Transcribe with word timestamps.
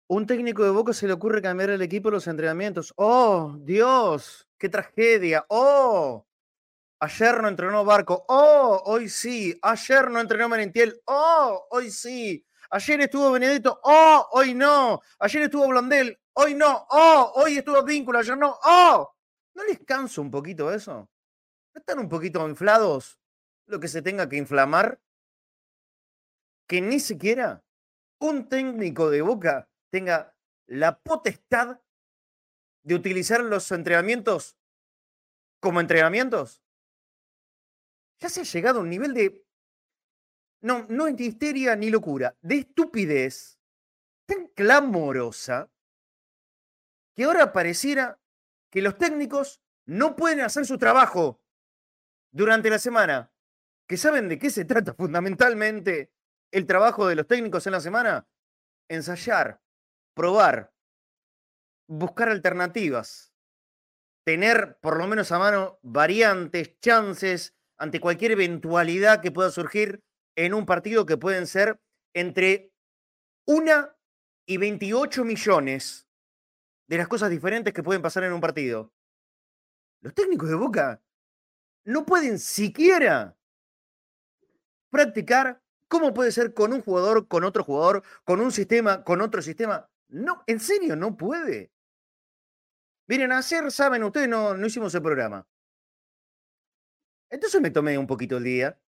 un 0.07 0.27
técnico 0.27 0.63
de 0.63 0.71
Boca 0.71 0.93
se 0.93 1.07
le 1.07 1.13
ocurre 1.13 1.41
cambiar 1.41 1.69
el 1.69 1.81
equipo 1.81 2.09
de 2.09 2.15
los 2.15 2.27
entrenamientos. 2.27 2.93
Oh, 2.97 3.55
Dios, 3.59 4.47
qué 4.57 4.67
tragedia. 4.69 5.45
Oh, 5.47 6.27
ayer 6.99 7.41
no 7.41 7.47
entrenó 7.47 7.85
Barco. 7.85 8.25
Oh, 8.27 8.81
hoy 8.85 9.07
sí. 9.07 9.57
Ayer 9.61 10.11
no 10.11 10.19
entrenó 10.19 10.49
Merentiel. 10.49 11.01
Oh, 11.05 11.65
hoy 11.71 11.89
sí. 11.91 12.45
Ayer 12.71 13.01
estuvo 13.01 13.31
Benedetto. 13.31 13.79
Oh, 13.83 14.27
hoy 14.31 14.53
no. 14.53 15.01
Ayer 15.19 15.43
estuvo 15.43 15.67
Blondel. 15.67 16.19
Hoy 16.33 16.55
no. 16.55 16.85
Oh, 16.89 17.31
hoy 17.35 17.57
estuvo 17.57 17.81
Vínculo. 17.83 18.19
Ayer 18.19 18.37
no. 18.37 18.57
Oh, 18.63 19.09
¿no 19.53 19.63
les 19.63 19.79
canso 19.79 20.21
un 20.21 20.29
poquito 20.29 20.71
eso? 20.71 21.09
¿No 21.73 21.79
están 21.79 21.99
un 21.99 22.09
poquito 22.09 22.45
inflados 22.47 23.17
lo 23.65 23.79
que 23.79 23.87
se 23.87 24.01
tenga 24.01 24.27
que 24.27 24.35
inflamar? 24.35 24.99
Que 26.71 26.79
ni 26.79 27.01
siquiera 27.01 27.65
un 28.21 28.47
técnico 28.47 29.09
de 29.09 29.21
Boca 29.21 29.69
tenga 29.89 30.33
la 30.67 31.01
potestad 31.01 31.81
de 32.81 32.95
utilizar 32.95 33.41
los 33.41 33.69
entrenamientos 33.73 34.57
como 35.59 35.81
entrenamientos. 35.81 36.63
Ya 38.21 38.29
se 38.29 38.39
ha 38.39 38.43
llegado 38.45 38.79
a 38.79 38.83
un 38.83 38.89
nivel 38.89 39.13
de, 39.13 39.45
no, 40.61 40.85
no 40.87 41.07
es 41.07 41.19
histeria 41.19 41.75
ni 41.75 41.89
locura, 41.89 42.37
de 42.41 42.59
estupidez 42.59 43.59
tan 44.25 44.47
clamorosa 44.47 45.69
que 47.13 47.25
ahora 47.25 47.51
pareciera 47.51 48.17
que 48.69 48.81
los 48.81 48.97
técnicos 48.97 49.61
no 49.85 50.15
pueden 50.15 50.39
hacer 50.39 50.65
su 50.65 50.77
trabajo 50.77 51.43
durante 52.31 52.69
la 52.69 52.79
semana, 52.79 53.33
que 53.89 53.97
saben 53.97 54.29
de 54.29 54.39
qué 54.39 54.49
se 54.49 54.63
trata 54.63 54.93
fundamentalmente 54.93 56.13
el 56.51 56.65
trabajo 56.65 57.07
de 57.07 57.15
los 57.15 57.27
técnicos 57.27 57.65
en 57.65 57.73
la 57.73 57.79
semana? 57.79 58.27
Ensayar, 58.89 59.61
probar, 60.13 60.73
buscar 61.87 62.29
alternativas, 62.29 63.33
tener 64.25 64.77
por 64.81 64.97
lo 64.97 65.07
menos 65.07 65.31
a 65.31 65.39
mano 65.39 65.79
variantes, 65.81 66.79
chances 66.79 67.55
ante 67.77 67.99
cualquier 67.99 68.31
eventualidad 68.31 69.21
que 69.21 69.31
pueda 69.31 69.49
surgir 69.49 70.03
en 70.35 70.53
un 70.53 70.65
partido 70.65 71.05
que 71.05 71.17
pueden 71.17 71.47
ser 71.47 71.81
entre 72.13 72.71
una 73.45 73.95
y 74.45 74.57
28 74.57 75.23
millones 75.23 76.07
de 76.87 76.97
las 76.97 77.07
cosas 77.07 77.29
diferentes 77.29 77.73
que 77.73 77.83
pueden 77.83 78.01
pasar 78.01 78.23
en 78.23 78.33
un 78.33 78.41
partido. 78.41 78.93
Los 80.01 80.13
técnicos 80.13 80.49
de 80.49 80.55
Boca 80.55 81.01
no 81.85 82.05
pueden 82.05 82.37
siquiera 82.37 83.37
practicar 84.89 85.61
¿Cómo 85.91 86.13
puede 86.13 86.31
ser 86.31 86.53
con 86.53 86.71
un 86.71 86.81
jugador, 86.81 87.27
con 87.27 87.43
otro 87.43 87.65
jugador, 87.65 88.01
con 88.23 88.39
un 88.39 88.53
sistema, 88.53 89.03
con 89.03 89.19
otro 89.19 89.41
sistema? 89.41 89.89
No, 90.07 90.41
en 90.47 90.61
serio, 90.61 90.95
no 90.95 91.17
puede. 91.17 91.69
Miren, 93.07 93.33
ayer, 93.33 93.69
saben, 93.69 94.01
ustedes 94.05 94.29
no, 94.29 94.55
no 94.55 94.67
hicimos 94.67 94.95
el 94.95 95.01
programa. 95.01 95.45
Entonces 97.29 97.59
me 97.59 97.71
tomé 97.71 97.97
un 97.97 98.07
poquito 98.07 98.37
el 98.37 98.45
día. 98.45 98.79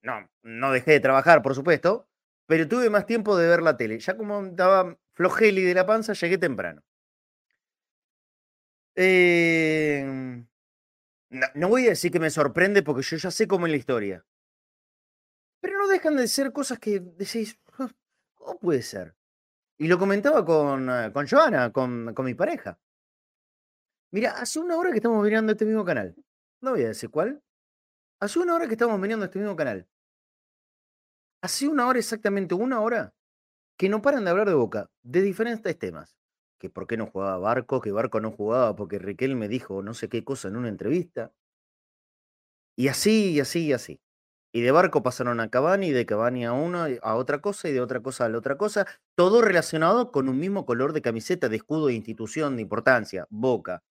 No, 0.00 0.26
no 0.42 0.72
dejé 0.72 0.92
de 0.92 1.00
trabajar, 1.00 1.42
por 1.42 1.54
supuesto, 1.54 2.08
pero 2.46 2.66
tuve 2.66 2.88
más 2.88 3.04
tiempo 3.04 3.36
de 3.36 3.46
ver 3.46 3.60
la 3.60 3.76
tele. 3.76 3.98
Ya 3.98 4.16
como 4.16 4.46
estaba 4.46 4.96
flojeli 5.12 5.60
de 5.60 5.74
la 5.74 5.84
panza, 5.84 6.14
llegué 6.14 6.38
temprano. 6.38 6.82
Eh, 8.96 10.02
no, 11.28 11.46
no, 11.54 11.68
voy 11.68 11.84
a 11.84 11.90
decir 11.90 12.10
que 12.10 12.20
me 12.20 12.30
sorprende 12.30 12.82
porque 12.82 13.02
yo 13.02 13.18
ya 13.18 13.30
sé 13.30 13.46
cómo 13.46 13.66
es 13.66 13.72
la 13.72 13.76
historia. 13.76 14.24
Pero 15.64 15.78
no 15.78 15.88
dejan 15.88 16.14
de 16.14 16.28
ser 16.28 16.52
cosas 16.52 16.78
que 16.78 17.00
decís, 17.00 17.58
¿cómo 18.34 18.58
puede 18.58 18.82
ser? 18.82 19.16
Y 19.78 19.88
lo 19.88 19.98
comentaba 19.98 20.44
con, 20.44 20.90
eh, 20.90 21.10
con 21.10 21.26
Joana, 21.26 21.72
con, 21.72 22.12
con 22.12 22.26
mi 22.26 22.34
pareja. 22.34 22.78
Mira, 24.10 24.32
hace 24.32 24.58
una 24.58 24.76
hora 24.76 24.90
que 24.90 24.98
estamos 24.98 25.24
mirando 25.24 25.52
este 25.52 25.64
mismo 25.64 25.82
canal. 25.82 26.14
No 26.60 26.72
voy 26.72 26.82
a 26.82 26.88
decir 26.88 27.08
cuál. 27.08 27.42
Hace 28.20 28.40
una 28.40 28.54
hora 28.54 28.66
que 28.66 28.74
estamos 28.74 29.00
mirando 29.00 29.24
este 29.24 29.38
mismo 29.38 29.56
canal. 29.56 29.88
Hace 31.40 31.66
una 31.66 31.88
hora, 31.88 31.98
exactamente 31.98 32.54
una 32.54 32.82
hora, 32.82 33.14
que 33.78 33.88
no 33.88 34.02
paran 34.02 34.24
de 34.24 34.32
hablar 34.32 34.50
de 34.50 34.54
Boca, 34.54 34.90
de 35.02 35.22
diferentes 35.22 35.78
temas. 35.78 36.14
Que 36.58 36.68
por 36.68 36.86
qué 36.86 36.98
no 36.98 37.06
jugaba 37.06 37.38
Barco, 37.38 37.80
que 37.80 37.90
Barco 37.90 38.20
no 38.20 38.30
jugaba 38.32 38.76
porque 38.76 38.98
Riquel 38.98 39.34
me 39.34 39.48
dijo 39.48 39.80
no 39.80 39.94
sé 39.94 40.10
qué 40.10 40.24
cosa 40.24 40.48
en 40.48 40.56
una 40.56 40.68
entrevista. 40.68 41.32
Y 42.76 42.88
así, 42.88 43.30
y 43.30 43.40
así, 43.40 43.68
y 43.68 43.72
así. 43.72 44.03
Y 44.56 44.60
de 44.60 44.70
barco 44.70 45.02
pasaron 45.02 45.40
a 45.40 45.50
Cavani, 45.50 45.90
de 45.90 46.06
Cavani 46.06 46.44
a 46.44 46.52
una, 46.52 46.86
a 47.02 47.16
otra 47.16 47.40
cosa, 47.40 47.68
y 47.68 47.72
de 47.72 47.80
otra 47.80 48.00
cosa 48.00 48.26
a 48.26 48.28
la 48.28 48.38
otra 48.38 48.56
cosa, 48.56 48.86
todo 49.16 49.42
relacionado 49.42 50.12
con 50.12 50.28
un 50.28 50.38
mismo 50.38 50.64
color 50.64 50.92
de 50.92 51.02
camiseta, 51.02 51.48
de 51.48 51.56
escudo, 51.56 51.88
de 51.88 51.94
institución, 51.94 52.54
de 52.54 52.62
importancia, 52.62 53.26
Boca. 53.30 53.82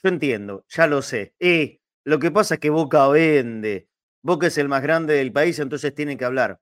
Yo 0.00 0.08
entiendo, 0.08 0.64
ya 0.68 0.86
lo 0.86 1.02
sé. 1.02 1.34
Y 1.40 1.80
lo 2.04 2.20
que 2.20 2.30
pasa 2.30 2.54
es 2.54 2.60
que 2.60 2.70
Boca 2.70 3.08
vende. 3.08 3.88
Boca 4.22 4.46
es 4.46 4.56
el 4.56 4.68
más 4.68 4.82
grande 4.82 5.14
del 5.14 5.32
país, 5.32 5.58
entonces 5.58 5.92
tiene 5.92 6.16
que 6.16 6.24
hablar. 6.24 6.60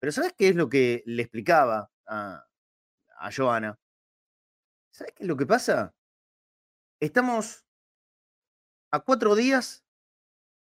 Pero 0.00 0.12
¿sabes 0.12 0.32
qué 0.36 0.48
es 0.48 0.56
lo 0.56 0.70
que 0.70 1.02
le 1.04 1.20
explicaba 1.20 1.90
a, 2.06 2.46
a 3.18 3.30
Joana? 3.30 3.78
¿Sabes 4.90 5.12
qué 5.14 5.24
es 5.24 5.28
lo 5.28 5.36
que 5.36 5.44
pasa? 5.44 5.94
Estamos 6.98 7.66
a 8.90 9.00
cuatro 9.00 9.34
días 9.34 9.83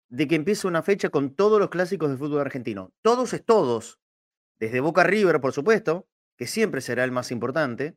de 0.09 0.29
que 0.29 0.35
empiece 0.35 0.67
una 0.67 0.83
fecha 0.83 1.11
con 1.11 1.35
todos 1.35 1.59
los 1.59 1.71
clásicos 1.71 2.09
del 2.09 2.19
fútbol 2.19 2.41
argentino. 2.41 2.93
Todos 3.03 3.33
es 3.33 3.45
todos. 3.45 3.99
Desde 4.59 4.81
Boca 4.81 5.03
River, 5.03 5.41
por 5.41 5.53
supuesto, 5.53 6.07
que 6.37 6.47
siempre 6.47 6.81
será 6.81 7.05
el 7.05 7.13
más 7.13 7.31
importante. 7.31 7.97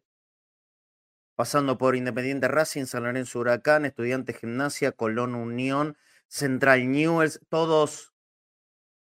Pasando 1.35 1.78
por 1.78 1.95
Independiente 1.95 2.47
Racing, 2.47 2.85
San 2.85 3.03
Lorenzo 3.03 3.40
Huracán, 3.40 3.85
Estudiantes 3.85 4.40
Gimnasia, 4.40 4.91
Colón 4.91 5.35
Unión, 5.35 5.97
Central 6.28 6.91
Newells, 6.91 7.40
todos, 7.50 8.13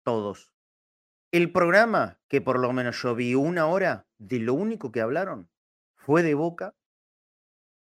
todos. 0.04 0.52
El 1.32 1.52
programa, 1.52 2.20
que 2.28 2.42
por 2.42 2.58
lo 2.60 2.74
menos 2.74 3.02
yo 3.02 3.14
vi 3.14 3.36
una 3.36 3.68
hora, 3.68 4.08
de 4.18 4.40
lo 4.40 4.54
único 4.54 4.92
que 4.92 5.02
hablaron 5.02 5.50
fue 5.96 6.24
de 6.24 6.34
Boca 6.34 6.74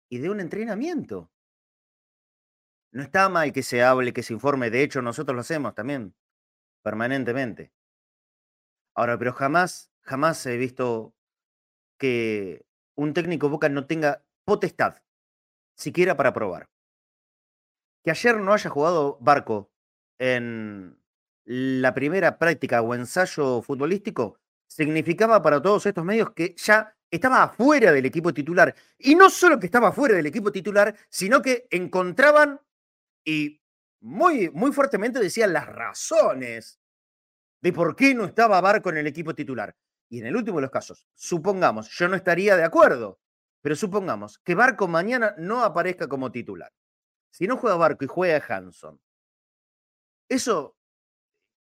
y 0.08 0.20
de 0.20 0.30
un 0.30 0.40
entrenamiento. 0.40 1.33
No 2.94 3.02
está 3.02 3.28
mal 3.28 3.52
que 3.52 3.64
se 3.64 3.82
hable, 3.82 4.14
que 4.14 4.22
se 4.22 4.34
informe. 4.34 4.70
De 4.70 4.84
hecho, 4.84 5.02
nosotros 5.02 5.34
lo 5.34 5.42
hacemos 5.42 5.74
también, 5.74 6.14
permanentemente. 6.84 7.74
Ahora, 8.96 9.18
pero 9.18 9.34
jamás, 9.34 9.92
jamás 10.02 10.46
he 10.46 10.58
visto 10.58 11.16
que 11.98 12.64
un 12.96 13.16
técnico 13.16 13.50
Boca 13.50 13.68
no 13.68 13.88
tenga 13.88 14.24
potestad, 14.46 15.02
siquiera 15.76 16.16
para 16.16 16.34
probar. 16.34 16.70
Que 18.04 18.12
ayer 18.12 18.40
no 18.40 18.54
haya 18.54 18.70
jugado 18.70 19.18
Barco 19.20 19.72
en 20.20 20.96
la 21.46 21.96
primera 21.96 22.38
práctica 22.38 22.84
o 22.84 22.94
ensayo 22.94 23.64
futbolístico 23.64 24.38
significaba 24.68 25.42
para 25.42 25.60
todos 25.60 25.88
estos 25.88 26.06
medios 26.06 26.32
que 26.32 26.54
ya 26.58 26.96
estaba 27.10 27.42
afuera 27.42 27.92
del 27.92 28.06
equipo 28.06 28.32
titular. 28.36 28.76
Y 29.00 29.16
no 29.16 29.32
solo 29.32 29.60
que 29.60 29.66
estaba 29.66 29.88
afuera 29.88 30.16
del 30.16 30.28
equipo 30.28 30.52
titular, 30.52 30.96
sino 31.10 31.42
que 31.42 31.68
encontraban 31.72 32.60
y 33.26 33.62
muy, 34.02 34.50
muy 34.50 34.72
fuertemente 34.72 35.20
decían 35.20 35.54
las 35.54 35.66
razones 35.66 36.80
de 37.62 37.72
por 37.72 37.96
qué 37.96 38.14
no 38.14 38.26
estaba 38.26 38.60
Barco 38.60 38.90
en 38.90 38.98
el 38.98 39.08
equipo 39.08 39.34
titular. 39.34 39.76
Y 40.10 40.20
en 40.20 40.28
el 40.28 40.36
último 40.36 40.58
de 40.58 40.64
los 40.64 40.72
casos, 40.72 41.08
supongamos, 41.16 41.90
yo 41.90 42.08
no 42.08 42.16
estaría 42.16 42.56
de 42.56 42.64
acuerdo, 42.64 43.20
pero 43.62 43.76
supongamos 43.76 44.38
que 44.40 44.54
Barco 44.54 44.88
mañana 44.88 45.34
no 45.38 45.64
aparezca 45.64 46.08
como 46.08 46.32
titular. 46.32 46.72
Si 47.32 47.48
no 47.48 47.58
juega 47.58 47.78
Barco 47.78 48.04
y 48.04 48.08
juega 48.08 48.44
Hanson, 48.48 49.00
¿eso 50.30 50.76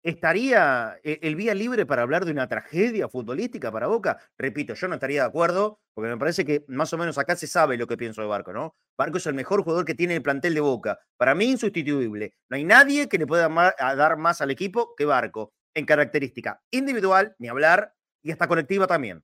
¿Estaría 0.04 0.98
eh, 1.04 1.20
el 1.22 1.36
vía 1.36 1.54
libre 1.54 1.86
para 1.86 2.02
hablar 2.02 2.24
de 2.24 2.32
una 2.32 2.48
tragedia 2.48 3.08
futbolística 3.08 3.70
para 3.70 3.86
Boca? 3.86 4.18
Repito, 4.36 4.74
yo 4.74 4.88
no 4.88 4.94
estaría 4.94 5.22
de 5.22 5.28
acuerdo, 5.28 5.78
porque 5.94 6.10
me 6.10 6.16
parece 6.18 6.44
que 6.44 6.64
más 6.66 6.92
o 6.92 6.98
menos 6.98 7.18
acá 7.18 7.36
se 7.36 7.46
sabe 7.46 7.76
lo 7.76 7.86
que 7.86 7.96
pienso 7.96 8.20
de 8.20 8.26
Barco, 8.26 8.52
¿no? 8.52 8.74
Barco 8.98 9.18
es 9.18 9.26
el 9.26 9.34
mejor 9.34 9.62
jugador 9.62 9.84
que 9.84 9.94
tiene 9.94 10.16
el 10.16 10.22
plantel 10.22 10.54
de 10.54 10.60
Boca. 10.60 10.98
Para 11.16 11.36
mí, 11.36 11.44
insustituible. 11.50 12.34
No 12.50 12.56
hay 12.56 12.64
nadie 12.64 13.08
que 13.08 13.18
le 13.18 13.26
pueda 13.28 13.48
dar 13.78 14.16
más 14.16 14.40
al 14.40 14.50
equipo 14.50 14.94
que 14.96 15.04
Barco. 15.04 15.52
en 15.74 15.86
característica 15.86 16.60
individual, 16.70 17.34
ni 17.38 17.48
hablar, 17.48 17.94
y 18.22 18.30
hasta 18.32 18.46
colectiva 18.48 18.86
también. 18.86 19.22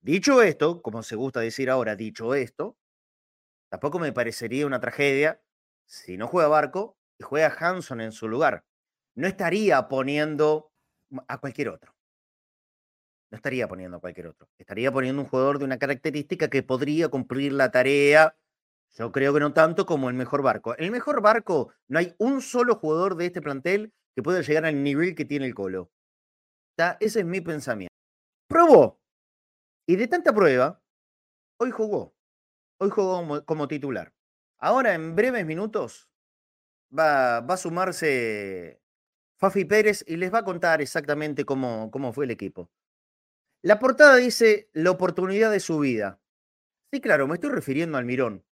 Dicho 0.00 0.42
esto, 0.42 0.82
como 0.82 1.02
se 1.04 1.14
gusta 1.14 1.38
decir 1.40 1.70
ahora, 1.70 1.94
dicho 1.94 2.34
esto, 2.34 2.76
tampoco 3.70 3.98
me 4.00 4.12
parecería 4.12 4.66
una 4.66 4.80
tragedia 4.80 5.42
si 5.86 6.16
no 6.18 6.28
juega 6.28 6.48
Barco 6.48 6.98
y 7.18 7.24
juega 7.24 7.56
Hanson 7.58 8.00
en 8.02 8.12
su 8.12 8.28
lugar. 8.28 8.64
No 9.18 9.26
estaría 9.26 9.88
poniendo 9.88 10.70
a 11.26 11.38
cualquier 11.38 11.70
otro. 11.70 11.92
No 13.32 13.36
estaría 13.36 13.66
poniendo 13.66 13.96
a 13.96 14.00
cualquier 14.00 14.28
otro. 14.28 14.48
Estaría 14.56 14.92
poniendo 14.92 15.20
un 15.20 15.26
jugador 15.26 15.58
de 15.58 15.64
una 15.64 15.76
característica 15.76 16.48
que 16.48 16.62
podría 16.62 17.08
cumplir 17.08 17.52
la 17.52 17.72
tarea. 17.72 18.36
Yo 18.96 19.10
creo 19.10 19.34
que 19.34 19.40
no 19.40 19.52
tanto 19.52 19.86
como 19.86 20.08
el 20.08 20.14
mejor 20.14 20.42
barco. 20.42 20.76
El 20.76 20.92
mejor 20.92 21.20
barco, 21.20 21.72
no 21.88 21.98
hay 21.98 22.14
un 22.18 22.40
solo 22.40 22.76
jugador 22.76 23.16
de 23.16 23.26
este 23.26 23.42
plantel 23.42 23.92
que 24.14 24.22
pueda 24.22 24.40
llegar 24.40 24.66
al 24.66 24.84
nivel 24.84 25.16
que 25.16 25.24
tiene 25.24 25.46
el 25.46 25.54
Colo. 25.56 25.90
Ese 27.00 27.18
es 27.18 27.26
mi 27.26 27.40
pensamiento. 27.40 27.92
Probó. 28.46 29.00
Y 29.84 29.96
de 29.96 30.06
tanta 30.06 30.32
prueba, 30.32 30.80
hoy 31.58 31.72
jugó. 31.72 32.14
Hoy 32.78 32.90
jugó 32.90 33.44
como, 33.44 33.66
titular. 33.66 34.14
Ahora, 34.58 34.94
en 34.94 35.16
breves 35.16 35.44
minutos, 35.44 36.08
va, 36.96 37.40
va, 37.40 37.54
a 37.54 37.56
sumarse 37.56 38.77
Fafi 39.38 39.64
Pérez 39.64 40.04
y 40.06 40.16
les 40.16 40.32
va 40.32 40.40
a 40.40 40.44
contar 40.44 40.82
exactamente 40.82 41.44
cómo, 41.44 41.90
cómo 41.90 42.12
fue 42.12 42.24
el 42.24 42.32
equipo. 42.32 42.70
La 43.62 43.78
portada 43.78 44.16
dice 44.16 44.68
la 44.72 44.90
oportunidad 44.90 45.50
de 45.50 45.60
su 45.60 45.78
vida. 45.78 46.20
Sí, 46.92 47.00
claro, 47.00 47.26
me 47.26 47.34
estoy 47.34 47.50
refiriendo 47.50 47.98
al 47.98 48.04
Mirón. 48.04 48.44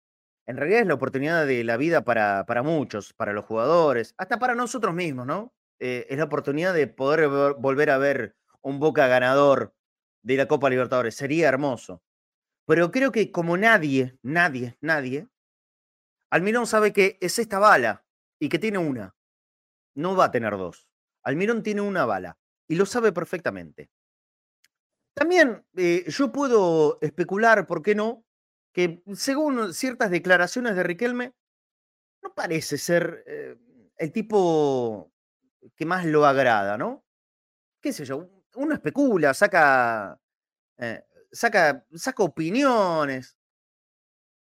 En 0.46 0.56
realidad 0.56 0.80
es 0.80 0.86
la 0.86 0.94
oportunidad 0.94 1.46
de 1.46 1.64
la 1.64 1.76
vida 1.76 2.04
para, 2.04 2.44
para 2.46 2.62
muchos, 2.62 3.14
para 3.14 3.32
los 3.32 3.44
jugadores, 3.46 4.14
hasta 4.18 4.38
para 4.38 4.54
nosotros 4.54 4.94
mismos, 4.94 5.26
¿no? 5.26 5.54
Eh, 5.80 6.06
es 6.08 6.18
la 6.18 6.24
oportunidad 6.24 6.74
de 6.74 6.86
poder 6.86 7.28
volver 7.58 7.90
a 7.90 7.98
ver 7.98 8.36
un 8.60 8.78
Boca 8.78 9.06
ganador 9.06 9.74
de 10.22 10.36
la 10.36 10.48
Copa 10.48 10.70
Libertadores. 10.70 11.14
Sería 11.14 11.48
hermoso. 11.48 12.02
Pero 12.66 12.90
creo 12.90 13.12
que 13.12 13.30
como 13.30 13.56
nadie, 13.56 14.18
nadie, 14.22 14.76
nadie, 14.80 15.28
Almirón 16.30 16.66
sabe 16.66 16.92
que 16.92 17.18
es 17.20 17.38
esta 17.38 17.58
bala 17.58 18.04
y 18.40 18.48
que 18.48 18.58
tiene 18.58 18.78
una. 18.78 19.14
No 19.94 20.16
va 20.16 20.26
a 20.26 20.30
tener 20.30 20.56
dos. 20.56 20.88
Almirón 21.22 21.62
tiene 21.62 21.80
una 21.80 22.04
bala 22.04 22.38
y 22.68 22.76
lo 22.76 22.86
sabe 22.86 23.12
perfectamente. 23.12 23.90
También 25.14 25.64
eh, 25.76 26.04
yo 26.08 26.32
puedo 26.32 26.98
especular, 27.00 27.66
¿por 27.66 27.82
qué 27.82 27.94
no? 27.94 28.24
Que 28.72 29.02
según 29.14 29.72
ciertas 29.72 30.10
declaraciones 30.10 30.74
de 30.74 30.82
Riquelme, 30.82 31.34
no 32.22 32.34
parece 32.34 32.78
ser 32.78 33.22
eh, 33.26 33.56
el 33.96 34.12
tipo 34.12 35.12
que 35.76 35.86
más 35.86 36.04
lo 36.04 36.26
agrada, 36.26 36.76
¿no? 36.76 37.04
¿Qué 37.80 37.92
sé 37.92 38.04
yo? 38.04 38.28
Uno 38.56 38.74
especula, 38.74 39.34
saca, 39.34 40.20
eh, 40.78 41.04
saca, 41.32 41.86
saca 41.94 42.22
opiniones 42.24 43.36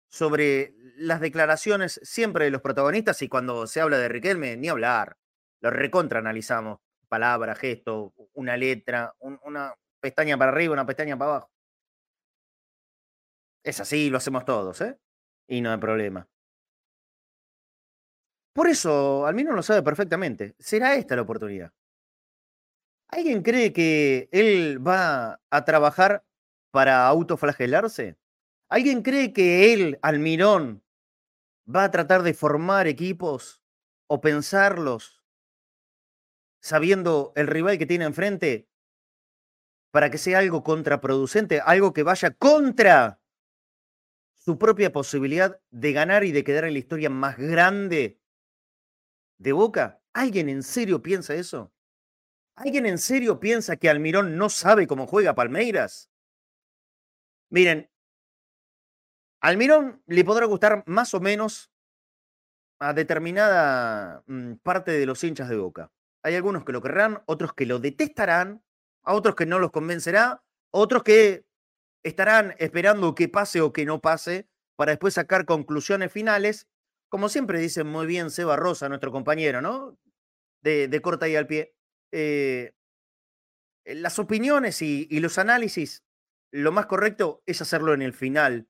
sobre 0.09 0.75
las 0.97 1.21
declaraciones 1.21 1.99
siempre 2.03 2.45
de 2.45 2.51
los 2.51 2.61
protagonistas 2.61 3.23
y 3.23 3.29
cuando 3.29 3.67
se 3.67 3.81
habla 3.81 3.99
de 3.99 4.09
Riquelme, 4.09 4.57
ni 4.57 4.69
hablar. 4.69 5.17
Lo 5.63 5.71
recontra 5.71 6.19
analizamos, 6.19 6.81
palabra, 7.09 7.55
gesto, 7.55 8.13
una 8.35 8.57
letra, 8.57 9.15
una, 9.21 9.75
pestaña 10.01 10.37
para 10.37 10.51
arriba, 10.51 10.73
una 10.73 10.85
pestaña 10.85 11.17
para 11.17 11.31
abajo. 11.31 11.51
Es 13.63 13.79
así, 13.79 14.11
lo 14.11 14.19
hacemos 14.19 14.45
todos, 14.45 14.81
¿eh? 14.81 14.99
Y 15.47 15.61
no 15.61 15.71
hay 15.71 15.79
problema. 15.79 16.29
Por 18.53 18.69
eso, 18.69 19.25
al 19.25 19.37
menos 19.37 19.55
lo 19.55 19.63
sabe 19.63 19.83
perfectamente. 19.83 20.57
Será 20.59 20.97
esta 20.97 21.15
la 21.15 21.23
oportunidad. 21.23 21.73
¿Alguien 23.09 23.43
cree 23.43 23.73
que 23.73 24.29
él 24.33 24.85
va 24.85 25.41
a 25.49 25.65
trabajar 25.65 26.25
para 26.73 27.07
autoflagelarse? 27.07 28.17
¿Alguien 28.69 29.03
cree 29.03 29.33
que 29.33 29.73
él, 29.73 29.99
Almirón, 30.03 30.83
va 31.73 31.85
a 31.85 31.91
tratar 31.93 32.23
de 32.25 32.35
formar 32.35 32.89
equipos 32.89 33.63
o 34.09 34.21
pensarlos 34.21 35.22
sabiendo 36.63 37.33
el 37.35 37.49
rival 37.49 37.77
que 37.77 37.87
tiene 37.87 38.05
enfrente 38.05 38.69
para 39.91 40.11
que 40.11 40.17
sea 40.17 40.39
algo 40.39 40.63
contraproducente, 40.63 41.61
algo 41.61 41.93
que 41.93 42.05
vaya 42.05 42.31
contra 42.31 43.21
su 44.35 44.59
propia 44.59 44.93
posibilidad 44.93 45.61
de 45.71 45.93
ganar 45.93 46.25
y 46.25 46.33
de 46.33 46.45
quedar 46.45 46.65
en 46.65 46.73
la 46.73 46.79
historia 46.79 47.11
más 47.11 47.37
grande 47.37 48.21
de 49.39 49.53
Boca? 49.53 50.01
¿Alguien 50.15 50.49
en 50.49 50.63
serio 50.63 51.03
piensa 51.03 51.35
eso? 51.35 51.73
¿Alguien 52.55 52.87
en 52.87 52.99
serio 52.99 53.41
piensa 53.41 53.77
que 53.77 53.91
Almirón 53.91 54.37
no 54.37 54.49
sabe 54.49 54.87
cómo 54.87 55.07
juega 55.07 55.35
Palmeiras? 55.35 56.11
Miren, 57.51 57.91
Almirón 59.41 60.03
le 60.07 60.25
podrá 60.25 60.47
gustar 60.47 60.85
más 60.87 61.13
o 61.13 61.21
menos 61.21 61.73
a 62.79 62.93
determinada 62.93 64.23
mm, 64.27 64.55
parte 64.63 64.93
de 64.93 65.07
los 65.07 65.23
hinchas 65.25 65.49
de 65.49 65.57
Boca. 65.57 65.91
Hay 66.23 66.35
algunos 66.37 66.65
que 66.65 66.73
lo 66.73 66.81
querrán, 66.81 67.23
otros 67.27 67.53
que 67.53 67.67
lo 67.67 67.79
detestarán, 67.79 68.63
a 69.03 69.15
otros 69.15 69.35
que 69.35 69.47
no 69.47 69.59
los 69.59 69.73
convencerá, 69.73 70.43
otros 70.71 71.03
que 71.03 71.45
estarán 72.05 72.55
esperando 72.59 73.15
que 73.15 73.29
pase 73.29 73.61
o 73.61 73.73
que 73.73 73.85
no 73.85 74.01
pase 74.01 74.49
para 74.77 74.93
después 74.93 75.15
sacar 75.15 75.45
conclusiones 75.45 76.13
finales, 76.13 76.69
como 77.09 77.29
siempre 77.29 77.59
dice 77.59 77.85
muy 77.85 78.07
bien 78.07 78.31
Seba 78.31 78.57
Rosa, 78.57 78.89
nuestro 78.89 79.13
compañero, 79.13 79.61
¿no? 79.61 79.99
De, 80.63 81.01
corta 81.03 81.29
y 81.29 81.37
al 81.37 81.47
pie. 81.47 81.75
Eh, 82.13 82.73
las 83.85 84.19
opiniones 84.19 84.81
y, 84.81 85.09
los 85.21 85.39
análisis, 85.39 86.05
lo 86.53 86.73
más 86.73 86.87
correcto 86.87 87.43
es 87.47 87.61
hacerlo 87.61 87.95
en 87.95 88.03
el 88.03 88.13
final 88.13 88.69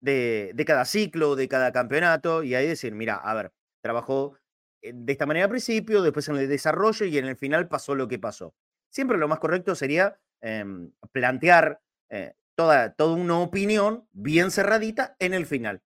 de, 0.00 0.52
de, 0.54 0.64
cada 0.64 0.84
ciclo, 0.84 1.34
de 1.34 1.48
cada 1.48 1.72
campeonato, 1.72 2.44
y 2.44 2.54
ahí 2.54 2.66
decir, 2.66 2.94
mira, 2.94 3.16
a 3.16 3.34
ver, 3.34 3.52
trabajó 3.82 4.36
eh, 4.36 4.45
de 4.94 5.12
esta 5.12 5.26
manera 5.26 5.44
al 5.44 5.50
principio, 5.50 6.02
después 6.02 6.28
en 6.28 6.36
el 6.36 6.48
desarrollo 6.48 7.06
y 7.06 7.18
en 7.18 7.26
el 7.26 7.36
final 7.36 7.68
pasó 7.68 7.94
lo 7.94 8.08
que 8.08 8.18
pasó. 8.18 8.54
Siempre 8.90 9.18
lo 9.18 9.28
más 9.28 9.38
correcto 9.38 9.74
sería 9.74 10.18
em, 10.40 10.92
plantear 11.12 11.80
eh, 12.08 12.34
toda, 12.54 12.94
toda 12.94 13.14
una 13.14 13.38
opinión 13.38 14.08
bien 14.12 14.50
cerradita 14.50 15.16
en 15.18 15.34
el 15.34 15.46
final 15.46 15.82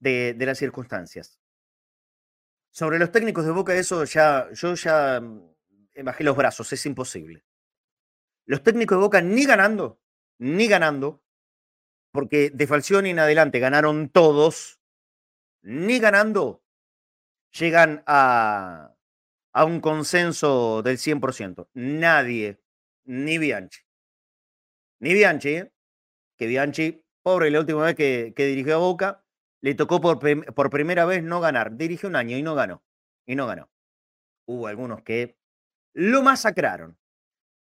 de, 0.00 0.36
las 0.38 0.58
circunstancias. 0.58 1.40
Sobre 2.70 2.98
los 2.98 3.10
técnicos 3.10 3.44
de 3.44 3.52
Boca, 3.52 3.74
eso 3.74 4.04
ya, 4.04 4.48
yo 4.52 4.74
ya 4.74 5.20
mm, 5.20 6.04
bajé 6.04 6.24
los 6.24 6.36
brazos, 6.36 6.72
es 6.72 6.84
imposible. 6.86 7.44
Los 8.44 8.62
técnicos 8.62 8.98
de 8.98 9.02
Boca 9.02 9.20
ni 9.20 9.44
ganando, 9.44 10.00
ni 10.38 10.68
ganando, 10.68 11.22
porque 12.12 12.50
de 12.50 12.66
Falcioni 12.66 13.10
en 13.10 13.18
adelante 13.18 13.58
ganaron 13.58 14.08
todos, 14.08 14.80
ni 15.62 15.98
ganando, 15.98 16.62
llegan 17.58 18.02
a, 18.06 18.94
a 19.52 19.64
un 19.64 19.80
consenso 19.80 20.82
del 20.82 20.98
100%. 20.98 21.68
Nadie, 21.74 22.60
ni 23.04 23.38
Bianchi. 23.38 23.80
Ni 25.00 25.14
Bianchi, 25.14 25.48
¿eh? 25.56 25.72
que 26.36 26.46
Bianchi, 26.46 27.04
pobre, 27.22 27.50
la 27.50 27.60
última 27.60 27.84
vez 27.84 27.94
que, 27.94 28.32
dirigió 28.36 28.74
a 28.74 28.78
Boca, 28.78 29.24
le 29.62 29.74
tocó 29.74 30.00
por, 30.00 30.18
por, 30.18 30.70
primera 30.70 31.04
vez 31.06 31.22
no 31.22 31.40
ganar. 31.40 31.76
Dirigió 31.76 32.08
un 32.08 32.16
año 32.16 32.36
y 32.36 32.42
no 32.42 32.54
ganó. 32.54 32.84
Y 33.26 33.34
no 33.34 33.46
ganó. 33.46 33.70
Hubo 34.46 34.66
algunos 34.66 35.02
que 35.02 35.38
lo 35.94 36.22
masacraron. 36.22 36.98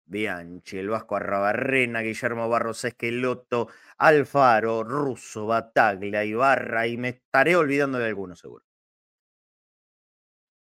Bianchi, 0.04 0.78
el 0.78 0.88
Vasco 0.88 1.16
Arrabarrena, 1.16 2.00
Guillermo 2.00 2.49
Barros 2.49 2.84
Esqueloto, 2.84 3.68
Alfaro, 3.99 4.82
Russo, 4.82 5.46
Bataglia, 5.46 6.25
Ibarra, 6.25 6.87
y 6.87 6.96
me 6.96 7.11
estaré 7.11 7.54
olvidando 7.56 7.99
de 7.99 8.06
algunos 8.06 8.40
seguro 8.40 8.64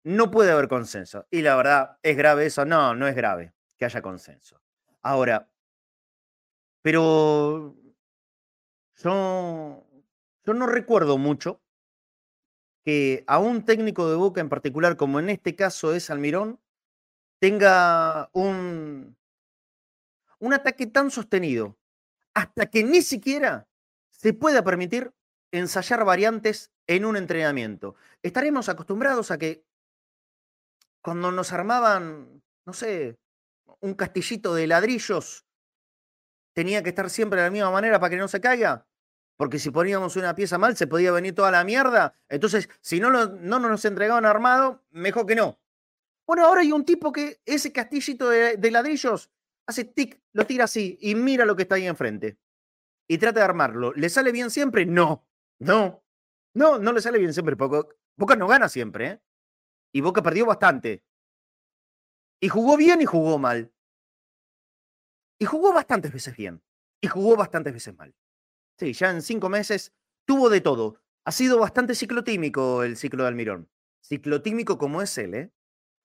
no 0.04 0.30
puede 0.30 0.52
haber 0.52 0.68
consenso. 0.68 1.26
Y 1.30 1.42
la 1.42 1.56
verdad, 1.56 1.98
¿es 2.02 2.16
grave 2.16 2.46
eso? 2.46 2.64
No, 2.64 2.94
no 2.94 3.06
es 3.06 3.14
grave 3.14 3.52
que 3.76 3.84
haya 3.84 4.02
consenso. 4.02 4.60
Ahora, 5.02 5.50
pero 6.82 7.76
yo, 8.96 9.86
yo 10.44 10.54
no 10.54 10.66
recuerdo 10.66 11.18
mucho 11.18 11.60
que 12.84 13.24
a 13.26 13.38
un 13.38 13.64
técnico 13.64 14.10
de 14.10 14.16
Boca 14.16 14.40
en 14.40 14.48
particular, 14.48 14.96
como 14.96 15.20
en 15.20 15.30
este 15.30 15.54
caso 15.54 15.94
es 15.94 16.10
Almirón, 16.10 16.60
tenga 17.38 18.28
un, 18.32 19.16
un 20.38 20.52
ataque 20.52 20.86
tan 20.86 21.10
sostenido 21.10 21.78
hasta 22.34 22.66
que 22.66 22.82
ni 22.82 23.02
siquiera 23.02 23.68
se 24.10 24.32
pueda 24.32 24.64
permitir 24.64 25.12
ensayar 25.52 26.04
variantes 26.04 26.72
en 26.86 27.04
un 27.04 27.16
entrenamiento. 27.16 27.94
Estaremos 28.22 28.68
acostumbrados 28.68 29.30
a 29.30 29.38
que 29.38 29.64
cuando 31.02 31.32
nos 31.32 31.52
armaban, 31.52 32.42
no 32.64 32.72
sé, 32.72 33.18
un 33.80 33.94
castillito 33.94 34.54
de 34.54 34.66
ladrillos, 34.66 35.44
tenía 36.54 36.82
que 36.82 36.90
estar 36.90 37.10
siempre 37.10 37.40
de 37.40 37.46
la 37.46 37.50
misma 37.50 37.70
manera 37.70 37.98
para 37.98 38.10
que 38.10 38.16
no 38.16 38.28
se 38.28 38.40
caiga. 38.40 38.86
Porque 39.36 39.58
si 39.58 39.70
poníamos 39.70 40.16
una 40.16 40.34
pieza 40.34 40.58
mal, 40.58 40.76
se 40.76 40.86
podía 40.86 41.10
venir 41.10 41.34
toda 41.34 41.50
la 41.50 41.64
mierda. 41.64 42.14
Entonces, 42.28 42.68
si 42.80 43.00
no, 43.00 43.10
no 43.10 43.58
nos 43.58 43.84
entregaban 43.84 44.24
armado, 44.24 44.84
mejor 44.90 45.26
que 45.26 45.34
no. 45.34 45.58
Bueno, 46.26 46.46
ahora 46.46 46.60
hay 46.60 46.70
un 46.70 46.84
tipo 46.84 47.10
que 47.10 47.40
ese 47.44 47.72
castillito 47.72 48.28
de, 48.28 48.70
ladrillos 48.70 49.30
hace 49.66 49.84
tic, 49.84 50.20
lo 50.32 50.46
tira 50.46 50.64
así 50.64 50.96
y 51.00 51.14
mira 51.14 51.44
lo 51.44 51.56
que 51.56 51.62
está 51.62 51.74
ahí 51.74 51.86
enfrente. 51.86 52.38
Y 53.08 53.18
trata 53.18 53.40
de 53.40 53.44
armarlo. 53.44 53.92
¿Le 53.94 54.08
sale 54.08 54.30
bien 54.30 54.50
siempre? 54.50 54.86
No, 54.86 55.26
no, 55.58 56.04
no, 56.54 56.78
no 56.78 56.92
le 56.92 57.00
sale 57.00 57.18
bien 57.18 57.32
siempre. 57.32 57.56
Porque 57.56 57.88
Boca 58.16 58.36
no 58.36 58.46
gana 58.46 58.68
siempre, 58.68 59.06
¿eh? 59.06 59.20
Y 59.92 60.00
Boca 60.00 60.22
perdió 60.22 60.46
bastante. 60.46 61.02
Y 62.40 62.48
jugó 62.48 62.76
bien 62.76 63.00
y 63.00 63.04
jugó 63.04 63.38
mal. 63.38 63.72
Y 65.38 65.44
jugó 65.44 65.72
bastantes 65.72 66.12
veces 66.12 66.36
bien. 66.36 66.62
Y 67.00 67.08
jugó 67.08 67.36
bastantes 67.36 67.72
veces 67.72 67.96
mal. 67.96 68.14
Sí, 68.78 68.92
ya 68.92 69.10
en 69.10 69.22
cinco 69.22 69.48
meses 69.48 69.92
tuvo 70.24 70.48
de 70.48 70.60
todo. 70.60 70.98
Ha 71.24 71.32
sido 71.32 71.58
bastante 71.58 71.94
ciclotímico 71.94 72.82
el 72.82 72.96
ciclo 72.96 73.24
de 73.24 73.28
Almirón. 73.28 73.68
Ciclotímico 74.02 74.78
como 74.78 75.02
es 75.02 75.16
él, 75.18 75.34
¿eh? 75.34 75.52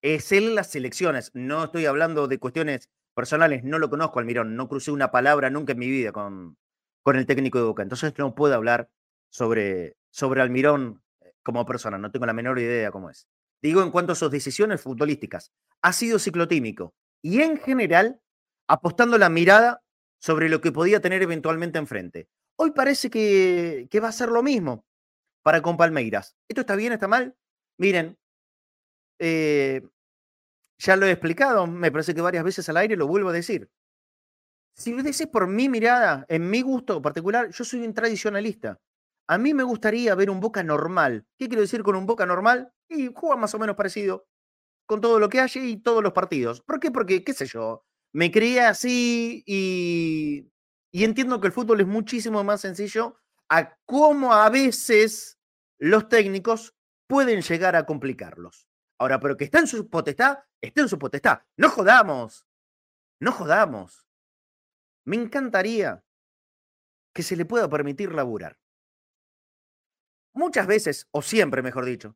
Es 0.01 0.31
él 0.31 0.53
las 0.53 0.71
selecciones. 0.71 1.31
No 1.33 1.65
estoy 1.65 1.85
hablando 1.85 2.27
de 2.27 2.39
cuestiones 2.39 2.89
personales. 3.15 3.63
No 3.63 3.79
lo 3.79 3.89
conozco, 3.89 4.19
Almirón. 4.19 4.55
No 4.55 4.67
crucé 4.67 4.91
una 4.91 5.11
palabra 5.11 5.49
nunca 5.49 5.73
en 5.73 5.79
mi 5.79 5.89
vida 5.89 6.11
con, 6.11 6.57
con 7.01 7.15
el 7.15 7.25
técnico 7.25 7.57
de 7.57 7.65
Boca. 7.65 7.83
Entonces 7.83 8.13
no 8.17 8.35
puedo 8.35 8.53
hablar 8.53 8.89
sobre, 9.29 9.97
sobre 10.11 10.41
Almirón 10.41 11.01
eh, 11.21 11.33
como 11.41 11.65
persona. 11.65 11.97
No 11.97 12.11
tengo 12.11 12.25
la 12.25 12.33
menor 12.33 12.59
idea 12.59 12.91
cómo 12.91 13.09
es. 13.09 13.27
Digo, 13.61 13.81
en 13.81 13.91
cuanto 13.91 14.13
a 14.13 14.15
sus 14.15 14.31
decisiones 14.31 14.81
futbolísticas, 14.81 15.51
ha 15.81 15.93
sido 15.93 16.19
ciclotímico. 16.19 16.93
Y 17.21 17.41
en 17.41 17.57
general, 17.57 18.21
apostando 18.67 19.17
la 19.17 19.29
mirada 19.29 19.83
sobre 20.19 20.49
lo 20.49 20.61
que 20.61 20.71
podía 20.71 21.01
tener 21.01 21.21
eventualmente 21.21 21.79
enfrente. 21.79 22.29
Hoy 22.57 22.71
parece 22.71 23.09
que, 23.09 23.87
va 24.01 24.09
a 24.09 24.11
ser 24.11 24.29
lo 24.29 24.43
mismo 24.43 24.85
para 25.43 25.61
con 25.61 25.77
Palmeiras. 25.77 26.35
¿Esto 26.47 26.61
está 26.61 26.75
bien, 26.75 26.93
está 26.93 27.07
mal? 27.07 27.35
Miren, 27.77 28.17
eh, 29.19 29.81
ya 30.79 30.95
lo 30.95 31.05
he 31.05 31.11
explicado, 31.11 31.67
me 31.67 31.91
parece 31.91 32.13
que 32.13 32.21
varias 32.21 32.43
veces 32.43 32.67
al 32.69 32.77
aire 32.77 32.95
lo 32.95 33.07
vuelvo 33.07 33.29
a 33.29 33.33
decir. 33.33 33.69
Si 34.75 34.93
lo 34.93 35.01
decís 35.01 35.27
por 35.27 35.47
mi 35.47 35.69
mirada, 35.69 36.25
en 36.29 36.49
mi 36.49 36.61
gusto 36.61 37.01
particular, 37.01 37.49
yo 37.49 37.63
soy 37.63 37.81
un 37.81 37.93
tradicionalista. 37.93 38.79
A 39.27 39.37
mí 39.37 39.53
me 39.53 39.63
gustaría 39.63 40.13
ver 40.15 40.29
un 40.29 40.39
Boca 40.39 40.63
normal. 40.63 41.25
¿Qué 41.37 41.47
quiero 41.47 41.61
decir 41.61 41.83
con 41.83 41.95
un 41.95 42.05
Boca 42.05 42.25
normal? 42.25 42.71
Y 42.89 43.11
juega 43.13 43.35
más 43.35 43.53
o 43.53 43.59
menos 43.59 43.75
parecido 43.75 44.27
con 44.85 45.01
todo 45.01 45.19
lo 45.19 45.29
que 45.29 45.41
hay 45.41 45.49
y 45.55 45.77
todos 45.77 46.01
los 46.01 46.13
partidos. 46.13 46.61
¿Por 46.61 46.79
qué? 46.79 46.91
Porque, 46.91 47.23
qué 47.23 47.33
sé 47.33 47.45
yo, 47.45 47.85
me 48.13 48.31
crié 48.31 48.61
así 48.61 49.43
y, 49.45 50.49
y 50.91 51.03
entiendo 51.03 51.39
que 51.41 51.47
el 51.47 51.53
fútbol 51.53 51.81
es 51.81 51.87
muchísimo 51.87 52.43
más 52.43 52.61
sencillo 52.61 53.19
a 53.49 53.77
cómo 53.85 54.33
a 54.33 54.49
veces 54.49 55.37
los 55.77 56.07
técnicos 56.07 56.73
pueden 57.07 57.41
llegar 57.41 57.75
a 57.75 57.85
complicarlos. 57.85 58.67
Ahora, 58.99 59.19
pero 59.19 59.37
que 59.37 59.45
está 59.45 59.59
en 59.59 59.67
su 59.67 59.89
potestad, 59.89 60.39
está 60.61 60.81
en 60.81 60.89
su 60.89 60.97
potestad. 60.97 61.39
No 61.57 61.69
jodamos, 61.69 62.47
no 63.19 63.31
jodamos. 63.31 64.07
Me 65.05 65.15
encantaría 65.15 66.03
que 67.13 67.23
se 67.23 67.35
le 67.35 67.45
pueda 67.45 67.69
permitir 67.69 68.13
laburar. 68.13 68.57
Muchas 70.33 70.67
veces, 70.67 71.07
o 71.11 71.21
siempre, 71.21 71.61
mejor 71.61 71.85
dicho, 71.85 72.15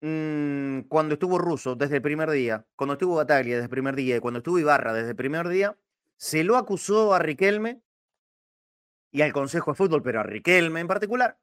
mm, 0.00 0.80
cuando 0.88 1.14
estuvo 1.14 1.38
Russo 1.38 1.74
desde 1.74 1.96
el 1.96 2.02
primer 2.02 2.30
día, 2.30 2.66
cuando 2.76 2.94
estuvo 2.94 3.16
Bataglia 3.16 3.56
desde 3.56 3.64
el 3.64 3.70
primer 3.70 3.96
día 3.96 4.16
y 4.16 4.20
cuando 4.20 4.38
estuvo 4.38 4.58
Ibarra 4.58 4.92
desde 4.92 5.10
el 5.10 5.16
primer 5.16 5.48
día, 5.48 5.76
se 6.16 6.44
lo 6.44 6.56
acusó 6.56 7.14
a 7.14 7.18
Riquelme 7.18 7.82
y 9.12 9.22
al 9.22 9.32
Consejo 9.32 9.72
de 9.72 9.76
Fútbol, 9.76 10.02
pero 10.02 10.20
a 10.20 10.22
Riquelme 10.22 10.80
en 10.80 10.88
particular, 10.88 11.38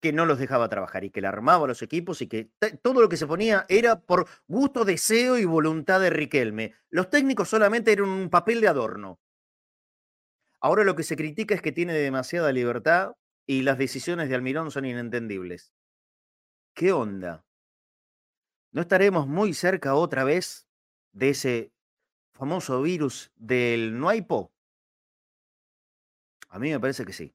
que 0.00 0.12
no 0.12 0.26
los 0.26 0.38
dejaba 0.38 0.68
trabajar 0.68 1.04
y 1.04 1.10
que 1.10 1.20
le 1.20 1.26
armaba 1.26 1.66
los 1.66 1.82
equipos 1.82 2.22
y 2.22 2.28
que 2.28 2.50
todo 2.82 3.00
lo 3.00 3.08
que 3.08 3.16
se 3.16 3.26
ponía 3.26 3.66
era 3.68 4.00
por 4.00 4.28
gusto, 4.46 4.84
deseo 4.84 5.38
y 5.38 5.44
voluntad 5.44 6.00
de 6.00 6.10
Riquelme. 6.10 6.74
Los 6.90 7.10
técnicos 7.10 7.48
solamente 7.48 7.92
eran 7.92 8.08
un 8.08 8.30
papel 8.30 8.60
de 8.60 8.68
adorno. 8.68 9.20
Ahora 10.60 10.84
lo 10.84 10.94
que 10.96 11.04
se 11.04 11.16
critica 11.16 11.54
es 11.54 11.62
que 11.62 11.72
tiene 11.72 11.94
demasiada 11.94 12.52
libertad 12.52 13.12
y 13.46 13.62
las 13.62 13.78
decisiones 13.78 14.28
de 14.28 14.34
Almirón 14.34 14.70
son 14.70 14.84
inentendibles. 14.84 15.72
¿Qué 16.78 16.92
onda? 16.92 17.44
¿No 18.70 18.82
estaremos 18.82 19.26
muy 19.26 19.52
cerca 19.52 19.96
otra 19.96 20.22
vez 20.22 20.68
de 21.10 21.30
ese 21.30 21.72
famoso 22.34 22.80
virus 22.82 23.32
del 23.34 23.98
Nuaipo? 23.98 24.52
A 26.50 26.60
mí 26.60 26.70
me 26.70 26.78
parece 26.78 27.04
que 27.04 27.12
sí. 27.12 27.34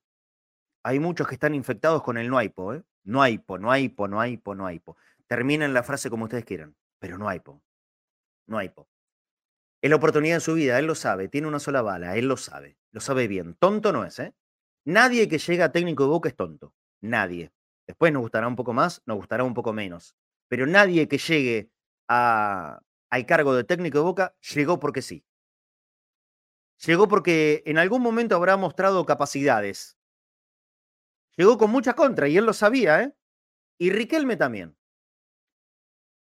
Hay 0.82 1.00
muchos 1.00 1.28
que 1.28 1.34
están 1.34 1.56
infectados 1.56 2.04
con 2.04 2.18
el 2.18 2.30
Nuaipo, 2.30 2.74
¿eh? 2.74 2.84
Nuaipo, 3.04 3.58
Nuaipo, 3.58 4.08
Nuaipo, 4.08 4.56
Nuaipo. 4.56 4.96
Terminen 5.28 5.74
la 5.74 5.84
frase 5.84 6.10
como 6.10 6.24
ustedes 6.24 6.46
quieran, 6.46 6.78
pero 6.98 7.18
Nuaipo. 7.18 7.62
Nuaipo. 8.48 8.88
Es 9.82 9.90
la 9.90 9.98
oportunidad 9.98 10.36
en 10.36 10.42
su 10.42 10.54
vida, 10.54 10.80
él 10.80 10.86
lo 10.86 10.96
sabe, 10.96 11.28
tiene 11.28 11.50
una 11.50 11.60
sola 11.60 11.82
bala, 11.82 12.16
él 12.16 12.30
lo 12.30 12.38
sabe, 12.38 12.78
lo 12.94 13.02
sabe 13.02 13.28
bien. 13.28 13.56
Tonto 13.56 13.92
no 13.92 14.06
es, 14.06 14.20
¿eh? 14.20 14.34
Nadie 14.86 15.28
que 15.28 15.38
llega 15.38 15.66
a 15.66 15.72
técnico 15.74 16.04
de 16.04 16.10
Boca 16.12 16.30
es 16.30 16.36
tonto. 16.38 16.74
Nadie. 17.02 17.52
Después 17.88 18.13
nos 18.13 18.22
gustará 18.22 18.48
un 18.48 18.56
poco 18.56 18.74
más, 18.74 19.02
nos 19.06 19.18
gustará 19.18 19.44
un 19.44 19.54
poco 19.54 19.74
menos. 19.74 20.16
Pero 20.48 20.66
nadie 20.66 21.08
que 21.08 21.18
llegue 21.18 21.72
a, 22.08 22.82
al 23.10 23.25
cargo 23.25 23.56
de 23.56 23.63
técnico 23.63 23.98
de 24.00 24.04
Boca 24.04 24.36
llegó 24.54 24.80
porque 24.80 25.02
sí. 25.02 25.25
Llegó 26.86 27.08
porque 27.08 27.63
en 27.66 27.78
algún 27.78 28.02
momento 28.02 28.36
habrá 28.36 28.58
mostrado 28.58 29.06
capacidades. 29.06 29.98
Llegó 31.38 31.58
con 31.58 31.72
mucha 31.72 31.94
contra 31.94 32.28
y 32.28 32.38
él 32.38 32.46
lo 32.46 32.54
sabía, 32.54 33.02
¿eh? 33.02 33.16
Y 33.78 33.92
Riquelme 33.92 34.38
también. 34.38 34.78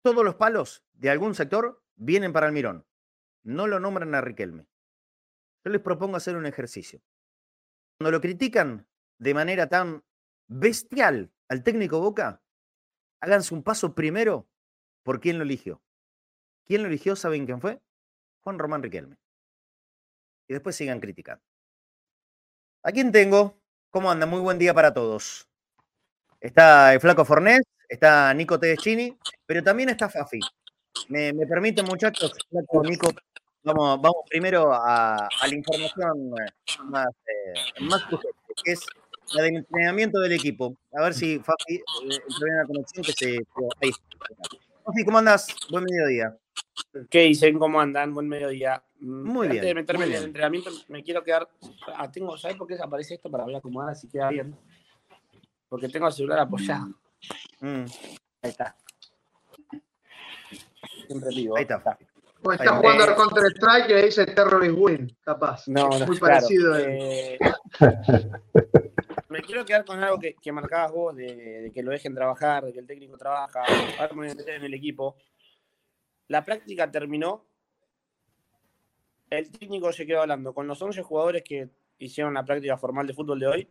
Todos 0.04 0.24
los 0.24 0.36
palos 0.36 0.84
de 0.94 1.10
algún 1.10 1.36
sector 1.36 1.84
vienen 1.96 2.34
para 2.34 2.48
Almirón. 2.48 2.86
No 3.44 3.68
lo 3.68 3.80
nombran 3.80 4.16
a 4.16 4.22
Riquelme. 4.22 4.68
Yo 5.64 5.72
les 5.72 5.82
propongo 5.82 6.18
hacer 6.18 6.36
un 6.36 6.46
ejercicio 6.46 7.02
cuando 7.98 8.12
lo 8.12 8.22
critican 8.22 8.88
de 9.20 9.34
manera 9.34 9.68
tan 9.68 10.04
bestial 10.48 11.32
al 11.48 11.64
técnico 11.64 12.00
Boca, 12.00 12.42
háganse 13.20 13.54
un 13.54 13.64
paso 13.64 13.94
primero 13.96 14.48
por 15.04 15.20
quién 15.20 15.38
lo 15.38 15.44
eligió. 15.44 15.82
¿Quién 16.66 16.82
lo 16.82 16.88
eligió? 16.88 17.16
¿Saben 17.16 17.46
quién 17.46 17.62
fue? 17.62 17.80
Juan 18.42 18.60
Román 18.60 18.84
Riquelme. 18.84 19.18
Y 20.48 20.54
después 20.54 20.76
sigan 20.76 21.00
criticando. 21.00 21.44
¿A 22.84 22.92
quién 22.92 23.12
tengo? 23.12 23.60
¿Cómo 23.90 24.12
anda? 24.12 24.26
Muy 24.26 24.42
buen 24.42 24.58
día 24.58 24.74
para 24.74 24.94
todos. 24.94 25.48
Está 26.40 26.94
el 26.94 27.00
Flaco 27.00 27.26
Fornés, 27.26 27.62
está 27.88 28.34
Nico 28.34 28.60
Tedeschini, 28.60 29.18
pero 29.46 29.64
también 29.64 29.90
está 29.90 30.10
Fafi. 30.10 30.40
Me, 31.10 31.34
me 31.34 31.48
permiten, 31.48 31.86
muchachos, 31.86 32.34
Nico, 32.84 33.12
Vamos, 33.66 34.00
vamos 34.00 34.24
primero 34.30 34.72
a, 34.72 35.28
la 35.42 35.56
información 35.56 36.30
más, 36.84 37.08
eh, 37.08 37.82
más 37.82 38.04
que 38.04 38.72
es 38.72 38.86
la 39.34 39.44
del 39.44 39.58
entrenamiento 39.58 40.20
del 40.20 40.34
equipo. 40.34 40.78
A 40.94 41.04
ver 41.04 41.14
si 41.14 41.40
Fafi 41.40 41.76
eh, 41.76 41.82
entra 42.04 42.48
en 42.50 42.58
la 42.58 42.66
conexión 42.66 43.04
que 43.04 43.14
se. 43.14 43.40
Ahí. 43.82 43.92
Fafi, 44.84 45.06
¿cómo 45.06 45.18
andas? 45.18 45.48
Buen 45.70 45.84
mediodía. 45.84 46.38
¿Qué 47.10 47.22
dicen? 47.22 47.58
¿Cómo 47.60 47.80
andan? 47.80 48.14
Buen 48.14 48.28
mediodía. 48.28 48.84
Mm, 49.00 49.24
muy 49.24 49.48
bien. 49.48 49.60
Antes 49.60 49.70
de 49.70 49.76
meterme 49.76 50.06
en 50.06 50.14
el 50.14 50.24
entrenamiento, 50.26 50.72
me 50.88 51.04
quiero 51.04 51.24
quedar. 51.24 51.50
Ah, 51.96 52.12
tengo, 52.12 52.38
¿Sabes 52.38 52.58
por 52.58 52.68
qué 52.68 52.78
aparece 52.82 53.16
esto? 53.16 53.30
Para 53.30 53.46
ver 53.46 53.56
acomodar 53.56 53.90
así 53.92 54.08
queda 54.08 54.30
bien. 54.30 54.56
Porque 55.68 55.90
tengo 55.90 56.08
el 56.08 56.14
celular 56.14 56.40
apoyado. 56.40 56.88
Mm. 57.60 57.86
Ahí 58.42 58.50
está. 58.52 58.76
Siempre 61.08 61.30
digo. 61.30 61.58
Ahí 61.58 61.64
está. 61.64 61.80
Fafi. 61.80 62.06
O 62.46 62.52
está 62.52 62.76
jugando 62.76 63.04
al 63.04 63.16
Counter 63.16 63.44
Strike 63.56 63.90
y 63.90 63.94
le 63.94 64.06
dice 64.06 64.26
Terrorist 64.28 64.76
Win, 64.78 65.18
capaz. 65.24 65.68
No, 65.68 65.90
no 65.90 66.06
muy 66.06 66.20
parecido. 66.20 66.78
Eh, 66.78 67.40
me 69.30 69.42
quiero 69.42 69.66
quedar 69.66 69.86
con 69.86 70.04
algo 70.04 70.20
que, 70.20 70.52
marcabas 70.52 70.92
vos, 70.92 71.16
de, 71.16 71.72
que 71.74 71.84
lo 71.84 71.92
dejen 71.92 72.14
trabajar, 72.14 72.66
de 72.66 72.74
que 72.74 72.80
el 72.80 72.88
técnico 72.88 73.18
trabaja, 73.18 73.64
en 74.00 74.64
el 74.64 74.74
equipo. 74.74 75.18
La 76.28 76.44
práctica 76.44 76.90
terminó. 76.90 77.46
El 79.30 79.52
técnico 79.52 79.92
se 79.92 80.06
quedó 80.06 80.22
hablando 80.22 80.54
con 80.54 80.68
los 80.68 80.82
11 80.82 81.02
jugadores 81.02 81.44
que 81.44 81.70
hicieron 81.98 82.34
la 82.34 82.46
práctica 82.46 82.78
formal 82.78 83.08
de 83.08 83.14
fútbol 83.14 83.40
de 83.40 83.48
hoy. 83.48 83.70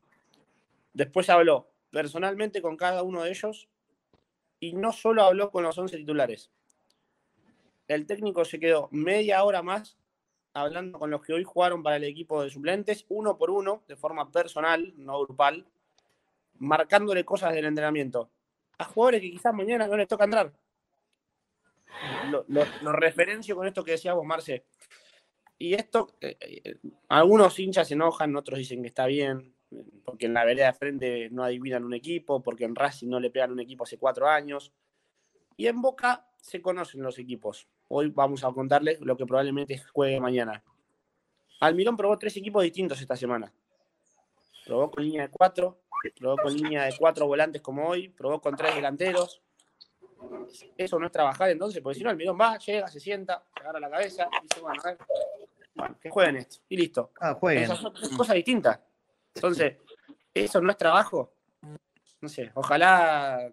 Después 0.92 1.30
habló 1.30 1.70
personalmente 1.90 2.60
con 2.60 2.76
cada 2.76 3.02
uno 3.02 3.22
de 3.22 3.30
ellos 3.30 3.68
y 4.58 4.72
no 4.74 4.92
solo 4.92 5.22
habló 5.22 5.50
con 5.50 5.62
los 5.62 5.78
11 5.78 5.96
titulares 5.96 6.50
el 7.88 8.06
técnico 8.06 8.44
se 8.44 8.58
quedó 8.58 8.88
media 8.92 9.44
hora 9.44 9.62
más 9.62 9.96
hablando 10.54 10.98
con 10.98 11.10
los 11.10 11.20
que 11.20 11.32
hoy 11.32 11.44
jugaron 11.44 11.82
para 11.82 11.96
el 11.96 12.04
equipo 12.04 12.42
de 12.42 12.48
suplentes, 12.48 13.04
uno 13.08 13.36
por 13.36 13.50
uno, 13.50 13.82
de 13.88 13.96
forma 13.96 14.30
personal, 14.30 14.94
no 14.96 15.20
grupal, 15.20 15.66
marcándole 16.58 17.24
cosas 17.24 17.52
del 17.52 17.66
entrenamiento. 17.66 18.30
A 18.78 18.84
jugadores 18.84 19.20
que 19.20 19.32
quizás 19.32 19.52
mañana 19.52 19.86
no 19.86 19.96
les 19.96 20.08
toca 20.08 20.24
entrar. 20.24 20.52
Lo, 22.48 22.92
referencio 22.92 23.54
con 23.56 23.66
esto 23.66 23.84
que 23.84 23.92
decías 23.92 24.14
vos, 24.14 24.24
Marce. 24.24 24.64
Y 25.58 25.74
esto, 25.74 26.16
eh, 26.20 26.36
eh, 26.40 26.76
algunos 27.08 27.58
hinchas 27.58 27.88
se 27.88 27.94
enojan, 27.94 28.34
otros 28.34 28.58
dicen 28.58 28.82
que 28.82 28.88
está 28.88 29.06
bien, 29.06 29.54
porque 30.04 30.26
en 30.26 30.34
la 30.34 30.44
vereda 30.44 30.66
de 30.66 30.72
frente 30.72 31.30
no 31.30 31.44
adivinan 31.44 31.84
un 31.84 31.94
equipo, 31.94 32.42
porque 32.42 32.64
en 32.64 32.74
Racing 32.74 33.08
no 33.08 33.20
le 33.20 33.30
pegan 33.30 33.52
un 33.52 33.60
equipo 33.60 33.84
hace 33.84 33.98
cuatro 33.98 34.28
años. 34.28 34.72
Y 35.56 35.66
en 35.66 35.80
Boca 35.80 36.28
se 36.40 36.60
conocen 36.60 37.02
los 37.02 37.18
equipos. 37.18 37.68
Hoy 37.96 38.08
vamos 38.08 38.42
a 38.42 38.50
contarles 38.50 39.00
lo 39.02 39.16
que 39.16 39.24
probablemente 39.24 39.78
juegue 39.92 40.18
mañana. 40.18 40.60
Almirón 41.60 41.96
probó 41.96 42.18
tres 42.18 42.36
equipos 42.36 42.64
distintos 42.64 43.00
esta 43.00 43.14
semana. 43.14 43.52
Probó 44.66 44.90
con 44.90 45.04
línea 45.04 45.22
de 45.22 45.28
cuatro, 45.28 45.78
probó 46.18 46.36
con 46.38 46.52
línea 46.52 46.86
de 46.86 46.96
cuatro 46.98 47.28
volantes 47.28 47.62
como 47.62 47.86
hoy, 47.86 48.08
probó 48.08 48.40
con 48.40 48.56
tres 48.56 48.74
delanteros. 48.74 49.40
Eso 50.76 50.98
no 50.98 51.06
es 51.06 51.12
trabajar 51.12 51.50
entonces, 51.50 51.80
porque 51.80 51.98
si 51.98 52.02
no, 52.02 52.10
Almirón 52.10 52.36
va, 52.36 52.58
llega, 52.58 52.88
se 52.88 52.98
sienta, 52.98 53.44
se 53.54 53.60
agarra 53.60 53.78
la 53.78 53.90
cabeza 53.90 54.28
y 54.40 54.42
dice, 54.42 54.60
bueno, 54.60 54.82
a 54.82 54.88
ver, 54.88 54.98
bueno, 55.76 55.96
que 56.00 56.10
jueguen 56.10 56.36
esto. 56.38 56.56
Y 56.68 56.76
listo. 56.76 57.12
Ah, 57.20 57.34
jueguen. 57.34 57.62
Esas 57.62 57.78
son 57.78 57.94
tres 57.94 58.08
cosas 58.08 58.34
distintas. 58.34 58.80
Entonces, 59.36 59.76
¿eso 60.34 60.60
no 60.60 60.72
es 60.72 60.76
trabajo? 60.76 61.32
No 62.20 62.28
sé, 62.28 62.50
ojalá 62.54 63.52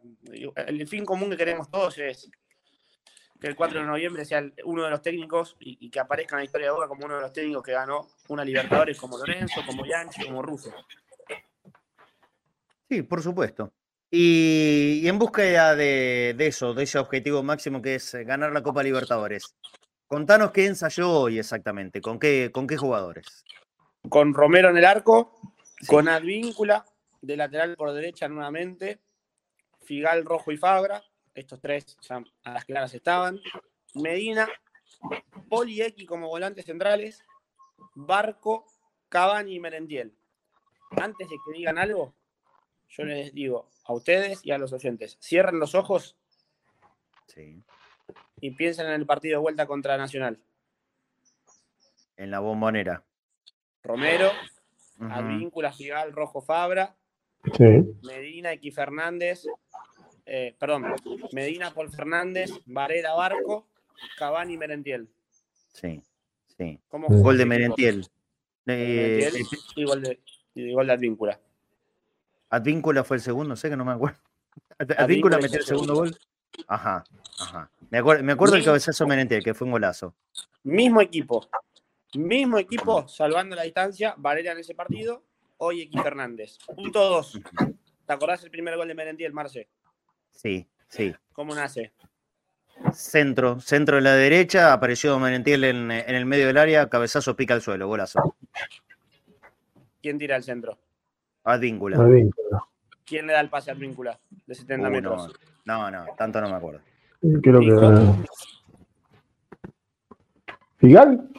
el 0.66 0.88
fin 0.88 1.06
común 1.06 1.30
que 1.30 1.38
queremos 1.38 1.70
todos 1.70 1.96
es 2.00 2.32
que 3.42 3.48
el 3.48 3.56
4 3.56 3.80
de 3.80 3.86
noviembre 3.88 4.24
sea 4.24 4.44
uno 4.66 4.84
de 4.84 4.92
los 4.92 5.02
técnicos 5.02 5.58
y, 5.60 5.76
y 5.84 5.90
que 5.90 6.00
aparezca 6.00 6.36
en 6.36 6.42
la 6.42 6.46
historia 6.46 6.68
de 6.68 6.74
Boca 6.74 6.88
como 6.88 7.06
uno 7.06 7.16
de 7.16 7.22
los 7.22 7.34
técnicos 7.34 7.64
que 7.64 7.72
ganó 7.72 8.08
una 8.28 8.46
Libertadores 8.46 9.00
como 9.00 9.18
Lorenzo, 9.18 9.62
como 9.66 9.84
Yanchi, 9.84 10.26
como 10.26 10.44
Russo. 10.44 10.72
Sí, 12.88 13.02
por 13.02 13.24
supuesto. 13.24 13.74
Y, 14.12 15.00
y 15.02 15.08
en 15.08 15.18
búsqueda 15.18 15.76
de, 15.76 16.36
de 16.38 16.48
eso, 16.48 16.76
de 16.76 16.84
ese 16.84 17.00
objetivo 17.00 17.42
máximo 17.42 17.82
que 17.82 17.96
es 17.96 18.14
eh, 18.14 18.26
ganar 18.26 18.52
la 18.52 18.62
Copa 18.62 18.84
Libertadores. 18.84 19.56
Contanos 20.06 20.52
qué 20.52 20.68
ensayó 20.68 21.10
hoy 21.10 21.40
exactamente, 21.40 22.00
con 22.00 22.20
qué, 22.20 22.52
con 22.54 22.68
qué 22.68 22.78
jugadores. 22.78 23.44
Con 24.08 24.36
Romero 24.36 24.70
en 24.70 24.78
el 24.78 24.86
arco, 24.86 25.34
con 25.88 26.08
Advíncula 26.10 26.86
de 27.22 27.38
lateral 27.38 27.76
por 27.76 27.92
derecha 27.94 28.28
nuevamente, 28.28 29.00
Figal, 29.82 30.26
Rojo 30.26 30.52
y 30.52 30.58
Fabra, 30.58 31.02
estos 31.34 31.60
tres 31.62 31.98
ya 32.02 32.24
a 32.44 32.52
las 32.54 32.66
claras 32.66 32.94
estaban, 32.94 33.40
Medina, 33.96 34.48
Poli 35.50 35.74
y 35.78 35.82
X 35.82 36.08
como 36.08 36.28
volantes 36.28 36.66
centrales, 36.66 37.24
Barco, 37.96 38.66
Cavani 39.10 39.56
y 39.56 39.60
Merentiel. 39.60 40.14
Antes 40.92 41.30
de 41.30 41.36
que 41.36 41.58
digan 41.58 41.78
algo, 41.78 42.14
yo 42.90 43.04
les 43.06 43.34
digo 43.34 43.70
a 43.86 43.94
ustedes 43.94 44.46
y 44.46 44.52
a 44.52 44.58
los 44.58 44.74
oyentes, 44.74 45.18
cierren 45.22 45.60
los 45.60 45.76
ojos 45.76 46.18
Sí. 47.28 47.64
y 48.42 48.52
piensen 48.52 48.88
en 48.88 48.94
el 48.94 49.06
partido 49.06 49.38
de 49.40 49.42
vuelta 49.42 49.66
contra 49.66 49.98
Nacional. 49.98 50.38
En 52.18 52.30
la 52.30 52.40
bombonera. 52.40 53.04
Romero, 53.84 54.30
Ujú. 55.00 55.10
Advíncula, 55.12 55.72
Figal, 55.74 56.12
Rojo, 56.12 56.42
Fabra, 56.42 56.96
Sí. 57.58 57.64
Medina, 58.04 58.52
X 58.54 58.76
Fernández, 58.76 59.48
eh, 60.26 60.56
perdón, 60.60 60.94
Medina, 61.32 61.74
Paul 61.74 61.90
Fernández, 61.90 62.52
Varela, 62.66 63.14
Barco, 63.14 63.68
Cavani, 64.18 64.58
Merentiel. 64.58 65.08
Sí, 65.74 66.02
sí. 66.58 66.80
¿Cómo 66.90 67.08
Gol 67.08 67.38
de? 67.38 67.46
Merentiel. 67.46 68.06
Eh, 68.68 69.20
Merentiel 69.32 69.48
y 69.76 69.84
gol 69.86 70.02
de, 70.02 70.20
y 70.56 70.74
gol 70.74 70.88
de 70.88 70.94
Advíncula. 70.94 71.40
Advíncula 72.50 73.04
fue 73.04 73.18
el 73.18 73.22
segundo, 73.24 73.56
sé 73.56 73.70
que 73.70 73.78
no 73.78 73.86
me 73.86 73.94
acuerdo. 73.94 74.18
Ad- 74.78 74.92
Advíncula 74.98 75.38
metió 75.38 75.60
el 75.60 75.66
segundo 75.66 75.96
segundo. 75.96 76.12
gol. 76.18 76.66
Ajá, 76.68 77.04
ajá. 77.40 77.72
Me 77.90 77.98
acuerdo, 78.00 78.24
me 78.24 78.34
acuerdo 78.34 78.56
el 78.56 78.62
Ni- 78.62 78.66
cabezazo 78.66 79.04
de 79.06 79.10
Merentiel, 79.10 79.44
que 79.44 79.54
fue 79.54 79.66
un 79.66 79.72
golazo. 79.72 80.14
Mismo 80.64 81.02
equipo. 81.02 81.48
Mismo 82.16 82.58
equipo, 82.58 83.08
salvando 83.08 83.56
la 83.56 83.64
distancia, 83.64 84.14
Varela 84.18 84.52
en 84.52 84.58
ese 84.60 84.76
partido, 84.76 85.24
hoy 85.58 85.82
X 85.84 86.02
Fernández. 86.04 86.58
Punto 86.76 87.00
2. 87.10 87.40
¿Te 88.06 88.14
acordás 88.14 88.44
el 88.44 88.52
primer 88.52 88.76
gol 88.76 88.90
de 88.90 88.96
Merentiel, 88.96 89.32
Marce? 89.32 89.70
Sí, 90.32 90.68
sí. 90.88 91.14
¿Cómo 91.34 91.54
nace? 91.56 91.92
Centro, 92.94 93.60
centro 93.60 93.98
de 93.98 94.02
la 94.02 94.16
derecha, 94.16 94.74
apareció 94.74 95.18
Merentiel 95.20 95.64
en, 95.66 95.92
en 95.92 96.16
el 96.16 96.26
medio 96.26 96.48
del 96.48 96.58
área, 96.58 96.90
cabezazo 96.90 97.36
pica 97.36 97.54
al 97.54 97.62
suelo, 97.62 97.88
golazo. 97.88 98.36
¿Quién 100.02 100.18
tira 100.18 100.36
el 100.36 100.44
centro? 100.44 100.78
Advíncula. 101.44 101.98
Advíncula. 101.98 102.64
¿Quién 103.06 103.28
le 103.28 103.34
da 103.34 103.42
el 103.42 103.50
pase 103.50 103.70
a 103.70 103.74
Advíncula 103.74 104.20
de 104.48 104.56
70 104.56 104.88
Uh, 104.88 104.92
metros? 104.92 105.34
no, 105.66 105.92
no, 105.92 106.06
no, 106.06 106.14
tanto 106.18 106.42
no 106.42 106.50
me 106.50 106.56
acuerdo. 106.56 106.82
Creo 107.44 107.60
que. 107.60 108.28
Figal. 110.78 111.30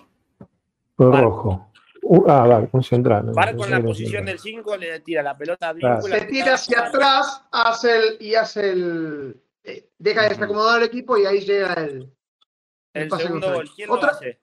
Barco. 0.96 1.16
rojo. 1.20 1.71
Uh, 2.04 2.24
ah, 2.28 2.46
vale, 2.46 2.68
un 2.72 2.82
central. 2.82 3.30
Barco 3.32 3.64
en 3.64 3.70
la 3.70 3.80
posición 3.80 4.24
del 4.24 4.38
5 4.38 4.76
le 4.76 5.00
tira 5.00 5.22
la 5.22 5.36
pelota 5.38 5.68
a 5.68 5.74
Claro. 5.74 6.02
Se 6.02 6.20
tira 6.26 6.54
hacia 6.54 6.86
atrás 6.86 7.44
hace 7.52 7.96
el, 7.96 8.16
y 8.20 8.34
hace 8.34 8.70
el. 8.70 9.40
eh, 9.62 9.88
deja 9.98 10.22
de 10.22 10.28
desacomodar 10.30 10.80
el 10.80 10.88
equipo 10.88 11.16
y 11.16 11.26
ahí 11.26 11.40
llega 11.40 11.74
el. 11.74 12.12
El 12.92 13.08
pase 13.08 13.22
segundo 13.24 13.54
gol, 13.54 13.70
¿quién 13.74 13.88
lo 13.88 13.94
Otra- 13.94 14.10
hace? 14.10 14.38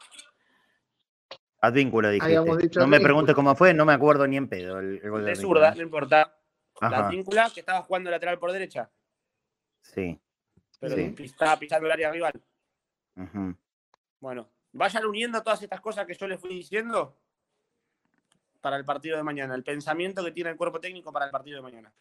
Advíncula 1.61 2.09
dijiste. 2.09 2.57
Dicho 2.57 2.79
No 2.79 2.87
me 2.87 2.99
preguntes 3.01 3.35
cómo 3.35 3.53
fue, 3.55 3.73
no 3.73 3.85
me 3.85 3.93
acuerdo 3.93 4.25
ni 4.25 4.37
en 4.37 4.47
pedo 4.47 4.79
el, 4.79 4.99
el 5.03 5.09
gol 5.11 5.25
de 5.25 5.35
zurda, 5.35 5.75
no 5.75 5.81
importa. 5.81 6.33
La 6.81 6.87
Ajá, 6.87 7.07
Advíncula 7.07 7.51
que 7.53 7.59
estaba 7.59 7.81
jugando 7.81 8.09
lateral 8.09 8.39
por 8.39 8.53
derecha, 8.53 8.89
sí. 9.81 10.17
pero 10.79 10.95
Sí. 10.95 11.13
estaba 11.25 11.59
pisando 11.59 11.87
el 11.87 11.91
área 11.91 12.09
rival. 12.09 12.31
Bueno, 14.21 14.49
vayan 14.71 15.05
uniendo 15.05 15.43
todas 15.43 15.61
estas 15.61 15.81
cosas 15.81 16.05
que 16.07 16.13
yo 16.13 16.25
les 16.25 16.39
fui 16.39 16.51
diciendo 16.51 17.17
para 18.61 18.77
el 18.77 18.85
partido 18.85 19.17
de 19.17 19.23
mañana, 19.23 19.55
el 19.55 19.63
pensamiento 19.63 20.23
que 20.23 20.31
tiene 20.31 20.51
el 20.51 20.57
cuerpo 20.57 20.79
técnico 20.79 21.11
para 21.11 21.25
el 21.25 21.31
partido 21.31 21.57
de 21.57 21.63
mañana. 21.63 21.91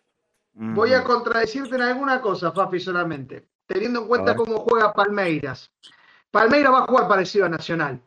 Voy 0.55 0.93
a 0.93 1.05
contradecirte 1.05 1.77
en 1.77 1.83
alguna 1.83 2.21
cosa, 2.21 2.51
Fafi, 2.51 2.81
solamente. 2.81 3.49
Teniendo 3.67 4.01
en 4.01 4.09
cuenta 4.09 4.35
cómo 4.35 4.59
juega 4.61 4.93
Palmeiras. 4.93 5.71
Palmeiras 6.31 6.73
va 6.73 6.79
a 6.81 6.87
jugar 6.87 7.07
parecido 7.07 7.47
a 7.47 7.49
Nacional. 7.49 8.03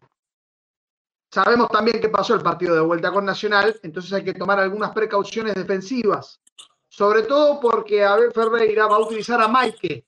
Sabemos 1.29 1.69
también 1.69 2.01
que 2.01 2.09
pasó 2.09 2.35
el 2.35 2.41
partido 2.41 2.75
de 2.75 2.81
vuelta 2.81 3.11
con 3.11 3.23
Nacional, 3.23 3.79
entonces 3.83 4.11
hay 4.11 4.25
que 4.25 4.33
tomar 4.33 4.59
algunas 4.59 4.91
precauciones 4.91 5.55
defensivas. 5.55 6.41
Sobre 6.89 7.21
todo 7.23 7.61
porque 7.61 8.03
Abel 8.03 8.33
Ferreira 8.33 8.85
va 8.85 8.97
a 8.97 8.99
utilizar 8.99 9.39
a 9.39 9.47
Maike. 9.47 10.05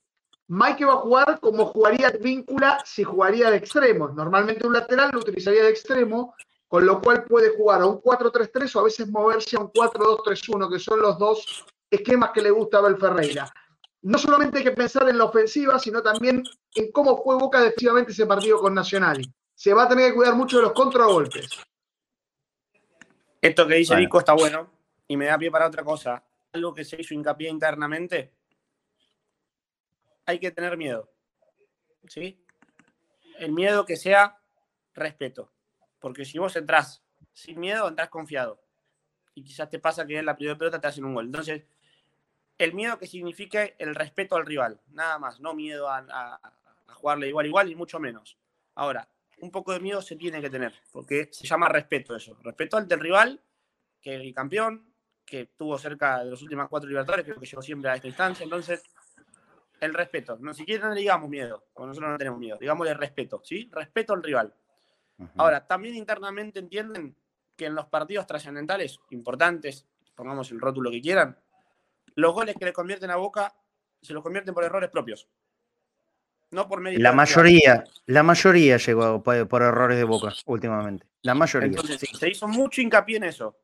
Maike 0.48 0.84
va 0.84 0.92
a 0.92 0.96
jugar 0.96 1.40
como 1.40 1.64
jugaría 1.66 2.12
Víncula 2.20 2.82
si 2.84 3.04
jugaría 3.04 3.50
de 3.50 3.56
extremo. 3.56 4.08
Normalmente 4.08 4.66
un 4.66 4.74
lateral 4.74 5.10
lo 5.14 5.20
utilizaría 5.20 5.62
de 5.62 5.70
extremo, 5.70 6.34
con 6.74 6.84
lo 6.86 7.00
cual 7.00 7.22
puede 7.22 7.50
jugar 7.50 7.82
a 7.82 7.86
un 7.86 8.02
4-3-3 8.02 8.74
o 8.74 8.80
a 8.80 8.82
veces 8.82 9.06
moverse 9.06 9.56
a 9.56 9.60
un 9.60 9.70
4-2-3-1, 9.70 10.68
que 10.68 10.80
son 10.80 11.00
los 11.00 11.16
dos 11.16 11.64
esquemas 11.88 12.32
que 12.32 12.42
le 12.42 12.50
gusta 12.50 12.78
a 12.78 12.80
Abel 12.80 12.96
Ferreira. 12.96 13.48
No 14.02 14.18
solamente 14.18 14.58
hay 14.58 14.64
que 14.64 14.72
pensar 14.72 15.08
en 15.08 15.16
la 15.16 15.26
ofensiva, 15.26 15.78
sino 15.78 16.02
también 16.02 16.42
en 16.74 16.90
cómo 16.90 17.22
fue 17.22 17.36
Boca 17.36 17.60
defensivamente 17.60 18.10
ese 18.10 18.26
partido 18.26 18.58
con 18.58 18.74
Nacional. 18.74 19.22
Se 19.54 19.72
va 19.72 19.84
a 19.84 19.88
tener 19.88 20.10
que 20.10 20.16
cuidar 20.16 20.34
mucho 20.34 20.56
de 20.56 20.64
los 20.64 20.72
contragolpes. 20.72 21.48
Esto 23.40 23.68
que 23.68 23.74
dice 23.76 23.94
Bueno. 23.94 24.06
Vico 24.06 24.18
está 24.18 24.32
bueno 24.32 24.68
y 25.06 25.16
me 25.16 25.26
da 25.26 25.38
pie 25.38 25.52
para 25.52 25.68
otra 25.68 25.84
cosa. 25.84 26.24
Algo 26.54 26.74
que 26.74 26.84
se 26.84 27.00
hizo 27.00 27.14
hincapié 27.14 27.50
internamente. 27.50 28.32
Hay 30.26 30.40
que 30.40 30.50
tener 30.50 30.76
miedo. 30.76 31.08
¿Sí? 32.08 32.44
El 33.38 33.52
miedo 33.52 33.84
que 33.84 33.94
sea 33.94 34.40
respeto. 34.92 35.53
Porque 36.04 36.26
si 36.26 36.38
vos 36.38 36.54
entrás 36.54 37.02
sin 37.32 37.58
miedo, 37.58 37.88
entrás 37.88 38.10
confiado. 38.10 38.62
Y 39.34 39.42
quizás 39.42 39.70
te 39.70 39.78
pasa 39.78 40.06
que 40.06 40.18
en 40.18 40.26
la 40.26 40.36
primera 40.36 40.58
pelota 40.58 40.78
te 40.78 40.86
hacen 40.86 41.02
un 41.06 41.14
gol. 41.14 41.24
Entonces, 41.24 41.64
el 42.58 42.74
miedo 42.74 42.98
que 42.98 43.06
signifique 43.06 43.74
el 43.78 43.94
respeto 43.94 44.36
al 44.36 44.44
rival. 44.44 44.82
Nada 44.88 45.18
más. 45.18 45.40
No 45.40 45.54
miedo 45.54 45.88
a, 45.88 46.04
a- 46.06 46.34
a 46.88 46.94
jugarle 46.94 47.28
igual, 47.28 47.46
igual 47.46 47.70
y 47.70 47.74
mucho 47.74 47.98
menos. 47.98 48.36
Ahora, 48.74 49.08
un 49.38 49.50
poco 49.50 49.72
de 49.72 49.80
miedo 49.80 50.02
se 50.02 50.16
tiene 50.16 50.42
que 50.42 50.50
tener, 50.50 50.74
porque 50.92 51.30
se 51.32 51.46
llama 51.46 51.70
respeto 51.70 52.14
eso. 52.14 52.36
Respeto 52.42 52.76
al 52.76 52.86
del 52.86 53.00
rival, 53.00 53.42
que 53.98 54.14
el 54.14 54.34
campeón, 54.34 54.92
que 55.24 55.46
tuvo 55.56 55.78
cerca 55.78 56.22
de 56.22 56.32
las 56.32 56.42
últimas 56.42 56.68
cuatro 56.68 56.86
libertadores, 56.86 57.24
creo 57.24 57.40
que 57.40 57.46
llegó 57.46 57.62
siempre 57.62 57.90
a 57.90 57.94
esta 57.94 58.08
instancia. 58.08 58.44
Entonces, 58.44 58.82
el 59.80 59.94
respeto. 59.94 60.36
No 60.38 60.52
siquiera 60.52 60.86
no 60.88 60.92
le 60.94 61.00
digamos 61.00 61.30
miedo, 61.30 61.64
porque 61.72 61.86
nosotros 61.88 62.10
no 62.10 62.18
tenemos 62.18 62.38
miedo. 62.38 62.58
Digámosle 62.58 62.92
respeto, 62.92 63.40
¿sí? 63.42 63.70
Respeto 63.72 64.12
al 64.12 64.22
rival. 64.22 64.54
Ahora, 65.36 65.66
también 65.66 65.94
internamente 65.94 66.58
entienden 66.58 67.16
que 67.56 67.66
en 67.66 67.74
los 67.74 67.86
partidos 67.86 68.26
trascendentales, 68.26 68.98
importantes, 69.10 69.86
pongamos 70.14 70.50
el 70.50 70.60
rótulo 70.60 70.90
que 70.90 71.00
quieran, 71.00 71.38
los 72.16 72.34
goles 72.34 72.56
que 72.58 72.64
le 72.64 72.72
convierten 72.72 73.10
a 73.10 73.16
Boca 73.16 73.54
se 74.04 74.12
los 74.12 74.22
convierten 74.22 74.54
por 74.54 74.64
errores 74.64 74.90
propios. 74.90 75.28
No 76.50 76.68
por 76.68 76.80
mérito 76.80 77.02
La 77.02 77.12
mayoría, 77.12 77.84
la 78.06 78.22
mayoría 78.22 78.76
llegó 78.76 79.22
por, 79.22 79.48
por 79.48 79.62
errores 79.62 79.96
de 79.96 80.04
boca 80.04 80.32
últimamente. 80.46 81.06
La 81.22 81.34
mayoría. 81.34 81.68
Entonces, 81.68 81.98
sí. 81.98 82.06
se 82.14 82.30
hizo 82.30 82.46
mucho 82.46 82.80
hincapié 82.80 83.16
en 83.16 83.24
eso. 83.24 83.58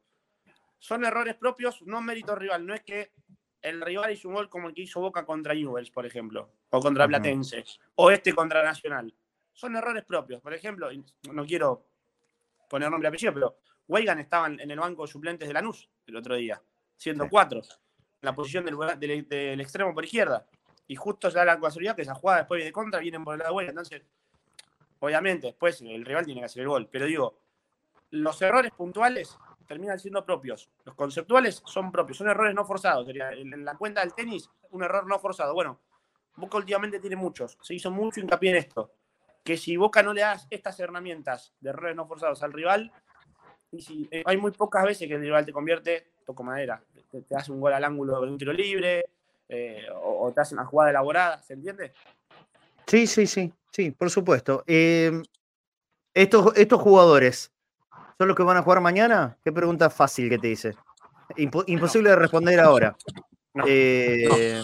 Son 0.79 1.05
errores 1.05 1.37
propios, 1.37 1.83
no 1.83 2.01
mérito 2.01 2.35
rival. 2.35 2.67
No 2.67 2.75
es 2.75 2.83
que 2.83 3.13
el 3.63 3.81
rival 3.81 4.13
hizo 4.13 4.29
un 4.29 4.35
gol 4.35 4.49
como 4.49 4.69
el 4.69 4.75
que 4.75 4.83
hizo 4.83 5.01
Boca 5.01 5.25
contra 5.25 5.55
Newells, 5.55 5.91
por 5.91 6.07
ejemplo, 6.07 6.51
o 6.71 6.81
contra. 6.81 7.07
Platense, 7.07 7.65
o 7.97 8.11
este 8.11 8.35
contra 8.35 8.65
Nacional. 8.65 9.15
Son 9.61 9.77
errores 9.77 10.05
propios. 10.05 10.41
Por 10.41 10.55
ejemplo, 10.55 10.91
y 10.91 11.05
no 11.31 11.45
quiero 11.45 11.85
poner 12.71 12.91
nombre 12.91 13.09
y 13.09 13.11
apellido, 13.11 13.35
pero 13.35 13.59
Weigan 13.89 14.19
estaba 14.19 14.47
en 14.47 14.71
el 14.71 14.79
banco 14.81 15.03
de 15.03 15.13
suplentes 15.13 15.47
de 15.47 15.53
Lanús 15.53 15.87
el 16.07 16.17
otro 16.17 16.35
día, 16.35 16.63
siendo 16.97 17.25
Sí. 17.25 17.31
cuatro, 17.31 17.59
en 17.61 17.67
la 18.23 18.35
posición 18.35 18.65
del, 18.65 18.77
del- 18.99 19.29
del 19.29 19.61
extremo 19.61 19.93
por 19.93 20.03
izquierda. 20.03 20.47
Y 20.87 20.97
justo 20.97 21.31
se 21.31 21.37
da 21.37 21.45
la 21.45 21.61
casualidad 21.61 21.95
que 21.95 22.03
esa 22.03 22.15
jugada 22.15 22.39
después 22.39 22.65
de 22.65 22.73
contra 22.73 23.01
vienen 23.01 23.23
por 23.23 23.35
el 23.35 23.41
lado 23.41 23.53
bueno. 23.53 23.69
Entonces, 23.69 24.03
obviamente, 25.01 25.49
después 25.49 25.79
el 25.83 26.07
rival 26.07 26.25
tiene 26.25 26.41
que 26.41 26.47
hacer 26.47 26.63
el 26.63 26.69
gol. 26.69 26.89
Pero 26.91 27.05
digo, 27.05 27.39
los 28.13 28.41
errores 28.41 28.73
puntuales 28.73 29.37
terminan 29.67 29.99
siendo 29.99 30.25
propios. 30.25 30.71
Los 30.87 30.95
conceptuales 30.95 31.63
son 31.67 31.93
propios, 31.93 32.17
son 32.17 32.29
errores 32.31 32.55
no 32.55 32.65
forzados. 32.65 33.07
Sería, 33.07 33.31
en 33.33 33.63
la 33.65 33.77
cuenta 33.77 34.01
del 34.01 34.15
tenis, 34.15 34.49
un 34.71 34.83
error 34.83 35.07
no 35.07 35.19
forzado. 35.19 35.53
Bueno, 35.53 35.79
Boca 36.37 36.57
últimamente 36.57 36.99
tiene 36.99 37.17
muchos. 37.17 37.59
Se 37.61 37.75
hizo 37.75 37.91
mucho 37.91 38.21
hincapié 38.21 38.51
en 38.53 38.57
esto. 38.57 38.93
Que 39.45 39.57
si 39.57 39.77
Boca 39.77 40.03
no 40.03 40.13
le 40.13 40.21
das 40.23 40.47
estas 40.51 40.79
herramientas 40.81 41.53
de 41.61 41.71
errores 41.71 41.97
no 41.97 42.07
forzados 42.07 42.43
al 42.43 42.53
rival, 42.53 42.93
y 43.73 43.81
si, 43.81 44.09
eh, 44.11 44.23
hay 44.27 44.37
muy 44.37 44.51
pocas 44.51 44.85
veces 44.85 45.09
que 45.09 45.15
el 45.15 45.21
rival 45.21 45.47
te 45.47 45.53
convierte, 45.53 46.13
toco 46.27 46.43
madera, 46.43 46.83
te, 47.11 47.23
te 47.23 47.37
hace 47.37 47.53
un 47.53 47.61
gol 47.61 47.73
al 47.73 47.85
ángulo 47.85 48.21
de 48.21 48.29
un 48.31 48.39
tiro 48.39 48.53
libre, 48.53 49.05
eh, 49.49 49.87
o, 49.95 50.27
o 50.27 50.33
te 50.33 50.41
hace 50.41 50.55
una 50.55 50.65
jugada 50.65 50.91
elaborada, 50.91 51.43
¿se 51.43 51.55
entiende? 51.55 51.93
Sí, 52.87 53.07
sí, 53.07 53.27
sí, 53.27 53.53
sí, 53.73 53.91
por 53.93 54.11
supuesto. 54.11 54.65
Eh, 54.67 55.23
estos, 56.13 56.57
estos 56.57 56.81
jugadores, 56.81 57.53
¿son 58.19 58.29
los 58.29 58.37
que 58.37 58.43
van 58.43 58.57
a 58.57 58.63
jugar 58.63 58.81
mañana? 58.81 59.39
Qué 59.45 59.53
pregunta 59.53 59.89
fácil 59.91 60.29
que 60.29 60.39
te 60.39 60.49
hice. 60.49 60.77
Impo- 61.37 61.65
imposible 61.69 62.11
de 62.11 62.17
responder 62.17 62.59
ahora. 62.61 62.97
No, 63.55 63.65
Eh, 63.67 64.61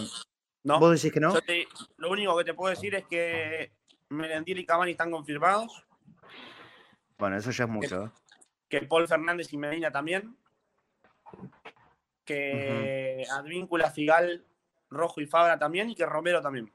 No, 0.63 0.79
¿Vos 0.79 0.95
decís 1.01 1.13
que 1.13 1.19
no? 1.21 1.33
Yo 1.33 1.41
te- 1.41 1.67
lo 1.97 2.11
único 2.11 2.37
que 2.37 2.43
te 2.43 2.53
puedo 2.53 2.69
decir 2.69 2.93
es 2.95 3.05
que 3.05 3.71
Merentiel 4.09 4.59
y 4.59 4.65
Cavani 4.65 4.91
están 4.91 5.11
confirmados, 5.11 5.83
Bueno, 7.17 7.37
eso 7.37 7.51
ya 7.51 7.63
es 7.65 7.69
mucho. 7.69 8.05
¿eh? 8.05 8.11
que 8.69 8.81
Paul 8.81 9.07
Fernández 9.07 9.51
y 9.53 9.57
Medina 9.57 9.91
también, 9.91 10.35
que 12.25 13.25
Advíncula, 13.31 13.89
Figal, 13.91 14.43
Rojo 14.89 15.21
y 15.21 15.25
Fabra 15.25 15.57
también, 15.57 15.89
y 15.89 15.95
que 15.95 16.05
Romero 16.05 16.41
también. 16.41 16.71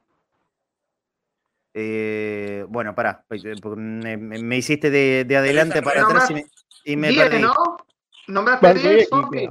Eh, 1.75 2.65
bueno, 2.69 2.95
pará, 2.95 3.25
porque 3.29 3.59
me, 3.77 4.17
me- 4.17 4.39
me 4.39 4.57
hiciste 4.57 4.91
de, 4.91 5.25
de 5.25 5.37
adelante 5.37 5.83
para 5.83 6.03
atrás 6.03 6.31
y 6.31 6.35
me, 6.35 6.47
y 6.85 6.97
me 6.97 7.09
Diez, 7.09 7.29
perdí. 7.31 7.43
¿no? 7.43 7.55
¿Nombraste 8.29 8.67
Bueno, 8.67 8.81
10, 8.81 9.03
y- 9.03 9.07
Sofi? 9.07 9.49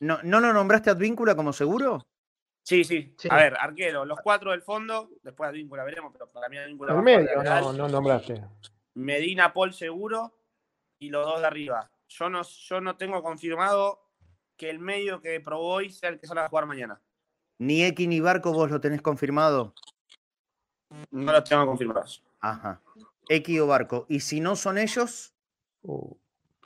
¿No, 0.00 0.18
¿No 0.22 0.40
lo 0.40 0.52
nombraste 0.52 0.90
Advíncula 0.90 1.34
como 1.36 1.52
seguro? 1.52 2.06
Sí, 2.64 2.82
sí, 2.82 3.14
Sí. 3.16 3.28
A 3.30 3.36
ver, 3.36 3.56
arquero, 3.60 4.04
los 4.04 4.18
cuatro 4.20 4.50
del 4.50 4.62
fondo, 4.62 5.10
después 5.22 5.50
Advíncula 5.50 5.84
veremos, 5.84 6.12
pero 6.12 6.28
para 6.32 6.48
mí 6.48 6.56
Advíncula 6.56 6.94
medio, 6.94 7.42
no, 7.42 7.72
no 7.72 7.88
nombraste. 7.88 8.42
Medina, 8.94 9.52
Paul 9.52 9.72
seguro 9.72 10.36
y 10.98 11.10
los 11.10 11.24
dos 11.24 11.40
de 11.40 11.46
arriba. 11.46 11.90
Yo 12.08 12.28
no, 12.28 12.42
yo 12.42 12.80
no 12.80 12.96
tengo 12.96 13.22
confirmado 13.22 14.00
que 14.56 14.70
el 14.70 14.78
medio 14.78 15.20
que 15.20 15.38
probó 15.40 15.74
hoy 15.74 15.90
sea 15.90 16.08
el 16.08 16.18
que 16.18 16.26
sale 16.26 16.40
a 16.40 16.48
jugar 16.48 16.66
mañana. 16.66 17.00
Ni 17.58 17.84
X 17.84 18.08
ni 18.08 18.20
Barco 18.20 18.52
vos 18.52 18.70
lo 18.70 18.80
tenés 18.80 19.02
confirmado. 19.02 19.74
No 21.10 21.32
los 21.32 21.44
tengo 21.44 21.66
confirmados. 21.66 22.24
Ajá. 22.40 22.80
X 23.28 23.60
o 23.60 23.66
Barco. 23.66 24.06
Y 24.08 24.20
si 24.20 24.40
no 24.40 24.56
son 24.56 24.78
ellos, 24.78 25.34
Uh, 25.84 26.16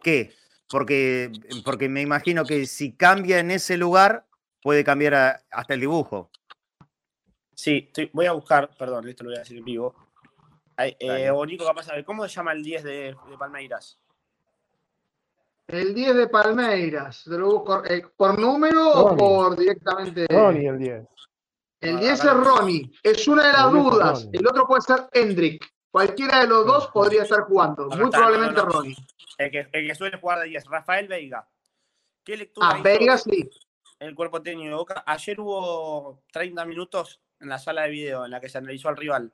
¿qué? 0.03 0.33
Porque, 0.69 1.33
porque 1.65 1.89
me 1.89 2.01
imagino 2.01 2.45
que 2.45 2.67
si 2.67 2.95
cambia 2.95 3.41
en 3.41 3.51
ese 3.51 3.77
lugar, 3.77 4.27
puede 4.62 4.85
cambiar 4.85 5.14
a- 5.14 5.42
hasta 5.51 5.75
el 5.75 5.81
dibujo. 5.81 6.31
Sí, 7.55 7.85
estoy- 7.88 8.11
voy 8.12 8.27
a 8.27 8.33
buscar, 8.33 8.71
perdón, 8.79 9.09
esto 9.09 9.25
lo 9.25 9.31
voy 9.31 9.37
a 9.37 9.40
decir 9.40 9.59
en 9.59 9.64
vivo. 9.64 9.94
Ay, 10.77 10.97
eh, 11.01 11.29
o 11.31 11.44
Nico, 11.44 11.64
capaz 11.64 11.88
¿cómo 12.07 12.27
se 12.29 12.35
llama 12.35 12.53
el 12.53 12.62
10 12.62 12.85
de, 12.85 13.16
de 13.29 13.38
Palmeiras? 13.38 13.99
El 15.66 15.92
10 15.94 16.14
de 16.14 16.29
Palmeiras. 16.29 17.25
¿Te 17.25 17.37
lo 17.37 17.47
busco, 17.59 17.85
eh, 17.85 18.03
¿Por 18.16 18.38
número 18.38 18.88
o 18.90 19.16
por 19.16 19.57
directamente? 19.57 20.27
Ronnie 20.31 20.68
el 20.68 20.79
10. 20.79 21.07
El 21.81 21.97
Ah, 21.97 22.01
10 22.01 22.12
es 22.12 22.21
acá 22.21 22.35
lo 22.35 22.42
tengo. 22.42 22.57
Ronnie. 22.57 22.92
Es 23.03 23.29
una 23.29 23.47
de 23.47 23.53
las 23.53 23.66
El 23.66 23.73
10 23.73 23.85
es 23.85 23.90
dudas. 23.92 24.25
Ronnie. 24.25 24.38
El 24.40 24.47
otro 24.47 24.66
puede 24.66 24.83
ser 24.83 25.09
Hendrik. 25.12 25.66
Cualquiera 25.90 26.40
de 26.40 26.47
los 26.47 26.66
dos 26.66 26.88
podría 26.88 27.23
estar 27.23 27.40
jugando. 27.42 27.87
Muy 27.88 27.97
está, 28.05 28.11
probablemente 28.18 28.55
no, 28.55 28.62
no, 28.62 28.68
no. 28.68 28.73
Ronnie. 28.79 28.97
El 29.38 29.51
que, 29.51 29.59
el 29.73 29.87
que 29.88 29.94
suele 29.94 30.18
jugar 30.18 30.38
de 30.40 30.44
10, 30.47 30.64
Rafael 30.66 31.09
Veiga. 31.09 31.49
¿Qué 32.25 32.37
lectura 32.37 32.68
Ah, 32.71 32.75
hizo 32.75 32.83
Veiga 32.85 33.18
sí. 33.18 33.51
El 34.01 34.15
cuerpo 34.15 34.43
técnico 34.43 34.69
de 34.71 34.75
Boca? 34.75 35.03
Ayer 35.07 35.41
hubo 35.41 36.23
30 36.33 36.65
minutos 36.65 37.21
en 37.41 37.49
la 37.49 37.59
sala 37.59 37.83
de 37.83 37.91
video 37.91 38.25
en 38.25 38.31
la 38.31 38.41
que 38.41 38.49
se 38.49 38.59
analizó 38.59 38.89
al 38.89 38.97
rival. 38.97 39.33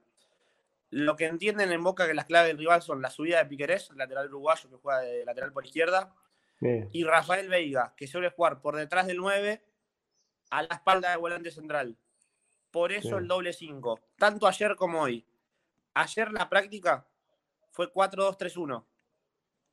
Lo 0.91 1.17
que 1.17 1.27
entienden 1.27 1.73
en 1.73 1.83
Boca 1.83 2.07
que 2.07 2.15
las 2.15 2.27
claves 2.27 2.49
del 2.49 2.59
rival 2.59 2.83
son 2.83 3.03
la 3.03 3.11
subida 3.11 3.39
de 3.39 3.47
Piquerés, 3.47 3.91
el 3.91 3.97
lateral 3.99 4.29
uruguayo 4.29 4.71
que 4.71 4.77
juega 4.77 5.01
de 5.01 5.25
lateral 5.25 5.53
por 5.53 5.65
izquierda, 5.67 6.15
Bien. 6.61 6.89
y 6.93 7.05
Rafael 7.05 7.49
Veiga, 7.49 7.95
que 7.97 8.07
suele 8.07 8.31
jugar 8.31 8.61
por 8.61 8.77
detrás 8.77 9.07
del 9.07 9.17
9 9.19 9.63
a 10.51 10.63
la 10.63 10.75
espalda 10.75 11.11
del 11.11 11.19
volante 11.19 11.51
central. 11.51 11.97
Por 12.71 12.93
eso 12.93 13.09
Sí. 13.09 13.15
el 13.15 13.29
doble 13.29 13.53
5, 13.53 14.01
tanto 14.17 14.47
ayer 14.47 14.77
como 14.77 15.03
hoy. 15.03 15.27
Ayer 15.95 16.33
la 16.33 16.49
práctica 16.49 17.07
fue 17.71 17.91
4-2-3-1. 17.93 18.85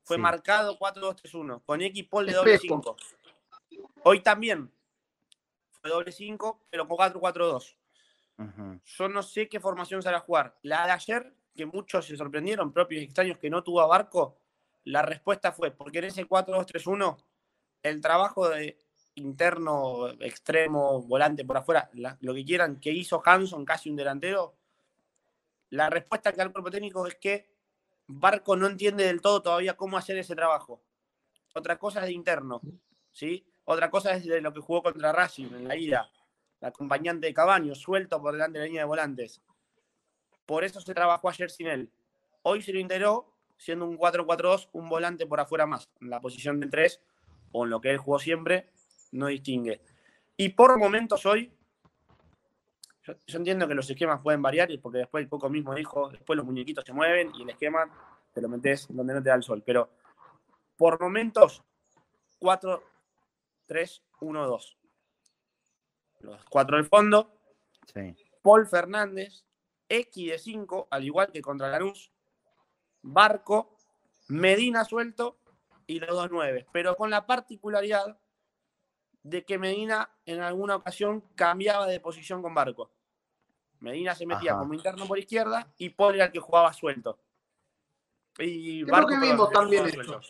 Fue 0.04 0.18
Sí. 0.18 0.22
marcado 0.22 0.78
4-2-3-1, 0.80 1.62
con 1.66 1.82
X 1.82 2.08
Paul 2.10 2.26
de 2.28 2.34
doble 2.34 2.54
Espejo. 2.56 2.96
5. 3.70 3.92
Hoy 4.04 4.22
también 4.22 4.72
fue 5.82 5.90
doble 5.90 6.12
5, 6.12 6.66
pero 6.70 6.88
con 6.88 6.98
4-4-2. 6.98 7.78
Ujú. 8.38 8.80
Yo 8.86 9.10
no 9.10 9.24
sé 9.24 9.50
qué 9.50 9.60
formación 9.60 10.02
se 10.02 10.10
hará 10.10 10.20
jugar. 10.20 10.58
La 10.62 10.86
de 10.86 10.92
ayer, 10.92 11.34
que 11.56 11.66
muchos 11.66 12.06
se 12.06 12.16
sorprendieron, 12.16 12.72
propios 12.72 13.04
extraños, 13.04 13.38
que 13.38 13.50
no 13.50 13.64
tuvo 13.64 13.82
a 13.82 13.88
Barco, 13.88 14.38
la 14.86 15.02
respuesta 15.02 15.52
fue, 15.52 15.72
porque 15.72 16.00
en 16.00 16.06
ese 16.06 16.26
4-2-3-1, 16.26 17.18
el 17.84 18.00
trabajo 18.02 18.50
de 18.50 18.78
interno, 19.16 20.10
extremo, 20.22 21.02
volante 21.02 21.44
por 21.46 21.58
afuera, 21.58 21.90
la- 21.94 22.18
lo 22.22 22.34
que 22.34 22.46
quieran, 22.46 22.80
que 22.80 22.92
hizo 22.92 23.22
Hanson, 23.24 23.66
casi 23.66 23.90
un 23.90 23.96
delantero, 23.98 24.56
la 25.70 25.90
respuesta 25.90 26.32
que 26.32 26.38
da 26.38 26.44
el 26.44 26.52
cuerpo 26.52 26.72
técnico 26.72 27.06
es 27.08 27.16
que 27.16 27.50
Barco 28.08 28.56
no 28.56 28.68
entiende 28.68 29.06
del 29.06 29.22
todo 29.22 29.42
todavía 29.42 29.76
cómo 29.78 29.98
hacer 29.98 30.18
ese 30.18 30.36
trabajo. 30.36 30.84
Otra 31.54 31.78
cosa 31.78 32.00
es 32.02 32.08
de 32.08 32.14
interno, 32.14 32.62
¿sí? 33.12 33.46
Otra 33.66 33.90
cosa 33.90 34.14
es 34.14 34.26
de 34.26 34.42
lo 34.42 34.54
que 34.54 34.60
jugó 34.60 34.84
contra 34.84 35.12
Racing 35.12 35.48
en 35.54 35.68
la 35.68 35.76
ida, 35.76 36.10
el 36.60 36.68
acompañante 36.68 37.28
de 37.28 37.34
Cabaño, 37.34 37.76
suelto 37.76 38.22
por 38.22 38.34
delante 38.34 38.60
de 38.60 38.66
la 38.66 38.68
línea 38.68 38.82
de 38.82 38.88
volantes. 38.88 39.42
Por 40.46 40.64
eso 40.64 40.82
se 40.82 40.94
trabajó 40.94 41.30
ayer 41.30 41.50
sin 41.50 41.68
él. 41.68 41.92
Hoy 42.42 42.62
se 42.62 42.74
lo 42.74 42.80
integró, 42.80 43.32
siendo 43.58 43.86
un 43.86 43.98
4-4-2, 43.98 44.70
un 44.74 44.90
volante 44.90 45.28
por 45.28 45.40
afuera 45.40 45.66
más, 45.66 45.90
en 46.02 46.10
la 46.10 46.20
posición 46.20 46.60
del 46.60 46.72
3, 46.72 47.02
o 47.52 47.64
en 47.66 47.70
lo 47.70 47.80
que 47.80 47.92
él 47.92 47.98
jugó 47.98 48.20
siempre, 48.20 48.72
no 49.12 49.28
distingue. 49.28 49.82
Y 50.38 50.50
por 50.50 50.78
momentos 50.80 51.26
hoy, 51.26 51.54
yo, 53.04 53.38
entiendo 53.38 53.68
que 53.68 53.76
los 53.76 53.90
esquemas 53.90 54.22
pueden 54.22 54.42
variar, 54.42 54.70
porque 54.82 55.00
después 55.00 55.24
el 55.24 55.30
Coco 55.30 55.50
mismo 55.50 55.74
dijo, 55.76 56.10
después 56.10 56.38
los 56.38 56.46
muñequitos 56.46 56.84
se 56.86 56.94
mueven 56.94 57.32
y 57.36 57.44
el 57.44 57.50
esquema 57.50 57.90
te 58.34 58.42
lo 58.42 58.50
metes 58.50 58.88
donde 58.90 59.14
no 59.14 59.22
te 59.22 59.30
da 59.30 59.36
el 59.36 59.44
sol. 59.44 59.62
Pero 59.66 59.90
por 60.78 61.00
momentos, 61.00 61.64
4, 62.40 62.84
3, 63.72 64.04
1, 64.20 64.48
2. 64.48 64.78
Los 66.20 66.44
cuatro 66.50 66.76
del 66.76 66.86
fondo, 66.88 67.38
Sí. 67.94 68.14
Paul 68.42 68.68
Fernández, 68.68 69.46
X 69.88 70.30
de 70.30 70.38
5, 70.38 70.90
al 70.92 71.06
igual 71.06 71.32
que 71.32 71.42
contra 71.42 71.70
Lanús, 71.70 72.12
Barco, 73.02 73.78
Medina 74.28 74.84
suelto 74.84 75.38
y 75.88 76.02
los 76.02 76.10
dos 76.10 76.30
nueve, 76.30 76.68
pero 76.74 76.98
con 76.98 77.10
la 77.10 77.26
particularidad 77.26 78.20
de 79.24 79.46
que 79.46 79.58
Medina 79.58 80.10
en 80.26 80.42
alguna 80.42 80.76
ocasión 80.76 81.22
cambiaba 81.36 81.88
de 81.88 82.02
posición 82.02 82.42
con 82.42 82.54
Barco. 82.54 82.92
Medina 83.80 84.14
se 84.16 84.26
metía 84.26 84.52
Ajá. 84.52 84.60
como 84.60 84.74
interno 84.74 85.08
por 85.08 85.18
izquierda 85.18 85.74
y 85.78 85.90
Paul 85.92 86.16
era 86.16 86.26
el 86.26 86.32
que 86.34 86.40
jugaba 86.42 86.74
suelto. 86.74 87.20
Y 88.38 88.84
Creo 88.84 89.08
que 89.08 89.16
perdón, 89.16 89.22
vimos 89.22 89.48
que 89.50 89.54
también 89.56 89.86
esto. 89.86 90.04
suelto. 90.04 90.28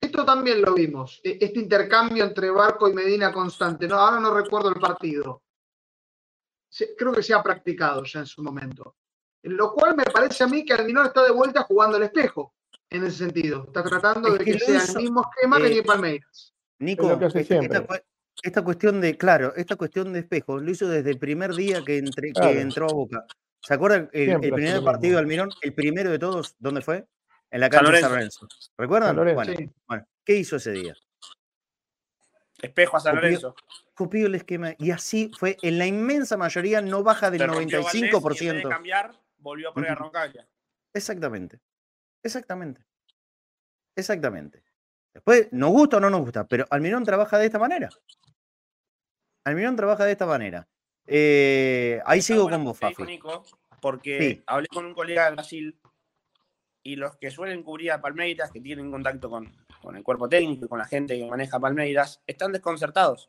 Esto 0.00 0.24
también 0.24 0.62
lo 0.62 0.74
vimos. 0.74 1.20
e- 1.24 1.38
Este 1.40 1.60
intercambio 1.60 2.24
entre 2.24 2.50
Barco 2.50 2.88
y 2.88 2.92
Medina 2.92 3.32
constante. 3.32 3.88
No, 3.88 3.96
ahora 3.98 4.20
no 4.20 4.34
recuerdo 4.34 4.68
el 4.68 4.80
partido. 4.80 5.42
Creo 6.98 7.12
que 7.12 7.22
se 7.22 7.32
ha 7.32 7.42
practicado 7.42 8.04
ya 8.04 8.20
en 8.20 8.26
su 8.26 8.42
momento. 8.42 8.96
Lo 9.42 9.72
cual 9.72 9.96
me 9.96 10.04
parece 10.04 10.44
a 10.44 10.48
mí 10.48 10.64
que 10.64 10.72
Alminor 10.74 11.06
está 11.06 11.22
de 11.22 11.30
vuelta 11.30 11.62
jugando 11.62 11.96
al 11.96 12.02
espejo. 12.02 12.54
En 12.90 13.04
ese 13.04 13.18
sentido. 13.18 13.64
Está 13.66 13.82
tratando 13.82 14.28
Es 14.32 14.38
de 14.38 14.44
que 14.44 14.58
sea 14.58 14.76
hizo, 14.76 14.98
el 14.98 15.04
mismo 15.04 15.22
esquema 15.30 15.56
que 15.58 15.66
eh, 15.66 15.70
tiene 15.70 15.82
Palmeiras. 15.86 16.54
Nico, 16.78 17.10
hace 17.10 17.40
esta, 18.42 18.62
cuestión 18.62 19.00
de, 19.00 19.16
claro, 19.16 19.54
esta 19.56 19.76
cuestión 19.76 20.12
de 20.12 20.20
espejo 20.20 20.58
lo 20.58 20.70
hizo 20.70 20.86
desde 20.86 21.10
el 21.10 21.18
primer 21.18 21.54
día 21.54 21.82
que, 21.82 21.96
entre- 21.98 22.32
que 22.32 22.60
entró 22.60 22.86
a 22.88 22.92
Boca. 22.92 23.26
¿Se 23.62 23.74
acuerdan 23.74 24.10
el, 24.12 24.30
el 24.30 24.40
primer 24.52 24.84
partido 24.84 25.14
de 25.14 25.18
Almirón? 25.20 25.48
El 25.62 25.74
primero 25.74 26.10
de 26.10 26.18
todos, 26.18 26.54
¿dónde 26.58 26.82
fue? 26.82 27.06
En 27.50 27.60
la 27.60 27.70
cancha 27.70 27.90
de 27.92 28.00
San 28.00 28.10
Lorenzo. 28.12 28.48
¿Recuerdan? 28.76 29.08
San 29.10 29.16
Lorenzo, 29.16 29.34
bueno, 29.36 29.54
Sí. 29.56 29.70
bueno, 29.86 30.06
¿qué 30.24 30.36
hizo 30.36 30.56
ese 30.56 30.72
día? 30.72 30.94
Espejo 32.60 32.96
a 32.96 33.00
San 33.00 33.14
Copió- 33.14 33.22
Lorenzo. 33.22 33.54
Copió 33.94 34.26
el 34.26 34.34
esquema 34.34 34.74
y 34.78 34.90
así 34.90 35.30
fue, 35.38 35.56
en 35.62 35.78
la 35.78 35.86
inmensa 35.86 36.36
mayoría 36.36 36.80
no 36.80 37.02
baja 37.02 37.30
del 37.30 37.40
Le 37.40 37.46
rompió 37.46 37.82
Valdés 37.82 37.94
y 37.94 37.98
en 37.98 38.02
vez 38.04 38.12
95%. 38.12 38.68
de 38.68 38.74
cambiar, 38.74 39.12
volvió 39.38 39.70
a 39.70 39.74
poner 39.74 39.90
a. 39.90 39.94
Roncaglia. 39.94 40.46
Exactamente. 40.92 41.60
Exactamente. 42.22 42.84
Exactamente. 43.94 44.62
Después, 45.14 45.48
nos 45.52 45.70
gusta 45.70 45.96
o 45.96 46.00
no 46.00 46.10
nos 46.10 46.20
gusta, 46.20 46.46
pero 46.46 46.66
Almirón 46.70 47.04
trabaja 47.04 47.38
de 47.38 47.46
esta 47.46 47.58
manera. 47.58 47.88
Almirón 49.44 49.76
trabaja 49.76 50.04
de 50.04 50.12
esta 50.12 50.26
manera. 50.26 50.68
Eh, 51.06 52.02
ahí 52.04 52.18
Está 52.18 52.26
sigo 52.34 52.42
bueno 52.44 52.56
con 52.58 52.64
vos, 52.66 52.78
Fafi. 52.78 53.02
Nico, 53.04 53.44
porque 53.80 54.18
Sí. 54.18 54.42
hablé 54.46 54.66
con 54.68 54.84
un 54.84 54.92
colega 54.94 55.26
de 55.26 55.30
Brasil 55.32 55.78
y 56.86 56.94
los 56.94 57.16
que 57.16 57.32
suelen 57.32 57.64
cubrir 57.64 57.90
a 57.90 58.00
Palmeiras, 58.00 58.52
que 58.52 58.60
tienen 58.60 58.92
contacto 58.92 59.28
con, 59.28 59.52
con 59.82 59.96
el 59.96 60.04
cuerpo 60.04 60.28
técnico 60.28 60.66
y 60.66 60.68
con 60.68 60.78
la 60.78 60.84
gente 60.84 61.18
que 61.18 61.26
maneja 61.26 61.58
Palmeiras, 61.58 62.22
están 62.28 62.52
desconcertados. 62.52 63.28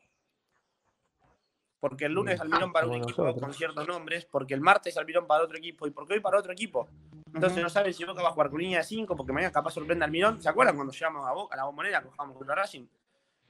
Porque 1.80 2.04
el 2.06 2.12
lunes 2.12 2.38
Mm, 2.38 2.42
Almirón 2.42 2.72
para 2.72 2.86
un 2.86 2.94
equipo 3.02 3.22
nosotros. 3.22 3.40
con 3.42 3.52
ciertos 3.54 3.86
nombres, 3.88 4.24
porque 4.26 4.54
el 4.54 4.60
martes 4.60 4.96
Almirón 4.96 5.26
para 5.26 5.42
otro 5.42 5.58
equipo 5.58 5.86
y 5.88 5.90
porque 5.90 6.14
hoy 6.14 6.20
para 6.20 6.38
otro 6.38 6.52
equipo. 6.52 6.88
Entonces 7.34 7.60
no 7.60 7.68
saben 7.68 7.92
si 7.92 8.04
Boca 8.04 8.22
va 8.22 8.28
a 8.28 8.32
jugar 8.32 8.48
con 8.50 8.60
línea 8.60 8.78
de 8.78 8.84
5, 8.84 9.16
porque 9.16 9.32
mañana 9.32 9.52
capaz 9.52 9.72
sorprende 9.72 10.04
Almirón. 10.04 10.40
¿Se 10.40 10.48
acuerdan 10.48 10.76
cuando 10.76 10.92
llegamos 10.92 11.26
a 11.26 11.32
Boca, 11.32 11.54
a 11.54 11.56
la 11.56 11.64
bombonera, 11.64 12.00
que 12.02 12.08
jugamos 12.10 12.36
contra 12.36 12.54
Racing? 12.54 12.86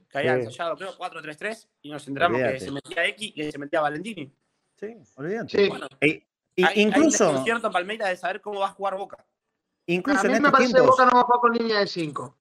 Que 0.08 0.18
había 0.18 0.36
Sí. 0.36 0.40
ensayado, 0.44 0.76
creo, 0.76 0.96
4-3-3 0.96 1.68
y 1.82 1.90
nos 1.90 2.08
enteramos 2.08 2.40
que 2.40 2.60
se 2.60 2.70
metía 2.70 3.04
X 3.08 3.28
y 3.28 3.32
que 3.32 3.52
se 3.52 3.58
metía 3.58 3.82
Valentini. 3.82 4.32
Sí, 4.76 4.96
olvídate. 5.16 5.48
Sí. 5.64 5.68
Bueno, 5.68 5.86
incluso, 6.56 7.28
Hay 7.30 7.36
un 7.36 7.44
cierto 7.44 7.70
Palmeiras 7.70 8.08
de 8.08 8.16
saber 8.16 8.40
cómo 8.40 8.60
va 8.60 8.66
a 8.68 8.70
jugar 8.70 8.96
Boca. 8.96 9.24
Incluso 9.88 10.20
A 10.20 10.22
en 10.22 10.26
mí 10.28 10.32
me 10.32 10.36
estos 10.38 10.52
parece 10.52 10.74
que 10.74 10.80
Boca 10.80 11.04
no 11.06 11.10
va 11.12 11.20
a 11.20 11.24
jugar 11.24 11.40
con 11.40 11.52
línea 11.52 11.78
de 11.80 11.86
5. 11.86 12.36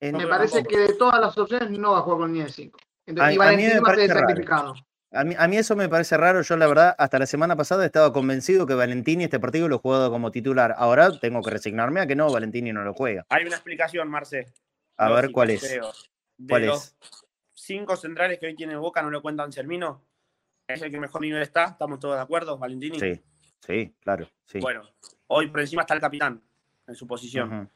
en- 0.00 0.16
Me 0.16 0.22
No, 0.24 0.28
parece 0.28 0.62
que 0.64 0.78
de 0.78 0.94
todas 0.94 1.20
las 1.20 1.36
opciones 1.38 1.70
no 1.70 1.92
va 1.92 1.98
a 1.98 2.02
jugar 2.02 2.18
con 2.20 2.28
línea 2.32 2.46
de 2.46 2.52
5. 2.52 2.78
A- 2.78 3.12
Y 3.12 3.20
a 3.20 3.28
mí 3.30 3.36
Valentini 3.38 3.74
me 3.74 3.80
va 3.80 3.88
a 3.88 3.94
ser 3.94 4.08
parece 4.08 4.14
sacrificado. 4.14 4.74
a, 5.12 5.24
mí, 5.24 5.34
a 5.38 5.48
mí 5.48 5.56
eso 5.56 5.74
me 5.76 5.88
parece 5.88 6.16
raro. 6.16 6.42
Yo, 6.42 6.56
la 6.56 6.66
verdad, 6.66 6.94
hasta 6.98 7.18
la 7.18 7.26
semana 7.26 7.56
pasada 7.56 7.84
estaba 7.86 8.12
convencido 8.12 8.66
que 8.66 8.74
Valentini 8.74 9.24
este 9.24 9.40
partido 9.40 9.68
lo 9.68 9.78
jugaba 9.78 10.10
como 10.10 10.30
titular. 10.30 10.74
Ahora 10.76 11.18
tengo 11.18 11.40
que 11.42 11.50
resignarme 11.50 12.00
a 12.00 12.06
que 12.06 12.14
no, 12.16 12.30
Valentini 12.30 12.72
no 12.72 12.82
lo 12.84 12.92
juega. 12.94 13.24
Hay 13.30 13.44
una 13.46 13.56
explicación, 13.56 14.08
Marce. 14.08 14.52
A 14.98 15.10
ver 15.10 15.30
cuál 15.32 15.50
es. 15.50 15.62
creo. 15.62 15.92
De 16.38 16.48
¿Cuál 16.50 16.66
los 16.66 16.84
es? 16.84 16.96
cinco 17.54 17.96
centrales 17.96 18.38
que 18.38 18.46
hoy 18.46 18.54
tiene 18.54 18.76
Boca, 18.76 19.00
no 19.02 19.10
lo 19.10 19.22
cuenta 19.22 19.42
Anselmino. 19.42 20.02
Es 20.68 20.82
el 20.82 20.90
que 20.90 20.98
mejor 21.00 21.20
nivel 21.22 21.40
está. 21.42 21.64
¿Estamos 21.64 21.98
todos 22.00 22.16
de 22.16 22.20
acuerdo, 22.22 22.58
Valentini? 22.58 22.98
Sí, 23.00 23.22
sí, 23.60 23.94
claro. 24.00 24.28
Sí. 24.46 24.58
Bueno, 24.60 24.82
hoy 25.28 25.48
por 25.48 25.60
encima 25.60 25.82
está 25.82 25.94
el 25.94 26.00
capitán 26.00 26.42
en 26.86 26.94
su 26.94 27.06
posición. 27.06 27.70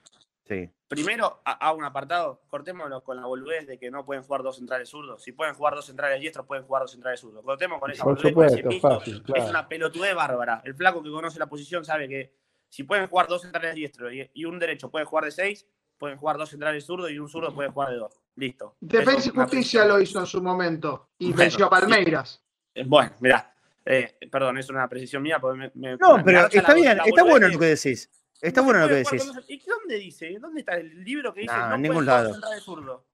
Sí. 0.47 0.69
Primero, 0.89 1.41
ha- 1.45 1.69
hago 1.69 1.79
un 1.79 1.85
apartado. 1.85 2.43
Cortémonos 2.49 3.03
con 3.03 3.17
la 3.17 3.25
boludez 3.27 3.67
de 3.69 3.79
que 3.79 3.91
no 3.91 4.05
pueden 4.05 4.25
jugar 4.25 4.43
dos 4.43 4.57
centrales 4.57 4.89
zurdos. 4.89 5.23
Si 5.23 5.31
pueden 5.33 5.55
jugar 5.55 5.75
dos 5.77 5.87
centrales 5.87 6.21
diestros, 6.21 6.45
pueden 6.47 6.65
jugar 6.65 6.83
dos 6.83 6.91
centrales 6.91 7.21
zurdos. 7.21 7.45
Cortemos 7.45 7.79
con 7.79 7.91
esa 7.93 8.03
Por 8.03 8.17
boludez. 8.17 8.35
con 8.35 8.45
ese 8.47 8.57
supuesto, 8.57 8.69
mito. 8.69 8.89
fácil, 8.99 9.23
Es 9.37 9.49
una 9.51 9.69
pelotudez 9.69 10.15
bárbara. 10.15 10.61
El 10.65 10.75
flaco 10.75 11.03
que 11.03 11.11
conoce 11.11 11.39
la 11.39 11.47
posición 11.47 11.85
sabe 11.85 12.09
que 12.09 12.35
si 12.69 12.83
pueden 12.83 13.07
jugar 13.07 13.29
dos 13.29 13.43
centrales 13.43 13.75
diestros 13.77 14.13
y, 14.35 14.45
un 14.45 14.59
derecho 14.59 14.91
puede 14.91 15.05
jugar 15.05 15.25
de 15.27 15.31
seis, 15.31 15.67
pueden 15.99 16.17
jugar 16.19 16.37
dos 16.37 16.49
centrales 16.49 16.85
zurdos 16.85 17.11
y 17.13 17.19
un 17.21 17.29
zurdo 17.29 17.55
puede 17.55 17.69
jugar 17.71 17.91
de 17.91 17.97
dos. 17.97 18.21
Listo. 18.35 18.75
Defensa 18.81 19.27
y 19.27 19.29
es 19.29 19.35
Justicia 19.35 19.85
lo 19.85 20.01
hizo 20.01 20.19
en 20.19 20.27
su 20.27 20.43
momento 20.43 21.11
y 21.19 21.27
Bueno, 21.27 21.39
venció 21.39 21.67
a 21.67 21.71
Palmeiras. 21.71 22.43
Eh, 22.75 22.85
Bueno, 22.87 23.13
mirá. 23.21 23.55
eh, 23.85 24.17
perdón, 24.31 24.59
es 24.59 24.69
una 24.71 24.89
precisión 24.89 25.23
mía. 25.23 25.39
Me, 25.39 25.71
me- 25.75 25.97
No, 25.97 26.23
pero 26.25 26.47
está 26.51 26.75
bien, 26.75 26.99
está 27.05 27.23
bueno 27.23 27.49
lo 27.49 27.59
que 27.59 27.67
decís. 27.67 28.11
Está 28.43 28.61
no 28.61 28.67
bueno 28.67 28.81
lo 28.81 28.89
que 28.89 28.95
decís. 28.95 29.23
¿Y 29.49 29.63
dónde 29.69 29.97
dice? 29.97 30.39
¿Dónde 30.41 30.61
está 30.61 30.77
el 30.77 31.05
libro 31.05 31.33
que 31.35 31.41
dice 31.43 31.53
No, 31.55 31.69
no, 31.71 31.75
en 31.75 31.83
ningún 31.83 32.07
lado. 32.07 32.35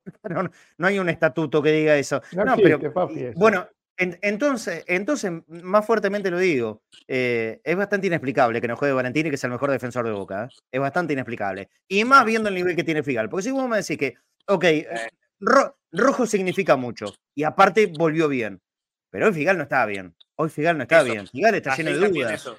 No, 0.28 0.50
no 0.78 0.86
hay 0.86 0.98
un 0.98 1.08
estatuto 1.08 1.60
que 1.62 1.72
diga 1.72 1.96
eso. 1.96 2.22
No 2.32 2.44
No, 2.44 2.54
existe, 2.54 2.90
pero 2.90 3.10
bueno, 3.34 3.68
en- 3.96 4.18
entonces, 4.22 4.84
entonces, 4.86 5.32
más 5.48 5.84
fuertemente 5.84 6.30
lo 6.30 6.38
digo. 6.38 6.82
eh, 7.08 7.60
es 7.64 7.76
bastante 7.76 8.06
inexplicable 8.06 8.60
que 8.60 8.68
no 8.68 8.76
juegue 8.76 8.94
Valentini, 8.94 9.30
que 9.30 9.34
es 9.36 9.44
el 9.44 9.50
mejor 9.50 9.70
defensor 9.70 10.04
de 10.04 10.12
Boca. 10.12 10.44
¿eh? 10.44 10.48
Es 10.72 10.80
bastante 10.80 11.12
inexplicable. 11.12 11.68
Y 11.88 12.04
más 12.04 12.24
viendo 12.24 12.48
el 12.48 12.54
nivel 12.54 12.76
que 12.76 12.84
tiene 12.84 13.02
Figal. 13.02 13.28
Porque 13.28 13.42
si 13.44 13.50
vos 13.50 13.68
me 13.68 13.78
decís 13.78 13.96
que, 13.98 14.14
ok, 14.46 14.64
ro- 15.40 15.76
rojo 15.92 16.26
significa 16.26 16.76
mucho. 16.76 17.06
Y 17.34 17.42
aparte 17.44 17.86
volvió 17.86 18.28
bien. 18.28 18.60
Pero 19.10 19.26
hoy 19.28 19.32
Figal 19.34 19.56
no 19.56 19.62
estaba 19.64 19.86
bien. 19.86 20.14
Hoy 20.36 20.50
Figal 20.50 20.76
no 20.76 20.82
está 20.82 21.00
Eso. 21.02 21.12
bien. 21.12 21.26
Figal 21.26 21.54
está 21.54 21.76
lleno 21.76 21.90
de 21.98 22.08
dudas. 22.08 22.32
eso. 22.34 22.58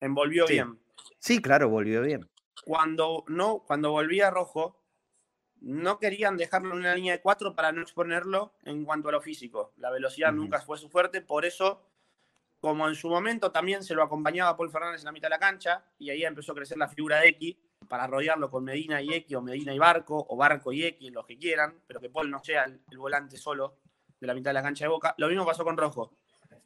Envolvió 0.00 0.46
Sí. 0.46 0.54
bien. 0.54 0.78
Sí, 1.18 1.42
claro, 1.42 1.68
volvió 1.68 2.02
bien. 2.02 2.28
Cuando, 2.64 3.24
no, 3.28 3.64
cuando 3.66 3.90
volvía 3.90 4.30
rojo, 4.30 4.78
no 5.60 5.98
querían 5.98 6.36
dejarlo 6.36 6.72
en 6.72 6.78
una 6.78 6.94
línea 6.94 7.14
de 7.14 7.20
cuatro 7.20 7.54
para 7.54 7.72
no 7.72 7.82
exponerlo 7.82 8.54
en 8.64 8.84
cuanto 8.84 9.08
a 9.08 9.12
lo 9.12 9.20
físico. 9.20 9.72
La 9.76 9.90
velocidad 9.90 10.32
nunca 10.32 10.60
fue 10.60 10.78
su 10.78 10.88
fuerte, 10.88 11.20
por 11.20 11.44
eso, 11.44 11.82
como 12.60 12.88
en 12.88 12.94
su 12.94 13.08
momento 13.08 13.50
también 13.50 13.82
se 13.82 13.94
lo 13.94 14.02
acompañaba 14.02 14.56
Paul 14.56 14.70
Fernández 14.70 15.00
en 15.00 15.06
la 15.06 15.12
mitad 15.12 15.26
de 15.26 15.30
la 15.30 15.38
cancha, 15.38 15.84
y 15.98 16.10
ahí 16.10 16.24
empezó 16.24 16.52
a 16.52 16.56
crecer 16.56 16.78
la 16.78 16.88
figura 16.88 17.20
de 17.20 17.28
X 17.28 17.56
para 17.88 18.06
rodearlo 18.06 18.50
con 18.50 18.64
Medina 18.64 19.00
y 19.02 19.14
X, 19.14 19.36
o 19.36 19.42
Medina 19.42 19.74
y 19.74 19.78
Barco, 19.78 20.26
o 20.28 20.36
Barco 20.36 20.72
y 20.72 20.84
X, 20.84 21.10
los 21.12 21.26
que 21.26 21.38
quieran, 21.38 21.82
pero 21.86 22.00
que 22.00 22.10
Paul 22.10 22.30
no 22.30 22.42
sea 22.42 22.64
el, 22.64 22.80
el 22.90 22.98
volante 22.98 23.36
solo 23.36 23.78
de 24.20 24.26
la 24.26 24.34
mitad 24.34 24.50
de 24.50 24.54
la 24.54 24.62
cancha 24.62 24.84
de 24.84 24.88
Boca. 24.88 25.14
Lo 25.18 25.28
mismo 25.28 25.46
pasó 25.46 25.64
con 25.64 25.76
Rojo. 25.76 26.12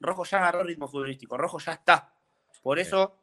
Rojo 0.00 0.24
ya 0.24 0.38
agarró 0.38 0.64
ritmo 0.64 0.88
futbolístico, 0.88 1.36
Rojo 1.36 1.58
ya 1.58 1.72
está. 1.72 2.14
Por 2.62 2.78
eso 2.78 3.21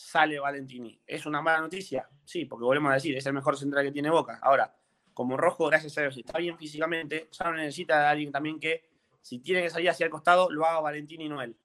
sale 0.00 0.38
Valentini. 0.38 1.00
¿Es 1.04 1.26
una 1.26 1.42
mala 1.42 1.60
noticia? 1.60 2.08
Sí, 2.24 2.44
porque 2.44 2.64
volvemos 2.64 2.90
a 2.92 2.94
decir, 2.94 3.16
es 3.16 3.26
el 3.26 3.32
mejor 3.32 3.56
central 3.56 3.84
que 3.84 3.90
tiene 3.90 4.10
Boca. 4.10 4.38
Ahora, 4.42 4.72
como 5.12 5.36
Rojo, 5.36 5.66
gracias 5.66 5.98
a 5.98 6.02
Dios, 6.02 6.16
está 6.16 6.38
bien 6.38 6.56
físicamente, 6.56 7.28
ya 7.32 7.46
no 7.46 7.54
necesita 7.56 7.98
de 8.00 8.06
alguien 8.06 8.30
también 8.30 8.60
que, 8.60 8.88
si 9.20 9.40
tiene 9.40 9.60
que 9.62 9.70
salir 9.70 9.90
hacia 9.90 10.04
el 10.04 10.10
costado, 10.10 10.50
lo 10.52 10.64
haga 10.64 10.78
Valentini 10.80 11.24
y 11.24 11.28
no 11.28 11.42
él. 11.42 11.56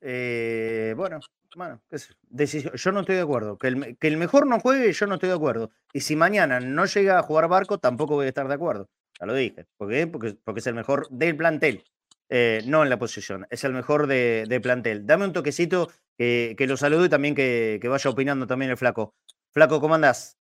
Eh, 0.00 0.94
bueno, 0.96 1.20
bueno, 1.56 1.80
yo. 1.90 1.98
Decisión- 2.28 2.74
yo 2.74 2.92
no 2.92 3.00
estoy 3.00 3.14
de 3.16 3.22
acuerdo. 3.22 3.56
Que 3.56 3.68
el, 3.68 3.96
que 3.98 4.08
el 4.08 4.16
mejor 4.16 4.46
no 4.46 4.58
juegue, 4.60 4.92
yo 4.92 5.06
no 5.06 5.14
estoy 5.14 5.28
de 5.28 5.36
acuerdo. 5.36 5.70
Y 5.92 6.00
si 6.00 6.16
mañana 6.16 6.58
no 6.60 6.84
llega 6.86 7.18
a 7.18 7.22
jugar 7.22 7.48
Barco, 7.48 7.78
tampoco 7.78 8.14
voy 8.14 8.26
a 8.26 8.28
estar 8.30 8.48
de 8.48 8.54
acuerdo. 8.54 8.90
Ya 9.20 9.26
lo 9.26 9.34
dije. 9.34 9.66
¿Por 9.76 9.88
qué? 9.90 10.06
Porque, 10.08 10.34
porque 10.42 10.58
es 10.60 10.66
el 10.66 10.74
mejor 10.74 11.08
del 11.10 11.36
plantel. 11.36 11.84
eh, 12.30 12.62
no 12.66 12.82
en 12.82 12.88
la 12.90 12.98
posición, 12.98 13.46
es 13.50 13.62
el 13.64 13.72
mejor 13.74 14.06
de, 14.08 14.44
de 14.48 14.60
plantel. 14.60 15.06
Dame 15.06 15.26
un 15.26 15.32
toquecito 15.32 15.90
que, 16.16 16.66
lo 16.66 16.76
saludo 16.76 17.04
y 17.04 17.08
también 17.08 17.34
que, 17.34 17.80
vaya 17.88 18.10
opinando 18.10 18.46
también 18.46 18.70
el 18.70 18.76
flaco. 18.76 19.14
Flaco, 19.50 19.80
¿cómo 19.80 19.94
andás? 19.94 20.38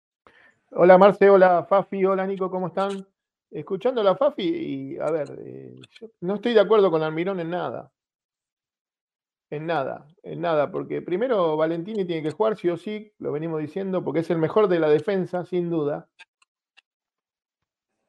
Hola 0.72 0.98
Marce, 0.98 1.30
hola 1.30 1.66
Fafi, 1.66 2.04
hola 2.04 2.26
Nico, 2.26 2.50
¿cómo 2.50 2.68
están? 2.68 3.08
Escuchando 3.52 4.02
a 4.02 4.04
la 4.04 4.16
Fafi 4.16 4.44
y 4.44 5.00
a 5.00 5.12
ver, 5.12 5.36
eh, 5.40 5.76
yo 5.92 6.08
no 6.22 6.36
estoy 6.36 6.54
de 6.56 6.60
acuerdo 6.60 6.90
con 6.90 7.04
Almirón 7.04 7.40
en 7.40 7.52
nada. 7.52 7.92
En 9.52 9.68
nada, 9.68 10.08
en 10.24 10.42
nada, 10.42 10.72
porque 10.72 11.04
primero 11.04 11.56
Valentini 11.56 12.06
tiene 12.06 12.24
que 12.24 12.32
jugar 12.32 12.58
sí 12.58 12.70
o 12.70 12.78
sí, 12.78 13.14
lo 13.20 13.32
venimos 13.32 13.62
diciendo, 13.62 14.04
porque 14.04 14.22
es 14.22 14.30
el 14.32 14.40
mejor 14.40 14.68
de 14.68 14.80
la 14.80 14.90
defensa, 14.90 15.46
sin 15.46 15.70
duda. 15.70 16.10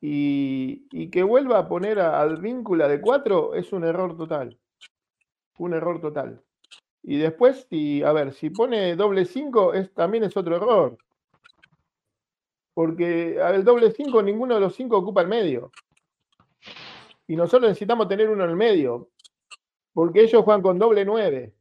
Y, 0.01 0.87
y 0.91 1.11
que 1.11 1.23
vuelva 1.23 1.59
a 1.59 1.69
poner 1.69 1.99
al 1.99 2.39
víncula 2.39 2.89
de 2.89 3.03
cuatro 3.03 3.55
es 3.55 3.75
un 3.75 3.85
error 3.85 4.17
total. 4.17 4.59
Un 5.59 5.75
error 5.75 6.01
total. 6.01 6.43
Y 7.07 7.19
después, 7.19 7.67
si, 7.69 8.03
a 8.03 8.13
ver, 8.13 8.33
si 8.33 8.49
pone 8.49 8.97
doble 8.97 9.27
cinco, 9.27 9.75
es, 9.75 9.93
también 9.93 10.25
es 10.25 10.35
otro 10.39 10.57
error. 10.57 10.97
Porque 12.73 13.39
a 13.41 13.55
el 13.55 13.63
doble 13.63 13.93
5 13.93 14.23
ninguno 14.23 14.55
de 14.55 14.61
los 14.61 14.75
cinco 14.75 14.97
ocupa 14.97 15.21
el 15.21 15.29
medio. 15.29 15.71
Y 17.29 17.37
nosotros 17.37 17.69
necesitamos 17.69 18.09
tener 18.09 18.29
uno 18.29 18.45
en 18.45 18.51
el 18.51 18.57
medio. 18.57 19.11
Porque 19.93 20.23
ellos 20.23 20.43
juegan 20.45 20.63
con 20.63 20.79
doble 20.79 21.05
9. 21.05 21.55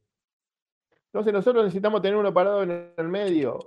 Entonces 1.08 1.34
nosotros 1.34 1.66
necesitamos 1.66 2.02
tener 2.02 2.18
uno 2.18 2.34
parado 2.34 2.64
en 2.64 2.94
el 2.96 3.08
medio. 3.10 3.60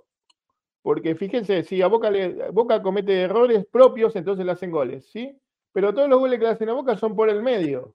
Porque 0.80 1.14
fíjense, 1.14 1.62
si 1.62 1.82
a 1.82 1.88
Boca, 1.88 2.10
le, 2.10 2.50
Boca 2.50 2.82
comete 2.82 3.22
errores 3.22 3.66
propios, 3.66 4.16
entonces 4.16 4.46
le 4.46 4.52
hacen 4.52 4.70
goles, 4.70 5.06
¿sí? 5.10 5.38
Pero 5.72 5.92
todos 5.92 6.08
los 6.08 6.18
goles 6.18 6.38
que 6.38 6.46
le 6.46 6.52
hacen 6.52 6.70
a 6.70 6.72
Boca 6.72 6.96
son 6.96 7.14
por 7.14 7.28
el 7.28 7.42
medio. 7.42 7.94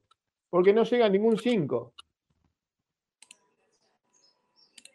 Porque 0.52 0.72
no 0.72 0.84
llega 0.84 1.10
ningún 1.10 1.38
5. 1.38 1.94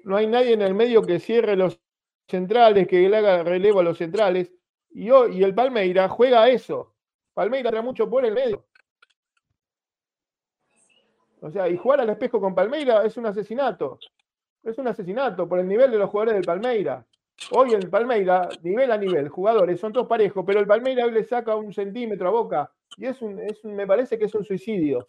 No 0.07 0.17
hay 0.17 0.29
nadie 0.29 0.53
en 0.53 0.63
el 0.63 0.73
medio 0.73 1.03
que 1.03 1.19
cierre 1.19 1.57
los 1.57 1.81
centrales, 2.29 2.87
que 2.87 3.09
le 3.09 3.17
haga 3.17 3.43
relevo 3.43 3.81
a 3.81 3.83
los 3.83 3.99
centrales. 3.99 4.53
Y, 4.91 5.11
hoy, 5.11 5.39
y 5.39 5.43
el 5.43 5.53
Palmeira 5.53 6.09
juega 6.09 6.45
a 6.45 6.49
eso. 6.49 6.95
Palmeira 7.35 7.71
entra 7.71 7.83
mucho 7.83 8.09
por 8.09 8.25
el 8.25 8.33
medio. 8.33 8.65
O 11.41 11.51
sea, 11.51 11.69
y 11.69 11.77
jugar 11.77 12.01
al 12.01 12.11
espejo 12.11 12.41
con 12.41 12.55
Palmeira 12.55 13.05
es 13.05 13.17
un 13.17 13.27
asesinato. 13.27 13.99
Es 14.63 14.79
un 14.79 14.87
asesinato 14.87 15.49
por 15.49 15.59
el 15.59 15.67
nivel 15.67 15.91
de 15.91 15.99
los 15.99 16.09
jugadores 16.09 16.35
del 16.35 16.45
Palmeira. 16.45 17.05
Hoy 17.51 17.73
el 17.73 17.91
Palmeira, 17.91 18.49
nivel 18.63 18.93
a 18.93 18.97
nivel, 18.99 19.29
jugadores 19.29 19.81
son 19.81 19.93
todos 19.93 20.07
parejos, 20.07 20.45
pero 20.47 20.61
el 20.61 20.69
Palmeira 20.69 21.05
hoy 21.05 21.13
le 21.13 21.25
saca 21.25 21.57
un 21.57 21.73
centímetro 21.73 22.29
a 22.29 22.31
boca. 22.31 22.73
Y 22.97 23.07
es 23.07 23.21
un, 23.23 23.41
es 23.41 23.63
un- 23.65 23.75
me 23.75 23.89
parece 23.89 24.17
que 24.19 24.27
es 24.27 24.35
un 24.37 24.45
suicidio. 24.45 25.05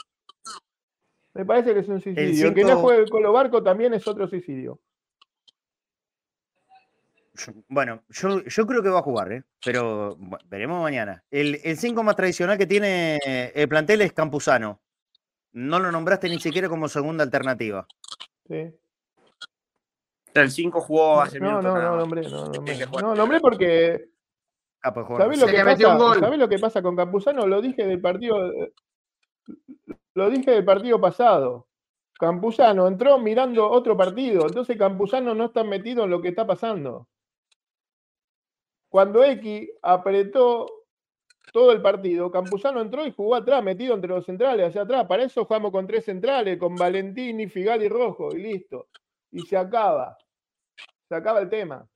Me 1.35 1.45
parece 1.45 1.71
que 1.75 1.81
es 1.81 1.87
un 1.87 2.01
suicidio. 2.01 2.49
Que 2.55 2.61
no 2.63 2.69
juegue 2.81 3.07
con 3.09 3.21
los 3.21 3.31
barcos 3.31 3.63
también 3.63 3.93
es 3.93 4.07
otro 4.07 4.27
suicidio. 4.27 4.79
Bueno, 7.67 8.03
yo, 8.09 8.43
yo 8.43 8.67
creo 8.67 8.81
que 8.83 8.89
va 8.89 8.99
a 8.99 9.03
jugar, 9.03 9.31
¿eh? 9.31 9.43
pero 9.63 10.15
bueno, 10.17 10.45
veremos 10.47 10.81
mañana. 10.81 11.23
El 11.31 11.77
5 11.77 12.03
más 12.03 12.15
tradicional 12.15 12.57
que 12.57 12.65
tiene 12.67 13.17
el 13.53 13.67
plantel 13.67 14.01
es 14.01 14.13
Campuzano. 14.13 14.81
No 15.53 15.79
lo 15.79 15.91
nombraste 15.91 16.29
ni 16.29 16.39
siquiera 16.39 16.69
como 16.69 16.87
segunda 16.87 17.23
alternativa. 17.23 17.87
¿sí? 18.47 18.73
El 20.33 20.51
5 20.51 20.81
jugó 20.81 21.21
hace 21.21 21.39
No, 21.39 21.47
minutos. 21.47 21.73
no, 21.73 21.81
no, 21.81 21.89
más. 21.89 21.99
nombré, 21.99 22.21
no, 22.29 22.45
nombré. 22.47 22.85
No, 23.01 23.15
nombré 23.15 23.39
porque 23.39 24.09
Ah, 24.83 24.93
pues 24.93 25.05
jugar. 25.07 25.23
¿Sabés 25.23 25.39
lo, 25.39 25.47
que 25.47 25.63
pasa. 25.63 26.19
¿sabés 26.19 26.39
lo 26.39 26.47
que 26.49 26.59
pasa 26.59 26.81
con 26.81 26.95
Campuzano? 26.95 27.47
Lo 27.47 27.61
dije 27.61 27.85
del 27.85 27.99
partido, 27.99 28.37
lo 30.13 30.29
dije 30.29 30.51
del 30.51 30.65
partido 30.65 31.01
pasado. 31.01 31.67
Campuzano 32.19 32.87
entró 32.87 33.19
mirando 33.19 33.69
otro 33.69 33.95
partido, 33.95 34.47
entonces 34.47 34.77
Campuzano 34.77 35.35
no 35.35 35.45
está 35.45 35.63
metido 35.63 36.03
en 36.03 36.09
lo 36.09 36.21
que 36.21 36.29
está 36.29 36.47
pasando. 36.47 37.07
Cuando 38.89 39.23
X 39.23 39.69
apretó 39.81 40.65
todo 41.51 41.71
el 41.71 41.81
partido, 41.81 42.31
Campuzano 42.31 42.81
entró 42.81 43.05
y 43.05 43.11
jugó 43.11 43.35
atrás, 43.35 43.63
metido 43.63 43.95
entre 43.95 44.09
los 44.09 44.25
centrales, 44.25 44.67
hacia 44.67 44.81
atrás. 44.81 45.05
Para 45.07 45.23
eso 45.23 45.45
jugamos 45.45 45.71
con 45.71 45.87
tres 45.87 46.05
centrales, 46.05 46.57
con 46.57 46.75
Valentini, 46.75 47.47
Figal 47.47 47.83
y 47.83 47.89
Rojo, 47.89 48.29
y 48.33 48.39
listo. 48.39 48.87
Y 49.31 49.41
se 49.41 49.57
acaba. 49.57 50.17
Se 51.07 51.15
acaba 51.15 51.39
el 51.39 51.49
tema. 51.49 51.87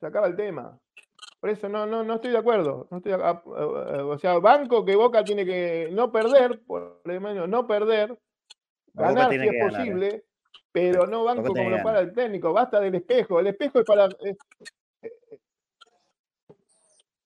Se 0.00 0.06
acaba 0.06 0.26
el 0.26 0.36
tema. 0.36 0.78
Por 1.40 1.50
eso 1.50 1.68
no, 1.68 1.86
no, 1.86 2.04
no 2.04 2.14
estoy 2.14 2.30
de 2.30 2.38
acuerdo. 2.38 2.86
No 2.90 2.98
estoy, 2.98 3.12
o 3.14 4.18
sea, 4.18 4.38
banco 4.38 4.84
que 4.84 4.94
Boca 4.94 5.24
tiene 5.24 5.44
que 5.44 5.88
no 5.90 6.12
perder, 6.12 6.62
por 6.64 7.00
lo 7.04 7.20
menos 7.20 7.48
no 7.48 7.66
perder, 7.66 8.16
ganar 8.94 9.30
si 9.30 9.36
es 9.36 9.46
ganar, 9.46 9.70
posible, 9.70 10.24
pero 10.70 11.06
no 11.06 11.24
banco 11.24 11.48
como 11.48 11.70
lo 11.70 11.76
para 11.78 11.98
ganar. 11.98 12.02
el 12.04 12.12
técnico. 12.14 12.52
Basta 12.52 12.78
del 12.80 12.94
espejo. 12.94 13.40
El 13.40 13.48
espejo 13.48 13.80
es 13.80 13.84
para. 13.84 14.06
eh, 14.06 14.10
eh, 14.30 14.36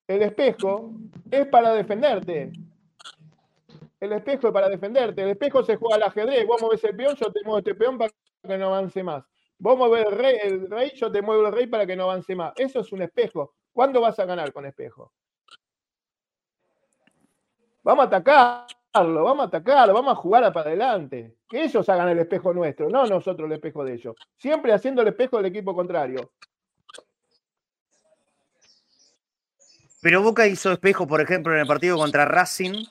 El 0.07 0.23
espejo 0.23 0.92
es 1.31 1.47
para 1.49 1.73
defenderte. 1.73 2.53
El 3.99 4.12
espejo 4.12 4.49
es 4.49 4.53
para 4.53 4.69
defenderte. 4.69 5.23
El 5.23 5.31
espejo 5.31 5.64
se 5.64 5.77
juega 5.77 5.97
al 5.97 6.03
ajedrez. 6.05 6.47
Vos 6.47 6.62
movés 6.62 6.85
el 6.85 6.97
peón, 6.97 7.16
yo 7.16 7.33
te 7.33 7.42
muevo 7.42 7.59
este 7.59 7.75
peón 7.75 7.99
para 7.99 8.12
que 8.42 8.59
no 8.59 8.66
avance 8.66 9.03
más. 9.03 9.25
Vos 9.59 9.77
movés 9.77 10.07
el 10.07 10.12
rey, 10.12 10.37
el 10.42 10.71
rey, 10.71 10.92
yo 10.95 11.11
te 11.11 11.23
muevo 11.23 11.47
el 11.47 11.53
rey 11.53 11.66
para 11.66 11.87
que 11.87 11.97
no 11.97 12.05
avance 12.05 12.37
más. 12.37 12.53
Eso 12.57 12.81
es 12.81 12.92
un 12.92 13.03
espejo. 13.03 13.55
¿Cuándo 13.73 14.01
vas 14.01 14.19
a 14.19 14.27
ganar 14.27 14.53
con 14.53 14.64
espejo? 14.66 15.12
Vamos 17.83 18.05
a 18.05 18.16
atacarlo, 18.16 19.25
vamos 19.25 19.45
a 19.45 19.47
atacarlo, 19.49 19.95
vamos 19.95 20.12
a 20.12 20.16
jugar 20.16 20.53
para 20.53 20.69
adelante. 20.69 21.37
Que 21.49 21.64
ellos 21.64 21.88
hagan 21.88 22.09
el 22.09 22.19
espejo 22.19 22.53
nuestro, 22.53 22.88
no 22.88 23.07
nosotros 23.07 23.47
el 23.47 23.53
espejo 23.53 23.85
de 23.85 23.95
ellos. 23.95 24.16
Siempre 24.37 24.73
haciendo 24.73 25.03
el 25.03 25.09
espejo 25.09 25.37
del 25.37 25.47
equipo 25.47 25.75
contrario. 25.75 26.33
Pero 30.07 30.23
Boca 30.23 30.47
hizo 30.47 30.71
espejo, 30.71 31.05
por 31.05 31.21
ejemplo, 31.21 31.53
en 31.53 31.59
el 31.59 31.66
partido 31.66 31.97
contra 31.97 32.25
Racing, 32.25 32.85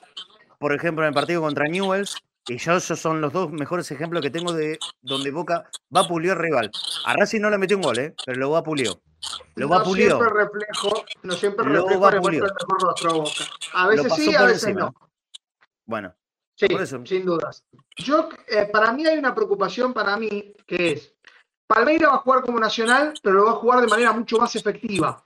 por 0.58 0.74
ejemplo, 0.74 1.02
en 1.02 1.08
el 1.08 1.14
partido 1.14 1.40
contra 1.40 1.66
Newells, 1.66 2.14
y 2.46 2.58
yo 2.58 2.76
esos 2.76 3.00
son 3.00 3.22
los 3.22 3.32
dos 3.32 3.50
mejores 3.50 3.90
ejemplos 3.90 4.20
que 4.20 4.28
tengo 4.28 4.52
de 4.52 4.78
donde 5.00 5.30
Boca 5.30 5.66
va 5.96 6.02
a 6.02 6.08
pulió 6.08 6.32
al 6.32 6.38
rival. 6.38 6.70
A 7.06 7.14
Racing 7.14 7.40
no 7.40 7.48
le 7.48 7.56
metió 7.56 7.78
un 7.78 7.84
gol, 7.84 7.98
¿eh? 8.00 8.14
pero 8.26 8.38
lo 8.38 8.50
va 8.50 8.58
a 8.58 8.62
pulió. 8.62 9.00
Lo 9.54 9.66
va 9.66 9.78
no 9.78 9.84
pulió. 9.84 10.18
siempre 10.18 10.44
reflejo, 10.44 11.04
no 11.22 11.32
siempre 11.32 11.64
Lo 11.64 11.72
reflejo 11.72 12.00
va 12.00 12.10
el 12.10 12.20
mejor 12.20 12.82
rostro 12.82 13.10
a 13.10 13.14
Boca. 13.14 13.44
A 13.72 13.88
veces 13.88 14.14
sí, 14.14 14.34
a 14.34 14.44
veces 14.44 14.64
encima. 14.64 14.80
no. 14.80 14.94
Bueno, 15.86 16.14
Sí, 16.54 16.68
Por 16.68 16.82
eso. 16.82 17.00
sin 17.06 17.24
dudas. 17.24 17.64
Yo, 17.96 18.28
eh, 18.46 18.68
para 18.70 18.92
mí 18.92 19.06
hay 19.06 19.16
una 19.16 19.34
preocupación 19.34 19.94
para 19.94 20.18
mí 20.18 20.52
que 20.66 20.92
es, 20.92 21.14
Palmeira 21.66 22.10
va 22.10 22.16
a 22.16 22.18
jugar 22.18 22.42
como 22.42 22.60
nacional, 22.60 23.14
pero 23.22 23.36
lo 23.36 23.44
va 23.46 23.52
a 23.52 23.54
jugar 23.54 23.80
de 23.80 23.86
manera 23.86 24.12
mucho 24.12 24.36
más 24.36 24.54
efectiva, 24.54 25.25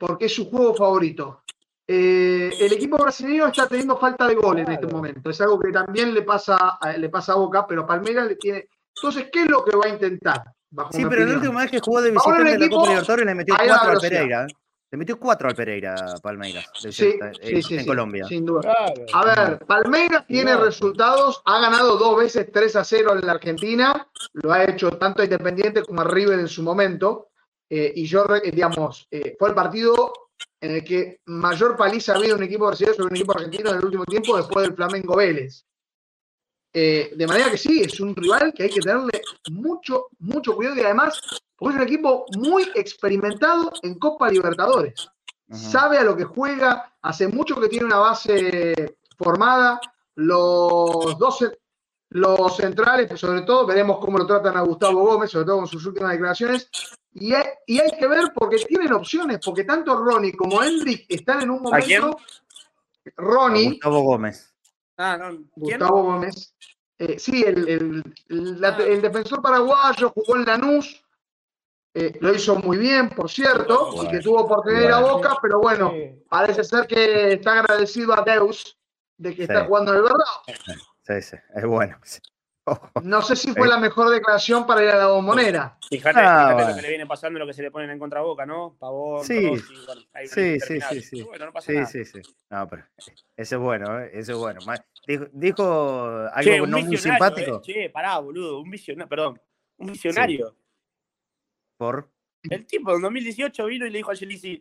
porque 0.00 0.24
es 0.26 0.34
su 0.34 0.48
juego 0.50 0.74
favorito. 0.74 1.42
Eh, 1.86 2.50
el 2.60 2.72
equipo 2.72 2.96
brasileño 2.96 3.46
está 3.48 3.66
teniendo 3.66 3.96
falta 3.98 4.26
de 4.26 4.34
gol 4.36 4.58
en 4.60 4.70
este 4.70 4.86
momento. 4.86 5.28
Es 5.28 5.40
algo 5.40 5.58
que 5.60 5.70
también 5.72 6.14
le 6.14 6.22
pasa, 6.22 6.78
a- 6.80 6.92
le 6.96 7.08
pasa 7.08 7.32
a 7.32 7.36
Boca, 7.36 7.66
pero 7.66 7.86
Palmeiras 7.86 8.26
le 8.28 8.36
tiene. 8.36 8.68
Entonces, 8.96 9.26
¿qué 9.32 9.42
es 9.42 9.50
lo 9.50 9.64
que 9.64 9.76
va 9.76 9.86
a 9.86 9.88
intentar? 9.88 10.42
Bajo 10.70 10.92
sí, 10.92 11.04
pero 11.08 11.26
la 11.26 11.34
última 11.34 11.60
vez 11.62 11.70
que 11.70 11.80
jugó 11.80 12.00
de 12.00 12.12
visitante 12.12 12.40
en 12.42 12.46
la 12.60 12.66
equipo, 12.66 12.76
Copa 12.76 12.88
Libertadores 12.90 13.26
le 13.26 13.34
metió 13.34 13.54
4 13.56 13.90
al. 13.90 13.98
Pereira. 13.98 14.44
¿eh? 14.44 14.54
Le 14.92 14.98
metió 14.98 15.18
4 15.20 15.48
al 15.48 15.54
Pereira 15.56 15.94
Palmeiras 16.22 16.66
de 16.82 16.92
Sí, 16.92 17.04
visita- 17.06 17.32
sí, 17.34 17.40
en, 17.56 17.62
sí, 17.62 17.74
en 17.74 17.80
sí, 17.80 17.86
Colombia. 17.86 18.24
sin 18.26 18.44
duda. 18.46 18.60
Claro. 18.60 19.04
A 19.12 19.24
ver, 19.24 19.58
Palmeiras 19.66 20.26
tiene 20.28 20.56
resultados, 20.56 21.42
ha 21.44 21.60
ganado 21.60 21.96
dos 21.96 22.16
veces 22.18 22.48
3 22.52 22.74
a 22.76 22.84
0 22.84 23.14
en 23.14 23.26
la 23.26 23.32
Argentina, 23.32 24.06
lo 24.34 24.52
ha 24.52 24.62
hecho 24.64 24.90
tanto 24.92 25.22
a 25.22 25.24
Independiente 25.24 25.82
como 25.84 26.00
a 26.02 26.04
River 26.04 26.38
en 26.38 26.48
su 26.48 26.62
momento, 26.62 27.29
eh, 27.70 27.92
y 27.94 28.04
yo, 28.06 28.24
re- 28.24 28.50
digamos, 28.50 29.06
eh, 29.10 29.36
fue 29.38 29.48
el 29.50 29.54
partido 29.54 30.12
en 30.60 30.72
el 30.72 30.84
que 30.84 31.20
mayor 31.26 31.76
paliza 31.76 32.12
ha 32.12 32.16
habido 32.16 32.36
un 32.36 32.42
equipo 32.42 32.66
brasileño 32.66 32.94
sobre 32.96 33.08
un 33.10 33.16
equipo 33.16 33.32
argentino 33.32 33.70
en 33.70 33.76
el 33.78 33.84
último 33.84 34.04
tiempo 34.04 34.36
después 34.36 34.66
del 34.66 34.76
Flamengo 34.76 35.16
Vélez. 35.16 35.64
Eh, 36.72 37.12
de 37.16 37.26
manera 37.26 37.50
que 37.50 37.58
sí, 37.58 37.80
es 37.82 37.98
un 38.00 38.14
rival 38.14 38.52
que 38.54 38.64
hay 38.64 38.70
que 38.70 38.80
tenerle 38.80 39.20
mucho, 39.50 40.06
mucho 40.20 40.54
cuidado 40.54 40.76
y 40.76 40.80
además, 40.82 41.20
porque 41.56 41.76
es 41.76 41.82
un 41.82 41.86
equipo 41.88 42.26
muy 42.36 42.64
experimentado 42.74 43.72
en 43.82 43.98
Copa 43.98 44.30
Libertadores. 44.30 45.08
Sabe 45.52 45.98
a 45.98 46.04
lo 46.04 46.16
que 46.16 46.22
juega, 46.24 46.94
hace 47.02 47.26
mucho 47.26 47.60
que 47.60 47.68
tiene 47.68 47.86
una 47.86 47.98
base 47.98 48.96
formada, 49.18 49.80
los 50.14 51.18
dos 51.18 51.38
ce- 51.38 51.58
los 52.10 52.56
centrales, 52.56 53.06
pues, 53.08 53.20
sobre 53.20 53.42
todo, 53.42 53.66
veremos 53.66 53.98
cómo 54.00 54.18
lo 54.18 54.26
tratan 54.26 54.56
a 54.56 54.62
Gustavo 54.62 55.00
Gómez, 55.04 55.30
sobre 55.30 55.46
todo 55.46 55.58
con 55.58 55.66
sus 55.68 55.84
últimas 55.86 56.12
declaraciones, 56.12 56.68
y 57.12 57.32
hay, 57.34 57.44
y 57.66 57.78
hay 57.80 57.90
que 57.98 58.06
ver 58.08 58.32
porque 58.34 58.56
tienen 58.58 58.92
opciones, 58.92 59.38
porque 59.44 59.64
tanto 59.64 59.96
Ronnie 59.96 60.36
como 60.36 60.62
Hendrik 60.62 61.06
están 61.08 61.42
en 61.42 61.50
un 61.50 61.72
¿A 61.74 61.78
quién? 61.80 62.00
momento, 62.02 62.22
Ronnie, 63.16 63.68
Gustavo 63.70 64.00
Gómez. 64.02 64.52
Ah, 64.96 65.16
no. 65.16 65.28
¿Quién? 65.30 65.46
Gustavo 65.78 66.02
Gómez, 66.02 66.54
eh, 66.98 67.18
sí, 67.18 67.42
el, 67.46 67.68
el- 67.68 68.14
el- 68.28 68.60
la- 68.60 68.68
Ah. 68.76 68.82
el 68.82 69.00
defensor 69.02 69.40
paraguayo 69.40 70.10
jugó 70.14 70.36
en 70.36 70.44
Lanús, 70.44 71.02
eh, 71.94 72.18
lo 72.20 72.34
hizo 72.34 72.56
muy 72.56 72.76
bien, 72.76 73.08
por 73.10 73.30
cierto, 73.30 73.90
y 73.92 73.96
Bueno, 73.96 74.10
que 74.10 74.18
tuvo 74.20 74.40
oportunidad 74.42 74.80
de 74.80 74.86
ir 74.86 74.92
a 74.92 75.00
bueno. 75.00 75.14
Boca, 75.16 75.36
pero 75.42 75.60
bueno, 75.60 75.90
Sí. 75.90 76.22
Parece 76.28 76.62
ser 76.64 76.86
que 76.86 77.32
está 77.34 77.58
agradecido 77.60 78.12
a 78.14 78.22
Deus 78.22 78.78
de 79.16 79.34
que 79.34 79.42
está 79.42 79.64
jugando 79.64 79.90
en 79.92 79.96
el 79.98 80.02
verdad. 80.04 80.24
Sí, 81.16 81.22
sí, 81.22 81.36
es 81.54 81.64
bueno. 81.66 81.98
sí. 82.04 82.20
No 83.02 83.20
sé 83.22 83.34
si 83.34 83.52
fue 83.52 83.64
Sí. 83.64 83.68
la 83.70 83.78
mejor 83.78 84.10
declaración 84.10 84.64
para 84.66 84.84
ir 84.84 84.90
a 84.90 84.96
la 84.96 85.06
bombonera. 85.08 85.76
Fíjate, 85.88 86.20
Ah, 86.20 86.22
fíjate 86.50 86.54
bueno. 86.54 86.68
lo 86.70 86.76
que 86.76 86.82
le 86.82 86.88
viene 86.88 87.06
pasando, 87.06 87.38
lo 87.40 87.46
que 87.46 87.52
se 87.54 87.62
le 87.62 87.70
ponen 87.72 87.90
en 87.90 87.98
contra 87.98 88.20
boca, 88.20 88.46
¿no? 88.46 88.76
Pavón, 88.78 89.24
Sí. 89.24 89.48
Rossi, 89.48 89.74
bueno, 89.86 90.02
hay 90.12 90.26
una 90.26 90.34
Sí, 90.34 90.60
sí, 90.60 90.80
sí, 90.80 91.00
sí. 91.02 91.22
Bueno, 91.22 91.46
no 91.46 91.52
pasa 91.52 91.66
Sí, 91.66 91.72
nada. 91.74 91.86
sí, 91.86 92.04
sí. 92.04 92.20
No, 92.50 92.68
pero 92.68 92.84
eso 93.36 93.56
es 93.56 93.60
bueno, 93.60 94.00
¿eh? 94.00 94.10
eso 94.12 94.32
es 94.32 94.38
bueno. 94.38 94.60
Dijo, 95.06 95.24
dijo 95.32 96.08
algo 96.32 96.42
Che, 96.42 96.58
no 96.60 96.66
muy 96.78 96.82
visionario, 96.90 96.98
simpático 97.26 97.56
eh. 97.56 97.60
Che, 97.62 97.90
pará, 97.90 98.18
boludo. 98.18 98.60
Un 98.60 98.70
visionario, 98.70 99.08
perdón. 99.08 99.40
Un 99.78 99.86
visionario. 99.92 100.54
por 101.76 102.08
El 102.42 102.66
tipo 102.66 102.94
en 102.94 103.02
2018 103.02 103.64
vino 103.66 103.86
y 103.86 103.90
le 103.90 103.98
dijo 103.98 104.10
a 104.12 104.14
Chelsea, 104.14 104.58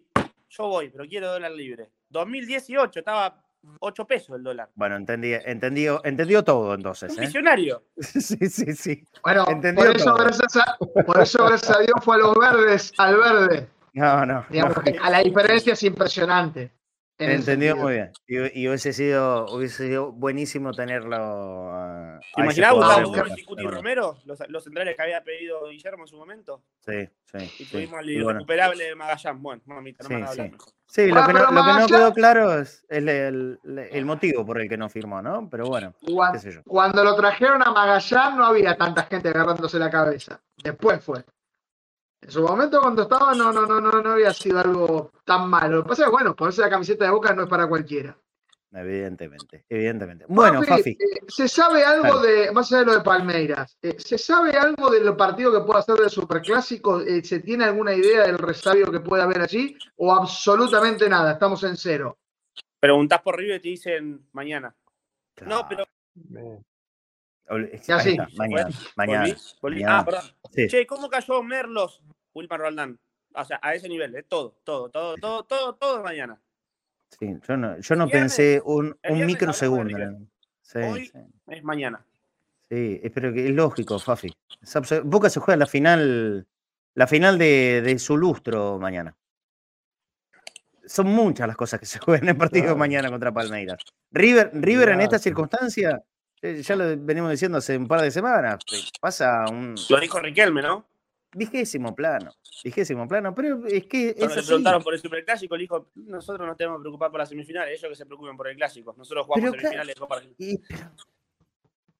yo 0.50 0.68
voy, 0.68 0.90
pero 0.90 1.06
quiero 1.06 1.32
dólar 1.32 1.52
libre. 1.52 1.92
2018 2.10 3.00
estaba 3.00 3.44
8 3.80 4.06
pesos 4.08 4.36
el 4.38 4.44
dólar. 4.44 4.70
bueno, 4.76 4.96
entendí, 4.96 5.34
entendió, 5.34 6.02
entendió 6.06 6.44
todo 6.44 6.74
entonces, 6.74 7.12
Un 7.14 7.20
¿eh? 7.24 7.26
visionario. 7.26 7.84
Sí, 8.02 8.38
sí, 8.50 8.74
sí. 8.76 9.04
Bueno, 9.24 9.46
Entendió 9.50 9.86
por 9.86 9.96
eso, 9.96 10.06
todo. 10.06 10.18
gracias 10.18 10.58
a, 10.58 10.78
por 11.04 11.20
eso, 11.22 11.46
gracias 11.46 11.76
a 11.78 11.80
Dios, 11.80 11.94
fue 12.02 12.16
a 12.16 12.20
los 12.20 12.38
verdes, 12.38 12.94
al 12.98 13.18
verde. 13.18 13.68
No, 13.94 14.26
no. 14.26 14.46
Digamos 14.50 14.78
no. 14.78 14.84
que 14.84 14.98
a 15.02 15.10
la 15.10 15.20
diferencia 15.20 15.74
es 15.74 15.84
impresionante. 15.84 16.72
En 17.20 17.30
ese 17.32 17.40
Entendió 17.52 17.74
sentido. 17.74 17.86
muy 17.86 17.94
bien. 17.94 18.12
Y, 18.28 18.62
y 18.62 18.68
hubiese 18.68 18.94
sido, 18.94 19.46
hubiese 19.54 19.88
sido 19.88 20.12
buenísimo 20.12 20.72
tenerlo. 20.74 21.18
a 21.74 22.20
¿Te 22.36 22.42
imaginás 22.42 22.74
Gustavo 22.74 23.14
y 23.38 23.44
Cuti. 23.44 23.64
Romero? 23.68 24.18
Los, 24.26 24.40
los 24.50 24.64
centrales 24.64 24.96
que 24.96 25.02
había 25.04 25.22
pedido 25.24 25.68
Guillermo 25.70 26.04
en 26.04 26.08
su 26.08 26.18
momento. 26.18 26.64
Sí, 26.80 27.08
sí. 27.26 27.38
Y 27.38 27.48
sí. 27.66 27.66
tuvimos 27.72 28.00
el 28.02 28.10
Y 28.10 28.16
bueno, 28.24 28.32
irrecuperable 28.40 28.84
de 28.86 28.96
Magallán. 28.96 29.42
Bueno, 29.44 29.62
mamita, 29.66 30.04
no 30.04 30.08
Sí, 30.08 30.14
me 30.16 30.20
van 30.22 30.28
a 30.28 30.32
hablar 30.32 30.46
sí. 30.48 30.52
mejor. 30.54 30.74
Sí, 30.92 31.08
lo 31.08 31.20
Ah, 31.20 31.28
que, 31.28 31.34
no, 31.34 31.40
pero 31.40 31.40
lo 31.40 31.50
que 31.50 31.54
no 31.56 31.62
Magallanes- 31.62 31.88
quedó 31.88 32.14
claro 32.14 32.60
es 32.60 32.86
el, 32.90 33.10
el- 33.10 33.60
el 33.92 34.06
motivo 34.06 34.44
por 34.46 34.60
el 34.60 34.68
que 34.68 34.78
no 34.78 34.90
firmó, 34.90 35.22
¿no? 35.22 35.48
Pero 35.50 35.68
bueno, 35.68 35.94
Cuan- 36.02 36.32
qué 36.34 36.40
sé 36.40 36.52
yo. 36.52 36.64
Cuando 36.64 37.04
lo 37.04 37.16
trajeron 37.16 37.62
a 37.62 37.72
Magallán 37.72 38.38
no 38.38 38.46
había 38.46 38.76
tanta 38.76 39.04
gente 39.04 39.30
agarrándose 39.30 39.78
la 39.78 39.92
cabeza. 39.92 40.42
Después 40.64 41.04
fue. 41.04 41.24
En 42.22 42.32
su 42.32 42.42
momento 42.44 42.82
cuando 42.82 43.04
estaba 43.04 43.34
no, 43.34 43.52
no, 43.52 43.66
no, 43.66 43.80
no, 43.80 44.02
no 44.02 44.12
había 44.12 44.34
sido 44.34 44.60
algo 44.60 45.12
tan 45.24 45.50
malo. 45.50 45.78
Lo 45.78 45.84
que 45.84 45.90
pasa 45.90 46.04
es 46.04 46.08
que, 46.08 46.12
bueno, 46.12 46.36
ponerse 46.36 46.62
la 46.62 46.70
camiseta 46.70 47.06
de 47.06 47.12
boca 47.12 47.34
no 47.34 47.44
es 47.44 47.50
para 47.50 47.68
cualquiera. 47.68 48.18
Evidentemente, 48.72 49.66
evidentemente. 49.68 50.26
Bueno, 50.28 50.62
Fafi. 50.62 50.92
eh, 50.92 51.22
¿se 51.28 51.48
sabe 51.48 51.84
algo 51.84 52.20
de, 52.20 52.52
más 52.52 52.72
allá 52.72 52.82
de 52.82 52.86
lo 52.86 52.94
de 52.94 53.02
Palmeiras, 53.02 53.78
eh, 53.82 53.96
¿se 53.98 54.18
sabe 54.20 54.52
algo 54.52 54.92
del 54.92 55.16
partido 55.16 55.52
que 55.52 55.66
pueda 55.66 55.80
hacer 55.80 55.96
del 55.96 56.10
Superclásico? 56.10 57.02
Eh, 57.02 57.24
¿Se 57.24 57.40
tiene 57.40 57.64
alguna 57.64 57.96
idea 57.96 58.28
del 58.28 58.38
resabio 58.38 58.92
que 58.92 59.00
puede 59.00 59.24
haber 59.24 59.42
allí? 59.42 59.76
¿O 59.96 60.14
absolutamente 60.14 61.10
nada? 61.10 61.32
Estamos 61.32 61.64
en 61.64 61.78
cero. 61.78 62.20
Preguntás 62.80 63.22
por 63.24 63.38
River 63.38 63.58
y 63.58 63.62
te 63.62 63.70
dicen 63.70 64.28
mañana. 64.34 64.76
No, 65.48 65.68
pero 65.68 65.86
Ya 67.88 68.00
sí. 68.00 68.18
Mañana, 68.38 68.70
mañana. 68.96 69.20
volví, 69.26 69.36
volví. 69.62 69.76
mañana. 69.84 70.00
Ah, 70.00 70.06
perdón. 70.06 70.22
Sí. 70.54 70.68
Che, 70.68 70.86
¿cómo 70.86 71.10
cayó 71.10 71.42
Merlos, 71.42 72.02
Wilmar 72.34 72.60
Roldán? 72.60 73.00
O 73.34 73.46
sea, 73.46 73.60
a 73.62 73.74
ese 73.74 73.88
nivel, 73.90 74.16
¿eh? 74.16 74.24
todo, 74.24 74.60
todo, 74.64 74.90
todo, 74.90 75.16
todo, 75.16 75.44
todo, 75.44 75.76
todo 75.76 76.04
mañana. 76.04 76.40
Sí, 77.20 77.28
yo 77.48 77.58
no, 77.58 77.80
yo 77.80 77.96
no 77.96 78.06
viernes- 78.06 78.12
pensé 78.12 78.62
un, 78.64 78.98
microsegundo. 79.26 79.98
Sí, 80.62 80.78
Hoy- 80.80 81.06
sí. 81.08 81.20
Es 81.48 81.64
mañana. 81.64 82.06
Sí, 82.70 83.00
es- 83.02 83.12
pero 83.12 83.34
que 83.34 83.48
es 83.48 83.52
lógico, 83.52 83.98
Fafi. 83.98 84.30
Boca 85.04 85.30
se 85.30 85.40
juega 85.40 85.58
la 85.58 85.66
final, 85.66 86.48
la 86.94 87.08
final 87.08 87.38
de, 87.40 87.82
de 87.84 87.98
su 87.98 88.16
lustro 88.18 88.78
mañana. 88.80 89.16
Son 90.86 91.08
muchas 91.08 91.48
las 91.48 91.56
cosas 91.58 91.80
que 91.80 91.86
se 91.86 92.00
juegan 92.00 92.24
en 92.24 92.30
el 92.30 92.38
partido 92.38 92.64
Claro. 92.66 92.78
mañana 92.78 93.10
contra 93.10 93.32
Palmeiras. 93.32 93.78
River, 94.12 94.52
River 94.54 94.90
en 94.90 95.02
esta 95.02 95.20
circunstancia 95.20 96.02
Ya 96.42 96.76
lo 96.76 96.86
venimos 96.98 97.32
diciendo 97.32 97.58
hace 97.58 97.78
un 97.78 97.88
par 97.88 98.02
de 98.02 98.12
semanas. 98.12 98.60
eh, 98.74 98.78
Pasa 99.00 99.46
un 99.50 99.76
Lo 99.90 100.00
dijo 100.00 100.20
Riquelme, 100.20 100.62
¿no? 100.62 100.86
vigésimo 101.32 101.96
plano. 101.96 102.32
Vigésimo 102.64 103.08
plano. 103.08 103.36
Pero 103.36 103.66
es 103.68 103.86
que 103.86 104.16
Cuando 104.16 104.36
le 104.36 104.44
preguntaron 104.44 104.82
por 104.84 104.94
el 104.94 105.00
superclásico, 105.00 105.56
le 105.56 105.62
dijo, 105.62 105.92
nosotros 105.96 106.48
nos 106.48 106.58
tenemos 106.58 106.80
que 106.80 106.84
preocupar 106.84 107.12
por 107.12 107.20
las 107.20 107.30
semifinales, 107.30 107.78
ellos 107.78 107.90
que 107.92 107.96
se 107.96 108.06
preocupen 108.06 108.36
por 108.36 108.48
el 108.48 108.56
clásico. 108.56 108.96
Nosotros 108.98 109.26
jugamos 109.28 109.52
Pero 109.52 109.62
semifinales 109.62 109.96
de 109.96 110.00
Copa 110.00 110.16
Argentina. 110.16 110.92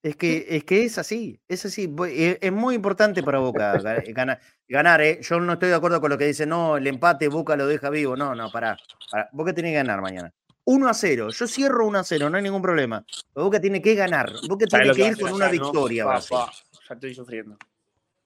Es 0.02 0.16
que, 0.16 0.46
es 0.50 0.64
que 0.64 0.86
es 0.86 0.98
así, 0.98 1.40
es 1.48 1.66
así. 1.66 1.86
Voy- 1.88 2.38
Es, 2.40 2.52
muy 2.54 2.74
importante 2.74 3.22
para 3.22 3.40
Boca 3.40 3.76
ga- 3.80 4.14
ganar, 4.14 4.40
ganar, 4.68 5.02
¿eh? 5.02 5.20
Yo 5.22 5.40
no 5.42 5.54
estoy 5.54 5.68
de 5.70 5.76
acuerdo 5.76 6.00
con 6.00 6.10
lo 6.10 6.18
que 6.18 6.26
dice, 6.26 6.46
no, 6.46 6.78
el 6.78 6.88
empate 6.88 7.28
Boca 7.28 7.58
lo 7.58 7.68
deja 7.68 7.90
vivo. 7.90 8.16
No, 8.16 8.34
no, 8.34 8.50
pará. 8.50 8.78
pará. 9.12 9.30
Boca 9.34 9.54
tiene 9.54 9.72
que 9.72 9.76
ganar 9.76 10.02
mañana. 10.02 10.34
1 10.72 10.88
a 10.88 10.94
0. 10.94 11.30
Yo 11.32 11.48
cierro 11.48 11.88
1 11.88 11.98
a 12.00 12.04
0, 12.04 12.30
no 12.30 12.38
hay 12.38 12.44
ningún 12.44 12.62
problema. 12.62 13.04
Boca 13.34 13.60
tiene 13.60 13.82
que 13.82 13.96
ganar. 13.96 14.32
Boca 14.48 14.66
¿Sabes 14.70 14.92
tiene 14.92 14.94
que 14.96 15.08
ir 15.08 15.20
con 15.20 15.34
una 15.34 15.46
no? 15.48 15.52
victoria. 15.52 16.06
Pa, 16.06 16.20
ya 16.20 16.94
estoy 16.94 17.16
sufriendo. 17.16 17.58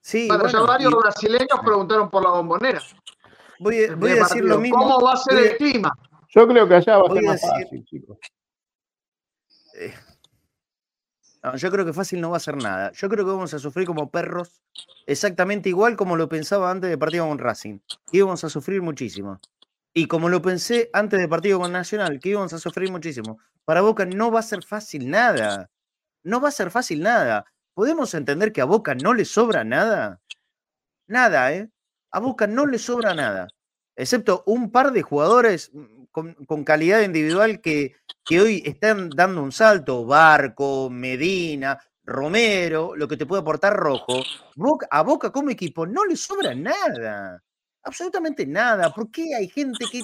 Sí, 0.02 0.28
Bueno, 0.28 0.46
ya 0.48 0.60
varios 0.60 0.92
y 0.92 0.96
brasileños 0.96 1.58
preguntaron 1.64 2.10
por 2.10 2.22
la 2.22 2.30
bombonera. 2.30 2.82
voy, 3.58 3.84
a- 3.84 3.94
voy 3.96 4.10
a 4.10 4.14
primer 4.14 4.18
decir 4.18 4.44
lo 4.44 4.58
mismo. 4.58 4.78
¿Cómo 4.78 5.00
va 5.00 5.12
a 5.14 5.16
ser 5.16 5.34
voy 5.38 5.44
el 5.46 5.56
clima? 5.56 5.90
Yo 6.28 6.46
creo 6.46 6.68
que 6.68 6.74
allá 6.74 6.98
va 6.98 7.08
a 7.08 7.12
ser 7.14 7.22
más 7.24 7.40
decir- 7.40 7.50
fácil, 7.62 7.84
chicos. 7.86 8.18
No, 11.42 11.56
yo 11.56 11.70
creo 11.70 11.84
que 11.84 11.92
fácil 11.92 12.20
no 12.20 12.30
va 12.30 12.36
a 12.38 12.40
ser 12.40 12.56
nada. 12.56 12.92
Yo 12.92 13.08
creo 13.08 13.24
que 13.24 13.30
vamos 13.30 13.52
a 13.54 13.58
sufrir 13.58 13.86
como 13.86 14.10
perros, 14.10 14.60
exactamente 15.06 15.68
igual 15.68 15.96
como 15.96 16.16
lo 16.16 16.28
pensaba 16.28 16.70
antes 16.70 16.88
del 16.90 16.98
partido 16.98 17.26
con 17.28 17.38
Racing. 17.38 17.78
Íbamos 18.12 18.44
a 18.44 18.48
sufrir 18.50 18.80
muchísimo. 18.82 19.40
Y 19.94 20.06
como 20.06 20.28
lo 20.28 20.42
pensé 20.42 20.90
antes 20.92 21.20
del 21.20 21.28
partido 21.28 21.60
con 21.60 21.70
Nacional, 21.72 22.18
que 22.18 22.30
íbamos 22.30 22.52
a 22.52 22.58
sufrir 22.58 22.90
muchísimo. 22.90 23.38
Para 23.64 23.80
Boca 23.80 24.04
no 24.04 24.30
va 24.30 24.40
a 24.40 24.42
ser 24.42 24.62
fácil 24.64 25.08
nada. 25.08 25.70
No 26.24 26.40
va 26.40 26.48
a 26.48 26.52
ser 26.52 26.70
fácil 26.70 27.00
nada. 27.02 27.44
¿Podemos 27.74 28.12
entender 28.14 28.52
que 28.52 28.60
a 28.60 28.64
Boca 28.66 28.94
no 28.94 29.14
le 29.14 29.24
sobra 29.24 29.62
nada? 29.64 30.20
Nada, 31.06 31.52
¿eh? 31.52 31.70
A 32.10 32.18
Boca 32.20 32.46
no 32.46 32.66
le 32.66 32.78
sobra 32.78 33.14
nada. 33.14 33.48
Excepto 33.96 34.42
un 34.46 34.70
par 34.72 34.92
de 34.92 35.02
jugadores 35.02 35.70
mm, 35.72 36.04
con, 36.10 36.64
calidad 36.64 37.00
individual 37.02 37.60
que, 37.60 37.94
que 38.24 38.40
hoy 38.40 38.62
están 38.64 39.10
dando 39.10 39.42
un 39.42 39.52
salto, 39.52 40.04
Barco, 40.04 40.88
Medina, 40.90 41.78
Romero, 42.04 42.94
lo 42.96 43.08
que 43.08 43.16
te 43.16 43.26
puede 43.26 43.42
aportar 43.42 43.74
Rojo, 43.76 44.22
Boca- 44.56 44.86
a 44.90 45.02
Boca 45.02 45.30
como 45.30 45.50
equipo 45.50 45.86
no 45.86 46.04
le 46.04 46.16
sobra 46.16 46.54
nada, 46.54 47.42
absolutamente 47.84 48.46
nada. 48.46 48.92
¿Por 48.92 49.10
qué 49.10 49.34
hay 49.34 49.48
gente 49.48 49.84
que, 49.90 50.02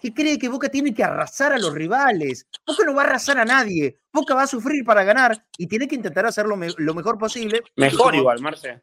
que 0.00 0.12
cree 0.14 0.38
que 0.38 0.48
Boca 0.48 0.68
tiene 0.68 0.92
que 0.94 1.02
arrasar 1.04 1.52
a 1.52 1.58
los 1.58 1.72
rivales? 1.74 2.46
Boca 2.66 2.84
no 2.84 2.94
va 2.94 3.02
a 3.02 3.06
arrasar 3.06 3.38
a 3.38 3.44
nadie, 3.44 3.98
Boca 4.12 4.34
va 4.34 4.42
a 4.42 4.46
sufrir 4.46 4.84
para 4.84 5.04
ganar 5.04 5.44
y 5.58 5.66
tiene 5.66 5.88
que 5.88 5.94
intentar 5.94 6.26
hacerlo 6.26 6.56
me- 6.56 6.68
lo 6.76 6.94
mejor 6.94 7.18
posible. 7.18 7.62
Mejor 7.76 7.98
como- 8.06 8.14
igual, 8.18 8.40
Marce. 8.40 8.80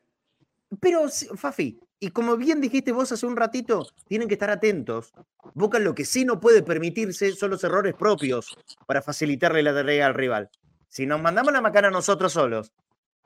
pero, 0.79 1.07
Fafi, 1.35 1.79
y 1.99 2.11
como 2.11 2.37
bien 2.37 2.61
dijiste 2.61 2.91
vos 2.91 3.11
hace 3.11 3.25
un 3.25 3.35
ratito, 3.35 3.87
tienen 4.07 4.27
que 4.27 4.35
estar 4.35 4.49
atentos. 4.49 5.11
Boca 5.53 5.79
lo 5.79 5.93
que 5.95 6.05
sí 6.05 6.25
no 6.25 6.39
puede 6.39 6.63
permitirse 6.63 7.31
son 7.33 7.49
los 7.51 7.63
errores 7.63 7.93
propios 7.95 8.55
para 8.85 9.01
facilitarle 9.01 9.63
la 9.63 9.73
tarea 9.73 10.05
al 10.05 10.13
rival. 10.13 10.49
Si 10.87 11.05
nos 11.05 11.21
mandamos 11.21 11.51
la 11.53 11.61
macana 11.61 11.89
nosotros 11.89 12.33
solos 12.33 12.71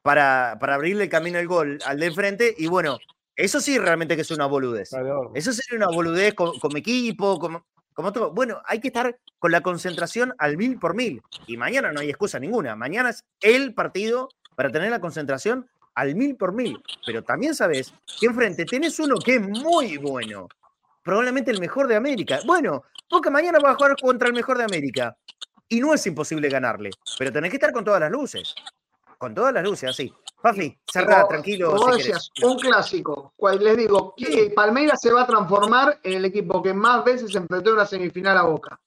para, 0.01 0.57
para 0.59 0.75
abrirle 0.75 1.03
el 1.03 1.09
camino 1.09 1.37
al 1.39 1.47
gol 1.47 1.79
al 1.85 1.99
de 1.99 2.11
frente, 2.11 2.53
y 2.57 2.67
bueno, 2.67 2.97
eso 3.35 3.59
sí 3.59 3.77
realmente 3.77 4.15
que 4.15 4.21
es 4.21 4.31
una 4.31 4.45
boludez. 4.45 4.91
Eso 5.33 5.53
sería 5.53 5.77
una 5.77 5.95
boludez 5.95 6.33
como, 6.33 6.59
como 6.59 6.77
equipo, 6.77 7.39
como, 7.39 7.65
como 7.93 8.13
todo. 8.13 8.31
Bueno, 8.31 8.61
hay 8.65 8.79
que 8.79 8.87
estar 8.87 9.17
con 9.39 9.51
la 9.51 9.61
concentración 9.61 10.33
al 10.37 10.57
mil 10.57 10.77
por 10.77 10.95
mil. 10.95 11.21
Y 11.47 11.57
mañana 11.57 11.91
no 11.91 12.01
hay 12.01 12.09
excusa 12.09 12.39
ninguna. 12.39 12.75
Mañana 12.75 13.09
es 13.09 13.23
el 13.41 13.73
partido 13.73 14.29
para 14.55 14.71
tener 14.71 14.91
la 14.91 14.99
concentración 14.99 15.67
al 15.95 16.15
mil 16.15 16.35
por 16.35 16.53
mil. 16.53 16.81
Pero 17.05 17.23
también 17.23 17.55
sabes 17.55 17.93
que 18.19 18.27
enfrente 18.27 18.65
tenés 18.65 18.99
uno 18.99 19.15
que 19.17 19.35
es 19.35 19.41
muy 19.41 19.97
bueno. 19.97 20.47
Probablemente 21.03 21.51
el 21.51 21.59
mejor 21.59 21.87
de 21.87 21.95
América. 21.95 22.39
Bueno, 22.45 22.83
Boca 23.09 23.29
mañana 23.29 23.59
va 23.59 23.71
a 23.71 23.75
jugar 23.75 23.95
contra 24.01 24.27
el 24.27 24.33
mejor 24.33 24.57
de 24.57 24.63
América. 24.63 25.15
Y 25.69 25.79
no 25.79 25.93
es 25.93 26.05
imposible 26.07 26.49
ganarle. 26.49 26.91
Pero 27.17 27.31
tenés 27.31 27.51
que 27.51 27.57
estar 27.57 27.71
con 27.71 27.83
todas 27.83 27.99
las 27.99 28.11
luces. 28.11 28.55
Con 29.17 29.35
todas 29.35 29.53
las 29.53 29.63
luces, 29.63 29.89
así. 29.89 30.13
Fafi, 30.43 30.77
cerrá, 30.91 31.25
tranquilo. 31.25 31.71
Como 31.71 31.93
si 31.93 31.99
decías, 31.99 32.29
un 32.43 32.59
clásico. 32.59 33.33
Cual- 33.37 33.63
Les 33.63 33.77
digo, 33.77 34.13
que 34.17 34.51
Palmeiras 34.53 34.99
se 35.01 35.09
va 35.13 35.21
a 35.21 35.25
transformar 35.25 36.01
en 36.03 36.13
el 36.17 36.25
equipo 36.25 36.61
que 36.61 36.73
más 36.73 37.05
veces 37.05 37.33
enfrentó 37.33 37.69
en 37.69 37.75
una 37.77 37.85
semifinal 37.85 38.37
a 38.37 38.43
Boca. 38.43 38.77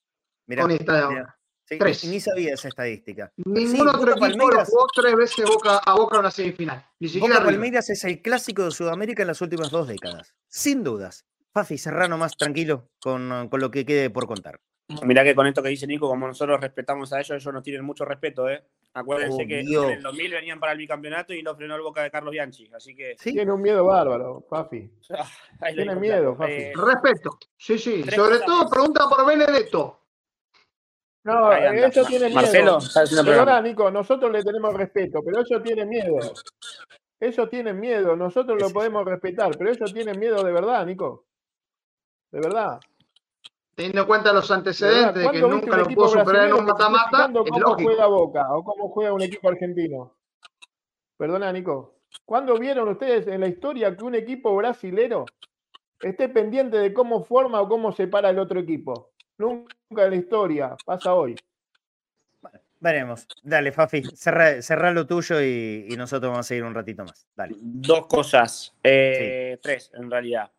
Mirá, 0.46 0.62
con 0.62 0.70
esta 0.72 0.92
de 0.92 1.02
ahora. 1.02 1.38
Sí, 1.64 1.78
Tres. 1.78 2.04
Ni 2.04 2.20
sabía 2.20 2.52
esa 2.52 2.68
estadística. 2.68 3.32
Ningún 3.38 3.70
Sí, 3.70 3.80
otro 3.80 4.14
Boca 4.14 4.26
equipo 4.28 4.50
lo 4.50 4.64
jugó 4.66 4.86
tres 4.94 5.16
veces 5.16 5.46
Boca, 5.48 5.78
a 5.78 5.94
Boca 5.94 6.16
en 6.16 6.20
una 6.20 6.30
semifinal. 6.30 6.86
Ni 7.00 7.08
siquiera 7.08 7.36
Boca. 7.36 7.46
Palmeiras 7.46 7.88
es 7.88 8.04
el 8.04 8.20
clásico 8.20 8.64
de 8.66 8.70
Sudamérica 8.72 9.22
en 9.22 9.28
las 9.28 9.40
últimas 9.40 9.70
dos 9.70 9.88
décadas. 9.88 10.34
Sin 10.48 10.84
dudas. 10.84 11.24
Fafi, 11.54 11.78
cerrá 11.78 12.06
nomás 12.06 12.36
tranquilo 12.36 12.90
con, 13.00 13.48
con 13.48 13.60
lo 13.60 13.70
que 13.70 13.86
quede 13.86 14.10
por 14.10 14.26
contar. 14.26 14.60
Mirá 15.02 15.24
que 15.24 15.34
con 15.34 15.46
esto 15.46 15.62
que 15.62 15.68
dice 15.68 15.86
Nico, 15.86 16.08
como 16.08 16.28
nosotros 16.28 16.60
respetamos 16.60 17.12
a 17.12 17.18
ellos, 17.18 17.30
ellos 17.30 17.52
nos 17.52 17.62
tienen 17.62 17.84
mucho 17.84 18.04
respeto, 18.04 18.48
¿eh? 18.48 18.62
Acuérdense 18.94 19.46
que 19.46 19.60
Obvio. 19.60 19.84
en 19.84 19.90
el 19.98 20.02
2000 20.02 20.30
venían 20.32 20.60
para 20.60 20.72
el 20.72 20.78
bicampeonato 20.78 21.34
y 21.34 21.42
lo 21.42 21.56
frenó 21.56 21.74
el 21.74 21.82
Boca 21.82 22.02
de 22.02 22.10
Carlos 22.10 22.30
Bianchi. 22.30 22.70
Así 22.72 22.94
que 22.94 23.16
¿Sí? 23.18 23.32
Tiene 23.32 23.52
un 23.52 23.60
miedo 23.60 23.84
bárbaro, 23.84 24.44
Fafi. 24.48 24.90
lo 25.60 25.74
Tiene 25.74 25.96
miedo. 25.96 26.36
Fafi. 26.36 26.52
Eh, 26.52 26.72
Respeto. 26.74 27.38
Sí, 27.56 27.78
sí. 27.78 28.04
Sobre 28.04 28.38
todo 28.38 28.62
más. 28.62 28.70
pregunta 28.70 29.04
por 29.08 29.26
Benedetto. 29.26 30.00
No, 31.24 31.52
ellos 31.52 32.06
tienen 32.06 32.32
miedo. 32.32 32.78
Marcelo. 32.78 33.62
Nico, 33.62 33.90
nosotros 33.90 34.30
le 34.30 34.44
tenemos 34.44 34.72
respeto, 34.72 35.20
pero 35.24 35.40
ellos 35.40 35.62
tienen 35.62 35.88
miedo. 35.88 36.18
Ellos 37.18 37.50
tienen 37.50 37.80
miedo, 37.80 38.14
nosotros 38.14 38.60
lo 38.62 38.70
podemos 38.70 39.04
respetar, 39.04 39.50
pero 39.58 39.70
ellos 39.70 39.92
tienen 39.92 40.20
miedo 40.20 40.44
de 40.44 40.52
verdad, 40.52 40.86
Nico. 40.86 41.26
De 42.30 42.40
verdad. 42.40 42.78
Teniendo 43.76 44.00
en 44.00 44.06
cuenta 44.06 44.32
los 44.32 44.48
verdad. 44.48 44.58
antecedentes 44.58 45.14
de 45.14 45.20
que 45.20 45.40
¿Cuándo 45.40 45.48
viste 45.48 45.66
nunca 45.66 45.70
un 45.70 45.78
lo 45.78 45.84
equipo 45.84 46.00
pudo 46.00 46.08
superar 46.08 46.48
en 46.48 46.54
un 46.54 46.64
mata-mata, 46.64 47.24
es 47.26 47.50
cómo 47.50 47.58
lógico. 47.60 47.90
juega 47.90 48.06
Boca 48.06 48.46
o 48.50 48.64
cómo 48.64 48.88
juega 48.88 49.12
un 49.12 49.22
equipo 49.22 49.48
argentino? 49.50 50.16
Perdona, 51.18 51.52
Nico. 51.52 51.94
¿Cuándo 52.24 52.58
vieron 52.58 52.88
ustedes 52.88 53.26
en 53.26 53.40
la 53.42 53.48
historia 53.48 53.94
que 53.94 54.02
un 54.02 54.14
equipo 54.14 54.56
brasilero 54.56 55.26
esté 56.00 56.28
pendiente 56.30 56.78
de 56.78 56.94
cómo 56.94 57.22
forma 57.22 57.60
o 57.60 57.68
cómo 57.68 57.92
se 57.92 58.08
para 58.08 58.30
el 58.30 58.38
otro 58.38 58.60
equipo? 58.60 59.10
Nunca 59.38 60.04
en 60.04 60.10
la 60.10 60.16
historia, 60.16 60.76
pasa 60.86 61.14
hoy. 61.14 61.36
Veremos. 62.80 63.26
Dale, 63.42 63.72
Fafi, 63.72 64.02
cerrá 64.14 64.90
lo 64.90 65.06
tuyo 65.06 65.40
y, 65.42 65.86
y 65.90 65.96
nosotros 65.96 66.30
vamos 66.30 66.46
a 66.46 66.48
seguir 66.48 66.64
un 66.64 66.74
ratito 66.74 67.04
más. 67.04 67.26
Dale. 67.34 67.54
Dos 67.58 68.06
cosas, 68.06 68.74
eh, 68.82 69.58
tres 69.62 69.90
en 69.94 70.10
realidad. 70.10 70.50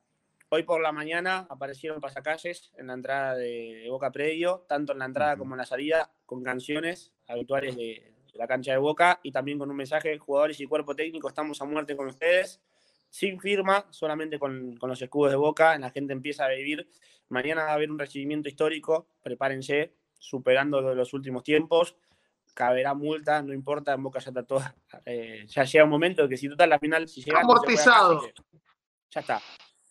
Hoy 0.50 0.64
por 0.64 0.82
la 0.82 0.94
mañana 0.94 1.46
aparecieron 1.50 2.00
pasacalles 2.00 2.72
en 2.78 2.88
la 2.88 2.94
entrada 2.94 3.36
de, 3.36 3.86
Boca 3.90 4.12
Predio, 4.12 4.66
tanto 4.68 4.94
en 4.94 5.00
la 5.00 5.06
entrada 5.06 5.36
como 5.36 5.56
en 5.56 5.58
la 5.58 5.66
salida, 5.66 6.10
con 6.26 6.42
canciones 6.42 7.12
habituales 7.28 7.76
de, 7.76 8.14
la 8.34 8.48
cancha 8.48 8.72
de 8.72 8.78
Boca 8.78 9.20
y 9.24 9.32
también 9.32 9.60
con 9.60 9.70
un 9.70 9.76
mensaje, 9.76 10.18
jugadores 10.18 10.60
y 10.60 10.66
cuerpo 10.66 10.96
técnico, 10.96 11.28
estamos 11.28 11.62
a 11.62 11.66
muerte 11.66 11.98
con 11.98 12.08
ustedes, 12.08 12.62
sin 13.10 13.40
firma, 13.42 13.88
solamente 13.90 14.40
con, 14.40 14.78
con 14.78 14.90
los 14.90 15.02
escudos 15.02 15.32
de 15.32 15.38
Boca, 15.38 15.78
la 15.80 15.90
gente 15.90 16.14
empieza 16.14 16.46
a 16.46 16.50
vivir. 16.50 16.88
Mañana 17.30 17.64
va 17.64 17.72
a 17.72 17.74
haber 17.74 17.92
un 17.92 18.00
recibimiento 18.00 18.48
histórico, 18.48 19.08
prepárense, 19.22 19.96
superando 20.18 20.82
lo 20.82 20.90
de 20.90 20.96
los 20.96 21.14
últimos 21.14 21.44
tiempos 21.44 21.98
caberá 22.54 22.96
multa, 22.96 23.44
no 23.44 23.54
importa, 23.54 23.94
en 23.94 24.02
Boca 24.02 24.20
ya 24.20 24.32
está 24.32 24.44
todo. 24.44 24.64
eh, 25.06 25.46
ya 25.48 25.64
llega 25.64 25.84
un 25.84 25.92
momento 25.92 26.28
que 26.28 26.38
si 26.38 26.48
tú 26.48 26.54
estás 26.54 26.66
en 26.66 26.72
la 26.72 26.80
final, 26.80 27.08
si 27.08 27.22
llegas, 27.22 27.44
no 27.44 27.52
Amortizado. 27.52 28.22
que 28.22 28.34
ya 29.12 29.20
está. 29.22 29.40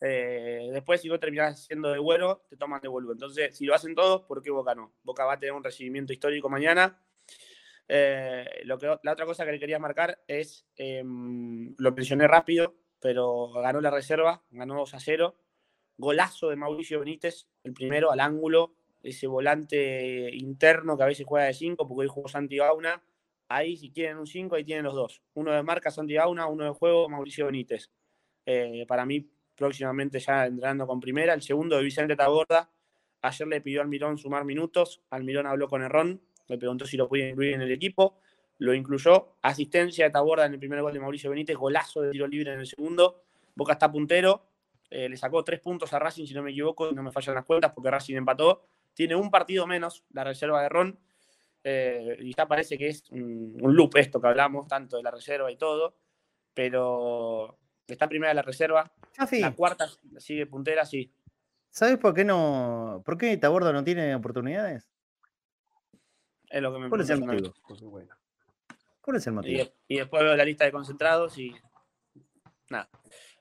Eh, 0.00 0.68
después, 0.72 1.00
si 1.00 1.08
vos 1.08 1.20
terminás 1.20 1.64
siendo 1.64 1.90
de 1.90 1.98
vuelo, 1.98 2.44
te 2.48 2.56
toman 2.56 2.80
de 2.80 2.88
vuelo. 2.88 3.12
Entonces, 3.12 3.56
si 3.56 3.64
lo 3.64 3.74
hacen 3.74 3.94
todos, 3.94 4.22
¿por 4.22 4.42
qué 4.42 4.50
Boca 4.50 4.74
no? 4.74 4.94
Boca 5.02 5.24
va 5.24 5.34
a 5.34 5.38
tener 5.38 5.52
un 5.52 5.64
recibimiento 5.64 6.12
histórico 6.12 6.48
mañana. 6.48 7.00
Eh, 7.88 8.62
lo 8.64 8.78
que, 8.78 8.86
la 9.02 9.12
otra 9.12 9.26
cosa 9.26 9.44
que 9.44 9.52
le 9.52 9.58
quería 9.58 9.78
marcar 9.78 10.22
es, 10.26 10.66
eh, 10.76 11.02
lo 11.04 11.92
mencioné 11.92 12.26
rápido, 12.26 12.74
pero 13.00 13.52
ganó 13.52 13.80
la 13.80 13.90
reserva, 13.90 14.42
ganó 14.50 14.74
2 14.76 14.94
a 14.94 15.00
0. 15.00 15.36
Golazo 15.98 16.50
de 16.50 16.56
Mauricio 16.56 17.00
Benítez, 17.00 17.48
el 17.64 17.72
primero 17.72 18.10
al 18.10 18.20
ángulo, 18.20 18.74
ese 19.02 19.26
volante 19.26 20.30
interno 20.34 20.96
que 20.96 21.02
a 21.04 21.06
veces 21.06 21.24
juega 21.26 21.46
de 21.46 21.54
5, 21.54 21.86
porque 21.86 22.02
hoy 22.02 22.08
jugó 22.08 22.28
Santi 22.28 22.56
Gauna. 22.56 23.02
Ahí, 23.48 23.76
si 23.76 23.92
quieren 23.92 24.18
un 24.18 24.26
5, 24.26 24.56
ahí 24.56 24.64
tienen 24.64 24.84
los 24.84 24.94
dos. 24.94 25.22
Uno 25.34 25.52
de 25.52 25.62
marca, 25.62 25.90
Santi 25.90 26.14
Gauna, 26.14 26.46
uno 26.46 26.64
de 26.64 26.70
juego, 26.70 27.08
Mauricio 27.08 27.46
Benítez. 27.46 27.90
Eh, 28.44 28.84
para 28.88 29.06
mí, 29.06 29.30
próximamente 29.56 30.20
ya 30.20 30.46
entrando 30.46 30.86
con 30.86 31.00
primera. 31.00 31.34
El 31.34 31.42
segundo 31.42 31.76
de 31.76 31.82
Vicente 31.82 32.14
Taborda. 32.16 32.70
Ayer 33.22 33.48
le 33.48 33.60
pidió 33.60 33.80
al 33.80 33.88
Mirón 33.88 34.18
sumar 34.18 34.44
minutos. 34.44 35.02
Almirón 35.10 35.46
habló 35.46 35.68
con 35.68 35.82
Errón, 35.82 36.20
le 36.46 36.58
preguntó 36.58 36.86
si 36.86 36.96
lo 36.96 37.08
podía 37.08 37.28
incluir 37.28 37.54
en 37.54 37.62
el 37.62 37.72
equipo. 37.72 38.18
Lo 38.58 38.72
incluyó. 38.72 39.36
Asistencia 39.42 40.04
de 40.04 40.10
Taborda 40.10 40.46
en 40.46 40.52
el 40.52 40.58
primer 40.58 40.80
gol 40.82 40.92
de 40.92 41.00
Mauricio 41.00 41.30
Benítez. 41.30 41.56
Golazo 41.56 42.02
de 42.02 42.10
tiro 42.10 42.26
libre 42.26 42.52
en 42.52 42.60
el 42.60 42.66
segundo. 42.66 43.22
Boca 43.54 43.72
está 43.72 43.90
puntero. 43.90 44.42
Eh, 44.90 45.08
le 45.08 45.16
sacó 45.16 45.42
tres 45.42 45.60
puntos 45.60 45.92
a 45.92 45.98
Racing, 45.98 46.26
si 46.26 46.34
no 46.34 46.42
me 46.42 46.52
equivoco, 46.52 46.92
no 46.92 47.02
me 47.02 47.10
fallan 47.10 47.34
las 47.34 47.44
cuentas, 47.44 47.72
porque 47.72 47.90
Racing 47.90 48.16
empató. 48.16 48.62
Tiene 48.94 49.16
un 49.16 49.30
partido 49.30 49.66
menos 49.66 50.04
la 50.12 50.24
reserva 50.24 50.62
de 50.62 50.68
Ron. 50.68 50.98
eh, 51.64 52.16
y 52.20 52.32
ya 52.32 52.46
parece 52.46 52.78
que 52.78 52.86
es 52.88 53.10
un 53.10 53.58
loop 53.60 53.96
esto 53.96 54.20
que 54.20 54.28
hablamos, 54.28 54.68
tanto 54.68 54.96
de 54.96 55.02
la 55.02 55.10
reserva 55.10 55.50
y 55.50 55.56
todo, 55.56 55.96
pero 56.54 57.58
está 57.88 58.08
primera 58.08 58.32
la 58.34 58.42
reserva, 58.42 58.92
Chafi, 59.16 59.40
la 59.40 59.54
cuarta 59.54 59.88
sigue 60.18 60.46
puntera, 60.46 60.84
sí. 60.84 61.10
¿sabes 61.70 61.96
por 61.98 62.12
qué 62.12 62.24
no? 62.24 63.02
¿Por 63.04 63.16
qué 63.16 63.36
Taborda 63.38 63.72
no 63.72 63.82
tiene 63.82 64.14
oportunidades? 64.14 64.90
Es 66.50 66.62
lo 66.62 66.72
que 66.72 66.78
me 66.78 66.88
¿Cuál 66.88 67.00
es 67.00 67.10
el 67.10 67.20
motivo? 67.20 67.54
Bueno. 67.82 68.14
¿Cuál 69.00 69.16
es 69.16 69.26
el 69.26 69.32
motivo? 69.32 69.64
y 69.88 69.96
después 69.96 70.22
veo 70.22 70.36
la 70.36 70.44
lista 70.44 70.64
de 70.64 70.72
concentrados 70.72 71.38
y 71.38 71.54
nada. 72.68 72.88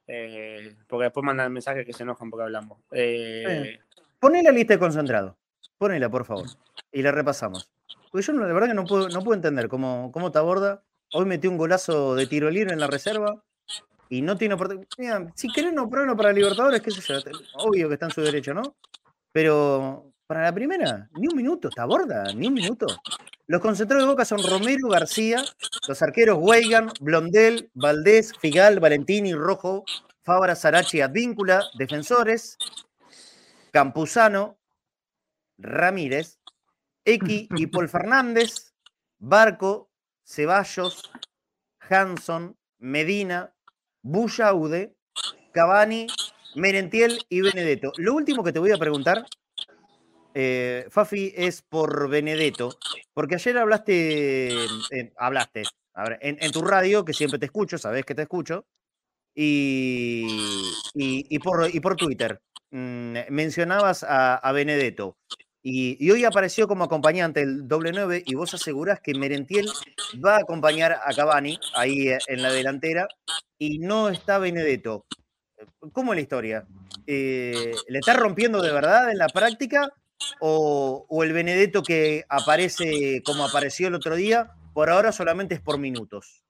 Eh, 0.08 0.76
porque 0.88 1.06
después 1.06 1.26
mandan 1.26 1.52
mensajes 1.52 1.86
que 1.86 1.94
se 1.94 2.04
enojan 2.04 2.30
porque 2.30 2.44
hablamos. 2.44 2.80
Eh, 2.92 3.80
Poné 4.20 4.44
la 4.44 4.52
lista 4.52 4.76
de 4.76 4.80
concentrado. 4.80 5.38
Ponela, 5.78 6.10
por 6.10 6.26
favor. 6.26 6.46
Y 6.92 7.02
la 7.02 7.12
repasamos. 7.12 7.70
Porque 8.12 8.26
yo 8.26 8.34
la 8.34 8.46
verdad 8.46 8.70
que 8.70 8.74
no 8.74 8.86
puedo, 8.86 9.10
no 9.10 9.24
puedo 9.24 9.36
entender 9.36 9.68
cómo, 9.68 10.12
cómo 10.14 10.32
Taborda 10.32 10.84
hoy 11.12 11.26
metió 11.26 11.50
un 11.50 11.58
golazo 11.58 12.16
de 12.16 12.28
tiro 12.28 12.50
libre 12.50 12.74
en 12.74 12.80
la 12.80 12.88
reserva 12.88 13.44
y 14.10 14.22
no 14.22 14.38
tiene 14.38 14.56
oportunidad. 14.56 15.32
Si 15.36 15.52
querés 15.52 15.74
no 15.74 15.90
ponerlo 15.90 16.16
para 16.16 16.32
Libertadores, 16.32 16.82
qué 16.82 16.92
sé 16.92 17.02
yo. 17.02 17.20
Obvio 17.58 17.88
que 17.88 17.96
está 17.96 18.08
en 18.08 18.12
su 18.12 18.22
derecho, 18.22 18.54
¿no? 18.54 18.76
Pero 19.32 20.14
para 20.28 20.44
la 20.44 20.54
primera, 20.54 21.10
ni 21.14 21.28
un 21.28 21.36
minuto, 21.36 21.70
Taborda, 21.70 22.34
ni 22.34 22.48
un 22.48 22.54
minuto. 22.54 22.88
Los 23.48 23.62
concentrados 23.62 24.06
de 24.06 24.12
Boca 24.12 24.26
son 24.26 24.42
Romero, 24.44 24.88
García, 24.88 25.44
los 25.88 26.02
arqueros 26.02 26.38
Weigan, 26.40 26.92
Blondel, 27.00 27.70
Valdés, 27.74 28.34
Figal, 28.40 28.80
Valentini, 28.80 29.34
Rojo, 29.34 29.86
Fabra, 30.24 30.56
Sarachi, 30.56 31.02
Advíncula, 31.02 31.64
defensores, 31.78 32.58
Campuzano, 33.72 34.58
Ramírez, 35.60 36.40
X 37.06 37.48
y 37.56 37.68
Paul 37.68 37.88
Fernández, 37.88 38.74
Barco, 39.20 39.92
Ceballos, 40.24 41.12
Hanson, 41.88 42.58
Medina, 42.80 43.55
Bullaude, 44.06 44.94
Cavani, 45.52 46.06
Merentiel 46.54 47.20
y 47.28 47.42
Benedetto. 47.42 47.92
Lo 47.98 48.14
último 48.14 48.44
que 48.44 48.54
te 48.54 48.60
voy 48.60 48.72
a 48.72 48.78
preguntar, 48.78 49.26
eh, 50.36 50.86
Fafi, 50.92 51.34
es 51.36 51.64
por 51.64 52.08
Benedetto, 52.08 52.78
porque 53.16 53.36
ayer 53.36 53.58
hablaste, 53.58 54.54
eh, 54.92 55.12
hablaste 55.18 55.64
en, 56.22 56.52
tu 56.52 56.62
radio, 56.62 57.04
que 57.04 57.14
siempre 57.14 57.40
te 57.40 57.48
escucho, 57.48 57.80
sabes 57.80 58.06
que 58.06 58.14
te 58.14 58.22
escucho, 58.22 58.68
y, 59.34 60.28
y- 60.94 61.40
por, 61.40 61.68
y 61.74 61.80
por 61.80 61.98
Twitter 61.98 62.40
mm, 62.70 63.18
mencionabas 63.32 64.06
a 64.08 64.52
Benedetto. 64.54 65.18
Y, 65.68 65.98
y 66.00 66.12
hoy 66.12 66.24
apareció 66.26 66.68
como 66.68 66.84
acompañante 66.84 67.42
el 67.42 67.68
doble 67.68 67.92
9 67.92 68.22
y 68.24 68.36
vos 68.36 68.54
asegurás 68.54 69.00
que 69.00 69.16
Merentiel 69.16 69.66
va 70.24 70.36
a 70.36 70.42
acompañar 70.42 71.00
a 71.04 71.12
Cavani 71.12 71.58
ahí 71.74 72.10
eh, 72.10 72.20
en 72.28 72.44
la 72.44 72.52
delantera 72.52 73.08
y 73.58 73.80
no 73.80 74.10
está 74.10 74.38
Benedetto. 74.38 75.08
¿Cómo 75.92 76.14
es 76.14 76.18
la 76.18 76.22
historia? 76.22 76.68
Eh, 77.08 77.74
¿Le 77.88 77.98
está 77.98 78.14
rompiendo 78.14 78.62
de 78.62 78.72
verdad 78.72 79.10
en 79.10 79.18
la 79.18 79.28
práctica 79.28 79.90
o, 80.40 81.08
o 81.10 81.24
el 81.24 81.34
Benedetto 81.34 81.82
que 81.82 82.26
aparece 82.30 83.24
como 83.26 83.44
apareció 83.44 83.88
el 83.88 83.96
otro 83.96 84.16
día, 84.16 84.52
por 84.72 84.92
ahora 84.92 85.12
solamente 85.12 85.56
es 85.56 85.62
por 85.62 85.80
minutos? 85.80 86.44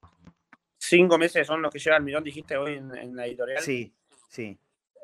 cinco 0.78 1.16
meses 1.16 1.46
son 1.46 1.62
los 1.62 1.72
que 1.72 1.78
lleva 1.78 1.96
Almirón, 1.96 2.22
dijiste 2.22 2.56
hoy 2.56 2.74
en, 2.74 2.94
en 2.94 3.16
la 3.16 3.26
editorial. 3.26 3.62
Sí, 3.62 3.92
sí. 4.28 4.58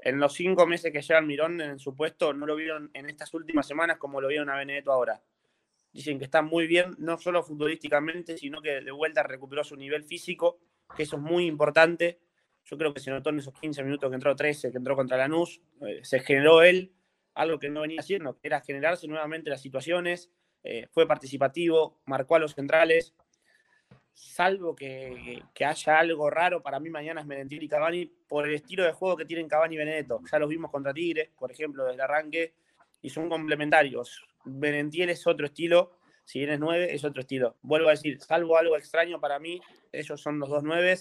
En 0.05 0.19
los 0.19 0.33
cinco 0.35 0.67
meses 0.67 0.93
que 0.93 1.01
lleva 1.01 1.21
Almirón 1.21 1.61
en 1.61 1.79
su 1.79 1.95
puesto, 1.95 2.35
no 2.35 2.45
lo 2.45 2.57
vieron 2.57 2.91
en 2.93 3.09
estas 3.09 3.33
últimas 3.35 3.69
semanas 3.69 3.99
como 3.99 4.21
lo 4.21 4.27
vieron 4.27 4.51
a 4.51 4.57
Benedetto 4.57 4.91
ahora. 4.91 5.23
Dicen 5.93 6.19
que 6.19 6.25
está 6.25 6.43
muy 6.43 6.67
bien, 6.67 6.97
no 6.99 7.19
solo 7.19 7.45
futbolísticamente, 7.45 8.37
sino 8.37 8.61
que 8.61 8.81
de 8.81 8.91
vuelta 8.91 9.23
recuperó 9.23 9.63
su 9.63 9.77
nivel 9.77 10.03
físico, 10.03 10.59
que 10.97 11.05
eso 11.05 11.17
es 11.17 11.23
muy 11.23 11.47
importante. 11.47 12.19
Yo 12.65 12.77
creo 12.77 12.93
que 12.93 12.99
se 12.99 13.13
notó 13.13 13.31
en 13.31 13.39
esos 13.39 13.55
15 13.55 13.85
minutos 13.85 14.11
que 14.11 14.15
entró 14.17 14.35
13, 14.35 14.73
que 14.73 14.79
entró 14.79 14.97
contra 14.97 15.17
Lanús, 15.17 15.61
eh, 15.83 16.01
se 16.03 16.19
generó 16.19 16.63
él, 16.63 16.93
algo 17.35 17.61
que 17.61 17.69
no 17.69 17.83
venía 17.83 18.01
haciendo, 18.01 18.39
que 18.41 18.49
era 18.49 18.61
generarse 18.61 19.07
nuevamente 19.07 19.51
las 19.51 19.63
situaciones, 19.63 20.33
eh, 20.65 20.89
fue 20.91 21.07
participativo, 21.07 22.01
marcó 22.07 22.35
a 22.35 22.39
los 22.41 22.55
centrales, 22.55 23.15
salvo 24.15 24.75
que, 24.75 25.43
que 25.55 25.65
haya 25.65 25.99
algo 25.99 26.31
raro, 26.31 26.63
para 26.63 26.81
mí 26.81 26.91
mañana 26.91 27.21
es 27.21 27.27
Merentiel 27.27 27.63
y 27.63 27.69
Cavani 27.69 28.07
por 28.07 28.47
el 28.47 28.55
estilo 28.55 28.85
de 28.85 28.93
juego 28.93 29.17
que 29.17 29.25
tienen 29.25 29.49
Cavani 29.49 29.75
y 29.75 29.79
Benedetto. 29.79 30.21
Ya 30.31 30.39
los 30.39 30.49
vimos 30.49 30.71
contra 30.71 30.93
Tigres, 30.93 31.31
por 31.39 31.51
ejemplo, 31.51 31.85
desde 31.85 32.03
arranque, 32.03 32.55
y 33.01 33.11
son 33.11 33.29
complementarios. 33.29 34.25
Benentiel 34.45 35.11
es 35.11 35.27
otro 35.27 35.47
estilo, 35.47 35.99
si 36.25 36.39
bien 36.39 36.53
es 36.53 36.61
9, 36.61 36.95
es 36.95 37.05
otro 37.05 37.21
estilo. 37.21 37.57
Vuelvo 37.63 37.89
a 37.89 37.93
decir, 37.93 38.21
salvo 38.21 38.57
algo 38.57 38.77
extraño 38.77 39.21
para 39.21 39.39
mí, 39.39 39.61
ellos 39.91 40.21
son 40.21 40.39
los 40.39 40.49
dos 40.49 40.63
9. 40.63 40.99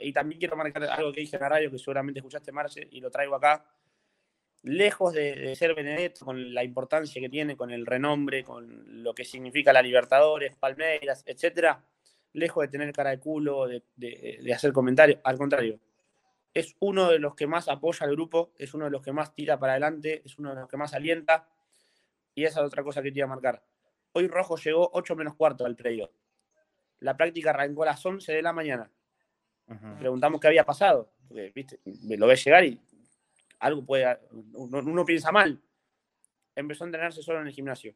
y 0.00 0.12
también 0.12 0.38
quiero 0.38 0.56
marcar 0.56 0.84
algo 0.84 1.12
que 1.12 1.20
dije 1.20 1.36
en 1.36 1.42
la 1.42 1.48
radio, 1.48 1.70
que 1.70 1.78
seguramente 1.78 2.20
escuchaste, 2.20 2.52
Marce, 2.52 2.86
y 2.90 3.00
lo 3.00 3.10
traigo 3.10 3.34
acá. 3.34 3.64
Lejos 4.64 5.12
de, 5.12 5.34
de 5.34 5.56
ser 5.56 5.74
Benedetto, 5.74 6.24
con 6.24 6.54
la 6.54 6.62
importancia 6.62 7.20
que 7.20 7.28
tiene, 7.28 7.56
con 7.56 7.70
el 7.72 7.84
renombre, 7.84 8.44
con 8.44 9.02
lo 9.02 9.12
que 9.14 9.24
significa 9.24 9.72
la 9.72 9.82
Libertadores, 9.82 10.54
Palmeiras, 10.56 11.24
etcétera, 11.26 11.84
lejos 12.34 12.62
de 12.62 12.68
tener 12.68 12.92
cara 12.92 13.10
de 13.10 13.18
culo, 13.18 13.66
de, 13.66 13.82
de- 13.96 14.38
de 14.42 14.54
hacer 14.54 14.72
comentarios, 14.72 15.20
al 15.24 15.36
contrario, 15.36 15.80
es 16.54 16.76
uno 16.80 17.10
de 17.10 17.18
los 17.18 17.34
que 17.34 17.46
más 17.46 17.68
apoya 17.68 18.06
al 18.06 18.12
grupo, 18.12 18.52
es 18.56 18.72
uno 18.74 18.84
de 18.84 18.90
los 18.92 19.02
que 19.02 19.12
más 19.12 19.34
tira 19.34 19.58
para 19.58 19.72
adelante, 19.72 20.22
es 20.24 20.38
uno 20.38 20.50
de 20.54 20.60
los 20.60 20.68
que 20.68 20.76
más 20.76 20.94
alienta, 20.94 21.48
y 22.34 22.44
esa 22.44 22.60
es 22.60 22.66
otra 22.66 22.82
cosa 22.84 23.02
que 23.02 23.10
te 23.10 23.18
iba 23.18 23.26
a 23.26 23.28
marcar. 23.30 23.64
Hoy 24.12 24.28
Rojo 24.28 24.56
llegó 24.56 24.90
8 24.92 25.16
menos 25.16 25.34
cuarto 25.34 25.64
al 25.66 25.74
predio. 25.76 26.12
La 27.00 27.16
práctica 27.16 27.50
arrancó 27.50 27.82
a 27.82 27.86
las 27.86 28.04
11 28.06 28.32
de 28.32 28.42
la 28.42 28.52
mañana. 28.52 28.90
Preguntamos 29.98 30.40
qué 30.40 30.46
había 30.48 30.64
pasado, 30.64 31.10
porque 31.26 31.50
¿viste? 31.54 31.80
lo 31.84 32.26
ves 32.26 32.44
llegar 32.44 32.64
y 32.64 32.78
algo 33.62 33.84
puede, 33.84 34.18
uno, 34.54 34.78
uno 34.78 35.04
piensa 35.04 35.30
mal. 35.32 35.60
Empezó 36.54 36.84
a 36.84 36.88
entrenarse 36.88 37.22
solo 37.22 37.40
en 37.40 37.46
el 37.46 37.52
gimnasio. 37.52 37.94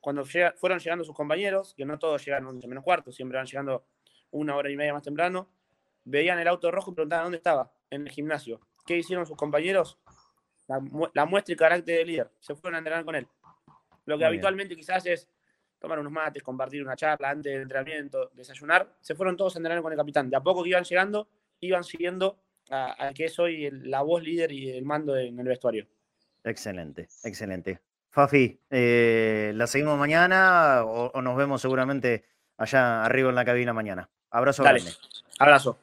Cuando 0.00 0.22
llega- 0.24 0.52
fueron 0.56 0.78
llegando 0.78 1.04
sus 1.04 1.14
compañeros, 1.14 1.74
que 1.74 1.84
no 1.84 1.98
todos 1.98 2.24
llegan 2.24 2.46
11 2.46 2.68
menos 2.68 2.84
cuarto, 2.84 3.10
siempre 3.10 3.36
van 3.38 3.46
llegando 3.46 3.84
una 4.30 4.54
hora 4.54 4.70
y 4.70 4.76
media 4.76 4.92
más 4.92 5.02
temprano, 5.02 5.48
veían 6.04 6.38
el 6.38 6.46
auto 6.46 6.70
rojo 6.70 6.92
y 6.92 6.94
preguntaban 6.94 7.24
dónde 7.24 7.38
estaba, 7.38 7.72
en 7.90 8.02
el 8.06 8.10
gimnasio. 8.10 8.60
¿Qué 8.86 8.96
hicieron 8.98 9.26
sus 9.26 9.36
compañeros? 9.36 9.98
La, 10.68 10.78
mu- 10.78 11.08
la 11.14 11.24
muestra 11.24 11.54
y 11.54 11.56
carácter 11.56 11.98
de 11.98 12.04
líder. 12.04 12.30
Se 12.38 12.54
fueron 12.54 12.76
a 12.76 12.78
entrenar 12.78 13.04
con 13.04 13.14
él. 13.16 13.26
Lo 13.26 13.66
que 13.66 14.06
Muy 14.06 14.16
bien. 14.18 14.26
habitualmente 14.26 14.76
quizás 14.76 15.04
es 15.06 15.28
tomar 15.78 15.98
unos 15.98 16.12
mates, 16.12 16.42
compartir 16.42 16.82
una 16.82 16.94
charla 16.96 17.30
antes 17.30 17.52
del 17.52 17.62
entrenamiento, 17.62 18.30
desayunar. 18.34 18.94
Se 19.00 19.14
fueron 19.14 19.36
todos 19.36 19.56
a 19.56 19.58
entrenar 19.58 19.82
con 19.82 19.92
el 19.92 19.98
capitán. 19.98 20.28
De 20.30 20.36
a 20.36 20.40
poco 20.40 20.62
que 20.62 20.68
iban 20.70 20.84
llegando, 20.84 21.28
iban 21.60 21.82
siguiendo 21.84 22.38
al 22.70 23.14
que 23.14 23.26
es 23.26 23.38
hoy 23.38 23.70
la 23.70 24.02
voz 24.02 24.22
líder 24.22 24.52
y 24.52 24.70
el 24.70 24.84
mando 24.84 25.16
en 25.16 25.38
el 25.38 25.46
vestuario. 25.46 25.86
Excelente, 26.44 27.08
excelente. 27.24 27.80
Fafi, 28.10 28.58
eh, 28.70 29.52
¿la 29.54 29.66
seguimos 29.66 29.98
mañana 29.98 30.82
o, 30.84 31.10
o 31.12 31.22
nos 31.22 31.36
vemos 31.36 31.60
seguramente 31.60 32.24
allá 32.56 33.04
arriba 33.04 33.28
en 33.28 33.34
la 33.34 33.44
cabina 33.44 33.72
mañana? 33.72 34.08
Abrazo 34.30 34.62
Dale. 34.62 34.80
grande. 34.80 34.98
Abrazo. 35.38 35.78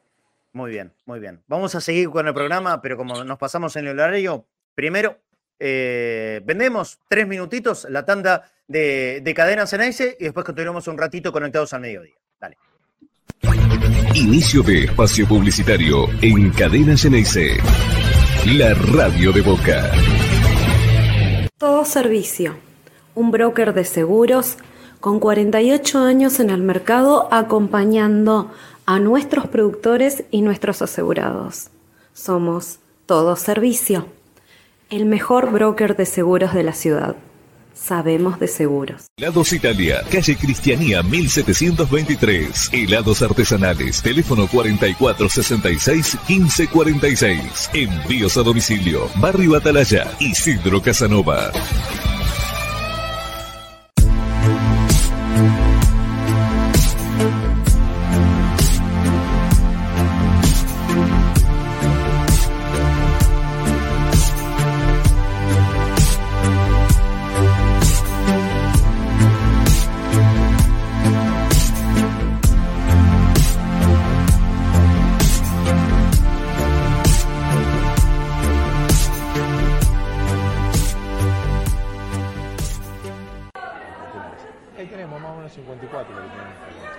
Muy 0.53 0.71
bien, 0.71 0.93
muy 1.05 1.19
bien. 1.19 1.43
Vamos 1.47 1.75
a 1.75 1.81
seguir 1.81 2.09
con 2.09 2.27
el 2.27 2.33
programa, 2.33 2.81
pero 2.81 2.97
como 2.97 3.23
nos 3.23 3.38
pasamos 3.38 3.75
en 3.75 3.88
el 3.88 3.99
horario, 3.99 4.45
primero 4.73 5.17
eh, 5.59 6.41
vendemos 6.45 6.99
tres 7.09 7.27
minutitos 7.27 7.88
la 7.89 8.05
tanda 8.05 8.49
de, 8.67 9.21
de 9.21 9.33
Cadena 9.33 9.67
Ceneice 9.67 10.15
y 10.19 10.23
después 10.23 10.45
continuamos 10.45 10.88
un 10.88 10.97
ratito 10.97 11.31
conectados 11.31 11.73
al 11.73 11.81
mediodía. 11.81 12.15
Dale. 12.39 12.57
Inicio 14.16 14.63
de 14.63 14.86
espacio 14.86 15.28
publicitario 15.28 16.07
en 16.22 16.49
Cadena 16.51 16.95
Ceneice. 16.95 17.57
La 18.45 18.74
radio 18.74 19.34
de 19.34 19.41
Boca. 19.41 19.91
Todo 21.57 21.84
Servicio, 21.84 22.55
un 23.13 23.32
broker 23.32 23.74
de 23.74 23.84
seguros 23.84 24.55
con 25.01 25.20
48 25.20 25.99
años 25.99 26.39
en 26.39 26.49
el 26.49 26.61
mercado 26.61 27.28
acompañando 27.30 28.53
a 28.86 28.99
nuestros 28.99 29.47
productores 29.49 30.24
y 30.32 30.43
nuestros 30.43 30.82
asegurados. 30.82 31.68
Somos 32.13 32.80
Todo 33.05 33.36
Servicio, 33.36 34.07
el 34.89 35.03
mejor 35.07 35.51
broker 35.51 35.97
de 35.97 36.05
seguros 36.05 36.53
de 36.53 36.63
la 36.63 36.74
ciudad. 36.74 37.18
Sabemos 37.76 38.39
de 38.39 38.47
seguros. 38.47 39.07
Helados 39.17 39.51
Italia, 39.51 40.01
calle 40.09 40.38
Cristianía 40.38 41.03
1723. 41.03 42.69
Helados 42.71 43.21
artesanales, 43.21 44.01
teléfono 44.01 44.47
4466 44.47 46.17
1546. 46.28 47.69
Envíos 47.73 48.38
a 48.38 48.43
domicilio, 48.43 49.09
Barrio 49.17 49.55
Atalaya, 49.55 50.09
Isidro 50.19 50.82
Casanova. 50.82 51.51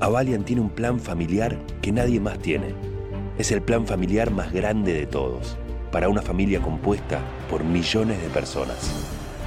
Avalian 0.00 0.44
tiene 0.44 0.62
un 0.62 0.70
plan 0.70 0.98
familiar 0.98 1.64
que 1.80 1.92
nadie 1.92 2.18
más 2.18 2.40
tiene. 2.40 2.74
Es 3.38 3.52
el 3.52 3.62
plan 3.62 3.86
familiar 3.86 4.32
más 4.32 4.52
grande 4.52 4.94
de 4.94 5.06
todos, 5.06 5.56
para 5.92 6.08
una 6.08 6.22
familia 6.22 6.60
compuesta 6.60 7.20
por 7.48 7.62
millones 7.62 8.20
de 8.20 8.28
personas. 8.30 9.19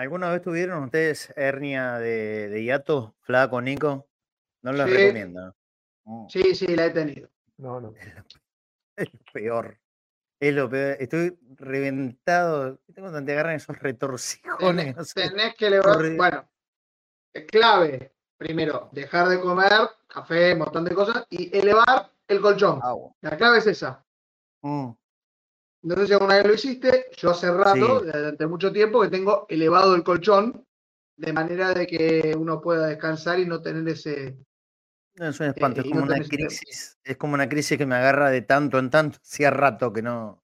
¿Alguna 0.00 0.30
vez 0.30 0.40
tuvieron 0.40 0.84
ustedes 0.84 1.30
hernia 1.36 1.98
de, 1.98 2.48
de 2.48 2.64
hiato, 2.64 3.14
flaco, 3.20 3.60
Nico? 3.60 4.08
No 4.62 4.72
lo 4.72 4.86
Sí. 4.86 4.92
recomiendo. 4.94 5.54
Mm, 6.04 6.26
Sí, 6.28 6.54
sí, 6.54 6.66
la 6.68 6.86
he 6.86 6.90
tenido. 6.90 7.28
No, 7.58 7.80
no. 7.80 7.92
Es 8.96 9.12
lo 9.12 9.20
peor. 9.32 9.78
Es 10.40 10.54
lo 10.54 10.70
peor. 10.70 10.96
Estoy 11.00 11.38
reventado. 11.56 12.80
¿Viste 12.86 13.02
cuando 13.02 13.22
te 13.22 13.32
agarran 13.32 13.56
esos 13.56 13.78
retorcijones? 13.78 14.58
Tenés, 14.58 14.96
No 14.96 15.04
sé. 15.04 15.28
tenés 15.28 15.54
que 15.54 15.66
elevar. 15.66 16.16
Bueno, 16.16 16.48
es 17.34 17.44
clave. 17.46 18.14
Primero, 18.38 18.88
dejar 18.92 19.28
de 19.28 19.38
comer 19.38 19.70
café, 20.06 20.54
un 20.54 20.60
montón 20.60 20.86
de 20.86 20.94
cosas, 20.94 21.26
y 21.28 21.54
elevar 21.54 22.10
el 22.26 22.40
colchón. 22.40 22.80
Agua. 22.82 23.12
La 23.20 23.36
clave 23.36 23.58
es 23.58 23.66
esa. 23.66 24.02
Mm, 24.62 24.92
No 25.82 25.94
sé 25.96 26.06
si 26.08 26.12
alguna 26.12 26.36
vez 26.36 26.46
lo 26.46 26.54
hiciste, 26.54 27.06
yo 27.16 27.30
hace 27.30 27.50
rato, 27.50 28.00
Sí. 28.00 28.06
durante 28.06 28.46
mucho 28.46 28.70
tiempo, 28.72 29.00
que 29.00 29.08
tengo 29.08 29.46
elevado 29.48 29.94
el 29.94 30.02
colchón, 30.04 30.66
de 31.16 31.32
manera 31.32 31.72
de 31.74 31.86
que 31.86 32.34
uno 32.38 32.60
pueda 32.60 32.86
descansar 32.86 33.38
y 33.40 33.46
no 33.46 33.60
tener 33.62 33.86
ese. 33.88 34.36
no, 35.16 35.28
es 35.28 35.40
un 35.40 35.46
espanto. 35.46 35.80
Eh, 35.80 35.84
es 35.84 35.86
y 35.86 35.90
como 35.90 36.06
no 36.06 36.12
una 36.14 36.24
crisis. 36.24 36.98
Es 37.04 37.16
como 37.16 37.34
una 37.34 37.48
crisis 37.48 37.76
que 37.78 37.86
me 37.86 37.94
agarra 37.96 38.30
de 38.30 38.42
tanto 38.42 38.78
en 38.78 38.90
tanto. 38.90 39.18
Hacía 39.22 39.50
rato 39.50 39.92
que 39.92 40.00
no, 40.02 40.42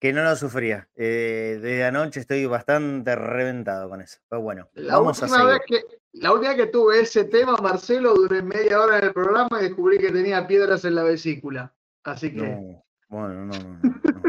que 0.00 0.12
no 0.12 0.22
lo 0.22 0.34
sufría. 0.36 0.88
Eh, 0.94 1.58
desde 1.60 1.84
anoche 1.84 2.20
estoy 2.20 2.46
bastante 2.46 3.14
reventado 3.16 3.88
con 3.90 4.00
eso. 4.00 4.18
Pero 4.28 4.40
bueno, 4.42 4.68
La 4.74 4.96
vamos 4.98 5.22
a 5.22 5.26
última 5.26 5.44
vez 5.44 5.60
seguir. 5.66 5.84
que. 5.88 5.98
La 6.14 6.32
última 6.32 6.54
vez 6.54 6.64
que 6.66 6.70
tuve 6.70 7.00
ese 7.00 7.24
tema, 7.24 7.56
Marcelo, 7.56 8.12
duré 8.14 8.42
media 8.42 8.80
hora 8.82 8.98
en 8.98 9.04
el 9.04 9.12
programa 9.14 9.58
y 9.60 9.64
descubrí 9.64 9.98
que 9.98 10.10
tenía 10.12 10.46
piedras 10.46 10.84
en 10.84 10.94
la 10.94 11.02
vesícula. 11.04 11.74
Así 12.04 12.30
que. 12.34 12.42
No, 12.42 12.84
bueno, 13.08 13.46
no, 13.46 13.52
no, 13.58 13.68
no, 13.80 14.22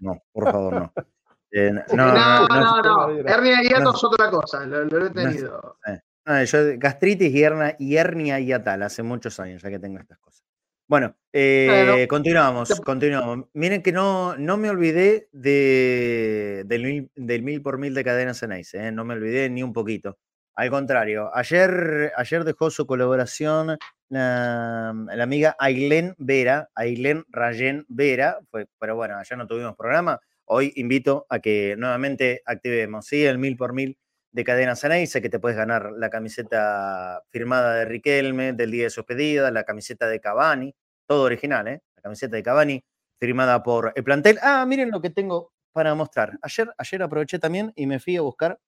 no, 0.00 0.22
por 0.32 0.44
favor, 0.50 0.72
no. 0.74 0.92
Eh, 1.52 1.70
no, 1.72 1.82
no, 1.96 2.12
no, 2.12 2.48
no, 2.48 2.82
no, 2.82 3.08
no, 3.22 3.28
Hernia 3.28 3.58
de 3.58 3.68
hiato 3.68 3.84
no. 3.84 3.94
es 3.94 4.04
otra 4.04 4.28
cosa, 4.30 4.66
lo, 4.66 4.84
lo 4.84 5.04
he 5.04 5.06
es- 5.06 5.12
tenido. 5.14 5.78
no, 6.26 6.42
yo 6.44 6.58
gastritis 6.76 7.32
y 7.32 7.42
hernia, 7.42 7.76
y 7.78 7.96
hernia 7.96 8.40
hiatal 8.40 8.82
hace 8.82 9.02
muchos 9.04 9.38
años 9.40 9.62
ya 9.62 9.70
que 9.70 9.78
tengo 9.78 9.98
estas 9.98 10.18
cosas. 10.18 10.44
Bueno, 10.88 11.14
eh, 11.32 12.06
continuamos, 12.10 12.80
continuamos. 12.84 13.46
Miren 13.54 13.80
que 13.80 13.92
no, 13.92 14.36
no 14.36 14.56
me 14.56 14.68
olvidé 14.70 15.28
de, 15.32 16.64
del, 16.66 16.82
mil, 16.82 17.10
del 17.14 17.42
mil 17.42 17.62
por 17.62 17.78
mil 17.78 17.94
de 17.94 18.04
cadena 18.04 18.34
Ceneice, 18.34 18.88
eh, 18.88 18.92
no 18.92 19.04
me 19.04 19.14
olvidé 19.14 19.48
ni 19.48 19.62
un 19.62 19.72
poquito. 19.72 20.18
Al 20.56 20.70
contrario, 20.70 21.30
ayer, 21.34 22.12
ayer 22.16 22.42
dejó 22.42 22.70
su 22.70 22.86
colaboración 22.86 23.76
la, 24.08 24.94
la 25.14 25.22
amiga 25.22 25.54
Ailén 25.58 26.14
Vera, 26.16 26.70
Ailén 26.74 27.24
Rayen 27.28 27.84
Vera, 27.88 28.38
fue, 28.50 28.66
pero 28.78 28.96
bueno, 28.96 29.18
ayer 29.18 29.36
no 29.36 29.46
tuvimos 29.46 29.76
programa. 29.76 30.18
Hoy 30.46 30.72
invito 30.76 31.26
a 31.28 31.40
que 31.40 31.74
nuevamente 31.76 32.40
activemos. 32.46 33.12
El 33.12 33.38
mil 33.38 33.56
por 33.58 33.74
mil 33.74 33.98
de 34.32 34.44
Cadena 34.44 34.76
Ceneice, 34.76 35.20
que 35.20 35.28
te 35.28 35.38
puedes 35.38 35.58
ganar 35.58 35.90
la 35.92 36.08
camiseta 36.08 37.22
firmada 37.30 37.74
de 37.74 37.84
Riquelme 37.84 38.54
del 38.54 38.70
día 38.70 38.84
de 38.84 38.90
su 38.90 39.00
despedida, 39.00 39.50
la 39.50 39.64
camiseta 39.64 40.06
de 40.08 40.20
Cavani, 40.20 40.74
todo 41.06 41.24
original, 41.24 41.68
¿eh? 41.68 41.82
La 41.96 42.02
camiseta 42.02 42.36
de 42.36 42.42
Cavani 42.42 42.84
firmada 43.20 43.62
por 43.62 43.92
el 43.94 44.04
plantel. 44.04 44.38
Ah, 44.40 44.64
miren 44.66 44.90
lo 44.90 45.02
que 45.02 45.10
tengo 45.10 45.52
para 45.72 45.94
mostrar. 45.94 46.38
Ayer, 46.40 46.72
ayer 46.78 47.02
aproveché 47.02 47.38
también 47.38 47.72
y 47.76 47.86
me 47.86 47.98
fui 47.98 48.16
a 48.16 48.22
buscar 48.22 48.58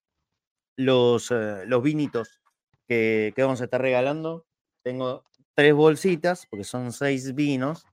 los, 0.78 1.30
eh, 1.32 1.64
los 1.66 1.82
vinitos 1.82 2.40
que, 2.86 3.32
que 3.36 3.42
vamos 3.42 3.60
a 3.60 3.64
estar 3.64 3.82
regalando. 3.82 4.46
Tengo 4.82 5.24
tres 5.54 5.74
bolsitas, 5.74 6.46
porque 6.46 6.64
son 6.64 6.92
seis 6.92 7.34
vinos. 7.34 7.84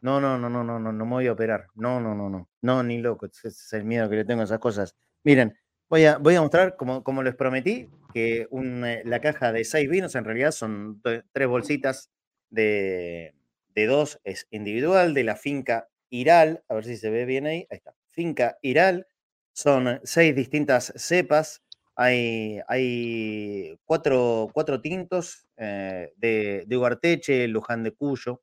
No, 0.00 0.20
no, 0.20 0.38
no, 0.38 0.48
no, 0.48 0.64
no, 0.64 0.78
no, 0.80 0.92
no 0.92 1.04
me 1.04 1.12
voy 1.12 1.26
a 1.26 1.32
operar. 1.32 1.66
No, 1.74 2.00
no, 2.00 2.14
no, 2.14 2.30
no. 2.30 2.48
No, 2.62 2.82
ni 2.82 2.98
loco. 2.98 3.26
Es 3.26 3.72
el 3.74 3.84
miedo 3.84 4.08
que 4.08 4.16
le 4.16 4.24
tengo 4.24 4.40
a 4.40 4.44
esas 4.44 4.58
cosas. 4.58 4.96
Miren, 5.22 5.54
voy 5.90 6.06
a, 6.06 6.16
voy 6.16 6.34
a 6.34 6.40
mostrar, 6.40 6.76
como, 6.76 7.04
como 7.04 7.22
les 7.22 7.36
prometí, 7.36 7.90
que 8.14 8.48
eh, 8.50 9.02
la 9.04 9.20
caja 9.20 9.52
de 9.52 9.64
seis 9.64 9.88
vinos 9.90 10.14
en 10.14 10.24
realidad 10.24 10.52
son 10.52 11.02
tre- 11.02 11.24
tres 11.32 11.46
bolsitas 11.46 12.10
de, 12.48 13.34
de 13.74 13.86
dos, 13.86 14.18
es 14.24 14.46
individual, 14.50 15.12
de 15.12 15.24
la 15.24 15.36
finca 15.36 15.88
Iral. 16.08 16.64
A 16.68 16.74
ver 16.74 16.84
si 16.86 16.96
se 16.96 17.10
ve 17.10 17.26
bien 17.26 17.46
ahí. 17.46 17.66
Ahí 17.70 17.76
está. 17.76 17.94
Finca 18.08 18.56
Iral. 18.62 19.06
Son 19.52 20.00
seis 20.04 20.34
distintas 20.34 20.94
cepas. 20.96 21.62
Hay, 22.02 23.76
cuatro, 23.84 24.48
tintos 24.82 25.46
eh, 25.58 26.10
de, 26.16 26.64
de 26.66 26.76
Ugarteche, 26.78 27.46
Luján 27.46 27.82
de 27.82 27.92
Cuyo, 27.92 28.40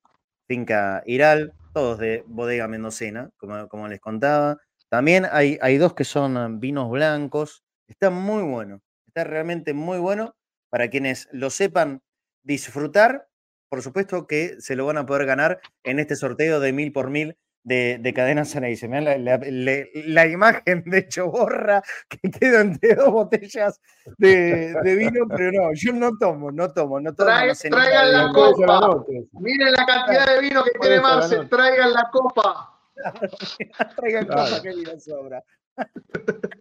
Finca 0.47 1.01
Iral, 1.07 1.53
todos 1.73 1.97
de 1.97 2.23
bodega 2.27 2.67
mendocena, 2.67 3.31
como, 3.37 3.87
les 3.87 3.99
contaba. 3.99 4.57
También 4.89 5.25
hay, 5.31 5.57
hay 5.59 5.79
dos 5.79 5.95
que 5.95 6.03
son 6.03 6.59
vinos 6.59 6.91
blancos. 6.91 7.63
Está 7.87 8.11
muy 8.11 8.43
bueno, 8.43 8.81
está 9.07 9.23
realmente 9.23 9.73
muy 9.73 9.97
bueno 9.97 10.35
para 10.69 10.91
quienes 10.91 11.27
lo 11.31 11.49
sepan 11.49 12.03
disfrutar. 12.43 13.27
Por 13.69 13.81
supuesto 13.81 14.27
que 14.27 14.57
se 14.59 14.75
lo 14.75 14.85
van 14.85 14.97
a 14.97 15.07
poder 15.07 15.25
ganar 15.25 15.61
en 15.83 15.97
este 15.99 16.15
sorteo 16.15 16.59
de 16.59 16.73
mil 16.73 16.91
por 16.91 17.09
mil 17.09 17.35
de, 17.67 17.97
de 17.99 18.13
Cadena 18.13 18.45
Ceneice. 18.45 18.87
Mirá 18.87 19.01
La, 19.01 19.17
la- 19.17 19.39
la- 19.43 19.85
la 19.93 20.25
imagen 20.27 20.83
de 20.85 21.07
Choborra 21.07 21.83
que 22.07 22.31
queda 22.31 22.61
entre 22.61 22.95
dos 22.95 23.11
botellas 23.11 23.81
de, 24.17 24.73
de 24.83 24.95
vino, 24.95 25.27
pero 25.35 25.51
no, 25.51 25.73
yo 25.73 25.91
no 25.91 26.17
tomo, 26.17 26.49
no 26.51 26.71
tomo, 26.71 26.99
no 27.01 27.13
tomo. 27.13 27.29
Trae- 27.29 27.47
no 27.49 27.55
sé 27.55 27.69
nada 27.69 27.83
traigan 27.83 28.11
la 28.13 28.31
copa. 28.33 29.05
Miren 29.33 29.71
la 29.73 29.85
cantidad 29.85 30.27
de 30.33 30.41
vino 30.41 30.63
que 30.63 30.71
tiene 30.79 31.01
Marcel, 31.01 31.49
traigan 31.49 31.91
la 31.93 32.09
copa. 32.11 32.73
Traigan 33.97 34.25
Claro. 34.25 34.41
cosas 34.41 34.61
que 34.61 34.69
vino 34.69 34.99
sobra. 34.99 35.43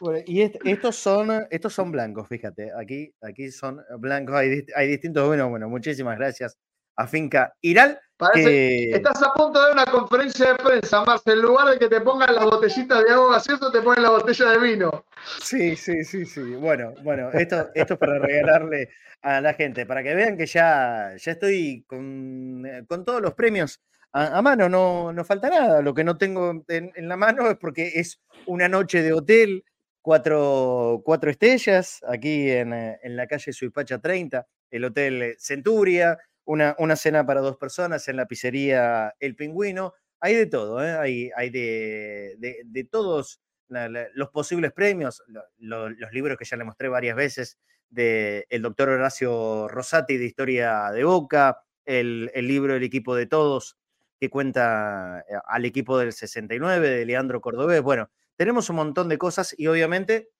Bueno, 0.00 0.24
y 0.26 0.42
est- 0.42 0.56
estos 0.64 0.96
son, 0.96 1.46
estos 1.50 1.72
son 1.72 1.92
blancos, 1.92 2.26
fíjate. 2.28 2.72
Aquí, 2.76 3.14
aquí 3.22 3.50
son 3.52 3.80
blancos. 3.98 4.34
Hay, 4.34 4.66
hay 4.74 4.88
distintos. 4.88 5.26
Bueno, 5.28 5.48
bueno, 5.48 5.68
muchísimas 5.68 6.18
gracias 6.18 6.58
a 6.96 7.06
Finca 7.06 7.54
Iral. 7.60 7.98
Parece 8.16 8.48
Que, 8.48 8.90
Estás 8.92 9.22
a 9.22 9.32
punto 9.34 9.64
de 9.64 9.72
una 9.72 9.86
conferencia 9.86 10.52
de 10.52 10.54
prensa, 10.56 11.04
Marcel. 11.04 11.38
En 11.38 11.42
lugar 11.42 11.68
de 11.68 11.78
que 11.78 11.88
te 11.88 12.00
pongan 12.00 12.34
las 12.34 12.44
botellitas 12.44 13.04
de 13.04 13.10
agua 13.12 13.32
gaseosa, 13.32 13.72
te 13.72 13.80
ponen 13.80 14.02
la 14.02 14.10
botella 14.10 14.50
de 14.50 14.58
vino. 14.58 15.04
Sí, 15.40 15.76
sí, 15.76 16.04
sí, 16.04 16.24
sí. 16.24 16.40
Bueno, 16.54 16.94
bueno, 17.02 17.30
esto, 17.32 17.70
esto 17.74 17.94
es 17.94 17.98
para 17.98 18.18
regalarle 18.18 18.90
a 19.22 19.40
la 19.40 19.54
gente, 19.54 19.86
para 19.86 20.02
que 20.02 20.14
vean 20.14 20.36
que 20.36 20.46
ya, 20.46 21.14
ya 21.16 21.32
estoy 21.32 21.84
con, 21.86 22.64
eh, 22.66 22.84
con 22.86 23.04
todos 23.04 23.22
los 23.22 23.34
premios 23.34 23.80
a, 24.12 24.42
mano, 24.42 24.68
no, 24.68 25.12
no 25.12 25.24
falta 25.24 25.48
nada. 25.48 25.80
Lo 25.80 25.94
que 25.94 26.04
no 26.04 26.18
tengo 26.18 26.64
en, 26.68 26.92
la 27.08 27.16
mano 27.16 27.50
es 27.50 27.56
porque 27.56 27.92
es 27.94 28.20
una 28.46 28.68
noche 28.68 29.02
de 29.02 29.12
hotel, 29.12 29.64
cuatro, 30.02 31.00
cuatro 31.04 31.30
estrellas, 31.30 32.00
aquí 32.06 32.50
en, 32.50 32.74
eh, 32.74 32.98
en 33.02 33.16
la 33.16 33.26
calle 33.26 33.52
Suipacha 33.52 33.98
30, 33.98 34.46
el 34.70 34.84
Hotel 34.84 35.34
Centuria, 35.38 36.18
una, 36.44 36.74
una 36.78 36.96
cena 36.96 37.24
para 37.26 37.40
dos 37.40 37.56
personas 37.56 38.08
en 38.08 38.16
la 38.16 38.26
pizzería 38.26 39.14
El 39.20 39.36
Pingüino. 39.36 39.94
Hay 40.20 40.34
de 40.34 40.46
todo, 40.46 40.84
¿eh? 40.84 40.92
hay, 40.92 41.30
hay 41.36 41.50
de, 41.50 42.36
de, 42.64 42.84
todos 42.84 43.40
los 43.68 44.30
posibles 44.30 44.72
premios, 44.72 45.22
los 45.58 46.12
libros 46.12 46.38
que 46.38 46.44
ya 46.44 46.56
le 46.56 46.64
mostré 46.64 46.88
varias 46.88 47.16
veces 47.16 47.58
del 47.90 48.44
el 48.48 48.62
doctor 48.62 48.88
Horacio 48.88 49.68
Rosati 49.68 50.16
de 50.16 50.24
Historia 50.24 50.90
de 50.92 51.04
Boca, 51.04 51.62
el, 51.84 52.30
el, 52.34 52.46
libro 52.46 52.74
El 52.74 52.82
equipo 52.84 53.16
de 53.16 53.26
todos, 53.26 53.76
que 54.18 54.30
cuenta 54.30 55.24
eh, 55.28 55.34
al 55.46 55.64
equipo 55.64 55.98
del 55.98 56.12
69 56.12 56.88
de 56.88 57.04
Leandro 57.04 57.40
Cordobés. 57.40 57.82
Bueno, 57.82 58.10
tenemos 58.36 58.70
un 58.70 58.76
montón 58.76 59.08
de 59.08 59.18
cosas 59.18 59.54
y 59.58 59.66
obviamente 59.66 60.30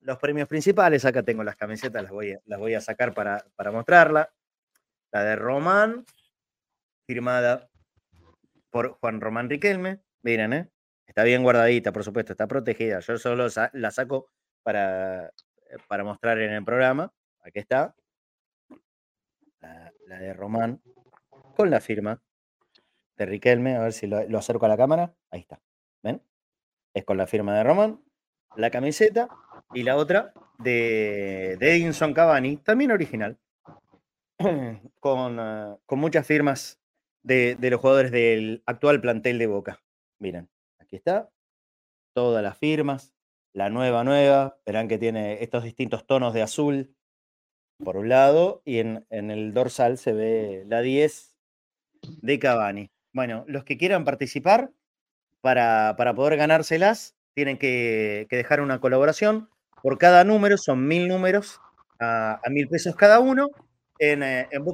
los 0.00 0.18
premios 0.18 0.48
principales, 0.48 1.04
acá 1.04 1.22
tengo 1.22 1.44
las 1.44 1.56
camisetas, 1.56 2.02
las 2.02 2.12
voy 2.12 2.32
a, 2.32 2.40
las 2.46 2.58
voy 2.58 2.74
a 2.74 2.80
sacar 2.80 3.12
para, 3.14 3.44
para 3.56 3.72
mostrarla. 3.72 4.30
La 5.10 5.24
de 5.24 5.36
Román, 5.36 6.04
firmada 7.06 7.68
por 8.70 8.98
Juan 9.00 9.20
Román 9.20 9.48
Riquelme. 9.48 10.00
Miren, 10.22 10.52
¿eh? 10.52 10.70
Está 11.06 11.24
bien 11.24 11.42
guardadita, 11.42 11.92
por 11.92 12.04
supuesto, 12.04 12.32
está 12.32 12.46
protegida. 12.46 13.00
Yo 13.00 13.16
solo 13.16 13.46
la 13.72 13.90
saco 13.90 14.30
para, 14.62 15.28
eh, 15.28 15.76
para 15.88 16.04
mostrar 16.04 16.38
en 16.38 16.52
el 16.52 16.64
programa. 16.64 17.12
Aquí 17.40 17.58
está. 17.60 17.94
La, 19.60 20.18
de 20.18 20.32
Román 20.32 20.80
con 21.56 21.70
la 21.70 21.80
firma 21.80 22.20
de 23.16 23.26
Riquelme. 23.26 23.76
A 23.76 23.80
ver 23.80 23.92
si 23.92 24.06
lo, 24.06 24.38
acerco 24.38 24.66
a 24.66 24.68
la 24.68 24.76
cámara. 24.76 25.14
Ahí 25.30 25.40
está. 25.40 25.60
¿Ven? 26.02 26.22
Es 26.92 27.04
con 27.04 27.16
la 27.16 27.26
firma 27.26 27.56
de 27.56 27.64
Román. 27.64 28.02
La 28.56 28.70
camiseta 28.70 29.28
y 29.72 29.82
la 29.82 29.96
otra 29.96 30.32
de, 30.58 31.56
de 31.58 31.76
Edinson 31.76 32.12
Cavani, 32.12 32.58
también 32.58 32.90
original. 32.90 33.38
con, 35.00 35.40
ah, 35.40 35.78
con 35.86 35.98
muchas 35.98 36.26
firmas 36.26 36.80
de, 37.22 37.56
de, 37.56 37.70
los 37.70 37.80
jugadores 37.80 38.12
del 38.12 38.62
actual 38.66 39.00
plantel 39.00 39.38
de 39.38 39.46
Boca. 39.46 39.82
Miren, 40.20 40.48
aquí 40.78 40.96
está. 40.96 41.30
Todas 42.14 42.42
las 42.42 42.56
firmas. 42.56 43.12
La 43.52 43.68
nueva, 43.68 44.04
nueva. 44.04 44.58
Verán 44.64 44.88
que 44.88 44.98
tiene 44.98 45.42
estos 45.42 45.64
distintos 45.64 46.06
tonos 46.06 46.34
de 46.34 46.42
azul 46.42 46.94
por 47.82 47.96
un 47.96 48.08
lado. 48.08 48.62
Y 48.64 48.78
en, 48.78 49.06
en 49.10 49.30
el 49.30 49.52
dorsal 49.54 49.98
se 49.98 50.12
ve 50.12 50.64
la 50.68 50.82
10 50.82 51.36
de 52.02 52.38
Cavani. 52.38 52.90
Bueno, 53.12 53.44
los 53.48 53.64
que 53.64 53.76
quieran 53.76 54.04
participar 54.04 54.70
para, 55.40 55.94
para 55.96 56.14
poder 56.14 56.36
ganárselas, 56.36 57.16
tienen 57.34 57.58
que, 57.58 58.26
que, 58.30 58.36
dejar 58.36 58.60
una 58.60 58.80
colaboración. 58.80 59.48
Por 59.82 59.98
cada 59.98 60.22
número, 60.24 60.58
son 60.58 60.86
mil 60.86 61.08
números 61.08 61.60
a, 61.98 62.40
a 62.44 62.50
mil 62.50 62.68
pesos 62.68 62.94
cada 62.94 63.18
uno 63.20 63.48
en, 63.98 64.22
eh, 64.22 64.48
en. 64.50 64.64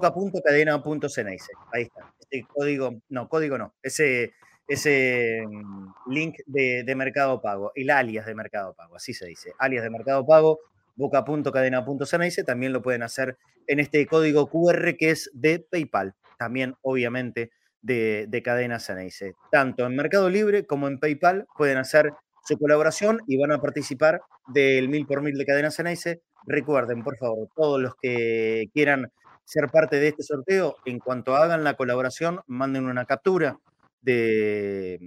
Ahí 1.72 1.82
está. 1.82 2.14
Ese 2.20 2.46
código, 2.46 3.00
no, 3.08 3.28
código 3.28 3.58
no. 3.58 3.74
Ese, 3.82 4.34
ese 4.68 5.42
mm, 5.46 6.10
link 6.10 6.36
de, 6.46 6.84
de, 6.84 6.94
Mercado 6.94 7.40
Pago, 7.40 7.72
el 7.74 7.90
alias 7.90 8.26
de 8.26 8.34
Mercado 8.34 8.74
Pago, 8.74 8.96
así 8.96 9.14
se 9.14 9.26
dice. 9.26 9.52
Alias 9.58 9.82
de 9.82 9.90
Mercado 9.90 10.26
Pago, 10.26 10.60
boca.cadena.ceneice. 10.96 12.44
También 12.44 12.72
lo 12.72 12.82
pueden 12.82 13.02
hacer 13.02 13.36
en 13.66 13.80
este 13.80 14.06
código 14.06 14.48
QR 14.48 14.96
que 14.96 15.10
es 15.10 15.30
de 15.34 15.60
PayPal. 15.60 16.14
También, 16.38 16.74
obviamente, 16.82 17.50
de, 17.82 18.26
de 18.28 18.42
Cadena 18.42 18.80
Ceneice. 18.80 19.34
Tanto 19.50 19.86
en 19.86 19.94
Mercado 19.94 20.28
Libre 20.30 20.66
como 20.66 20.88
en 20.88 20.98
PayPal 20.98 21.46
pueden 21.56 21.78
hacer 21.78 22.12
su 22.44 22.58
colaboración 22.58 23.20
y 23.26 23.38
van 23.38 23.52
a 23.52 23.60
participar 23.60 24.20
del 24.48 24.88
mil 24.88 25.06
por 25.06 25.22
mil 25.22 25.36
de 25.36 25.46
Cadena 25.46 25.70
Ceneice 25.70 26.22
Recuerden, 26.46 27.02
por 27.02 27.16
favor, 27.16 27.48
todos 27.54 27.80
los 27.80 27.94
que 28.00 28.66
quieran 28.72 29.10
ser 29.44 29.68
parte 29.68 29.96
de 29.96 30.08
este 30.08 30.22
sorteo, 30.22 30.76
en 30.84 30.98
cuanto 30.98 31.36
hagan 31.36 31.64
la 31.64 31.74
colaboración, 31.74 32.40
manden 32.46 32.86
una 32.86 33.06
captura 33.06 33.58
de 34.02 34.94
eh, 34.94 35.00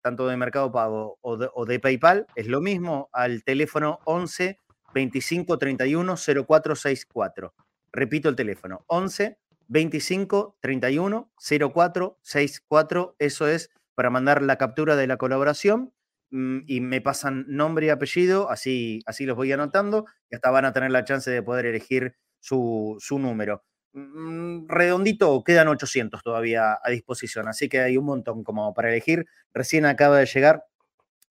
tanto 0.00 0.26
de 0.26 0.36
Mercado 0.36 0.72
Pago 0.72 1.18
o 1.20 1.66
de, 1.66 1.80
PayPal, 1.80 2.26
es 2.34 2.46
lo 2.46 2.60
mismo, 2.60 3.08
al 3.12 3.44
teléfono 3.44 3.98
11 4.04 4.58
25 4.94 5.58
31 5.58 6.16
0464. 6.16 7.54
Repito 7.92 8.28
el 8.28 8.36
teléfono, 8.36 8.84
11 8.86 9.38
25 9.68 10.56
31 10.60 11.30
0464. 11.38 13.16
Eso 13.18 13.48
es 13.48 13.70
para 13.94 14.10
mandar 14.10 14.42
la 14.42 14.56
captura 14.56 14.96
de 14.96 15.06
la 15.06 15.18
colaboración 15.18 15.92
y 16.30 16.80
me 16.80 17.00
pasan 17.00 17.44
nombre 17.48 17.86
y 17.86 17.88
apellido, 17.90 18.50
así, 18.50 19.02
así 19.06 19.26
los 19.26 19.36
voy 19.36 19.50
anotando 19.52 20.06
y 20.30 20.36
hasta 20.36 20.50
van 20.50 20.64
a 20.64 20.72
tener 20.72 20.90
la 20.90 21.04
chance 21.04 21.30
de 21.30 21.42
poder 21.42 21.66
elegir 21.66 22.14
su, 22.38 22.96
su 23.00 23.18
número. 23.18 23.64
Mm, 23.92 24.68
redondito, 24.68 25.42
quedan 25.42 25.68
800 25.68 26.22
todavía 26.22 26.78
a 26.82 26.90
disposición, 26.90 27.48
así 27.48 27.68
que 27.68 27.80
hay 27.80 27.96
un 27.96 28.04
montón 28.04 28.44
como 28.44 28.72
para 28.74 28.90
elegir. 28.90 29.26
Recién 29.52 29.86
acaba 29.86 30.18
de 30.18 30.26
llegar 30.26 30.64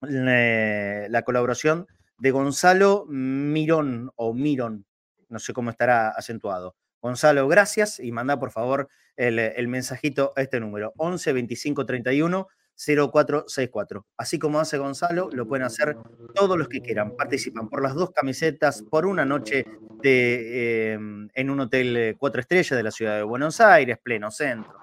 la 0.02 1.22
colaboración 1.24 1.88
de 2.20 2.32
Gonzalo 2.32 3.06
Mirón 3.08 4.12
o 4.16 4.34
Mirón, 4.34 4.86
no 5.30 5.40
sé 5.40 5.54
cómo 5.54 5.70
estará 5.70 6.10
acentuado. 6.10 6.76
Gonzalo, 7.02 7.48
gracias 7.48 8.00
y 8.00 8.12
manda 8.12 8.40
por 8.40 8.52
favor 8.52 8.90
el, 9.16 9.40
el 9.40 9.68
mensajito 9.70 10.34
a 10.36 10.42
este 10.42 10.60
número, 10.60 10.94
11 10.98 11.34
25 11.34 11.86
31 11.86 12.48
0464. 12.80 14.06
Así 14.18 14.40
como 14.40 14.60
hace 14.60 14.78
Gonzalo, 14.78 15.30
lo 15.34 15.48
pueden 15.48 15.66
hacer 15.66 15.98
todos 16.34 16.58
los 16.58 16.70
que 16.70 16.82
quieran. 16.82 17.16
Participan 17.18 17.68
por 17.68 17.84
las 17.84 17.94
dos 17.94 18.12
camisetas, 18.12 18.84
por 18.90 19.06
una 19.06 19.26
noche 19.26 19.66
de, 20.02 20.94
em, 20.94 21.28
en 21.34 21.50
un 21.50 21.60
hotel 21.60 21.98
eh, 21.98 22.16
cuatro 22.18 22.40
estrellas 22.40 22.78
de 22.78 22.84
la 22.84 22.92
ciudad 22.92 23.18
de 23.18 23.24
Buenos 23.24 23.60
Aires, 23.60 23.98
pleno 24.02 24.32
centro, 24.32 24.74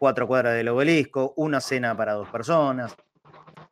cuatro 0.00 0.26
cuadras 0.26 0.54
del 0.54 0.68
obelisco, 0.68 1.32
una 1.36 1.60
cena 1.60 1.96
para 1.96 2.14
dos 2.14 2.28
personas, 2.28 2.96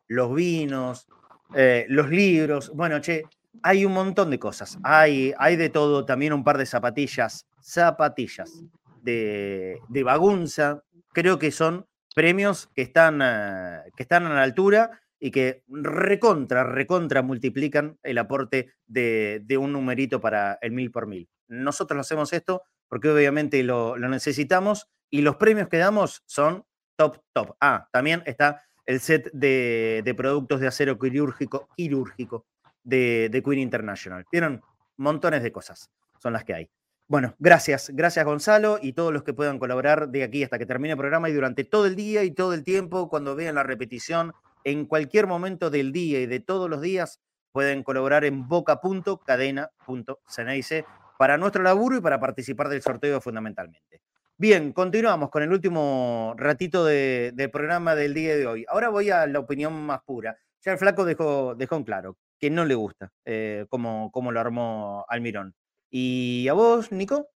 los 0.07 0.33
vinos, 0.33 1.07
eh, 1.53 1.85
los 1.89 2.09
libros. 2.09 2.71
Bueno, 2.73 3.01
che, 3.01 3.23
hay 3.63 3.83
un 3.85 3.93
montón 3.93 4.29
de 4.29 4.39
cosas. 4.39 4.77
Hay, 4.83 5.33
hay 5.37 5.57
de 5.57 5.69
todo, 5.69 6.05
también 6.05 6.31
un 6.33 6.43
par 6.45 6.57
de 6.57 6.65
zapatillas, 6.65 7.47
zapatillas 7.59 8.63
de, 9.01 9.79
de 9.89 10.03
bagunza. 10.03 10.83
Creo 11.11 11.37
que 11.37 11.51
son 11.51 11.85
premios 12.13 12.67
que 12.75 12.81
están, 12.81 13.19
eh, 13.21 13.81
que 13.95 14.03
están 14.03 14.25
a 14.25 14.33
la 14.33 14.43
altura 14.43 15.01
y 15.19 15.31
que 15.31 15.63
recontra, 15.67 16.63
recontra 16.63 17.21
multiplican 17.21 17.97
el 18.03 18.17
aporte 18.17 18.73
de, 18.85 19.57
un 19.57 19.71
numerito 19.71 20.19
para 20.19 20.57
el 20.61 20.71
mil 20.71 20.91
por 20.91 21.07
mil. 21.07 21.29
Nosotros 21.47 21.99
hacemos 21.99 22.33
esto 22.33 22.63
porque 22.89 23.09
obviamente 23.09 23.63
lo, 23.63 23.97
necesitamos 23.97 24.89
y 25.09 25.21
los 25.21 25.37
premios 25.37 25.69
que 25.69 25.77
damos 25.77 26.23
son 26.25 26.65
top, 26.97 27.19
top. 27.33 27.55
Ah, 27.61 27.87
también 27.91 28.21
está 28.25 28.63
el 28.85 28.99
set 28.99 29.31
de, 29.31 30.13
productos 30.17 30.59
de 30.59 30.67
acero 30.67 30.99
quirúrgico, 30.99 31.69
quirúrgico 31.75 32.45
de, 32.83 33.29
de 33.31 33.41
Queen 33.41 33.59
International. 33.59 34.25
Vieron 34.31 34.61
montones 34.97 35.41
de 35.41 35.51
cosas, 35.51 35.89
son 36.19 36.33
las 36.33 36.43
que 36.43 36.53
hay. 36.53 36.69
Bueno, 37.13 37.37
gracias, 37.37 37.91
gracias 37.93 38.25
Gonzalo 38.25 38.79
y 38.81 38.93
todos 38.93 39.13
los 39.13 39.21
que 39.21 39.35
puedan 39.35 39.59
colaborar 39.59 40.09
de 40.09 40.23
aquí 40.23 40.43
hasta 40.43 40.57
que 40.57 40.65
termine 40.65 40.93
el 40.93 40.97
programa 40.97 41.29
y 41.29 41.33
durante 41.33 41.63
todo 41.63 41.85
el 41.85 41.95
día 41.95 42.23
y 42.23 42.31
todo 42.31 42.55
el 42.55 42.63
tiempo, 42.63 43.07
cuando 43.07 43.35
vean 43.35 43.53
la 43.53 43.61
repetición, 43.61 44.33
en 44.63 44.87
cualquier 44.87 45.27
momento 45.27 45.69
del 45.69 45.91
día 45.91 46.21
y 46.21 46.25
de 46.25 46.39
todos 46.39 46.71
los 46.71 46.81
días, 46.81 47.21
pueden 47.51 47.83
colaborar 47.83 48.25
en 48.25 48.47
boca.cadena.ceneice 48.47 50.85
para 51.19 51.37
nuestro 51.37 51.61
laburo 51.61 51.97
y 51.97 52.01
para 52.01 52.19
participar 52.19 52.67
del 52.67 52.81
sorteo 52.81 53.21
fundamentalmente. 53.21 54.01
Bien, 54.35 54.73
continuamos 54.73 55.29
con 55.29 55.43
el 55.43 55.51
último 55.51 56.33
ratito 56.35 56.83
del 56.83 57.51
programa 57.51 57.93
del 57.93 58.15
día 58.15 58.35
de 58.35 58.47
hoy. 58.47 58.65
Ahora 58.67 58.89
voy 58.89 59.11
a 59.11 59.27
la 59.27 59.37
opinión 59.37 59.85
más 59.85 60.01
pura. 60.01 60.35
Ya 60.65 60.71
el 60.71 60.79
flaco 60.79 61.05
dejó, 61.05 61.53
dejó 61.53 61.75
en 61.75 61.83
claro 61.83 62.17
que 62.39 62.49
no 62.49 62.65
le 62.65 62.73
gusta 62.73 63.11
eh, 63.23 63.67
cómo, 63.69 64.09
cómo 64.11 64.31
lo 64.31 64.39
armó 64.39 65.05
Almirón. 65.07 65.53
¿Y 65.95 66.47
a 66.47 66.53
vos, 66.53 66.91
Nico? 66.91 67.29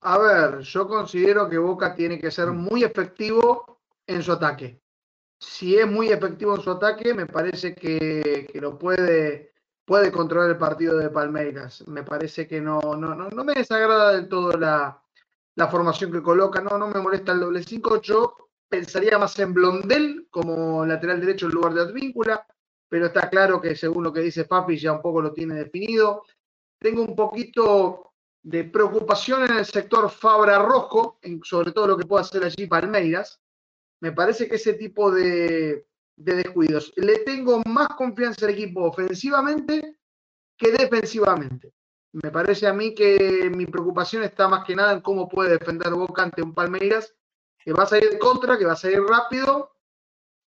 A 0.00 0.16
ver, 0.16 0.60
yo 0.60 0.88
considero 0.88 1.46
que 1.46 1.58
Boca 1.58 1.94
tiene 1.94 2.18
que 2.18 2.30
ser 2.30 2.46
mm. 2.46 2.56
muy 2.56 2.84
efectivo 2.84 3.82
en 4.06 4.22
su 4.22 4.32
ataque. 4.32 4.80
Si 5.38 5.76
es 5.76 5.86
muy 5.86 6.08
efectivo 6.08 6.56
en 6.56 6.62
su 6.62 6.70
ataque, 6.70 7.12
me 7.12 7.26
parece 7.26 7.74
que, 7.74 8.50
lo 8.54 8.78
puede, 8.78 9.52
puede 9.84 10.10
controlar 10.10 10.48
el 10.48 10.56
partido 10.56 10.96
de 10.96 11.10
Palmeiras. 11.10 11.86
Me 11.86 12.02
parece 12.02 12.48
que 12.48 12.62
no, 12.62 12.80
no, 12.96 13.14
no, 13.14 13.44
me 13.44 13.52
desagrada 13.52 14.12
del 14.12 14.26
todo 14.26 14.52
la, 14.52 15.02
formación 15.70 16.10
que 16.12 16.22
coloca, 16.22 16.62
no, 16.62 16.78
no 16.78 16.88
me 16.88 17.02
molesta 17.02 17.32
el 17.32 17.40
doble 17.40 17.62
5. 17.62 18.00
Yo 18.00 18.36
pensaría 18.70 19.18
más 19.18 19.38
en 19.38 19.52
Blondel 19.52 20.28
como 20.30 20.86
lateral 20.86 21.20
derecho 21.20 21.44
en 21.44 21.52
lugar 21.52 21.74
de 21.74 21.82
Advíncula 21.82 22.46
pero 22.90 23.06
está 23.06 23.30
claro 23.30 23.60
que 23.60 23.76
según 23.76 24.02
lo 24.02 24.12
que 24.12 24.20
dice 24.20 24.44
Papi 24.44 24.76
ya 24.76 24.92
un 24.92 25.00
poco 25.00 25.22
lo 25.22 25.32
tiene 25.32 25.54
definido. 25.54 26.24
Tengo 26.78 27.02
un 27.02 27.14
poquito 27.14 28.14
de 28.42 28.64
preocupación 28.64 29.44
en 29.44 29.58
el 29.58 29.64
sector 29.64 30.10
Fabra 30.10 30.58
Rojo, 30.58 31.20
sobre 31.44 31.70
todo 31.70 31.86
lo 31.86 31.96
que 31.96 32.04
puede 32.04 32.22
hacer 32.22 32.42
allí 32.42 32.66
Palmeiras. 32.66 33.40
Me 34.00 34.10
parece 34.10 34.48
que 34.48 34.56
ese 34.56 34.74
tipo 34.74 35.12
de, 35.12 35.86
de 36.16 36.34
descuidos. 36.34 36.92
Le 36.96 37.18
tengo 37.20 37.62
más 37.64 37.90
confianza 37.90 38.46
al 38.46 38.52
equipo 38.52 38.82
ofensivamente 38.82 39.98
que 40.56 40.72
defensivamente. 40.72 41.72
Me 42.12 42.32
parece 42.32 42.66
a 42.66 42.72
mí 42.72 42.92
que 42.92 43.52
mi 43.54 43.66
preocupación 43.66 44.24
está 44.24 44.48
más 44.48 44.64
que 44.64 44.74
nada 44.74 44.92
en 44.94 45.00
cómo 45.00 45.28
puede 45.28 45.58
defender 45.58 45.92
Boca 45.92 46.24
ante 46.24 46.42
un 46.42 46.54
Palmeiras 46.54 47.14
que 47.56 47.72
va 47.72 47.84
a 47.84 47.86
salir 47.86 48.18
contra, 48.18 48.58
que 48.58 48.66
va 48.66 48.72
a 48.72 48.76
salir 48.76 49.00
rápido 49.00 49.70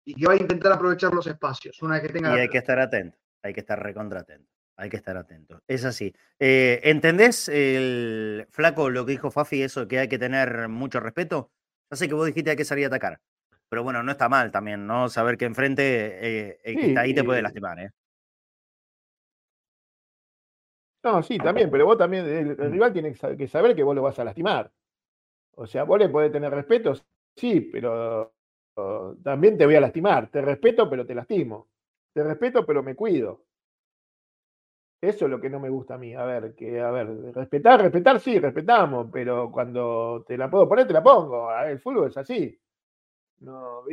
y 0.06 0.14
que 0.16 0.26
va 0.26 0.34
a 0.34 0.38
intentar 0.38 0.72
aprovechar 0.74 1.14
los 1.14 1.28
espacios 1.28 1.82
una 1.82 1.96
vez 1.96 2.04
que 2.04 2.14
tenga 2.14 2.30
Y 2.30 2.36
la 2.36 2.42
hay 2.42 2.50
que 2.50 2.58
estar 2.58 2.80
atento, 2.80 3.18
hay 3.44 3.54
que 3.54 3.60
estar 3.60 3.82
recontra 3.82 4.22
atento, 4.22 4.50
hay 4.78 4.90
que 4.90 4.98
estar 4.98 5.16
atento. 5.18 5.62
Es 5.68 5.86
así. 5.86 6.14
Eh, 6.40 6.80
¿Entendés, 6.84 7.48
el 7.50 8.48
flaco, 8.50 8.90
lo 8.90 9.06
que 9.06 9.12
dijo 9.12 9.32
Fafi, 9.32 9.62
eso 9.62 9.88
que 9.88 10.00
hay 10.00 10.08
que 10.08 10.20
tener 10.20 10.68
mucho 10.70 11.00
respeto? 11.00 11.52
Ya 11.92 11.98
sé 11.98 12.08
que 12.08 12.14
vos 12.14 12.26
dijiste 12.26 12.52
hay 12.52 12.58
que 12.58 12.66
salir 12.66 12.86
a 12.86 12.88
atacar, 12.88 13.20
pero 13.68 13.84
bueno, 13.84 14.02
no 14.04 14.12
está 14.12 14.30
mal 14.30 14.52
también, 14.52 14.86
¿no? 14.88 15.10
Saber 15.10 15.38
que 15.38 15.46
enfrente 15.46 15.84
eh, 16.50 16.60
el 16.64 16.76
que 16.76 16.82
Sí, 16.82 16.88
está 16.90 17.02
ahí 17.02 17.14
te 17.14 17.24
puede 17.24 17.40
y- 17.40 17.44
lastimar, 17.44 17.80
¿eh? 17.80 17.92
No, 21.04 21.24
sí, 21.24 21.38
también, 21.38 21.72
pero 21.72 21.86
vos 21.86 21.98
también, 21.98 22.26
el, 22.26 22.50
el 22.52 22.58
Mm. 22.70 22.72
rival 22.72 22.94
tiene 22.94 23.12
que 23.12 23.18
saber, 23.18 23.38
que 23.38 23.48
saber 23.48 23.76
que 23.76 23.84
vos 23.84 23.96
lo 23.96 24.02
vas 24.02 24.20
a 24.20 24.24
lastimar. 24.26 24.72
O 25.56 25.66
sea, 25.66 25.84
vos 25.84 25.98
le 26.00 26.10
podés 26.10 26.32
tener 26.32 26.52
respeto, 26.52 26.94
sí, 27.36 27.62
pero 27.72 28.34
también 29.24 29.58
te 29.58 29.66
voy 29.66 29.76
a 29.76 29.82
lastimar. 29.82 30.30
Te 30.32 30.42
respeto, 30.42 30.90
pero 30.90 31.06
te 31.06 31.16
lastimo. 31.16 31.68
Te 32.14 32.24
respeto, 32.24 32.66
pero 32.66 32.84
me 32.84 32.96
cuido. 32.96 33.44
Eso 35.02 35.26
es 35.26 35.32
lo 35.32 35.40
que 35.40 35.50
no 35.50 35.60
me 35.60 35.70
gusta 35.70 35.96
a 35.96 35.98
mí. 35.98 36.14
A 36.14 36.26
ver, 36.26 36.54
que, 36.56 36.82
a 36.82 36.92
ver, 36.92 37.08
respetar, 37.34 37.82
respetar, 37.82 38.20
sí, 38.20 38.38
respetamos, 38.40 39.08
pero 39.12 39.50
cuando 39.52 40.24
te 40.28 40.38
la 40.38 40.50
puedo 40.50 40.68
poner, 40.68 40.88
te 40.88 40.94
la 40.94 41.02
pongo. 41.04 41.50
A 41.50 41.62
ver, 41.64 41.72
el 41.72 41.80
fútbol 41.80 42.10
es 42.10 42.18
así. 42.18 42.58
No. 43.40 43.84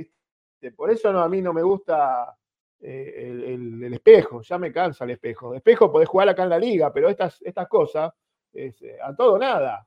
Por 0.77 0.91
eso 0.91 1.13
no, 1.13 1.21
a 1.23 1.29
mí 1.29 1.43
no 1.43 1.53
me 1.55 1.63
gusta 1.63 2.37
eh, 2.81 3.15
el, 3.31 3.45
el- 3.45 3.85
el 3.85 3.95
espejo, 3.95 4.43
ya 4.43 4.59
me 4.59 4.73
cansa 4.73 5.05
el 5.05 5.13
espejo. 5.13 5.55
Espejo 5.55 5.93
podés 5.93 6.09
jugar 6.09 6.29
acá 6.31 6.45
en 6.45 6.51
la 6.51 6.59
liga, 6.59 6.93
pero 6.93 7.09
estas, 7.09 7.41
estas 7.43 7.69
cosas, 7.69 8.13
es, 8.53 8.81
eh, 8.83 8.99
a 9.03 9.15
todo 9.17 9.39
nada. 9.39 9.87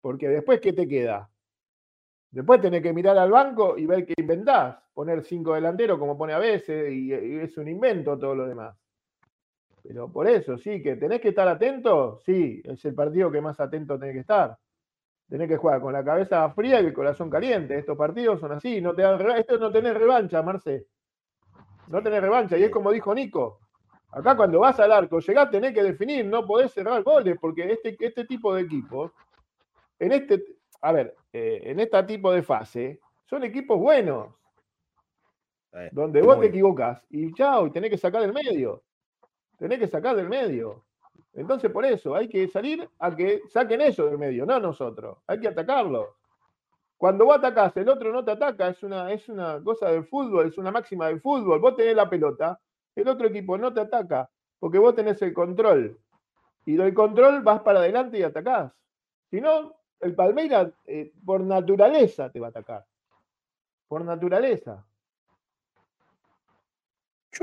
Porque 0.00 0.28
después, 0.30 0.58
¿qué 0.62 0.72
te 0.72 0.88
queda? 0.88 1.30
Después 2.30 2.60
tenés 2.60 2.82
que 2.82 2.92
mirar 2.92 3.16
al 3.16 3.30
banco 3.30 3.78
y 3.78 3.86
ver 3.86 4.04
qué 4.04 4.14
inventás. 4.18 4.76
Poner 4.92 5.22
cinco 5.22 5.54
delanteros 5.54 5.98
como 5.98 6.16
pone 6.16 6.32
a 6.32 6.38
veces 6.38 6.92
y, 6.92 7.12
y 7.12 7.36
es 7.38 7.56
un 7.58 7.68
invento 7.68 8.18
todo 8.18 8.34
lo 8.34 8.46
demás. 8.46 8.76
Pero 9.82 10.10
por 10.10 10.28
eso, 10.28 10.58
sí, 10.58 10.82
que 10.82 10.96
tenés 10.96 11.20
que 11.20 11.28
estar 11.28 11.46
atento, 11.46 12.18
sí, 12.24 12.60
es 12.64 12.84
el 12.84 12.94
partido 12.94 13.30
que 13.30 13.40
más 13.40 13.60
atento 13.60 13.98
tenés 13.98 14.14
que 14.14 14.20
estar. 14.20 14.58
Tenés 15.28 15.48
que 15.48 15.56
jugar 15.56 15.80
con 15.80 15.92
la 15.92 16.04
cabeza 16.04 16.48
fría 16.50 16.80
y 16.80 16.86
el 16.86 16.92
corazón 16.92 17.30
caliente. 17.30 17.78
Estos 17.78 17.96
partidos 17.96 18.40
son 18.40 18.52
así, 18.52 18.80
no 18.80 18.94
te 18.94 19.02
dan 19.02 19.20
esto 19.36 19.58
no 19.58 19.70
tenés 19.70 19.94
revancha, 19.94 20.42
Marce. 20.42 20.86
No 21.88 22.02
tenés 22.02 22.20
revancha. 22.20 22.56
Y 22.56 22.64
es 22.64 22.70
como 22.70 22.92
dijo 22.92 23.14
Nico. 23.14 23.60
Acá 24.12 24.36
cuando 24.36 24.60
vas 24.60 24.78
al 24.80 24.92
arco, 24.92 25.18
llegás, 25.18 25.50
tenés 25.50 25.74
que 25.74 25.82
definir, 25.82 26.24
no 26.24 26.46
podés 26.46 26.72
cerrar 26.72 27.02
goles, 27.02 27.36
porque 27.40 27.70
este, 27.70 27.96
este 27.98 28.24
tipo 28.24 28.54
de 28.54 28.62
equipos, 28.62 29.12
en 29.98 30.12
este, 30.12 30.42
a 30.88 30.92
ver, 30.92 31.16
eh, 31.32 31.60
en 31.64 31.80
este 31.80 32.02
tipo 32.04 32.30
de 32.32 32.42
fase, 32.42 33.00
son 33.24 33.42
equipos 33.44 33.78
buenos, 33.78 34.34
Eh, 35.78 35.90
donde 35.92 36.22
vos 36.22 36.40
te 36.40 36.46
equivocas 36.46 37.02
y 37.10 37.32
chao, 37.34 37.66
y 37.66 37.70
tenés 37.70 37.90
que 37.90 37.98
sacar 37.98 38.22
del 38.22 38.32
medio. 38.32 38.82
Tenés 39.58 39.78
que 39.78 39.88
sacar 39.88 40.16
del 40.16 40.28
medio. 40.28 40.84
Entonces, 41.34 41.70
por 41.70 41.84
eso, 41.84 42.14
hay 42.14 42.28
que 42.28 42.48
salir 42.48 42.88
a 42.98 43.14
que 43.14 43.42
saquen 43.48 43.82
ellos 43.82 44.08
del 44.08 44.16
medio, 44.16 44.46
no 44.46 44.58
nosotros. 44.58 45.18
Hay 45.26 45.38
que 45.38 45.48
atacarlo. 45.48 46.16
Cuando 46.96 47.26
vos 47.26 47.36
atacás, 47.36 47.76
el 47.76 47.88
otro 47.90 48.10
no 48.10 48.24
te 48.24 48.30
ataca, 48.30 48.68
es 48.68 48.82
una, 48.82 49.12
es 49.12 49.28
una 49.28 49.62
cosa 49.62 49.90
del 49.90 50.06
fútbol, 50.06 50.46
es 50.46 50.56
una 50.56 50.70
máxima 50.70 51.08
del 51.08 51.20
fútbol. 51.20 51.60
Vos 51.60 51.76
tenés 51.76 51.94
la 51.94 52.08
pelota, 52.08 52.58
el 52.94 53.06
otro 53.08 53.26
equipo 53.26 53.58
no 53.58 53.70
te 53.74 53.80
ataca, 53.80 54.30
porque 54.58 54.78
vos 54.78 54.94
tenés 54.94 55.20
el 55.20 55.34
control. 55.34 55.98
Y 56.64 56.76
del 56.76 56.94
control 56.94 57.42
vas 57.42 57.60
para 57.60 57.80
adelante 57.80 58.18
y 58.18 58.22
atacás. 58.22 58.72
Si 59.30 59.42
no, 59.42 59.74
el 60.00 60.14
Palmeiras, 60.14 60.68
eh, 60.86 61.12
por 61.24 61.40
naturaleza, 61.42 62.30
te 62.30 62.40
va 62.40 62.48
a 62.48 62.50
atacar. 62.50 62.84
Por 63.88 64.04
naturaleza. 64.04 64.84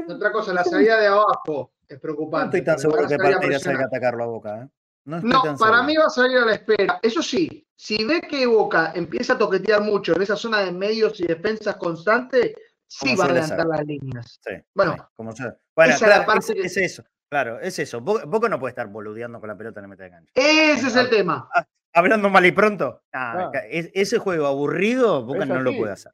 Otra 0.07 0.31
cosa, 0.31 0.53
la 0.53 0.63
salida 0.63 0.99
de 0.99 1.07
abajo 1.07 1.71
es 1.87 1.97
No 1.97 2.01
preocupante. 2.01 2.57
estoy 2.57 2.65
tan 2.65 2.79
seguro 2.79 3.07
que 3.07 3.17
Palmeiras 3.17 3.61
salga 3.61 3.83
a 3.83 3.87
atacarlo 3.87 4.23
a 4.23 4.27
Boca, 4.27 4.61
¿eh? 4.63 4.69
No, 5.05 5.17
estoy 5.17 5.31
No, 5.31 5.41
tan 5.43 5.57
para 5.57 5.71
seguro. 5.77 5.83
mí 5.83 5.97
va 5.97 6.05
a 6.05 6.09
salir 6.09 6.37
a 6.37 6.45
la 6.45 6.53
espera. 6.53 6.99
Eso 7.01 7.21
sí, 7.21 7.67
si 7.75 8.03
ve 8.05 8.21
que 8.21 8.45
Boca 8.47 8.93
empieza 8.95 9.33
a 9.33 9.37
toquetear 9.37 9.81
mucho 9.81 10.15
en 10.15 10.21
esa 10.21 10.35
zona 10.35 10.61
de 10.61 10.71
medios 10.71 11.19
y 11.19 11.27
defensas 11.27 11.75
constante, 11.75 12.55
sí 12.87 13.09
Como 13.09 13.17
va 13.17 13.23
a 13.25 13.27
adelantar 13.27 13.59
ser. 13.59 13.67
las 13.67 13.85
líneas. 13.85 14.39
Sí, 14.43 14.53
Bueno, 14.73 14.93
sí, 14.93 15.01
como 15.15 15.31
sea. 15.33 15.57
Bueno, 15.75 15.93
esa 15.93 16.05
es 16.05 16.09
la 16.09 16.15
claro, 16.25 16.25
parte 16.25 16.53
es, 16.53 16.61
que- 16.61 16.67
es 16.67 16.77
eso. 16.77 17.03
Claro, 17.29 17.59
es 17.59 17.77
eso. 17.79 17.99
Bo- 17.99 18.25
Boca 18.27 18.47
no 18.47 18.59
puede 18.59 18.69
estar 18.71 18.87
boludeando 18.87 19.39
con 19.39 19.49
la 19.49 19.57
pelota 19.57 19.79
en 19.79 19.83
la 19.83 19.87
meta 19.89 20.03
de 20.03 20.09
cancha. 20.11 20.31
Ese 20.35 20.87
es 20.87 20.95
el 20.95 21.09
tema. 21.09 21.49
Hablando 21.93 22.29
mal 22.29 22.45
y 22.45 22.51
pronto, 22.51 23.03
ah, 23.13 23.51
es- 23.69 23.91
ese 23.93 24.17
juego 24.17 24.47
aburrido, 24.47 25.23
Boca 25.23 25.45
no 25.45 25.61
lo 25.61 25.71
puede 25.77 25.91
hacer. 25.93 26.11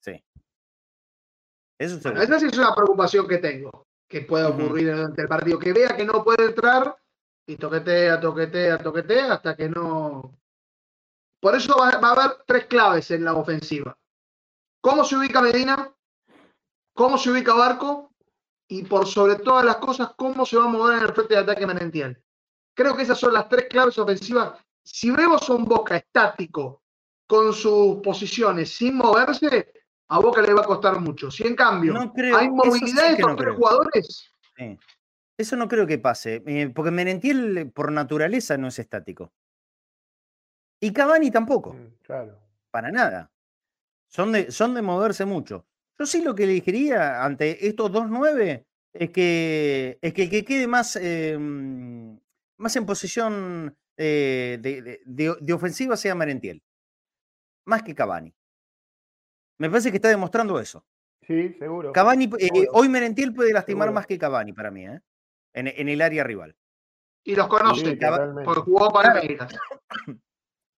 Sí. 0.00 0.24
Eso 1.78 1.98
Bueno, 2.02 2.22
esa 2.22 2.38
sí 2.40 2.46
es 2.46 2.56
una 2.58 2.74
preocupación 2.74 3.26
que 3.26 3.38
tengo, 3.38 3.86
que 4.08 4.22
pueda 4.22 4.48
ocurrir 4.48 4.94
durante 4.94 5.22
el 5.22 5.28
partido. 5.28 5.58
Que 5.58 5.72
vea 5.72 5.96
que 5.96 6.04
no 6.04 6.22
puede 6.24 6.46
entrar 6.46 6.96
y 7.46 7.56
toquetea, 7.56 8.20
toquetea, 8.20 8.78
toquetea 8.78 9.32
hasta 9.34 9.56
que 9.56 9.68
no. 9.68 10.38
Por 11.40 11.54
eso 11.54 11.76
va, 11.78 11.98
va 11.98 12.08
a 12.08 12.12
haber 12.12 12.36
tres 12.46 12.66
claves 12.66 13.10
en 13.10 13.24
la 13.24 13.34
ofensiva. 13.34 13.96
¿Cómo 14.80 15.04
se 15.04 15.16
ubica 15.16 15.42
Medina? 15.42 15.92
¿Cómo 16.94 17.18
se 17.18 17.30
ubica 17.30 17.52
Barco? 17.52 18.12
Y 18.68 18.84
por 18.84 19.06
sobre 19.06 19.36
todas 19.36 19.64
las 19.64 19.76
cosas, 19.76 20.12
¿cómo 20.16 20.46
se 20.46 20.56
va 20.56 20.64
a 20.64 20.68
mover 20.68 20.98
en 20.98 21.04
el 21.04 21.12
frente 21.12 21.34
de 21.34 21.40
ataque 21.40 21.66
Manential? 21.66 22.20
Creo 22.74 22.96
que 22.96 23.02
esas 23.02 23.18
son 23.18 23.32
las 23.34 23.48
tres 23.48 23.66
claves 23.68 23.98
ofensivas. 23.98 24.58
Si 24.86 25.10
vemos 25.10 25.48
a 25.50 25.52
un 25.54 25.64
Boca 25.64 25.96
estático 25.96 26.82
con 27.26 27.52
sus 27.52 27.96
posiciones 27.96 28.70
sin 28.70 28.94
moverse, 28.96 29.72
a 30.08 30.20
Boca 30.20 30.40
le 30.40 30.54
va 30.54 30.60
a 30.60 30.64
costar 30.64 31.00
mucho. 31.00 31.28
Si 31.28 31.44
en 31.44 31.56
cambio 31.56 31.92
No 31.92 32.12
creo, 32.12 32.36
hay 32.36 32.48
movilidad 32.48 33.10
sí 33.10 33.16
de 33.16 33.22
no 33.22 33.34
tres 33.34 33.48
creo. 33.48 33.54
jugadores, 33.56 34.30
Sí. 34.56 34.78
Eso 35.38 35.56
no 35.56 35.68
creo 35.68 35.86
que 35.86 35.98
pase, 35.98 36.42
eh, 36.46 36.70
porque 36.74 36.90
Merentiel 36.90 37.58
eh, 37.58 37.66
por 37.66 37.90
naturaleza 37.92 38.56
no 38.56 38.68
es 38.68 38.78
estático. 38.78 39.32
Y 40.80 40.92
Cavani 40.92 41.30
tampoco, 41.30 41.74
Mm, 41.74 41.96
Claro. 42.02 42.38
para 42.70 42.90
nada. 42.92 43.30
Son 44.08 44.30
de, 44.32 44.50
son 44.52 44.72
de 44.74 44.82
moverse 44.82 45.24
mucho. 45.26 45.66
Yo 45.98 46.06
sí 46.06 46.22
lo 46.22 46.34
que 46.34 46.44
elegiría 46.44 47.24
ante 47.24 47.66
estos 47.66 47.90
dos 47.90 48.06
nueve 48.08 48.66
es 48.94 49.10
que, 49.10 49.98
es 50.00 50.14
que 50.14 50.22
el 50.22 50.30
que 50.30 50.44
quede 50.44 50.66
más, 50.68 50.96
eh, 50.96 51.36
mm, 51.38 52.16
más 52.58 52.76
en 52.76 52.86
posición 52.86 53.76
eh, 53.96 54.58
de, 54.60 54.82
de- 54.82 55.00
de- 55.04 55.36
de 55.40 55.52
ofensiva 55.52 55.96
sea 55.96 56.14
Merentiel. 56.14 56.62
Más 57.66 57.82
que 57.82 57.94
Cavani. 57.94 58.34
Me 59.58 59.70
parece 59.70 59.90
que 59.90 59.96
está 59.96 60.08
demostrando 60.08 60.60
eso. 60.60 60.84
Sí, 61.22 61.54
seguro. 61.58 61.92
Cavani, 61.92 62.26
eh, 62.38 62.46
Seguro. 62.46 62.70
hoy 62.74 62.88
Merentiel 62.88 63.32
puede 63.34 63.52
lastimar 63.52 63.86
Seguro. 63.86 63.94
más 63.94 64.06
que 64.06 64.18
Cavani 64.18 64.52
para 64.52 64.70
mí, 64.70 64.86
¿eh? 64.86 65.00
en, 65.54 65.66
en 65.68 65.88
el 65.88 66.00
área 66.02 66.22
rival. 66.24 66.54
y 67.24 67.34
los 67.34 67.48
conoce, 67.48 67.84
Sí, 67.92 67.98
porque 68.44 68.60
jugó 68.60 68.90
Palmeiras. 68.92 69.52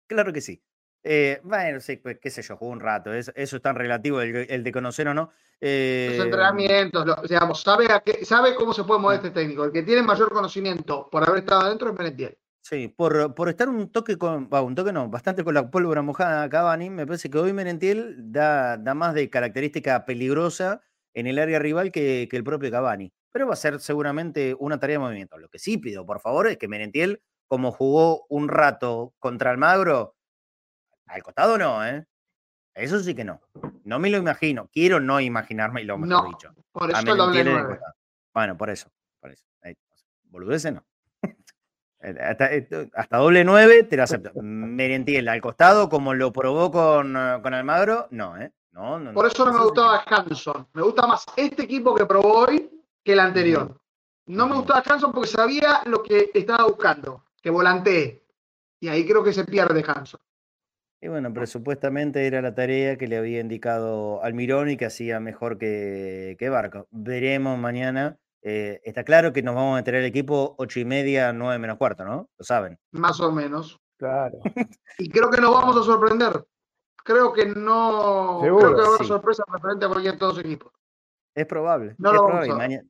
Claro 0.09 0.31
que 0.31 0.39
sí. 0.39 0.63
Eh, 1.03 1.41
bueno, 1.43 1.79
sí, 1.81 1.97
pues, 1.97 2.17
qué 2.19 2.29
sé 2.29 2.41
yo, 2.41 2.55
jugó 2.55 2.71
un 2.71 2.79
rato. 2.79 3.13
es- 3.13 3.31
eso 3.35 3.57
es 3.57 3.61
tan 3.61 3.75
relativo, 3.75 4.21
el, 4.21 4.35
el 4.49 4.63
de 4.63 4.71
conocer 4.71 5.07
o 5.09 5.13
no. 5.13 5.23
Los 5.23 5.33
Eh, 5.61 6.17
entrenamientos, 6.21 7.05
lo- 7.05 7.15
digamos, 7.27 7.61
sabe, 7.61 7.91
a 7.91 7.99
qué- 8.01 8.23
sabe 8.23 8.55
cómo 8.55 8.73
se 8.73 8.83
puede 8.85 9.01
mover 9.01 9.17
este 9.17 9.31
técnico. 9.31 9.65
El 9.65 9.71
que 9.73 9.83
tiene 9.83 10.03
mayor 10.03 10.31
conocimiento 10.31 11.09
por 11.09 11.27
haber 11.27 11.39
estado 11.39 11.61
adentro 11.61 11.89
es 11.89 11.97
Merentiel. 11.97 12.37
Sí, 12.69 12.89
por, 12.89 13.33
por 13.33 13.47
estar 13.47 13.69
un 13.69 13.89
toque 13.93 14.17
con, 14.17 14.49
un 14.51 14.75
toque 14.75 14.91
no, 14.91 15.07
bastante 15.07 15.45
con 15.45 15.53
la 15.53 15.71
pólvora 15.71 16.01
mojada 16.01 16.43
a 16.43 16.49
Cavani, 16.49 16.89
me 16.89 17.07
parece 17.07 17.29
que 17.29 17.37
hoy 17.37 17.53
Merentiel 17.53 18.17
da, 18.29 18.75
da 18.75 18.93
más 18.93 19.13
de 19.13 19.29
característica 19.29 20.03
peligrosa 20.03 20.81
en 21.13 21.27
el 21.27 21.39
área 21.39 21.59
rival 21.59 21.93
que, 21.93 22.27
que 22.29 22.35
el 22.35 22.43
propio 22.43 22.69
Cavani. 22.69 23.13
Pero 23.31 23.47
va 23.47 23.53
a 23.53 23.55
ser 23.55 23.79
seguramente 23.79 24.53
una 24.59 24.77
tarea 24.81 24.95
de 24.95 24.99
movimiento. 24.99 25.37
Lo 25.37 25.47
que 25.47 25.59
sí 25.59 25.77
pido, 25.77 26.05
por 26.05 26.19
favor, 26.19 26.47
es 26.47 26.57
que 26.57 26.67
Merentiel, 26.67 27.21
como 27.47 27.71
jugó 27.71 28.25
un 28.27 28.49
rato 28.49 29.13
contra 29.17 29.51
Almagro, 29.51 30.17
al 31.05 31.23
costado 31.23 31.57
no, 31.57 31.87
¿eh? 31.87 32.05
Eso 32.75 32.99
sí 32.99 33.15
que 33.15 33.23
no. 33.23 33.39
No 33.85 33.97
me 33.97 34.09
lo 34.09 34.17
imagino. 34.17 34.69
Quiero 34.73 34.99
no 34.99 35.21
imaginarme, 35.21 35.85
lo 35.85 35.97
mejor 35.97 36.23
No, 36.23 36.29
dicho. 36.29 36.53
por 36.73 36.91
eso 36.91 36.99
costado. 36.99 37.79
Bueno, 38.33 38.57
por 38.57 38.69
eso. 38.69 38.91
Por 39.21 39.31
eso. 39.31 39.45
Ahí, 39.61 39.73
no. 40.73 40.85
Eh, 42.01 42.15
Hasta, 42.19 42.53
eh, 42.53 42.67
hasta 42.93 43.17
doble 43.17 43.43
nueve 43.43 43.83
te 43.83 43.97
lo 43.97 44.03
acepto. 44.03 44.31
Merentiel 44.41 45.27
al 45.27 45.41
costado, 45.41 45.89
como 45.89 46.13
lo 46.13 46.31
probó 46.31 46.71
con, 46.71 47.15
eh, 47.15 47.39
con 47.41 47.53
Almagro, 47.53 48.07
no, 48.11 48.37
¿eh? 48.37 48.51
No, 48.71 48.99
no, 48.99 49.11
Por 49.13 49.25
eso 49.25 49.43
no 49.43 49.53
me 49.53 49.63
gustaba 49.63 50.03
Hanson. 50.05 50.67
Me 50.73 50.83
gusta 50.83 51.07
más 51.07 51.25
este 51.35 51.63
equipo 51.63 51.95
que 51.95 52.05
probó 52.05 52.45
hoy 52.45 52.69
que 53.03 53.13
el 53.13 53.19
anterior. 53.19 53.75
No 54.27 54.47
me 54.47 54.55
gustaba 54.55 54.83
Hanson 54.85 55.11
porque 55.11 55.29
sabía 55.29 55.81
lo 55.85 56.03
que 56.03 56.29
estaba 56.33 56.65
buscando. 56.65 57.23
que 57.41 57.49
volantee. 57.49 58.23
Y 58.79 58.89
ahí 58.89 59.07
creo 59.07 59.23
que 59.23 59.33
se 59.33 59.45
pierde 59.45 59.83
Hanson. 59.87 60.19
Y 61.01 61.07
bueno, 61.07 61.31
pero 61.33 61.47
supuestamente 61.47 62.27
era 62.27 62.41
la 62.41 62.53
tarea 62.53 62.97
que 62.97 63.07
le 63.07 63.17
había 63.17 63.39
indicado 63.39 64.23
Almirón 64.23 64.69
y 64.69 64.77
que 64.77 64.85
hacía 64.85 65.19
mejor 65.19 65.57
que, 65.57 66.35
que 66.37 66.49
Barco. 66.49 66.87
Veremos 66.91 67.57
mañana. 67.57 68.17
Eh, 68.49 68.79
está 68.85 69.03
claro 69.03 69.33
que 69.33 69.43
nos 69.43 69.55
vamos 69.55 69.73
a 69.73 69.75
meter 69.75 69.95
el 69.95 70.05
equipo 70.05 70.55
ocho 70.57 70.79
y 70.79 70.85
media, 70.85 71.33
nueve 71.33 71.59
menos 71.59 71.77
cuarto, 71.77 72.05
¿no? 72.05 72.29
Lo 72.37 72.45
saben. 72.45 72.79
Más 72.91 73.19
o 73.19 73.29
menos. 73.29 73.77
Claro. 73.97 74.39
Y 74.99 75.09
creo 75.09 75.29
que 75.29 75.41
nos 75.41 75.53
vamos 75.53 75.75
a 75.75 75.83
sorprender. 75.83 76.45
Creo 77.03 77.33
que 77.33 77.45
no. 77.47 78.39
Seguro, 78.41 78.67
creo 78.67 78.75
que 78.75 78.81
va 78.81 78.83
a 78.83 78.87
haber 78.87 79.01
sí. 79.01 79.07
sorpresa 79.07 79.43
referente 79.51 79.85
a 79.85 79.89
cualquier 79.89 80.13
de 80.13 80.19
todos 80.19 80.37
los 80.37 80.45
equipos. 80.45 80.71
Es 81.35 81.45
probable. 81.45 81.95
No 81.97 82.09
es 82.09 82.15
lo 82.15 82.23
vamos 82.23 82.45
probable. 82.47 82.75
a 82.77 82.83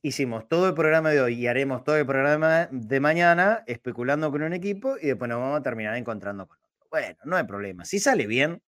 hicimos 0.00 0.48
todo 0.48 0.68
el 0.68 0.74
programa 0.74 1.10
de 1.10 1.20
hoy 1.20 1.34
y 1.34 1.46
haremos 1.46 1.84
todo 1.84 1.98
el 1.98 2.06
programa 2.06 2.66
de 2.70 3.00
mañana 3.00 3.64
especulando 3.66 4.30
con 4.30 4.44
un 4.44 4.54
equipo 4.54 4.96
y 4.98 5.08
después 5.08 5.28
nos 5.28 5.40
vamos 5.40 5.60
a 5.60 5.62
terminar 5.62 5.94
encontrando 5.96 6.46
con 6.46 6.56
otro. 6.56 6.88
Bueno, 6.90 7.18
no 7.24 7.36
hay 7.36 7.44
problema. 7.44 7.84
Si 7.84 7.98
sale 7.98 8.26
bien, 8.26 8.62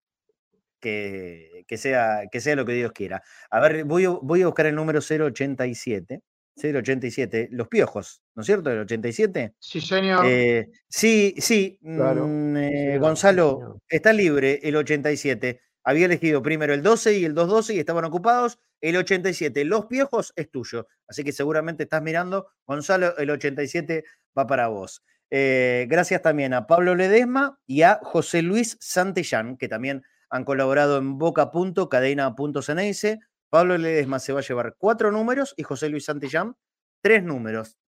que, 0.85 1.65
que 1.67 1.79
sea, 1.79 2.23
que 2.31 2.41
sea 2.41 2.55
lo 2.57 2.67
que 2.67 2.75
Dios 2.75 2.93
quiera. 2.93 3.23
A 3.51 3.59
ver, 3.61 3.85
voy 3.85 4.05
a, 4.05 4.11
voy 4.11 4.43
a 4.43 4.47
buscar 4.47 4.67
el 4.67 4.75
número 4.75 5.01
087. 5.01 6.21
087, 6.57 7.49
los 7.51 7.67
piojos, 7.67 8.23
¿no 8.37 8.43
es 8.43 8.47
cierto? 8.47 8.71
El 8.71 8.79
87. 8.81 9.55
Sí, 9.59 9.81
señor. 9.81 10.25
Eh, 10.25 10.69
sí, 10.89 11.35
sí, 11.39 11.81
Claro, 11.83 12.29
mm, 12.29 12.57
sí, 12.57 12.63
eh, 12.63 12.93
sí, 12.93 12.99
Gonzalo, 12.99 13.51
señor. 13.59 13.79
está 13.89 14.13
libre 14.13 14.61
el 14.63 14.77
87. 14.77 15.61
Había 15.83 16.07
elegido 16.07 16.43
primero 16.43 16.73
el 16.73 16.83
12 16.83 17.19
y 17.19 17.25
el 17.25 17.35
212 17.35 17.75
y 17.75 17.79
estaban 17.81 18.05
ocupados. 18.05 18.59
El 18.81 18.97
87, 18.97 19.65
los 19.65 19.87
piojos 19.87 20.33
es 20.37 20.49
tuyo. 20.51 20.87
Así 21.09 21.25
que 21.25 21.33
seguramente 21.33 21.83
estás 21.85 22.03
mirando. 22.03 22.47
Gonzalo, 22.67 23.17
el 23.19 23.31
87 23.31 24.05
va 24.39 24.47
para 24.47 24.69
vos. 24.69 25.03
Eh, 25.31 25.87
gracias 25.89 26.23
también 26.23 26.55
a 26.55 26.67
Pablo 26.69 26.95
Ledesma 26.95 27.59
y 27.67 27.83
a 27.83 27.99
José 28.03 28.43
Luis 28.43 28.77
Santillán, 28.81 29.57
que 29.57 29.67
también 29.69 30.05
han 30.35 30.45
colaborado 30.45 30.99
en 30.99 31.17
boca.cadena.ceneice. 31.17 33.21
Pablo 33.51 33.79
Ledesma 33.79 34.19
se 34.19 34.33
va 34.33 34.41
a 34.41 34.43
llevar 34.43 34.75
cuatro 34.77 35.13
números 35.13 35.55
y 35.57 35.63
José 35.63 35.89
Luis 35.89 36.07
Santillán 36.07 36.57
tres 37.01 37.23
números. 37.23 37.79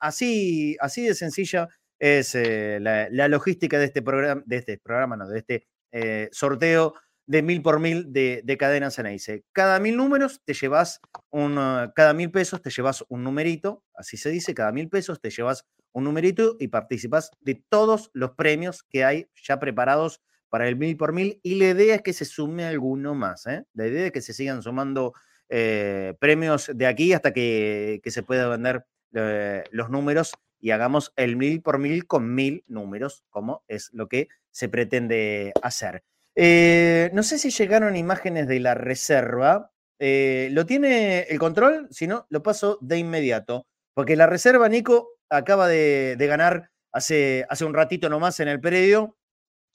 Así, 0.00 0.78
así 0.80 1.02
de 1.02 1.14
sencilla 1.14 1.68
es 1.98 2.34
eh, 2.34 2.78
la, 2.80 3.28
logística 3.28 3.78
de 3.78 3.84
este 3.84 4.00
programa, 4.00 4.42
de 4.46 4.56
este 4.56 4.78
programa, 4.78 5.18
no, 5.18 5.28
de 5.28 5.40
este 5.40 5.66
eh, 5.92 6.30
sorteo 6.32 6.94
de 7.26 7.42
mil 7.42 7.60
por 7.60 7.78
mil 7.78 8.10
de, 8.10 8.40
de 8.42 8.56
cadena 8.56 8.90
Ceneice. 8.90 9.44
Cada 9.52 9.78
mil 9.78 9.98
números 9.98 10.40
te 10.46 10.54
llevas 10.54 10.98
un, 11.28 11.58
uh, 11.58 11.92
cada 11.94 12.14
mil 12.14 12.30
pesos 12.30 12.62
te 12.62 12.70
llevas 12.70 13.04
un 13.10 13.22
numerito, 13.22 13.84
así 13.94 14.16
se 14.16 14.30
dice, 14.30 14.54
cada 14.54 14.72
mil 14.72 14.88
pesos 14.88 15.20
te 15.20 15.28
llevas 15.28 15.66
un 15.92 16.04
numerito 16.04 16.56
y 16.58 16.68
participas 16.68 17.32
de 17.40 17.62
todos 17.68 18.10
los 18.14 18.30
premios 18.30 18.82
que 18.82 19.04
hay 19.04 19.28
ya 19.34 19.60
preparados 19.60 20.22
para 20.52 20.68
el 20.68 20.76
mil 20.76 20.98
por 20.98 21.14
mil 21.14 21.40
y 21.42 21.54
la 21.54 21.70
idea 21.70 21.94
es 21.94 22.02
que 22.02 22.12
se 22.12 22.26
sume 22.26 22.66
alguno 22.66 23.14
más. 23.14 23.46
¿eh? 23.46 23.64
La 23.72 23.86
idea 23.86 24.04
es 24.04 24.12
que 24.12 24.20
se 24.20 24.34
sigan 24.34 24.62
sumando 24.62 25.14
eh, 25.48 26.12
premios 26.18 26.70
de 26.74 26.86
aquí 26.86 27.14
hasta 27.14 27.32
que, 27.32 28.02
se 28.04 28.22
pueda 28.22 28.48
vender 28.48 28.84
eh, 29.14 29.64
los 29.70 29.88
números 29.88 30.34
y 30.60 30.72
hagamos 30.72 31.14
el 31.16 31.36
mil 31.36 31.62
por 31.62 31.78
mil 31.78 32.06
con 32.06 32.34
mil 32.34 32.64
números, 32.66 33.24
como 33.30 33.64
es 33.66 33.88
lo 33.94 34.08
que 34.08 34.28
se 34.50 34.68
pretende 34.68 35.54
hacer. 35.62 36.04
No 36.36 37.22
sé 37.22 37.38
si 37.38 37.48
llegaron 37.48 37.96
imágenes 37.96 38.46
de 38.46 38.60
la 38.60 38.74
reserva. 38.74 39.72
¿Lo 39.98 40.66
tiene 40.66 41.20
el 41.30 41.38
control? 41.38 41.88
Si 41.90 42.06
no, 42.06 42.26
lo 42.28 42.42
paso 42.42 42.76
de 42.82 42.98
inmediato. 42.98 43.66
Porque 43.94 44.16
la 44.16 44.26
reserva, 44.26 44.68
Nico, 44.68 45.16
acaba 45.30 45.66
de, 45.66 46.16
de 46.18 46.26
ganar 46.26 46.70
hace, 46.92 47.46
hace 47.48 47.64
un 47.64 47.72
ratito 47.72 48.10
nomás 48.10 48.38
en 48.40 48.48
el 48.48 48.60
predio 48.60 49.16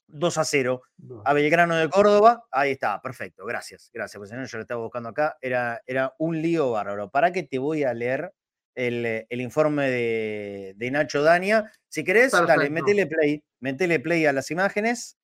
2 0.08 0.38
a 0.38 0.44
0 0.44 0.82
a 1.24 1.32
Belgrano 1.32 1.76
de 1.76 1.88
Córdoba. 1.88 2.44
Ahí 2.50 2.72
está, 2.72 3.00
perfecto, 3.00 3.44
gracias, 3.44 3.90
gracias. 3.92 4.28
Si 4.28 4.34
no, 4.34 4.44
yo 4.44 4.58
lo 4.58 4.62
estaba 4.62 4.82
buscando 4.82 5.10
acá. 5.10 5.36
Era, 5.40 5.80
era 5.86 6.14
un 6.18 6.40
lío 6.40 6.72
bárbaro. 6.72 7.10
¿Para 7.10 7.32
qué 7.32 7.42
te 7.42 7.58
voy 7.58 7.84
a 7.84 7.94
leer 7.94 8.32
el, 8.74 9.06
eh, 9.06 9.26
el 9.30 9.40
informe 9.40 9.88
de, 9.90 10.74
de 10.76 10.90
Nacho 10.90 11.22
Dania? 11.22 11.70
Si 11.88 12.04
querés, 12.04 12.32
dale, 12.32 12.70
metele 12.70 13.06
play, 13.06 13.44
metele 13.60 14.00
play 14.00 14.26
a 14.26 14.32
las 14.32 14.50
imágenes. 14.50 15.18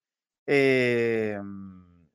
Eh, 0.46 1.38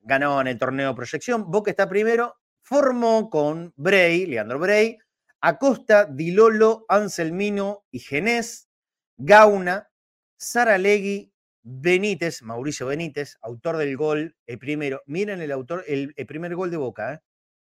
ganó 0.01 0.39
en 0.41 0.47
el 0.47 0.57
torneo 0.57 0.95
Proyección. 0.95 1.49
Boca 1.49 1.71
está 1.71 1.89
primero. 1.89 2.35
Formó 2.61 3.29
con 3.29 3.73
Bray, 3.77 4.27
Leandro 4.27 4.59
Bray, 4.59 4.99
Acosta, 5.41 6.05
Dilolo, 6.05 6.85
Anselmino 6.87 7.85
y 7.89 7.99
Genés, 7.99 8.69
Gauna, 9.17 9.89
Saralegui, 10.37 11.28
Benítez, 11.63 12.41
Mauricio 12.41 12.87
Benítez, 12.87 13.37
autor 13.41 13.77
del 13.77 13.97
gol, 13.97 14.35
el 14.47 14.59
primero. 14.59 15.01
Miren 15.05 15.41
el 15.41 15.51
autor, 15.51 15.83
el, 15.87 16.13
primer 16.27 16.55
gol 16.55 16.71
de 16.71 16.77
Boca. 16.77 17.13
¿eh? 17.13 17.19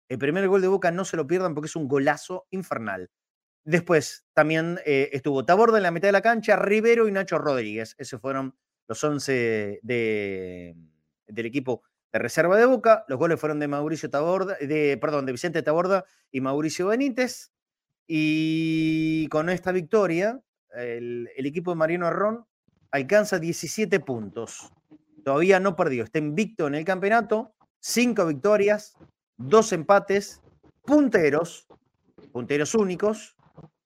El 0.08 0.18
primer 0.18 0.48
gol 0.48 0.62
de 0.62 0.68
Boca 0.68 0.90
no 0.90 1.04
se 1.04 1.16
lo 1.16 1.26
pierdan 1.26 1.54
porque 1.54 1.66
es 1.66 1.76
un 1.76 1.88
golazo 1.88 2.46
infernal. 2.50 3.10
Después 3.64 4.26
también 4.32 4.80
eh, 4.84 5.10
estuvo 5.12 5.44
Taborda 5.44 5.76
en 5.76 5.84
la 5.84 5.90
mitad 5.90 6.08
de 6.08 6.12
la 6.12 6.22
cancha, 6.22 6.56
Rivero 6.56 7.06
y 7.06 7.12
Nacho 7.12 7.38
Rodríguez. 7.38 7.94
Esos 7.98 8.20
fueron 8.20 8.56
los 8.88 9.02
11 9.04 9.80
de, 9.82 10.76
del 11.28 11.46
equipo 11.46 11.82
de 12.12 12.18
reserva 12.18 12.56
de 12.56 12.66
Boca. 12.66 13.04
Los 13.08 13.18
goles 13.18 13.38
fueron 13.38 13.60
de 13.60 13.68
Mauricio 13.68 14.10
Taborda, 14.10 14.56
de, 14.60 14.98
perdón, 15.00 15.26
de 15.26 15.32
Vicente 15.32 15.62
Taborda 15.62 16.04
y 16.30 16.40
Mauricio 16.40 16.88
Benítez. 16.88 17.52
Y 18.06 19.28
con 19.28 19.48
esta 19.48 19.70
victoria, 19.70 20.42
el, 20.74 21.30
el 21.36 21.46
equipo 21.46 21.70
de 21.70 21.76
Mariano 21.76 22.06
Arrón 22.06 22.46
alcanza 22.92 23.38
17 23.38 24.00
puntos. 24.00 24.70
Todavía 25.24 25.58
no 25.58 25.74
perdió, 25.74 26.04
está 26.04 26.18
invicto 26.18 26.66
en 26.66 26.76
el 26.76 26.84
campeonato, 26.84 27.54
5 27.80 28.26
victorias, 28.26 28.96
2 29.38 29.72
empates, 29.72 30.40
punteros, 30.84 31.66
punteros 32.32 32.74
únicos 32.74 33.36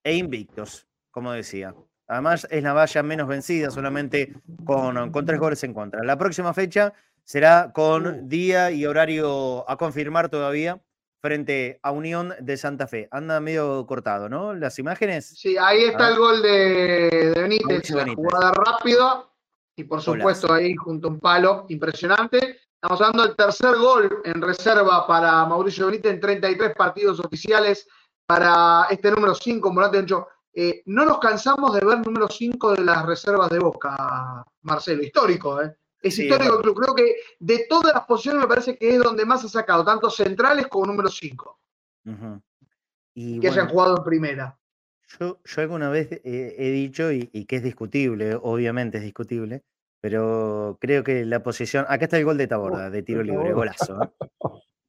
e 0.02 0.14
invictos, 0.14 0.86
como 1.10 1.32
decía. 1.32 1.74
Además, 2.08 2.46
es 2.50 2.62
la 2.62 2.72
valla 2.72 3.02
menos 3.02 3.26
vencida, 3.26 3.70
solamente 3.70 4.34
con, 4.64 5.10
con 5.10 5.26
tres 5.26 5.40
goles 5.40 5.64
en 5.64 5.74
contra. 5.74 6.04
La 6.04 6.16
próxima 6.16 6.54
fecha 6.54 6.92
será 7.24 7.72
con 7.72 8.28
día 8.28 8.70
y 8.70 8.86
horario 8.86 9.68
a 9.68 9.76
confirmar 9.76 10.28
todavía 10.28 10.80
frente 11.20 11.80
a 11.82 11.90
Unión 11.90 12.34
de 12.40 12.56
Santa 12.56 12.86
Fe. 12.86 13.08
Anda 13.10 13.40
medio 13.40 13.86
cortado, 13.86 14.28
¿no? 14.28 14.54
Las 14.54 14.78
imágenes. 14.78 15.26
Sí, 15.38 15.56
ahí 15.58 15.84
está 15.84 16.10
el 16.10 16.18
gol 16.18 16.42
de, 16.42 17.32
de 17.34 17.40
Benítez, 17.40 17.90
la 17.90 18.06
jugada 18.14 18.52
rápida 18.52 19.24
y 19.76 19.84
por 19.84 20.00
supuesto 20.00 20.52
ahí 20.52 20.74
junto 20.74 21.08
a 21.08 21.10
un 21.10 21.20
palo 21.20 21.66
impresionante. 21.68 22.60
Estamos 22.74 23.00
hablando 23.00 23.26
del 23.26 23.36
tercer 23.36 23.76
gol 23.76 24.22
en 24.24 24.40
reserva 24.40 25.06
para 25.06 25.44
Mauricio 25.46 25.86
Benítez 25.86 26.14
en 26.14 26.20
33 26.20 26.74
partidos 26.74 27.20
oficiales 27.20 27.86
para 28.26 28.86
este 28.90 29.10
número 29.10 29.34
5, 29.34 29.72
volante 29.72 29.98
ancho. 29.98 30.28
Eh, 30.52 30.82
no 30.86 31.04
nos 31.04 31.18
cansamos 31.18 31.74
de 31.74 31.84
ver 31.84 31.98
número 32.04 32.28
5 32.28 32.74
de 32.74 32.84
las 32.84 33.04
reservas 33.04 33.50
de 33.50 33.58
Boca, 33.58 34.42
Marcelo, 34.62 35.02
histórico, 35.02 35.60
¿eh? 35.62 35.76
Es 36.02 36.14
Sí, 36.14 36.24
histórico 36.24 36.52
es 36.52 36.58
el 36.58 36.62
club. 36.62 36.76
Creo 36.80 36.94
que 36.94 37.16
de 37.38 37.66
todas 37.68 37.94
las 37.94 38.04
posiciones 38.04 38.42
me 38.42 38.48
parece 38.48 38.76
que 38.76 38.94
es 38.94 39.02
donde 39.02 39.24
más 39.24 39.44
ha 39.44 39.48
sacado, 39.48 39.84
tanto 39.84 40.10
centrales 40.10 40.66
como 40.68 40.86
número 40.86 41.08
5, 41.08 41.60
Ujú. 42.06 42.42
Y 43.14 43.40
que 43.40 43.48
hayan 43.48 43.66
bueno, 43.66 43.72
jugado 43.72 43.96
en 43.98 44.04
primera. 44.04 44.58
Yo, 45.18 45.40
yo 45.42 45.62
alguna 45.62 45.88
vez 45.88 46.12
he, 46.12 46.54
he 46.58 46.70
dicho, 46.70 47.10
y, 47.10 47.30
y 47.32 47.46
que 47.46 47.56
es 47.56 47.62
discutible, 47.62 48.34
obviamente 48.40 48.98
es 48.98 49.04
discutible, 49.04 49.64
pero 50.00 50.78
creo 50.80 51.02
que 51.02 51.24
la 51.24 51.42
posición. 51.42 51.84
Acá 51.88 52.04
está 52.04 52.18
el 52.18 52.24
gol 52.24 52.38
de 52.38 52.46
Taborda, 52.46 52.90
de 52.90 53.02
tiro 53.02 53.22
libre, 53.22 53.52
golazo. 53.52 54.02
¿eh? 54.02 54.28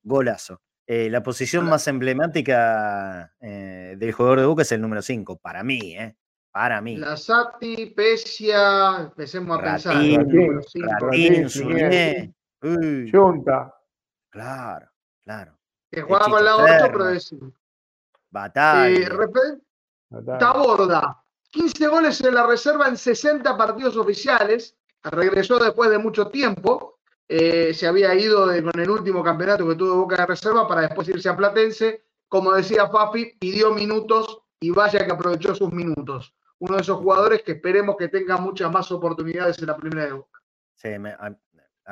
Golazo. 0.03 0.61
Eh, 0.85 1.09
la 1.09 1.23
posición 1.23 1.65
más 1.65 1.87
emblemática 1.87 3.33
eh, 3.41 3.95
del 3.97 4.11
jugador 4.13 4.39
de 4.39 4.45
Boca 4.45 4.61
es 4.61 4.71
el 4.71 4.81
número 4.81 5.01
5, 5.01 5.37
para 5.37 5.63
mí, 5.63 5.97
¿eh? 5.97 6.15
Para 6.57 6.81
mí. 6.81 6.97
Lazati, 6.97 7.85
Pesia, 7.95 8.97
empecemos 9.01 9.59
a 9.59 9.61
pensar. 9.61 9.93
Ratín. 9.93 10.59
Ratín. 11.53 12.35
Uy, 12.63 13.11
Junta. 13.11 13.75
claro, 14.31 14.87
claro. 15.23 15.55
Que 15.91 16.01
juega 16.01 16.25
el 16.25 16.31
con 16.31 16.43
la 16.43 16.51
Chito 16.53 16.63
8, 16.63 16.73
Ferro. 16.73 16.91
pero 16.97 17.09
es. 17.09 17.35
Batalla. 18.31 18.89
Eh, 18.89 19.07
repe- 19.07 20.39
Taborda, 20.39 21.23
15 21.51 21.87
goles 21.89 22.19
en 22.21 22.33
la 22.33 22.47
reserva 22.47 22.87
en 22.87 22.97
60 22.97 23.55
partidos 23.55 23.95
oficiales. 23.95 24.75
Regresó 25.03 25.59
después 25.59 25.91
de 25.91 25.99
mucho 25.99 26.29
tiempo. 26.29 26.97
Eh, 27.29 27.71
se 27.75 27.85
había 27.85 28.15
ido 28.15 28.47
de- 28.47 28.63
con 28.63 28.79
el 28.79 28.89
último 28.89 29.21
campeonato 29.23 29.67
que 29.67 29.75
tuvo 29.75 29.95
Boca 29.97 30.15
de 30.17 30.25
reserva 30.25 30.67
para 30.67 30.81
después 30.81 31.07
irse 31.09 31.29
a 31.29 31.37
Platense. 31.37 32.03
Como 32.27 32.51
decía 32.53 32.87
Fafi, 32.87 33.37
pidió 33.39 33.75
minutos 33.75 34.39
y 34.59 34.71
vaya 34.71 35.05
que 35.05 35.11
aprovechó 35.11 35.53
sus 35.53 35.71
minutos. 35.71 36.33
Uno 36.59 36.75
de 36.75 36.81
esos 36.81 36.97
jugadores 36.97 37.43
que 37.43 37.53
esperemos 37.53 37.95
que 37.97 38.07
tenga 38.07 38.37
muchas 38.37 38.71
más 38.71 38.91
oportunidades 38.91 39.59
en 39.59 39.67
la 39.67 39.77
primera 39.77 40.05
de. 40.05 40.21
Sí, 40.75 40.97
me- 40.99 41.15
a, 41.17 41.29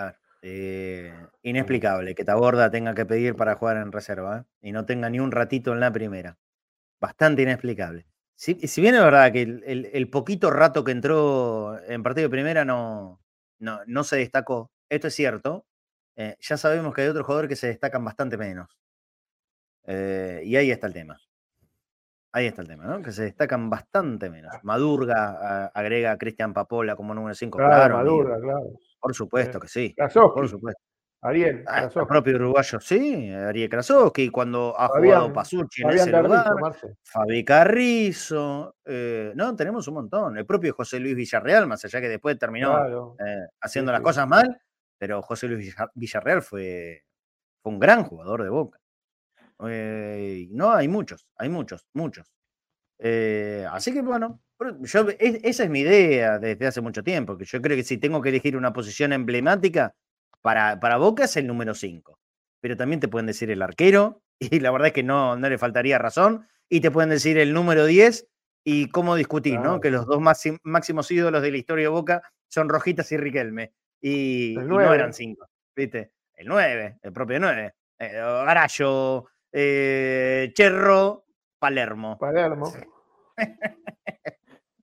ver, 0.06 0.20
eh, 0.42 1.14
inexplicable 1.44 2.16
que 2.16 2.26
Taborda 2.26 2.70
tenga 2.70 2.94
que 2.94 3.06
pedir 3.06 3.36
para 3.36 3.56
jugar 3.56 3.78
en 3.78 3.92
reserva 3.92 4.40
¿eh? 4.40 4.44
y 4.62 4.72
no 4.72 4.86
tenga 4.86 5.10
ni 5.10 5.20
un 5.20 5.32
ratito 5.32 5.74
en 5.74 5.80
la 5.80 5.92
primera. 5.92 6.38
Bastante 7.00 7.44
inexplicable. 7.44 8.06
Si, 8.36 8.54
bien 8.82 8.96
es 8.96 9.02
verdad 9.02 9.32
que 9.32 9.42
el, 9.42 10.10
poquito 10.10 10.52
rato 10.52 10.84
que 10.84 10.92
entró 10.92 11.80
en 11.88 12.04
partido 12.04 12.28
de 12.28 12.32
primera 12.32 12.66
no, 12.66 13.22
no, 13.60 13.80
no 13.88 14.04
se 14.04 14.18
destacó, 14.18 14.72
esto 14.90 15.08
es 15.08 15.16
cierto, 15.16 15.66
eh, 16.18 16.36
ya 16.42 16.58
sabemos 16.58 16.94
que 16.94 17.02
hay 17.02 17.08
otros 17.08 17.26
jugadores 17.26 17.50
que 17.50 17.56
se 17.56 17.68
destacan 17.68 18.04
bastante 18.04 18.38
menos. 18.38 18.78
Y 19.88 20.56
ahí 20.56 20.72
está 20.72 20.88
el 20.88 20.94
tema. 20.94 21.18
Ahí 22.36 22.48
está 22.48 22.62
el 22.64 22.68
tema, 22.68 22.84
¿no? 22.84 23.02
Que 23.02 23.14
se 23.14 23.24
destacan 23.24 23.70
bastante 23.70 24.30
menos. 24.30 24.52
Madurga 24.64 25.38
a- 25.40 25.66
agrega 25.68 26.12
a 26.12 26.18
Cristian 26.18 26.54
Papola 26.54 26.94
como 26.98 27.14
número 27.14 27.34
5. 27.34 27.58
Claro, 27.58 27.74
Claro, 27.74 27.96
Madurga, 27.96 28.36
amigo, 28.36 28.52
claro. 28.52 28.70
por 29.00 29.14
supuesto 29.16 29.58
que 29.58 29.70
sí. 29.70 29.94
Krasowski, 29.96 30.36
Por 30.42 30.50
supuesto. 30.50 30.82
Ariel, 31.22 31.64
Ah, 31.66 31.84
el 31.96 32.06
propio 32.08 32.36
uruguayo, 32.36 32.80
sí, 32.82 33.32
Ariel 33.32 33.70
Krasowski, 33.70 34.30
cuando 34.30 34.76
ha 34.78 34.90
Fabián- 34.90 35.16
jugado 35.22 35.34
Pasucci 35.34 35.82
en 35.82 35.88
Fabián 35.88 36.10
ese 36.10 36.22
lugar. 36.22 36.44
Carrizo. 36.44 36.88
Fabi 37.04 37.46
Carrizo, 37.46 38.76
eh, 38.84 39.32
no, 39.34 39.56
tenemos 39.56 39.88
un 39.88 39.94
montón. 39.94 40.38
El 40.38 40.46
propio 40.46 40.74
José 40.74 41.00
Luis 41.00 41.16
Villarreal, 41.16 41.68
más 41.68 41.84
allá 41.86 42.02
que 42.02 42.10
después 42.10 42.38
terminó 42.38 42.72
Claro. 42.74 43.16
eh, 43.26 43.48
haciendo 43.62 43.92
Sí, 43.92 43.94
las 43.94 44.00
sí. 44.02 44.04
cosas 44.04 44.28
mal, 44.28 44.62
pero 45.00 45.22
José 45.22 45.48
Luis 45.48 45.60
Villa- 45.60 45.90
Villarreal 45.96 46.42
fue, 46.42 47.02
fue 47.64 47.72
un 47.72 47.80
gran 47.80 48.04
jugador 48.04 48.44
de 48.44 48.50
Boca. 48.50 48.78
Eh, 49.68 50.48
no, 50.52 50.72
hay 50.74 50.88
muchos, 50.88 51.26
hay 51.38 51.50
muchos, 51.50 51.86
muchos. 51.94 52.32
Eh, 53.00 53.66
así 53.72 53.94
que 53.94 54.02
bueno, 54.02 54.42
pero 54.58 54.82
yo, 54.84 55.08
es- 55.20 55.40
esa 55.44 55.64
es 55.64 55.70
mi 55.70 55.82
idea 55.82 56.40
desde 56.40 56.68
hace 56.68 56.82
mucho 56.82 57.04
tiempo, 57.04 57.38
que 57.38 57.46
yo 57.46 57.62
creo 57.62 57.76
que 57.76 57.84
si 57.84 57.98
tengo 57.98 58.22
que 58.22 58.30
elegir 58.30 58.56
una 58.56 58.74
posición 58.74 59.14
emblemática 59.14 59.94
para, 60.42 60.80
para 60.80 60.98
Boca 60.98 61.26
es 61.26 61.36
el 61.38 61.48
número 61.48 61.74
5. 61.74 62.20
Pero 62.62 62.78
también 62.78 63.00
te 63.00 63.08
pueden 63.08 63.28
decir 63.28 63.50
el 63.52 63.62
arquero, 63.62 64.22
y 64.40 64.60
la 64.60 64.72
verdad 64.72 64.88
es 64.88 64.94
que 64.94 65.04
no, 65.04 65.36
no 65.38 65.50
le 65.50 65.58
faltaría 65.58 65.98
razón, 65.98 66.48
y 66.70 66.80
te 66.82 66.92
pueden 66.92 67.10
decir 67.10 67.38
el 67.38 67.54
número 67.54 67.86
10, 67.86 68.28
y 68.68 68.90
cómo 68.90 69.16
discutir, 69.16 69.60
¿no? 69.60 69.80
Que 69.80 69.92
los 69.92 70.06
dos 70.08 70.20
máxim- 70.20 70.60
máximos 70.64 71.12
ídolos 71.12 71.42
de 71.44 71.52
la 71.52 71.58
historia 71.58 71.84
de 71.84 71.90
Boca 71.90 72.24
son 72.48 72.68
Rojitas 72.70 73.12
y 73.12 73.18
Riquelme, 73.18 73.74
y, 74.02 74.56
no 74.68 74.94
eran 74.94 75.14
5, 75.14 75.48
¿viste? 75.76 76.12
El 76.34 76.48
9, 76.48 76.98
el 77.02 77.14
propio 77.14 77.40
9. 77.40 77.76
Eh, 78.00 78.12
Garallo, 78.14 79.26
eh, 79.58 80.52
Cherro, 80.54 81.26
Palermo. 81.58 82.18
Palermo. 82.20 82.74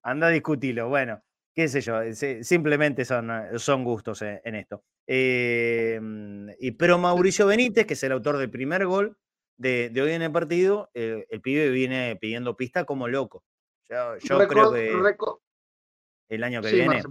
Anda 0.03 0.29
a 0.29 0.31
discutirlo. 0.31 0.89
Bueno, 0.89 1.23
qué 1.55 1.68
sé 1.68 1.81
yo, 1.83 2.01
eh, 2.01 2.14
si- 2.14 2.43
simplemente 2.43 3.05
son, 3.05 3.31
eh, 3.31 3.59
son 3.59 3.85
gustos 3.85 4.23
en 4.23 4.55
esto. 4.55 4.83
Eh, 5.07 5.99
mm, 6.03 6.49
y, 6.59 6.70
pero 6.73 6.99
Mauricio 6.99 7.47
Benítez, 7.47 7.87
que 7.87 7.95
es 7.95 8.03
el 8.03 8.12
autor 8.12 8.39
del 8.39 8.51
primer 8.51 8.87
gol 8.87 9.16
de, 9.59 9.91
de 9.91 10.03
hoy 10.03 10.12
en 10.12 10.23
el 10.23 10.33
partido, 10.33 10.91
eh, 10.95 11.27
el 11.29 11.41
pibe 11.43 11.68
viene 11.70 12.16
pidiendo 12.16 12.57
pista 12.57 12.85
como 12.85 13.09
loco. 13.09 13.45
Yo, 13.91 14.16
yo 14.18 14.49
creo 14.49 14.73
que 14.73 14.91
el 16.31 16.45
año 16.45 16.62
que 16.62 16.68
sí, 16.68 16.77
viene, 16.77 17.03
Marce, 17.03 17.09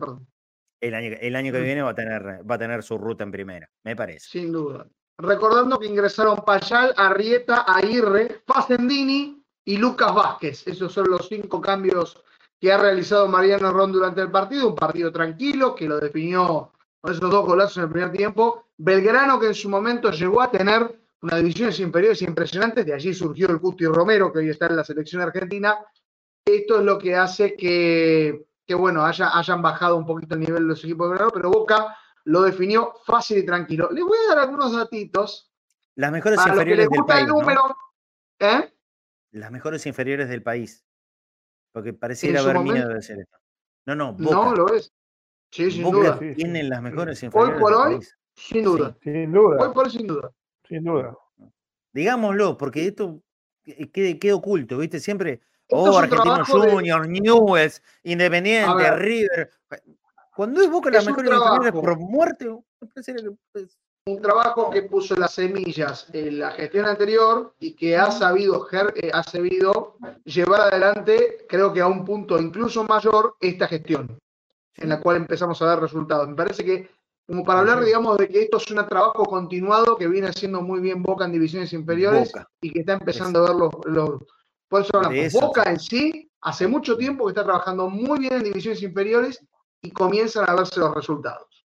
el 0.82 0.95
año, 0.95 1.16
el 1.22 1.36
año 1.36 1.51
que 1.53 1.59
Mm. 1.59 1.64
viene 1.64 1.82
va 1.84 1.91
a 1.91 1.95
tener, 1.95 2.24
va 2.49 2.55
a 2.55 2.57
tener 2.57 2.82
su 2.82 2.97
ruta 2.97 3.24
en 3.24 3.32
primera, 3.32 3.70
me 3.84 3.95
parece. 3.95 4.28
Sin 4.28 4.51
duda. 4.51 4.88
Recordando 5.18 5.80
que 5.80 5.88
ingresaron 5.88 6.43
Payal, 6.45 6.93
Arrieta, 6.97 7.62
Aguirre, 7.68 8.41
Facendini 8.45 9.43
y 9.66 9.78
Lucas 9.78 10.14
Vázquez. 10.14 10.68
Esos 10.68 10.91
son 10.91 11.09
los 11.09 11.28
cinco 11.28 11.62
cambios 11.62 12.22
que 12.59 12.72
ha 12.72 12.78
realizado 12.78 13.28
Mariano 13.28 13.72
Ron 13.72 13.91
durante 13.91 14.22
el 14.22 14.32
partido. 14.32 14.70
Un 14.70 14.76
partido 14.76 15.12
tranquilo 15.12 15.76
que 15.76 15.88
lo 15.88 15.99
definió 15.99 16.72
con 16.99 17.14
esos 17.14 17.30
dos 17.30 17.45
golazos 17.45 17.78
en 17.78 17.84
el 17.84 17.89
primer 17.89 18.12
tiempo. 18.12 18.68
Belgrano 18.78 19.39
que 19.39 19.47
en 19.47 19.55
su 19.55 19.70
momento 19.70 20.12
llegó 20.12 20.41
a 20.41 20.51
tener 20.51 20.99
unas 21.22 21.39
divisiones 21.39 21.80
inferiores 21.80 22.22
impresionantes. 22.22 22.86
De 22.86 22.93
allí 22.93 23.14
surgió 23.14 23.49
el 23.49 23.59
Cuti 23.59 23.86
Romero 23.86 24.32
que 24.32 24.39
hoy 24.39 24.49
está 24.49 24.68
en 24.68 24.78
la 24.78 24.84
selección 24.84 25.22
argentina. 25.22 25.78
Esto 26.45 26.80
es 26.80 26.86
lo 26.86 26.97
que 26.97 27.16
hace 27.16 27.55
que, 27.55 28.45
que 28.66 28.76
bueno, 28.76 29.05
haya, 29.05 29.38
hayan 29.38 29.62
bajado 29.62 29.97
un 29.97 30.05
poquito 30.05 30.36
el 30.36 30.41
nivel 30.41 30.64
de 30.64 30.70
los 30.70 30.84
equipos 30.84 31.07
de 31.07 31.12
Belgrano, 31.12 31.32
pero 31.32 31.51
Boca 31.51 31.95
lo 32.26 32.41
definió 32.43 32.93
fácil 33.05 33.38
y 33.39 33.45
tranquilo. 33.45 33.89
Les 33.91 34.03
voy 34.03 34.17
a 34.26 34.36
dar 34.36 34.39
algunos 34.45 34.74
datitos 34.76 35.51
Las 35.95 36.11
mejores 36.11 36.38
para 36.38 36.55
los 36.55 36.63
que 36.63 36.72
inferiores 36.72 36.86
les 36.86 36.89
del 36.89 36.99
gusta 36.99 37.13
país. 37.13 37.24
el 37.24 37.30
¿no? 37.30 37.39
número. 37.39 37.78
¿eh? 38.39 38.74
Las 39.32 39.51
mejores 39.51 39.86
inferiores 39.86 40.30
del 40.30 40.43
país. 40.43 40.86
Porque 41.72 41.93
pareciera 41.93 42.41
haber 42.41 42.59
miedo 42.59 42.88
de 42.89 42.95
decir 42.95 43.17
esto. 43.19 43.38
No, 43.86 43.95
no, 43.95 44.13
Boca. 44.13 44.36
No, 44.36 44.55
lo 44.55 44.74
es. 44.74 44.91
Sí, 45.51 45.72
sin 45.72 45.84
Boca 45.84 45.97
duda. 46.17 46.19
Tienen 46.36 46.69
las 46.69 46.82
mejores 46.82 47.22
Hoy 47.22 47.28
inferiores 47.28 47.59
por 47.61 47.72
del 47.72 47.80
hoy, 47.82 47.93
país. 47.95 48.17
sin 48.36 48.63
duda. 48.63 48.97
Sin 49.01 49.15
Hoy 49.15 49.26
duda, 49.43 49.74
por 49.74 49.86
hoy, 49.86 49.91
sin 49.91 50.07
duda. 50.07 50.32
sin 50.67 50.84
duda. 50.84 51.17
Digámoslo, 51.93 52.57
porque 52.57 52.88
esto 52.88 53.22
que- 53.63 53.89
quede, 53.91 54.17
quede 54.19 54.34
oculto, 54.34 54.78
¿viste? 54.78 54.99
Siempre, 54.99 55.41
Esto 55.67 55.84
oh, 55.84 55.97
Argentino 55.97 56.24
trabajo 56.24 56.59
de- 56.61 56.72
Junior, 56.72 57.07
Newells, 57.07 57.82
Independiente, 58.03 58.76
ver. 58.76 58.99
River. 58.99 59.51
Cuando 60.36 60.61
es 60.61 60.69
Boca 60.69 60.89
las 60.89 61.03
Es 61.03 61.09
inferiores 61.09 61.39
trabajo. 61.41 61.82
por 61.82 61.97
muerte, 61.99 62.45
me 62.79 62.88
pareciera 62.88 63.21
que 63.21 63.61
es- 63.61 63.77
Un 64.07 64.19
trabajo 64.21 64.71
que 64.71 64.82
puso 64.84 65.15
las 65.15 65.34
semillas 65.36 66.07
en 66.13 66.39
la 66.39 66.51
gestión 66.51 66.86
anterior 66.88 67.53
y 67.59 67.75
que 67.75 67.95
ha 67.97 68.09
sabido, 68.11 68.67
eh, 68.95 69.11
ha 69.13 69.21
sabido 69.21 69.95
llevar 70.23 70.61
adelante, 70.61 71.45
creo 71.47 71.71
que 71.71 71.82
a 71.82 71.88
un 71.88 72.03
punto 72.03 72.39
incluso 72.39 72.84
mayor, 72.86 73.36
esta 73.39 73.67
gestión, 73.67 74.17
en 74.77 74.89
la 74.89 74.99
cual 75.01 75.17
empezamos 75.17 75.61
a 75.61 75.65
dar 75.67 75.79
resultados. 75.82 76.27
Me 76.27 76.36
parece 76.36 76.65
que, 76.65 76.89
como 77.27 77.43
para 77.43 77.59
hablar, 77.59 77.84
digamos, 77.86 78.17
de 78.17 78.27
que 78.27 78.41
esto 78.41 78.57
es 78.57 78.71
un 78.71 78.84
trabajo 78.88 79.23
continuado 79.25 79.95
que 79.95 80.07
viene 80.07 80.27
haciendo 80.29 80.61
muy 80.61 80.79
bien 80.79 81.03
Boca 81.03 81.25
en 81.25 81.34
divisiones 81.34 81.71
inferiores 81.73 82.32
Boca. 82.32 82.47
y 82.59 82.71
que 82.73 82.79
está 82.79 82.93
empezando 82.93 83.39
a 83.45 83.49
ver 83.49 83.55
los, 83.55 83.71
los 83.86 84.21
por 84.67 84.82
eso 84.82 84.97
hablamos. 84.97 85.34
Boca 85.34 85.63
en 85.69 85.79
sí 85.79 86.32
hace 86.41 86.65
mucho 86.67 86.97
tiempo 86.97 87.25
que 87.25 87.32
está 87.32 87.43
trabajando 87.43 87.88
muy 87.88 88.17
bien 88.17 88.34
en 88.34 88.43
divisiones 88.43 88.82
inferiores 88.82 89.45
y 89.82 89.91
comienzan 89.91 90.49
a 90.49 90.55
verse 90.55 90.79
los 90.79 90.93
resultados. 90.93 91.65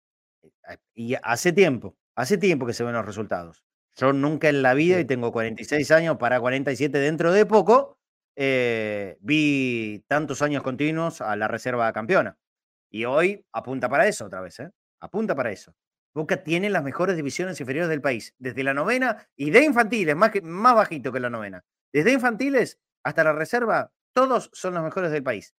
Y 0.94 1.14
hace 1.22 1.52
tiempo, 1.52 1.96
hace 2.14 2.38
tiempo 2.38 2.66
que 2.66 2.72
se 2.72 2.84
ven 2.84 2.94
los 2.94 3.04
resultados. 3.04 3.64
Yo 3.96 4.12
nunca 4.12 4.48
en 4.48 4.62
la 4.62 4.74
vida, 4.74 4.98
y 4.98 5.04
tengo 5.04 5.32
46 5.32 5.90
años 5.90 6.16
para 6.16 6.40
47 6.40 6.98
dentro 6.98 7.32
de 7.32 7.46
poco, 7.46 7.98
eh, 8.36 9.16
vi 9.20 10.04
tantos 10.08 10.42
años 10.42 10.62
continuos 10.62 11.20
a 11.20 11.36
la 11.36 11.48
reserva 11.48 11.92
campeona. 11.92 12.36
Y 12.90 13.04
hoy 13.04 13.44
apunta 13.52 13.88
para 13.88 14.08
eso 14.08 14.26
otra 14.26 14.40
vez, 14.40 14.58
¿eh? 14.60 14.70
Apunta 15.00 15.34
para 15.34 15.52
eso. 15.52 15.74
Boca 16.14 16.42
tiene 16.42 16.70
las 16.70 16.84
mejores 16.84 17.16
divisiones 17.16 17.61
inferiores 17.61 17.88
del 17.88 18.00
país, 18.00 18.34
desde 18.38 18.62
la 18.62 18.72
novena 18.72 19.28
y 19.36 19.50
de 19.50 19.64
infantiles, 19.64 20.14
más, 20.14 20.30
que, 20.30 20.42
más 20.42 20.74
bajito 20.74 21.12
que 21.12 21.20
la 21.20 21.30
novena. 21.30 21.64
Desde 21.92 22.12
infantiles 22.12 22.78
hasta 23.03 23.24
la 23.24 23.32
reserva, 23.32 23.92
todos 24.12 24.50
son 24.53 24.74
los 24.74 24.84
mejores 24.84 25.11
del 25.11 25.24
país. 25.24 25.54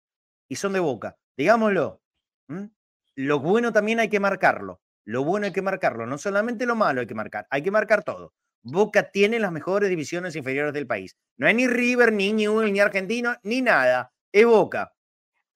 Y 0.49 0.55
son 0.55 0.73
de 0.73 0.79
Boca. 0.79 1.17
Digámoslo. 1.37 2.01
Lo 3.15 3.39
bueno 3.39 3.71
también 3.71 3.99
hay 3.99 4.09
que 4.09 4.19
marcarlo. 4.19 4.81
Lo 5.05 5.23
bueno 5.23 5.45
hay 5.45 5.53
que 5.53 5.61
marcarlo. 5.61 6.05
No 6.05 6.17
solamente 6.17 6.65
lo 6.65 6.75
malo 6.75 7.01
hay 7.01 7.07
que 7.07 7.15
marcar, 7.15 7.47
hay 7.49 7.61
que 7.61 7.71
marcar 7.71 8.03
todo. 8.03 8.33
Boca 8.63 9.11
tiene 9.11 9.39
las 9.39 9.51
mejores 9.51 9.89
divisiones 9.89 10.35
inferiores 10.35 10.73
del 10.73 10.87
país. 10.87 11.15
No 11.37 11.45
hay 11.47 11.53
ni 11.53 11.67
River, 11.67 12.11
ni 12.11 12.33
Newell, 12.33 12.73
ni 12.73 12.79
Argentino, 12.79 13.35
ni 13.43 13.61
nada. 13.61 14.11
Es 14.31 14.45
Boca. 14.45 14.91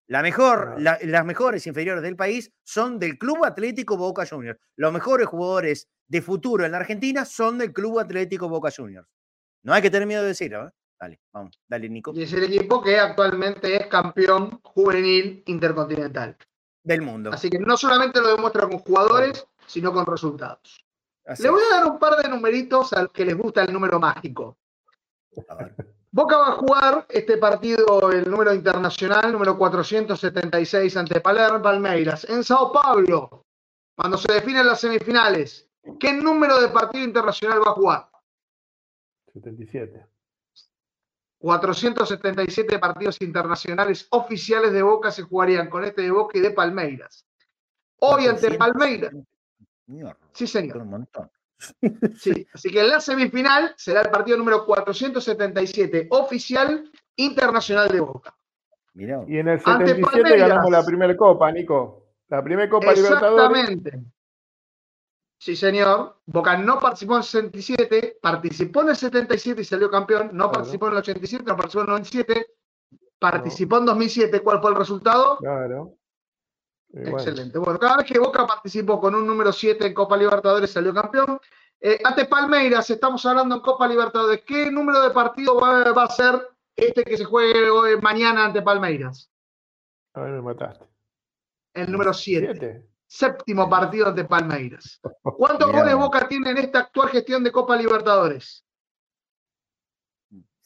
La 0.08 0.22
mejor, 0.22 0.80
la- 0.80 1.00
las 1.04 1.26
mejores 1.26 1.66
inferiores 1.68 2.02
del 2.04 2.16
país 2.16 2.52
son 2.64 2.98
del 3.00 3.18
Club 3.18 3.46
Atlético 3.46 3.98
Boca 3.98 4.26
Juniors. 4.28 4.60
Los 4.76 4.94
mejores 4.94 5.28
jugadores 5.28 5.88
de 6.08 6.22
futuro 6.22 6.66
en 6.66 6.72
la 6.72 6.78
Argentina 6.80 7.26
son 7.26 7.58
del 7.58 7.74
Club 7.74 8.00
Atlético 8.00 8.48
Boca 8.50 8.70
Juniors. 8.76 9.08
No 9.64 9.74
hay 9.74 9.82
que 9.82 9.90
tener 9.92 10.08
miedo 10.08 10.22
de 10.22 10.30
decirlo. 10.30 10.68
¿eh? 10.68 10.72
Dale, 11.00 11.20
vamos, 11.32 11.60
dale, 11.68 11.90
Nico. 11.90 12.12
Y 12.16 12.24
es 12.24 12.34
el 12.34 12.44
equipo 12.44 12.82
que 12.84 12.98
actualmente 13.00 13.76
es 13.76 13.88
campeón 13.88 14.60
juvenil 14.64 15.44
intercontinental. 15.46 16.36
Del 16.90 17.04
mundo. 17.04 17.30
Así 17.32 17.52
que 17.52 17.60
no 17.60 17.78
solamente 17.78 18.20
lo 18.20 18.30
demuestra 18.30 18.68
con 18.68 18.80
jugadores, 18.80 19.46
sino 19.68 19.94
con 19.94 20.08
resultados. 20.08 20.84
Así 21.24 21.44
Le 21.44 21.52
voy 21.52 21.62
a 21.62 21.76
dar 21.76 21.86
un 21.86 22.00
par 22.00 22.16
de 22.18 22.28
numeritos 22.28 22.94
a 22.94 23.04
los 23.04 23.12
que 23.12 23.26
les 23.26 23.38
gusta 23.38 23.64
el 23.64 23.72
número 23.72 24.00
mágico. 24.00 24.58
A 25.48 25.54
ver. 25.54 25.76
Boca 26.12 26.36
va 26.36 26.48
a 26.48 26.52
jugar 26.54 27.06
este 27.10 27.38
partido, 27.38 28.12
el 28.12 28.28
número 28.28 28.52
internacional, 28.56 29.32
número 29.32 29.56
476 29.56 30.98
ante 30.98 31.22
Palermo 31.22 31.62
Palmeiras, 31.62 32.28
en 32.28 32.44
Sao 32.44 32.72
Paulo, 32.72 33.46
cuando 33.96 34.18
se 34.18 34.34
definen 34.34 34.66
las 34.66 34.82
semifinales. 34.82 35.70
¿Qué 36.00 36.12
número 36.12 36.60
de 36.60 36.70
partido 36.70 37.04
internacional 37.06 37.62
va 37.62 37.70
a 37.70 37.76
jugar? 37.76 38.10
77. 39.34 40.08
477 41.40 42.80
partidos 42.80 43.22
internacionales 43.22 44.08
oficiales 44.12 44.74
de 44.74 44.82
Boca 44.82 45.10
se 45.10 45.24
jugarían 45.24 45.70
con 45.70 45.86
este 45.86 46.02
de 46.02 46.12
Boca 46.12 46.38
y 46.38 46.42
de 46.42 46.52
Palmeiras. 46.52 47.26
Hoy 48.02 48.28
ante 48.28 48.56
400, 48.56 48.58
Palmeiras, 48.58 49.14
sí 50.34 50.48
señor, 50.48 50.78
un 50.78 50.90
montón. 50.90 51.32
sí. 52.18 52.48
Así 52.54 52.70
que 52.70 52.82
en 52.82 52.90
la 52.90 53.00
semifinal 53.00 53.74
será 53.78 54.02
el 54.02 54.10
partido 54.10 54.38
número 54.38 54.66
477 54.66 56.08
oficial 56.12 56.90
internacional 57.16 57.90
de 57.90 58.00
Boca. 58.00 58.36
Mirá, 58.94 59.24
Y 59.28 59.38
en 59.38 59.48
el 59.48 59.62
Ante 59.64 59.88
77 59.88 60.02
Palmeiras. 60.02 60.50
ganamos 60.50 60.72
la 60.72 60.86
primera 60.86 61.16
copa, 61.16 61.52
Nico. 61.52 62.08
La 62.28 62.44
primera 62.44 62.70
copa 62.70 62.94
Libertadores. 62.94 63.70
Exactamente. 63.70 64.19
Sí, 65.40 65.56
señor. 65.56 66.18
Boca 66.26 66.58
no 66.58 66.80
participó 66.80 67.14
en 67.14 67.20
el 67.20 67.24
67, 67.24 68.20
participó 68.22 68.82
en 68.82 68.90
el 68.90 68.96
77 68.98 69.62
y 69.62 69.66
salió 69.66 69.90
campeón. 69.90 70.28
No 70.34 70.46
Claro. 70.46 70.52
participó 70.52 70.88
en 70.88 70.92
el 70.94 70.98
87, 71.00 71.44
no 71.48 71.56
participó 71.56 71.80
en 71.82 71.86
el 71.86 71.90
97. 71.92 72.46
participó 73.18 73.78
en 73.78 73.86
2007. 73.86 74.42
¿Cuál 74.42 74.62
fue 74.62 74.72
el 74.72 74.76
resultado? 74.78 75.38
Claro. 75.38 75.96
Bueno, 76.92 77.18
Excelente. 77.18 77.58
Bueno, 77.60 77.78
cada 77.80 77.98
vez 77.98 78.06
que 78.06 78.18
Boca 78.20 78.46
participó 78.48 79.00
con 79.00 79.14
un 79.16 79.26
número 79.28 79.52
7 79.54 79.86
en 79.88 79.94
Copa 79.94 80.18
Libertadores 80.18 80.72
salió 80.72 80.94
campeón. 80.94 81.40
Eh, 81.80 82.00
ante 82.04 82.26
Palmeiras, 82.26 82.90
estamos 82.90 83.26
hablando 83.26 83.56
en 83.56 83.62
Copa 83.62 83.88
Libertadores. 83.88 84.42
¿Qué 84.46 84.70
número 84.72 85.02
de 85.02 85.12
partido 85.12 85.58
va, 85.60 85.92
va 85.94 86.04
a 86.04 86.10
ser 86.10 86.50
este 86.76 87.04
que 87.04 87.16
se 87.18 87.26
juegue 87.26 87.70
hoy- 87.70 88.00
mañana 88.02 88.46
ante 88.46 88.62
Palmeiras? 88.62 89.30
a 90.16 90.22
ver, 90.22 90.32
me 90.32 90.42
mataste. 90.42 90.86
El 91.74 91.92
número 91.92 92.14
7. 92.14 92.89
Séptimo 93.12 93.68
partido 93.68 94.08
ante 94.10 94.24
Palmeiras. 94.24 95.02
¿Cuántos 95.24 95.68
Mirá. 95.68 95.80
goles 95.82 95.96
Boca 95.96 96.28
tiene 96.28 96.52
en 96.52 96.58
esta 96.60 96.80
actual 96.82 97.10
gestión 97.10 97.44
de 97.44 97.52
Copa 97.52 97.76
Libertadores? 97.76 98.64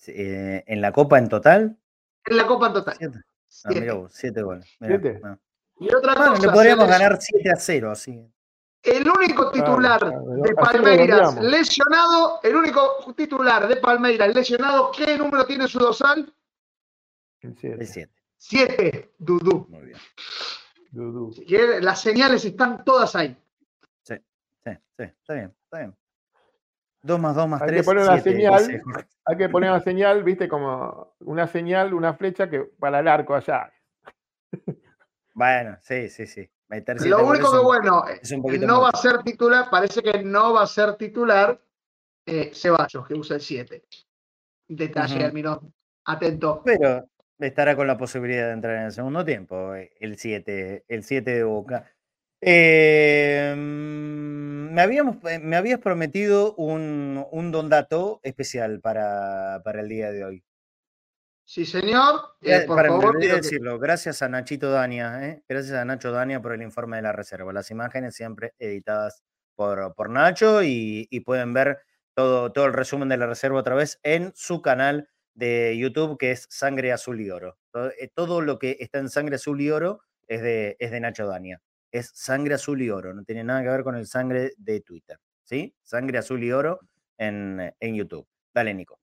Eh, 0.07 0.63
en 0.67 0.81
la 0.81 0.91
Copa 0.91 1.17
en 1.17 1.29
total, 1.29 1.77
En 2.25 2.35
la 2.37 2.45
Copa 2.45 2.67
en 2.67 2.73
total. 2.73 2.95
siete. 2.97 3.17
Ah, 3.19 3.29
Siete. 3.47 3.79
mirá 3.81 3.93
vos, 3.93 4.11
siete 4.13 4.41
goles. 4.41 4.75
mirá, 4.81 4.99
¿Siete? 4.99 5.21
ah. 5.23 5.37
Y 5.79 5.93
otra 5.95 6.15
Bueno, 6.15 6.31
cosa, 6.35 6.47
le 6.47 6.53
podríamos 6.53 6.87
ganar 6.87 7.17
7 7.21 7.49
a 7.51 7.55
0, 7.55 7.91
así. 7.91 8.29
El 8.83 9.07
único 9.09 9.49
titular 9.51 9.99
claro, 9.99 10.23
de 10.43 10.53
Palmeiras 10.55 11.41
lesionado, 11.41 12.39
el 12.43 12.55
único 12.57 13.13
titular 13.15 13.67
de 13.69 13.77
Palmeiras 13.77 14.35
lesionado, 14.35 14.91
¿qué 14.91 15.17
número 15.17 15.45
tiene 15.45 15.67
su 15.69 15.79
dorsal? 15.79 16.33
El 17.39 17.57
siete. 17.57 17.77
El 17.81 17.87
7. 17.87 18.13
Siete, 18.37 19.13
Dudú. 19.17 19.65
Muy 19.69 19.81
bien. 19.83 19.97
Las 21.81 22.01
señales 22.01 22.45
están 22.45 22.83
todas 22.85 23.15
ahí. 23.15 23.35
Sí, 24.03 24.15
sí, 24.63 24.69
está 25.03 25.33
bien, 25.33 25.53
está 25.63 25.77
bien. 25.79 25.95
2 27.01 27.19
más 27.19 27.35
2 27.35 27.47
más 27.49 27.61
Hay 27.61 27.67
que 27.67 27.73
3. 27.73 27.85
poner 27.85 28.03
una 28.03 28.19
señal. 28.21 28.83
Hay 29.25 29.37
que 29.37 29.49
poner 29.49 29.69
una 29.71 29.79
señal, 29.81 30.23
viste, 30.23 30.47
como 30.47 31.15
una 31.21 31.47
señal, 31.47 31.93
una 31.93 32.13
flecha 32.13 32.49
que 32.49 32.61
para 32.79 32.99
el 32.99 33.07
arco 33.07 33.33
allá. 33.35 33.71
Bueno, 35.33 35.77
sí, 35.81 36.09
sí, 36.09 36.27
sí. 36.27 36.49
Meter 36.67 36.99
siete 36.99 37.09
Lo 37.09 37.27
único 37.27 37.51
que 37.51 37.57
un- 37.57 37.63
bueno, 37.65 38.03
poquito 38.41 38.67
no 38.67 38.81
va 38.81 38.89
a 38.89 38.97
ser 38.97 39.21
titular, 39.23 39.69
parece 39.69 40.01
que 40.01 40.23
no 40.23 40.53
va 40.53 40.63
a 40.63 40.67
ser 40.67 40.95
titular 40.95 41.59
eh, 42.25 42.51
Ceballos, 42.53 43.05
que 43.07 43.15
usa 43.15 43.35
el 43.35 43.41
7. 43.41 43.83
Detalle, 44.67 45.15
Ujú. 45.17 45.25
Almirón. 45.25 45.73
Atento. 46.05 46.61
Pero 46.63 47.09
estará 47.47 47.75
con 47.75 47.87
la 47.87 47.97
posibilidad 47.97 48.47
de 48.47 48.53
entrar 48.53 48.75
en 48.77 48.83
el 48.83 48.91
segundo 48.91 49.23
tiempo, 49.25 49.75
eh, 49.75 49.91
el 49.99 50.17
7, 50.17 50.85
el 50.87 51.03
7 51.03 51.31
de 51.31 51.43
Boca. 51.43 51.91
Eh, 52.41 53.53
me, 53.57 54.81
habíamos, 54.81 55.17
eh, 55.29 55.39
me 55.39 55.55
habías 55.55 55.79
prometido 55.79 56.55
un, 56.55 57.25
un 57.31 57.51
don 57.51 57.69
dato 57.69 58.19
especial 58.23 58.79
para, 58.81 59.61
para 59.63 59.81
el 59.81 59.89
día 59.89 60.11
de 60.11 60.23
hoy. 60.25 60.43
Sí, 61.45 61.65
señor. 61.65 62.21
Eh, 62.41 62.63
por 62.65 62.77
para- 62.77 62.89
favor, 62.89 63.19
que- 63.19 63.27
decirlo, 63.27 63.77
gracias 63.79 64.21
a 64.21 64.29
Nachito 64.29 64.71
Dania, 64.71 65.27
¿eh? 65.27 65.43
gracias 65.47 65.75
a 65.77 65.85
Nacho 65.85 66.11
Dania 66.11 66.41
por 66.41 66.53
el 66.53 66.61
informe 66.61 66.97
de 66.97 67.03
la 67.03 67.11
reserva. 67.11 67.51
Las 67.53 67.69
imágenes 67.71 68.15
siempre 68.15 68.53
editadas 68.59 69.23
por, 69.55 69.93
por 69.95 70.09
Nacho 70.09 70.63
y, 70.63 71.07
y 71.11 71.19
pueden 71.21 71.53
ver 71.53 71.79
todo, 72.15 72.51
todo 72.51 72.65
el 72.65 72.73
resumen 72.73 73.09
de 73.09 73.17
la 73.17 73.27
reserva 73.27 73.59
otra 73.59 73.75
vez 73.75 73.99
en 74.03 74.31
su 74.35 74.61
canal 74.61 75.09
de 75.33 75.77
YouTube 75.77 76.17
que 76.17 76.31
es 76.31 76.47
Sangre 76.49 76.91
Azul 76.91 77.21
y 77.21 77.29
Oro. 77.29 77.57
Todo, 77.71 77.91
eh, 77.99 78.11
todo 78.13 78.41
lo 78.41 78.59
que 78.59 78.77
está 78.79 78.99
en 78.99 79.09
Sangre 79.09 79.35
Azul 79.35 79.61
y 79.61 79.71
Oro 79.71 80.01
es 80.27 80.41
de, 80.41 80.75
es 80.79 80.91
de 80.91 80.99
Nacho 80.99 81.27
Dania. 81.27 81.61
Es 81.91 82.11
Sangre 82.13 82.55
Azul 82.55 82.81
y 82.81 82.89
Oro, 82.89 83.13
no 83.13 83.23
tiene 83.23 83.43
nada 83.43 83.63
que 83.63 83.69
ver 83.69 83.83
con 83.83 83.95
el 83.95 84.07
sangre 84.07 84.53
de 84.57 84.81
Twitter. 84.81 85.17
¿Sí? 85.43 85.75
Sangre 85.83 86.17
Azul 86.17 86.43
y 86.43 86.51
Oro 86.51 86.79
en, 87.17 87.73
en 87.79 87.95
YouTube. 87.95 88.27
Dale, 88.53 88.73
Nico. 88.73 88.99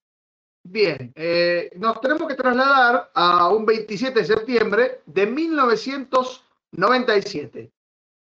Bien, 0.63 1.11
eh, 1.15 1.71
nos 1.77 1.99
tenemos 2.01 2.27
que 2.29 2.35
trasladar 2.35 3.11
a 3.15 3.49
un 3.49 3.65
27 3.65 4.21
de 4.21 4.27
septiembre 4.27 5.01
de 5.07 5.27
1997. 5.27 7.73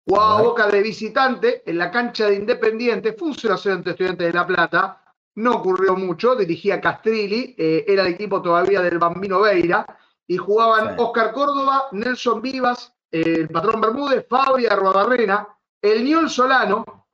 Jugaba. 0.06 0.42
Boca 0.42 0.68
de 0.68 0.80
visitante 0.80 1.68
en 1.68 1.78
la 1.78 1.90
cancha 1.90 2.28
de 2.28 2.36
Independiente, 2.36 3.12
fue 3.12 3.26
un 3.28 3.34
0 3.34 3.56
0 3.58 3.74
ante 3.74 3.90
Estudiantes 3.90 4.28
de 4.28 4.32
La 4.32 4.46
Plata, 4.46 5.02
no 5.38 5.56
ocurrió 5.56 5.94
mucho, 5.94 6.34
dirigía 6.34 6.80
Castrilli, 6.80 7.54
eh, 7.56 7.84
era 7.86 8.02
el 8.02 8.14
equipo 8.14 8.42
todavía 8.42 8.82
del 8.82 8.98
Bambino 8.98 9.40
Veira, 9.40 9.86
y 10.26 10.36
jugaban 10.36 10.90
Sí. 10.90 10.94
Oscar 10.98 11.32
Córdoba, 11.32 11.88
Nelson 11.92 12.42
Vivas, 12.42 12.92
eh, 13.10 13.22
el 13.38 13.48
patrón 13.48 13.80
Bermúdez, 13.80 14.26
Fabri 14.28 14.66
Arruabarrena, 14.66 15.48
el 15.80 16.04
Niol 16.04 16.28
Solano, 16.28 17.08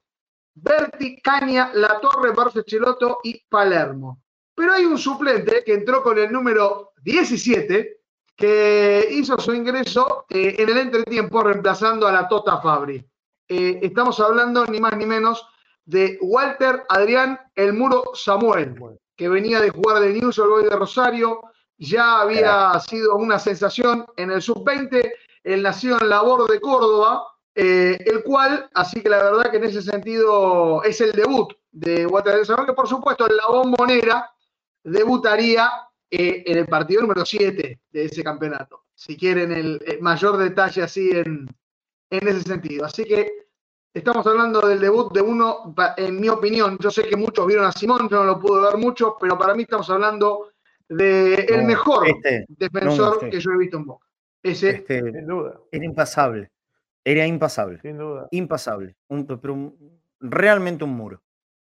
Berti, 0.54 1.20
Caña, 1.20 1.70
La 1.74 2.00
Torre, 2.00 2.32
Barcelotto 2.32 3.18
y 3.22 3.44
Palermo. 3.48 4.22
Pero 4.54 4.72
hay 4.72 4.84
un 4.84 4.98
suplente 4.98 5.62
que 5.64 5.74
entró 5.74 6.02
con 6.02 6.18
el 6.18 6.32
número 6.32 6.92
17 7.02 8.00
que 8.36 9.06
hizo 9.10 9.38
su 9.38 9.52
ingreso 9.52 10.24
eh, 10.28 10.56
en 10.58 10.68
el 10.70 10.78
entretiempo 10.78 11.42
reemplazando 11.42 12.06
a 12.06 12.12
la 12.12 12.26
Tota 12.26 12.60
Fabri. 12.60 13.04
Eh, 13.48 13.80
estamos 13.82 14.18
hablando 14.20 14.64
ni 14.66 14.80
más 14.80 14.96
ni 14.96 15.06
menos 15.06 15.46
de 15.84 16.18
Walter 16.20 16.84
Adrián 16.88 17.38
El 17.54 17.74
Muro 17.74 18.12
Samuel, 18.14 18.74
que 19.16 19.28
venía 19.28 19.60
de 19.60 19.70
jugar 19.70 20.00
de 20.00 20.12
News 20.12 20.38
Boys 20.38 20.68
de 20.68 20.76
Rosario, 20.76 21.40
ya 21.76 22.20
había 22.20 22.78
sido 22.80 23.16
una 23.16 23.38
sensación 23.38 24.06
en 24.16 24.30
el 24.30 24.40
sub-20, 24.40 25.12
él 25.44 25.62
nació 25.62 26.00
en 26.00 26.08
Labor 26.08 26.50
de 26.50 26.60
Córdoba, 26.60 27.26
eh, 27.54 27.98
el 28.04 28.22
cual, 28.24 28.68
así 28.74 29.00
que 29.00 29.08
la 29.08 29.22
verdad 29.22 29.50
que 29.50 29.58
en 29.58 29.64
ese 29.64 29.82
sentido 29.82 30.82
es 30.82 31.00
el 31.00 31.12
debut 31.12 31.52
de 31.70 32.06
Walter 32.06 32.32
Adrián 32.32 32.46
Samuel, 32.46 32.66
que 32.66 32.72
por 32.72 32.88
supuesto 32.88 33.28
en 33.28 33.36
la 33.36 33.46
bombonera 33.46 34.30
debutaría 34.82 35.70
eh, 36.10 36.42
en 36.46 36.58
el 36.58 36.66
partido 36.66 37.02
número 37.02 37.24
7 37.24 37.80
de 37.90 38.04
ese 38.04 38.24
campeonato. 38.24 38.84
Si 38.94 39.16
quieren 39.16 39.52
el, 39.52 39.80
el 39.86 40.00
mayor 40.00 40.36
detalle 40.36 40.82
así 40.82 41.10
en, 41.10 41.46
en 42.10 42.28
ese 42.28 42.42
sentido. 42.42 42.84
Así 42.84 43.04
que 43.04 43.30
estamos 43.94 44.26
hablando 44.26 44.60
del 44.60 44.80
debut 44.80 45.12
de 45.14 45.20
uno, 45.22 45.74
en 45.96 46.20
mi 46.20 46.28
opinión, 46.28 46.76
yo 46.78 46.90
sé 46.90 47.04
que 47.04 47.16
muchos 47.16 47.46
vieron 47.46 47.64
a 47.64 47.72
Simón, 47.72 48.08
yo 48.08 48.18
no 48.18 48.24
lo 48.24 48.38
pude 48.40 48.60
ver 48.60 48.76
mucho, 48.76 49.16
pero 49.20 49.38
para 49.38 49.54
mí 49.54 49.62
estamos 49.62 49.88
hablando 49.88 50.50
de 50.88 51.34
el 51.34 51.62
No, 51.62 51.66
mejor 51.68 52.08
este, 52.08 52.44
defensor 52.48 53.14
no, 53.14 53.20
sí. 53.20 53.30
que 53.30 53.40
yo 53.40 53.50
he 53.52 53.56
visto 53.58 53.76
en 53.78 53.86
Boca. 53.86 54.06
Ese, 54.42 54.70
Este, 54.70 55.00
Sin 55.00 55.26
duda, 55.26 55.58
era 55.70 55.84
impasable. 55.84 56.50
Era 57.02 57.26
impasable. 57.26 57.80
sin 57.80 57.96
duda. 57.96 58.28
Impasable. 58.32 58.96
Un- 59.08 59.26
pero 59.26 59.54
un- 59.54 60.00
realmente 60.20 60.84
un 60.84 60.90
muro. 60.94 61.22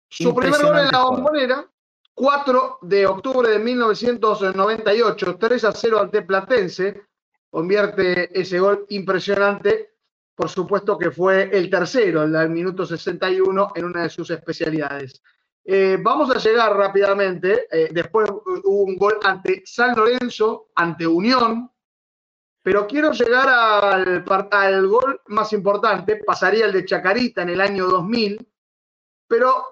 Su 0.09 0.33
primer 0.35 0.61
gol 0.61 0.77
en 0.79 0.87
la 0.87 1.03
bombonera, 1.03 1.65
4 2.13 2.79
de 2.81 3.05
octubre 3.05 3.49
de 3.49 3.59
1998, 3.59 5.37
3 5.37 5.63
a 5.65 5.71
0 5.71 5.99
ante 6.01 6.21
Platense, 6.23 7.01
convierte 7.49 8.37
ese 8.39 8.59
gol 8.59 8.85
impresionante, 8.89 9.91
por 10.37 10.49
supuesto 10.49 10.99
que 10.99 11.09
fue 11.09 11.49
el 11.51 11.67
tercero, 11.67 12.21
el 12.21 12.31
del 12.31 12.51
minuto 12.51 12.85
61, 12.85 13.71
en 13.73 13.85
una 13.85 14.03
de 14.03 14.09
sus 14.09 14.29
especialidades. 14.29 15.23
Eh, 15.65 15.97
vamos 15.99 16.29
a 16.29 16.37
llegar 16.37 16.77
rápidamente, 16.77 17.67
eh, 17.71 17.89
después 17.91 18.29
hubo 18.29 18.83
un 18.83 18.95
gol 18.97 19.17
ante 19.23 19.63
San 19.65 19.95
Lorenzo, 19.95 20.69
ante 20.75 21.07
Unión, 21.07 21.71
pero 22.61 22.85
quiero 22.85 23.13
llegar 23.13 23.47
al, 23.49 24.87
gol 24.87 25.21
más 25.25 25.51
importante, 25.53 26.17
pasaría 26.17 26.65
el 26.65 26.71
de 26.71 26.85
Chacarita 26.85 27.41
en 27.41 27.49
el 27.49 27.59
año 27.59 27.87
2000, 27.87 28.47
pero 29.27 29.65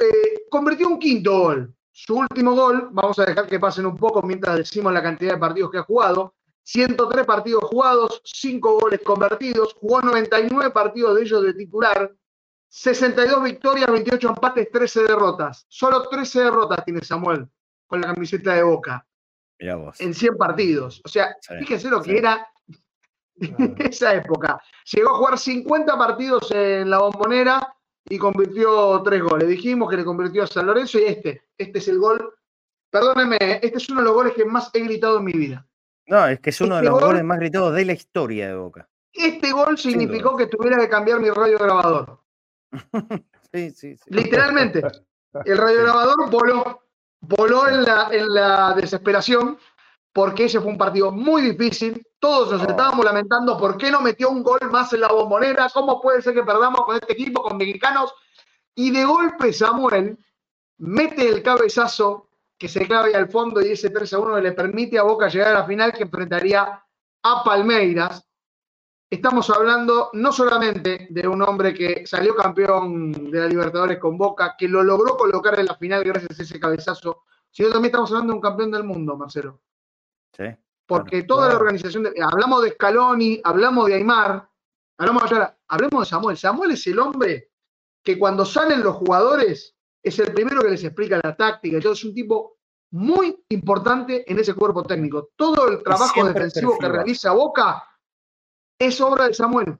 eh, 0.00 0.46
convirtió 0.50 0.88
un 0.88 0.98
quinto 0.98 1.38
gol. 1.38 1.74
Su 1.92 2.16
último 2.16 2.56
gol, 2.56 2.88
vamos 2.90 3.16
a 3.20 3.24
dejar 3.24 3.46
que 3.46 3.60
pasen 3.60 3.86
un 3.86 3.96
poco 3.96 4.20
mientras 4.22 4.56
decimos 4.56 4.92
la 4.92 5.02
cantidad 5.02 5.34
de 5.34 5.38
partidos 5.38 5.70
que 5.70 5.78
ha 5.78 5.82
jugado. 5.82 6.34
103 6.68 7.24
partidos 7.24 7.64
jugados, 7.64 8.20
5 8.24 8.80
goles 8.80 9.00
convertidos, 9.02 9.72
jugó 9.72 10.02
99 10.02 10.70
partidos 10.70 11.16
de 11.16 11.22
ellos 11.22 11.42
de 11.42 11.54
titular, 11.54 12.14
62 12.68 13.42
victorias, 13.42 13.90
28 13.90 14.28
empates, 14.28 14.70
13 14.70 15.04
derrotas. 15.04 15.64
Solo 15.66 16.06
13 16.06 16.42
derrotas 16.42 16.84
tiene 16.84 17.00
Samuel 17.00 17.48
con 17.86 18.02
la 18.02 18.12
camiseta 18.12 18.52
de 18.52 18.62
Boca 18.64 19.06
Mira 19.58 19.76
vos. 19.76 19.98
en 19.98 20.12
100 20.12 20.36
partidos. 20.36 21.00
O 21.06 21.08
sea, 21.08 21.34
Sí, 21.40 21.54
fíjense 21.58 21.88
lo 21.88 22.02
que 22.02 22.18
era 22.18 22.46
en 23.40 23.74
esa 23.78 24.14
época. 24.14 24.62
Llegó 24.92 25.08
a 25.08 25.16
jugar 25.16 25.38
50 25.38 25.96
partidos 25.96 26.50
en 26.50 26.90
la 26.90 26.98
bombonera 26.98 27.74
y 28.04 28.18
convirtió 28.18 29.02
tres 29.02 29.22
goles. 29.22 29.48
Dijimos 29.48 29.88
que 29.88 29.96
le 29.96 30.04
convirtió 30.04 30.42
a 30.42 30.46
San 30.46 30.66
Lorenzo 30.66 30.98
y 30.98 31.04
este, 31.04 31.44
este 31.56 31.78
es 31.78 31.88
el 31.88 31.98
gol. 31.98 32.34
Perdónenme, 32.90 33.38
este 33.40 33.78
es 33.78 33.88
uno 33.88 34.02
de 34.02 34.04
los 34.04 34.14
goles 34.14 34.34
que 34.34 34.44
más 34.44 34.68
he 34.74 34.80
gritado 34.80 35.16
en 35.16 35.24
mi 35.24 35.32
vida. 35.32 35.66
No, 36.08 36.26
es 36.26 36.40
que 36.40 36.50
es 36.50 36.60
uno 36.60 36.74
de 36.76 36.80
Este 36.82 36.90
los 36.90 37.00
gol- 37.00 37.08
goles 37.10 37.24
más 37.24 37.38
gritados 37.38 37.74
de 37.74 37.84
la 37.84 37.92
historia 37.92 38.48
de 38.48 38.54
Boca. 38.56 38.88
Este 39.12 39.52
gol 39.52 39.76
significó 39.78 40.36
que 40.36 40.46
tuviera 40.46 40.78
que 40.78 40.88
cambiar 40.88 41.20
mi 41.20 41.30
radio 41.30 41.58
grabador. 41.58 42.20
Sí, 43.50 43.70
sí, 43.70 43.96
sí. 43.96 44.04
Literalmente. 44.10 44.82
El 45.46 45.56
radiograbador 45.58 46.28
voló, 46.30 46.82
voló 47.20 47.66
en 47.66 47.82
la, 47.82 48.08
en 48.12 48.34
la 48.34 48.74
desesperación 48.74 49.58
porque 50.12 50.44
ese 50.44 50.60
fue 50.60 50.70
un 50.70 50.76
partido 50.76 51.10
muy 51.10 51.40
difícil. 51.40 52.06
Todos 52.18 52.52
nos 52.52 52.60
Oh. 52.66 52.70
estábamos 52.70 53.06
lamentando 53.06 53.56
por 53.56 53.78
qué 53.78 53.90
no 53.90 54.02
metió 54.02 54.28
un 54.28 54.42
gol 54.42 54.60
más 54.70 54.92
en 54.92 55.00
la 55.00 55.08
bombonera, 55.08 55.70
cómo 55.72 55.98
puede 56.00 56.20
ser 56.20 56.34
que 56.34 56.42
perdamos 56.42 56.82
con 56.82 56.96
este 56.96 57.14
equipo, 57.14 57.42
con 57.42 57.56
mexicanos. 57.56 58.12
Y 58.74 58.90
de 58.90 59.06
golpe 59.06 59.50
Samuel 59.54 60.18
mete 60.76 61.26
el 61.26 61.42
cabezazo 61.42 62.27
que 62.58 62.68
se 62.68 62.86
clave 62.86 63.14
al 63.14 63.30
fondo 63.30 63.60
y 63.62 63.70
ese 63.72 63.90
3 63.90 64.12
a 64.14 64.18
1 64.18 64.40
le 64.40 64.52
permite 64.52 64.98
a 64.98 65.02
Boca 65.04 65.28
llegar 65.28 65.48
a 65.48 65.60
la 65.60 65.64
final 65.66 65.92
que 65.92 66.02
enfrentaría 66.02 66.82
a 67.22 67.44
Palmeiras. 67.44 68.24
Estamos 69.10 69.48
hablando 69.48 70.10
no 70.14 70.32
solamente 70.32 71.06
de 71.08 71.26
un 71.26 71.40
hombre 71.42 71.72
que 71.72 72.06
salió 72.06 72.34
campeón 72.34 73.30
de 73.30 73.40
la 73.40 73.46
Libertadores 73.46 73.98
con 73.98 74.18
Boca, 74.18 74.54
que 74.58 74.68
lo 74.68 74.82
logró 74.82 75.16
colocar 75.16 75.58
en 75.58 75.66
la 75.66 75.76
final 75.76 76.04
gracias 76.04 76.38
a 76.38 76.42
ese 76.42 76.60
cabezazo, 76.60 77.22
sino 77.50 77.70
también 77.70 77.86
estamos 77.90 78.10
hablando 78.10 78.32
de 78.32 78.36
un 78.36 78.42
campeón 78.42 78.70
del 78.70 78.84
mundo, 78.84 79.16
Marcelo. 79.16 79.62
Sí. 80.36 80.44
Porque 80.84 81.22
toda 81.22 81.48
la 81.48 81.56
organización, 81.56 82.02
de- 82.02 82.14
hablamos 82.22 82.62
de 82.62 82.70
Scaloni, 82.72 83.40
hablamos 83.44 83.86
de 83.86 83.94
Aymar, 83.94 84.48
hablamos 84.98 85.30
de, 85.30 85.48
hablemos 85.68 86.00
de 86.00 86.10
Samuel. 86.10 86.36
Samuel 86.36 86.72
es 86.72 86.86
el 86.86 86.98
hombre 86.98 87.50
que 88.02 88.18
cuando 88.18 88.44
salen 88.44 88.82
los 88.82 88.96
jugadores 88.96 89.74
es 90.02 90.18
el 90.18 90.32
primero 90.32 90.62
que 90.62 90.70
les 90.70 90.84
explica 90.84 91.20
la 91.22 91.36
táctica. 91.36 91.76
Entonces 91.76 92.00
es 92.04 92.08
un 92.08 92.14
tipo 92.14 92.56
muy 92.92 93.44
importante 93.50 94.30
en 94.30 94.38
ese 94.38 94.54
cuerpo 94.54 94.82
técnico. 94.82 95.30
Todo 95.36 95.68
el 95.68 95.82
trabajo 95.82 96.24
defensivo 96.26 96.78
que 96.78 96.88
realiza 96.88 97.32
Boca 97.32 97.82
es 98.78 99.00
obra 99.00 99.28
de 99.28 99.34
Samuel. 99.34 99.78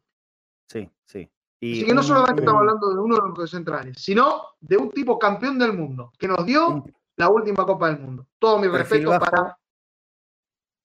Sí, 0.69 0.91
sí. 1.07 1.31
Así 1.61 1.85
que 1.87 1.95
no 1.95 2.03
solamente 2.03 2.43
estamos 2.43 2.61
hablando 2.61 2.93
de 2.95 3.01
uno 3.01 3.17
de 3.17 3.23
los 3.37 3.51
centrales, 3.51 3.97
sino 3.99 4.43
de 4.61 4.77
un 4.77 4.91
tipo 4.91 5.19
campeón 5.19 5.59
del 5.59 5.73
mundo 5.73 6.13
que 6.19 6.29
nos 6.29 6.45
dio 6.47 6.85
la 7.17 7.29
última 7.31 7.65
Copa 7.67 7.89
del 7.91 7.99
Mundo. 8.01 8.27
Todo 8.39 8.59
mi 8.59 8.69
respeto 8.69 9.11
bajo 9.11 9.25
para. 9.25 9.59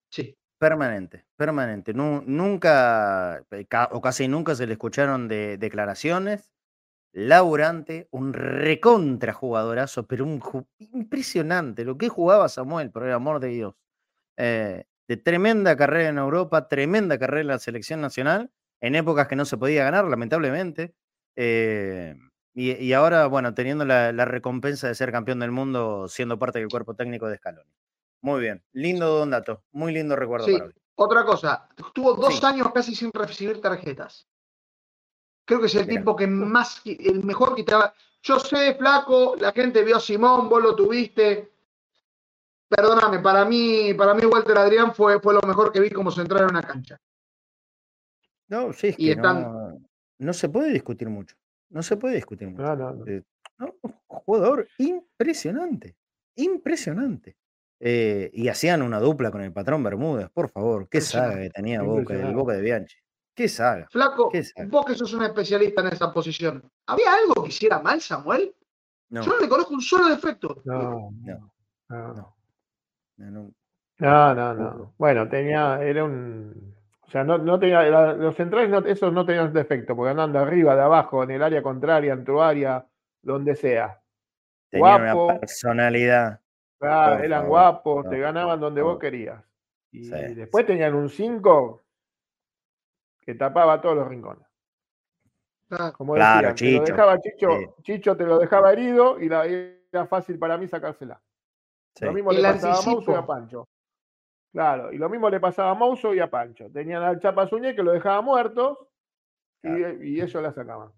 Sí. 0.10 0.36
permanente, 0.58 1.26
permanente. 1.36 1.94
Nu- 1.94 2.24
nunca, 2.26 3.44
eh, 3.52 3.68
o 3.92 4.02
casi 4.02 4.28
nunca 4.28 4.56
se 4.56 4.66
le 4.66 4.74
escucharon 4.74 5.28
de 5.28 5.58
declaraciones. 5.58 6.53
Laburante, 7.14 8.08
un 8.12 8.34
recontra 8.34 9.34
jugadorazo, 9.34 10.08
pero 10.08 10.26
un 10.26 10.40
ju- 10.42 10.66
impresionante 10.80 11.86
lo 11.86 11.98
que 11.98 12.10
jugaba 12.10 12.50
Samuel, 12.50 12.92
por 12.92 13.04
el 13.04 13.14
amor 13.14 13.40
de 13.40 13.48
Dios. 13.50 13.76
Eh, 14.38 14.86
de 15.08 15.18
tremenda 15.18 15.76
carrera 15.78 16.10
en 16.10 16.18
Europa, 16.18 16.68
tremenda 16.68 17.20
carrera 17.20 17.42
en 17.42 17.48
la 17.48 17.60
selección 17.60 18.02
nacional, 18.02 18.52
en 18.82 18.96
épocas 18.96 19.28
que 19.28 19.36
no 19.36 19.46
se 19.46 19.58
podía 19.58 19.84
ganar, 19.84 20.06
lamentablemente. 20.06 20.96
eh, 21.36 22.16
y, 22.56 22.72
y 22.74 22.94
ahora, 22.94 23.26
bueno, 23.28 23.54
teniendo 23.56 23.84
la, 23.86 24.12
la 24.12 24.26
recompensa 24.26 24.88
de 24.88 24.94
ser 24.96 25.12
campeón 25.12 25.40
del 25.40 25.50
mundo, 25.52 26.08
siendo 26.08 26.38
parte 26.38 26.60
del 26.60 26.68
cuerpo 26.68 26.96
técnico 26.96 27.28
de 27.28 27.38
Scaloni. 27.38 27.72
Muy 28.22 28.42
bien, 28.42 28.64
lindo 28.74 29.08
don 29.08 29.32
dato, 29.32 29.64
muy 29.72 29.92
lindo 29.94 30.16
recuerdo 30.16 30.46
Sí, 30.46 30.54
para 30.54 30.66
hoy. 30.66 30.74
otra 30.96 31.26
cosa, 31.26 31.68
estuvo 31.78 32.14
dos 32.14 32.40
Sí. 32.40 32.46
años 32.46 32.72
casi 32.74 32.96
sin 32.96 33.12
recibir 33.12 33.60
tarjetas. 33.60 34.28
Creo 35.46 35.60
que 35.60 35.66
es 35.66 35.76
el 35.76 35.88
tipo 35.88 36.16
que 36.16 36.28
más, 36.28 36.82
el 36.86 37.24
mejor 37.24 37.56
quitaba. 37.56 37.94
Yo 38.22 38.40
sé, 38.40 38.76
flaco, 38.76 39.36
la 39.38 39.52
gente 39.52 39.84
vio 39.84 39.98
a 39.98 40.00
Simón, 40.00 40.48
vos 40.48 40.64
lo 40.64 40.76
tuviste. 40.76 41.52
Perdóname, 42.70 43.20
para 43.20 43.44
mí, 43.46 43.94
para 43.94 44.14
mí 44.14 44.26
Walter 44.26 44.58
Adrián 44.58 44.96
fue, 44.96 45.20
fue 45.20 45.34
lo 45.34 45.42
mejor 45.42 45.72
que 45.72 45.80
vi 45.82 45.90
como 45.90 46.10
central 46.12 46.44
en 46.44 46.50
una 46.52 46.62
cancha. 46.64 46.98
No, 48.48 48.72
sí, 48.74 48.88
es 48.88 48.96
Y 48.98 49.06
que 49.06 49.12
están- 49.12 49.42
no, 49.42 49.82
no 50.20 50.34
se 50.34 50.50
puede 50.50 50.72
discutir 50.72 51.10
mucho. 51.10 51.36
No 51.70 51.84
se 51.84 51.98
puede 51.98 52.16
discutir 52.16 52.48
mucho. 52.50 52.64
No, 52.64 52.76
no, 52.76 52.94
no. 52.94 53.08
Eh, 53.08 53.24
no, 53.58 53.76
un 53.82 53.94
jugador 54.08 54.68
impresionante, 54.78 55.96
impresionante. 56.36 57.36
Eh, 57.80 58.32
y 58.34 58.48
hacían 58.48 58.82
una 58.82 59.00
dupla 59.00 59.30
con 59.30 59.42
el 59.42 59.52
patrón 59.52 59.84
Bermúdez, 59.84 60.30
por 60.30 60.50
favor. 60.50 60.88
Qué 60.88 61.02
saga 61.02 61.38
que 61.38 61.50
tenía 61.50 61.82
Boca, 61.82 62.14
el. 62.14 62.34
Boca 62.34 62.54
de 62.54 62.62
Bianchi. 62.62 62.96
Qué 63.36 63.48
saga. 63.48 63.88
Flaco, 63.90 64.30
¿Qué 64.30 64.44
sabe? 64.44 64.68
vos 64.70 64.86
que 64.86 64.96
sos 64.96 65.14
un 65.14 65.24
especialista 65.24 65.82
en 65.82 65.88
esa 65.88 66.14
posición, 66.14 66.64
¿había 66.86 67.14
algo 67.14 67.44
que 67.44 67.50
hiciera 67.50 67.80
mal 67.80 68.00
Samuel? 68.02 68.54
No, 69.10 69.22
Yo 69.22 69.34
no 69.34 69.40
le 69.40 69.50
conozco 69.50 69.74
un 69.74 69.82
solo 69.82 70.08
defecto. 70.08 70.62
No, 70.66 71.12
No, 71.24 71.52
no, 71.90 72.14
no. 72.14 72.36
no, 73.18 73.32
no. 73.32 73.52
no, 74.00 74.36
no, 74.36 74.54
no. 74.54 74.94
Bueno, 74.98 75.28
tenía, 75.30 75.82
era 75.82 76.04
un, 76.04 76.76
o 77.02 77.10
sea, 77.10 77.24
no, 77.24 77.38
no 77.38 77.60
tenía, 77.60 77.82
la- 77.84 78.14
los 78.14 78.36
centrales 78.36 78.70
no, 78.70 78.80
esos 78.80 79.12
no 79.14 79.26
tenían 79.26 79.52
defecto, 79.54 79.96
porque 79.96 80.12
andan 80.12 80.32
de 80.34 80.40
arriba, 80.40 80.76
de 80.76 80.82
abajo, 80.82 81.24
en 81.24 81.32
el 81.32 81.44
área 81.44 81.62
contraria, 81.62 82.14
en 82.14 82.24
tu 82.26 82.42
área, 82.42 82.86
donde 83.22 83.56
sea. 83.56 84.00
Tenía 84.70 84.98
Guapo. 84.98 85.26
una 85.26 85.40
personalidad. 85.40 86.40
Claro, 86.80 87.16
Por 87.18 87.26
eran 87.26 87.40
favor, 87.44 87.50
guapos, 87.50 88.10
te 88.10 88.20
ganaban 88.20 88.60
donde 88.60 88.82
vos 88.82 88.98
querías. 89.00 89.44
Y 89.92 90.06
Sí, 90.06 90.34
después 90.34 90.66
tenían 90.66 90.96
un 90.96 91.08
5 91.10 91.83
que 93.26 93.36
tapaba 93.36 93.82
todos 93.82 93.96
los 93.96 94.08
rincones. 94.08 94.46
Ah, 95.72 95.92
Como 95.96 96.14
Claro, 96.16 96.50
decían, 96.50 96.56
te 96.56 96.66
lo 96.78 96.80
Chicho, 96.86 96.94
dejaba 96.94 97.20
Chicho, 97.20 97.48
sí. 97.58 97.84
Chicho 97.84 98.18
te 98.18 98.26
lo 98.26 98.38
dejaba 98.38 98.74
herido 98.74 99.20
y 99.20 99.30
la, 99.30 99.46
era 99.46 100.06
fácil 100.08 100.38
para 100.38 100.58
mí 100.58 100.68
sacársela. 100.68 101.22
Sí. 101.96 102.06
Lo 102.06 102.14
mismo 102.14 102.32
El 102.32 102.38
le 102.38 102.44
pasaba 102.44 102.78
a 102.78 102.82
Mouso 102.82 103.12
y 103.12 103.16
a 103.16 103.26
Pancho. 103.26 103.68
Claro, 104.52 104.92
y 104.92 104.98
lo 104.98 105.10
mismo 105.10 105.30
le 105.30 105.40
pasaba 105.40 105.72
a 105.72 105.74
Mouso 105.74 106.14
y 106.14 106.20
a 106.20 106.30
Pancho. 106.30 106.70
Tenían 106.72 107.02
al 107.02 107.20
Chapa 107.20 107.48
Zúñez 107.48 107.76
que 107.76 107.82
lo 107.84 107.92
dejaba 107.92 108.22
muertos 108.22 108.78
y, 109.64 109.70
y 109.70 110.22
ellos 110.22 110.44
la 110.44 110.52
sacaban. 110.54 110.92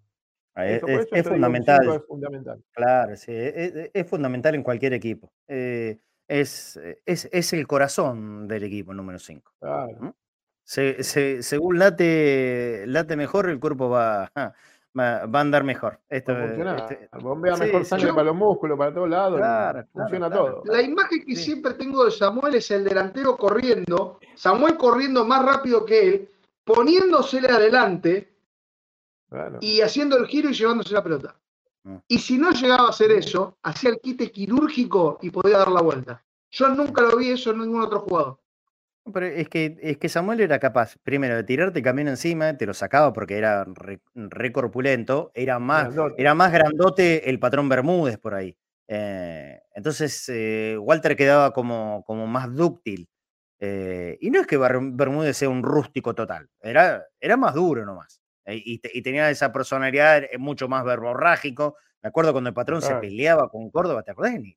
Ah, 0.54 0.66
Es, 0.66 0.76
Eso, 0.78 0.86
por 0.86 0.94
es- 0.94 1.06
eso 1.06 1.14
es 1.14 1.28
fundamental. 1.28 1.88
es 1.88 2.06
fundamental. 2.06 2.64
Claro, 2.72 3.16
sí, 3.16 3.32
e- 3.32 3.52
e- 3.64 3.90
es, 3.94 4.06
fundamental 4.08 4.54
en 4.54 4.62
cualquier 4.62 4.92
equipo. 4.94 5.32
Eh, 5.48 5.98
es, 6.28 6.78
es, 7.06 7.28
es 7.32 7.52
el 7.52 7.66
corazón 7.66 8.48
del 8.48 8.64
equipo 8.64 8.92
número 8.92 9.18
5. 9.18 9.52
Claro. 9.60 10.14
Se, 10.68 11.04
se- 11.04 11.44
según 11.44 11.78
late, 11.78 12.84
late 12.88 13.14
mejor, 13.16 13.48
el 13.48 13.60
cuerpo 13.60 13.88
va, 13.88 14.32
va, 14.36 15.24
va 15.26 15.38
a 15.38 15.40
andar 15.40 15.62
mejor. 15.62 16.00
Esto, 16.08 16.32
Va 16.32 16.40
a 16.42 16.46
funcionar. 16.48 16.76
este- 16.80 17.08
Bombea 17.20 17.54
sí, 17.54 17.60
mejor 17.62 17.84
sangre 17.84 18.08
Yo- 18.08 18.14
para 18.16 18.24
los 18.26 18.34
músculos, 18.34 18.76
para 18.76 18.92
todos 18.92 19.08
lados. 19.08 19.34
y 19.34 19.42
Claro, 19.42 19.72
claro, 19.72 19.88
funciona 19.92 20.26
claro. 20.28 20.44
todo. 20.64 20.74
La 20.74 20.82
imagen 20.82 21.24
que 21.24 21.36
Sí. 21.36 21.44
siempre 21.44 21.74
tengo 21.74 22.04
de 22.04 22.10
Samuel 22.10 22.56
es 22.56 22.68
el 22.72 22.82
delantero 22.82 23.36
corriendo, 23.36 24.18
Samuel 24.34 24.76
corriendo 24.76 25.24
más 25.24 25.44
rápido 25.44 25.84
que 25.84 26.08
él, 26.08 26.30
poniéndosele 26.64 27.48
adelante 27.48 28.34
Claro. 29.30 29.58
y 29.60 29.80
haciendo 29.82 30.16
el 30.18 30.26
giro 30.26 30.50
y 30.50 30.54
llevándose 30.54 30.92
la 30.94 31.02
pelota. 31.04 31.36
Mm. 31.84 31.96
Y 32.08 32.18
si 32.18 32.38
no 32.38 32.50
llegaba 32.50 32.86
a 32.86 32.90
hacer 32.90 33.12
eso, 33.12 33.56
hacía 33.62 33.90
el 33.90 34.00
quite 34.00 34.32
quirúrgico 34.32 35.18
y 35.22 35.30
podía 35.30 35.58
dar 35.58 35.70
la 35.70 35.80
vuelta. 35.82 36.24
Yo 36.50 36.68
nunca 36.70 37.02
lo 37.02 37.16
vi 37.16 37.30
eso 37.30 37.52
en 37.52 37.58
ningún 37.60 37.82
otro 37.82 38.00
jugador. 38.00 38.38
Pero 39.12 39.26
es 39.26 39.48
que, 39.48 39.76
es 39.80 39.98
que 39.98 40.08
Samuel 40.08 40.40
era 40.40 40.58
capaz, 40.58 40.96
primero, 41.02 41.36
de 41.36 41.44
tirarte 41.44 41.78
el 41.78 41.84
camino 41.84 42.10
encima, 42.10 42.56
te 42.56 42.66
lo 42.66 42.74
sacaba 42.74 43.12
porque 43.12 43.38
era 43.38 43.64
re, 43.64 44.00
re 44.14 44.52
corpulento, 44.52 45.30
era 45.34 45.58
más, 45.58 45.84
Grandote. 45.94 46.20
era 46.20 46.34
más 46.34 46.52
grandote 46.52 47.30
el 47.30 47.38
patrón 47.38 47.68
Bermúdez 47.68 48.18
por 48.18 48.34
ahí. 48.34 48.56
Eh, 48.88 49.60
entonces, 49.74 50.28
eh, 50.28 50.76
Walter 50.80 51.14
quedaba 51.16 51.52
como, 51.52 52.02
como 52.04 52.26
más 52.26 52.52
dúctil. 52.54 53.08
Eh, 53.58 54.18
y 54.20 54.30
no 54.30 54.40
es 54.40 54.46
que 54.46 54.58
Ber- 54.58 54.78
Bermúdez 54.82 55.36
sea 55.36 55.48
un 55.48 55.62
rústico 55.62 56.14
total, 56.14 56.48
era, 56.60 57.04
era 57.20 57.36
más 57.36 57.54
duro 57.54 57.86
nomás. 57.86 58.20
Y, 58.48 58.78
te- 58.78 58.90
y 58.92 59.02
tenía 59.02 59.28
esa 59.30 59.52
personalidad 59.52 60.22
mucho 60.38 60.68
más 60.68 60.84
verborrágico. 60.84 61.76
Me 62.02 62.08
acuerdo 62.08 62.32
cuando 62.32 62.48
el 62.48 62.54
patrón 62.54 62.80
se 62.82 62.94
peleaba 63.00 63.48
con 63.48 63.70
Córdoba, 63.70 64.02
¿te 64.04 64.10
acordás? 64.12 64.34
Ni- 64.40 64.56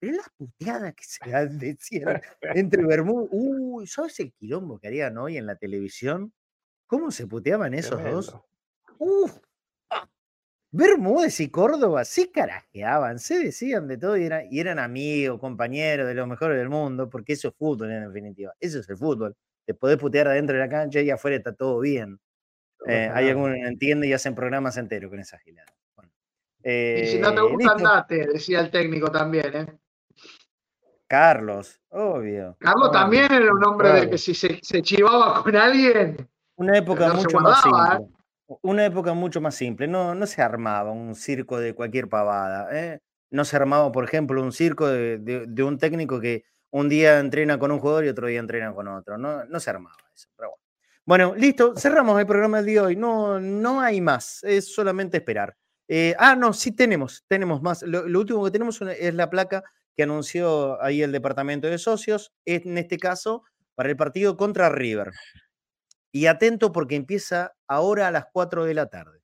Pero 0.00 0.16
las 0.16 0.30
puteadas 0.30 0.94
que 0.94 1.04
se 1.04 1.20
decían 1.48 2.20
entre 2.42 2.84
Bermúdez. 2.84 3.28
Uy, 3.32 3.86
¿sabes 3.86 4.18
el 4.20 4.32
quilombo 4.32 4.78
que 4.78 4.88
harían 4.88 5.16
hoy 5.18 5.36
en 5.36 5.46
la 5.46 5.56
televisión? 5.56 6.32
¿Cómo 6.86 7.10
se 7.10 7.26
puteaban 7.26 7.74
esos 7.74 8.02
dos? 8.02 8.34
Uf. 8.98 9.38
ah, 9.90 10.08
Bermúdez 10.72 11.38
y 11.40 11.50
Córdoba 11.50 12.04
se 12.04 12.30
carajeaban, 12.30 13.18
se 13.18 13.38
decían 13.38 13.86
de 13.86 13.98
todo 13.98 14.16
y 14.16 14.24
eran, 14.24 14.46
y 14.50 14.58
eran 14.58 14.78
amigos, 14.78 15.38
compañeros 15.38 16.08
de 16.08 16.14
los 16.14 16.26
mejores 16.26 16.56
del 16.56 16.70
mundo, 16.70 17.08
porque 17.10 17.34
eso 17.34 17.48
es 17.48 17.54
fútbol 17.54 17.92
en 17.92 18.06
definitiva. 18.06 18.54
Eso 18.58 18.80
es 18.80 18.88
el 18.88 18.96
fútbol. 18.96 19.36
Te 19.66 19.74
podés 19.74 19.98
putear 19.98 20.28
adentro 20.28 20.54
de 20.56 20.60
la 20.60 20.68
cancha 20.68 21.00
y 21.00 21.10
afuera 21.10 21.36
está 21.36 21.52
todo 21.54 21.78
bien. 21.80 22.18
Eh, 22.86 23.10
hay 23.12 23.28
algunos 23.28 23.54
que 23.54 23.60
no 23.60 23.68
entienden 23.68 24.08
y 24.08 24.12
hacen 24.14 24.34
programas 24.34 24.78
enteros 24.78 25.10
con 25.10 25.20
esa 25.20 25.38
gilada. 25.38 25.72
Bueno, 25.94 26.10
Y 26.64 27.06
si 27.06 27.18
no 27.18 27.34
te 27.34 27.40
eh, 27.40 27.52
gusta, 27.52 27.72
andate, 27.72 28.26
decía 28.32 28.60
el 28.60 28.70
técnico 28.70 29.12
también. 29.12 29.54
¿eh? 29.54 29.79
Carlos, 31.10 31.80
obvio. 31.88 32.56
Carlos 32.60 32.92
también 32.92 33.32
era 33.32 33.52
un 33.52 33.64
hombre 33.64 33.92
de 33.92 34.10
que 34.10 34.16
si 34.16 34.32
se, 34.32 34.60
se 34.62 34.80
chivaba 34.80 35.42
con 35.42 35.56
alguien, 35.56 36.16
Una 36.54 36.78
época 36.78 37.08
no 37.08 37.14
mucho 37.14 37.40
más 37.40 37.64
guardaba, 37.64 37.94
¿eh? 37.94 37.98
simple. 37.98 38.16
Una 38.62 38.86
época 38.86 39.12
mucho 39.12 39.40
más 39.40 39.56
simple. 39.56 39.88
No, 39.88 40.14
no 40.14 40.24
se 40.28 40.40
armaba 40.40 40.92
un 40.92 41.16
circo 41.16 41.58
de 41.58 41.74
cualquier 41.74 42.08
pavada. 42.08 42.68
¿eh? 42.70 43.00
No 43.30 43.44
se 43.44 43.56
armaba, 43.56 43.90
por 43.90 44.04
ejemplo, 44.04 44.40
un 44.40 44.52
circo 44.52 44.86
de, 44.86 45.18
de- 45.18 45.46
de 45.48 45.62
un 45.64 45.78
técnico 45.78 46.20
que 46.20 46.44
un 46.70 46.88
día 46.88 47.18
entrena 47.18 47.58
con 47.58 47.72
un 47.72 47.80
jugador 47.80 48.04
y 48.04 48.08
otro 48.08 48.28
día 48.28 48.38
entrena 48.38 48.72
con 48.72 48.86
otro. 48.86 49.18
No, 49.18 49.44
no 49.46 49.58
se 49.58 49.68
armaba 49.70 49.96
eso. 50.14 50.28
Pero 50.36 50.50
bueno. 50.50 50.62
Bueno, 51.06 51.34
listo. 51.36 51.74
Cerramos 51.76 52.20
el 52.20 52.26
programa 52.26 52.58
del 52.58 52.66
día 52.66 52.80
de 52.82 52.86
hoy. 52.86 52.94
No, 52.96 53.40
no 53.40 53.80
hay 53.80 54.00
más. 54.00 54.44
Es 54.44 54.72
solamente 54.72 55.16
esperar. 55.16 55.56
Eh, 55.88 56.14
ah, 56.20 56.36
no, 56.36 56.52
sí 56.52 56.70
tenemos. 56.70 57.24
Tenemos 57.26 57.60
más. 57.62 57.82
Lo, 57.82 58.06
lo 58.06 58.20
último 58.20 58.44
que 58.44 58.52
tenemos 58.52 58.80
es 58.80 59.12
la 59.14 59.28
placa 59.28 59.64
que 60.00 60.04
anunció 60.04 60.82
ahí 60.82 61.02
el 61.02 61.12
departamento 61.12 61.66
de 61.66 61.76
socios. 61.76 62.32
En 62.46 62.78
este 62.78 62.96
caso, 62.96 63.44
para 63.74 63.90
el 63.90 63.98
partido 63.98 64.38
contra 64.38 64.70
River. 64.70 65.12
Y 66.10 66.24
atento 66.24 66.72
porque 66.72 66.96
empieza 66.96 67.54
ahora 67.66 68.08
a 68.08 68.10
las 68.10 68.24
4 68.32 68.64
de 68.64 68.72
la 68.72 68.86
tarde. 68.86 69.20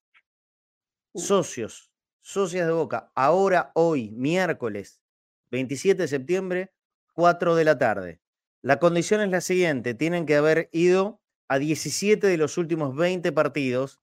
Socios, 1.15 1.91
socias 2.21 2.67
de 2.67 2.75
Boca, 2.75 3.11
ahora, 3.15 3.73
hoy, 3.75 4.11
miércoles, 4.11 5.01
27 5.51 6.03
de 6.03 6.09
septiembre, 6.09 6.75
4 7.15 7.55
de 7.55 7.65
la 7.65 7.79
tarde. 7.79 8.21
La 8.61 8.79
condición 8.79 9.23
es 9.23 9.31
la 9.31 9.41
siguiente, 9.41 9.95
tienen 9.95 10.27
que 10.27 10.37
haber 10.37 10.69
ido 10.73 11.23
a 11.49 11.59
17 11.59 12.27
de 12.27 12.37
los 12.37 12.59
últimos 12.59 12.95
20 12.95 13.33
partidos. 13.33 13.99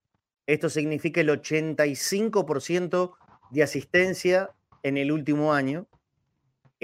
Esto 0.48 0.72
significa 0.72 1.22
el 1.22 1.30
85% 1.30 3.16
de 3.52 3.62
asistencia 3.62 4.50
en 4.82 4.98
el 4.98 5.12
último 5.12 5.54
año. 5.54 5.88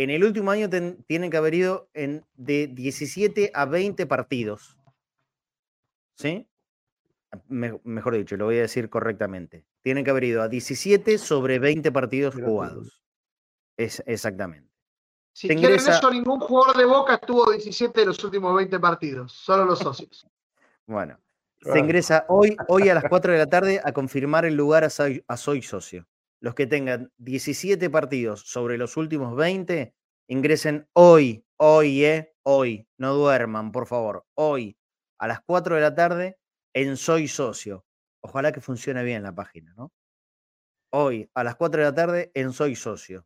En 0.02 0.10
el 0.10 0.24
último 0.24 0.50
año 0.50 0.70
tienen 0.70 1.30
que 1.30 1.36
haber 1.36 1.54
ido 1.54 1.90
en, 1.94 2.26
de 2.36 2.68
17 2.68 3.52
a 3.54 3.66
20 3.66 4.06
partidos. 4.08 4.78
¿Sí? 6.16 6.48
mejor 7.84 8.16
dicho, 8.16 8.38
lo 8.38 8.46
voy 8.46 8.60
a 8.60 8.62
decir 8.62 8.90
correctamente. 8.90 9.66
Tienen 9.82 10.06
que 10.06 10.12
haber 10.12 10.24
ido 10.24 10.42
a 10.42 10.48
17 10.48 11.18
sobre 11.18 11.60
20 11.60 11.92
partidos 11.92 12.34
jugados. 12.34 13.04
Es, 13.76 14.02
exactamente. 14.06 14.72
Si 15.34 15.50
quieren 15.50 15.76
eso, 15.76 16.10
ningún 16.10 16.40
jugador 16.40 16.78
de 16.78 16.86
Boca 16.86 17.16
estuvo 17.16 17.52
17 17.52 18.00
de 18.00 18.06
los 18.06 18.24
últimos 18.24 18.56
20 18.56 18.80
partidos, 18.80 19.34
solo 19.34 19.66
los 19.66 19.80
socios. 19.80 20.26
bueno, 20.88 21.20
se 21.62 21.78
ingresa 21.78 22.26
hoy, 22.30 22.56
hoy 22.70 22.88
a 22.88 22.94
las 22.94 23.04
4 23.10 23.34
de 23.34 23.38
la 23.38 23.48
tarde 23.48 23.82
a 23.84 23.92
confirmar 23.92 24.46
el 24.46 24.56
lugar 24.56 24.86
a 24.86 24.90
soy, 24.90 25.26
a 25.28 25.36
soy 25.36 25.62
socio. 25.62 26.08
Los 26.42 26.56
que 26.56 26.68
tengan 26.68 27.12
17 27.18 27.90
partidos 27.90 28.42
sobre 28.42 28.78
los 28.78 28.98
últimos 28.98 29.36
20, 29.36 29.94
ingresen 30.28 30.88
hoy, 30.94 31.46
hoy, 31.58 32.06
eh, 32.06 32.34
hoy. 32.44 32.88
No 32.98 33.14
duerman, 33.14 33.72
por 33.72 33.88
favor. 33.88 34.26
Hoy, 34.36 34.78
a 35.20 35.28
las 35.28 35.42
4 35.42 35.76
de 35.76 35.82
la 35.82 35.96
tarde, 35.96 36.38
en 36.74 36.98
Soy 36.98 37.28
Socio. 37.28 37.86
Ojalá 38.22 38.52
que 38.52 38.62
funcione 38.62 39.04
bien 39.04 39.24
la 39.24 39.36
página, 39.36 39.74
¿no? 39.76 39.92
Hoy, 40.92 41.30
a 41.34 41.44
las 41.44 41.56
4 41.56 41.82
de 41.82 41.88
la 41.90 41.96
tarde, 41.96 42.32
en 42.34 42.54
Soy 42.54 42.76
Socio. 42.76 43.26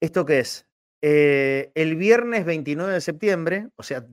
¿Esto 0.00 0.24
qué 0.24 0.40
es? 0.40 0.66
Eh, 1.02 1.70
el 1.74 1.96
viernes 1.96 2.46
29 2.46 2.94
de 2.94 3.00
septiembre, 3.00 3.68
o 3.76 3.82
sea, 3.82 4.06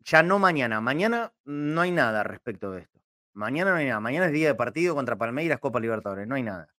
ya 0.00 0.22
no 0.22 0.38
mañana, 0.38 0.80
mañana 0.80 1.32
no 1.44 1.80
hay 1.80 1.90
nada 1.90 2.22
respecto 2.22 2.70
de 2.70 2.82
esto. 2.82 3.00
Mañana 3.36 3.72
no 3.72 3.76
hay 3.76 3.86
nada, 3.86 4.00
mañana 4.00 4.26
es 4.26 4.32
día 4.32 4.48
de 4.48 4.54
partido 4.54 4.94
contra 4.94 5.18
Palmeiras, 5.18 5.60
Copa 5.60 5.78
Libertadores, 5.78 6.26
no 6.26 6.36
hay 6.36 6.42
nada. 6.42 6.74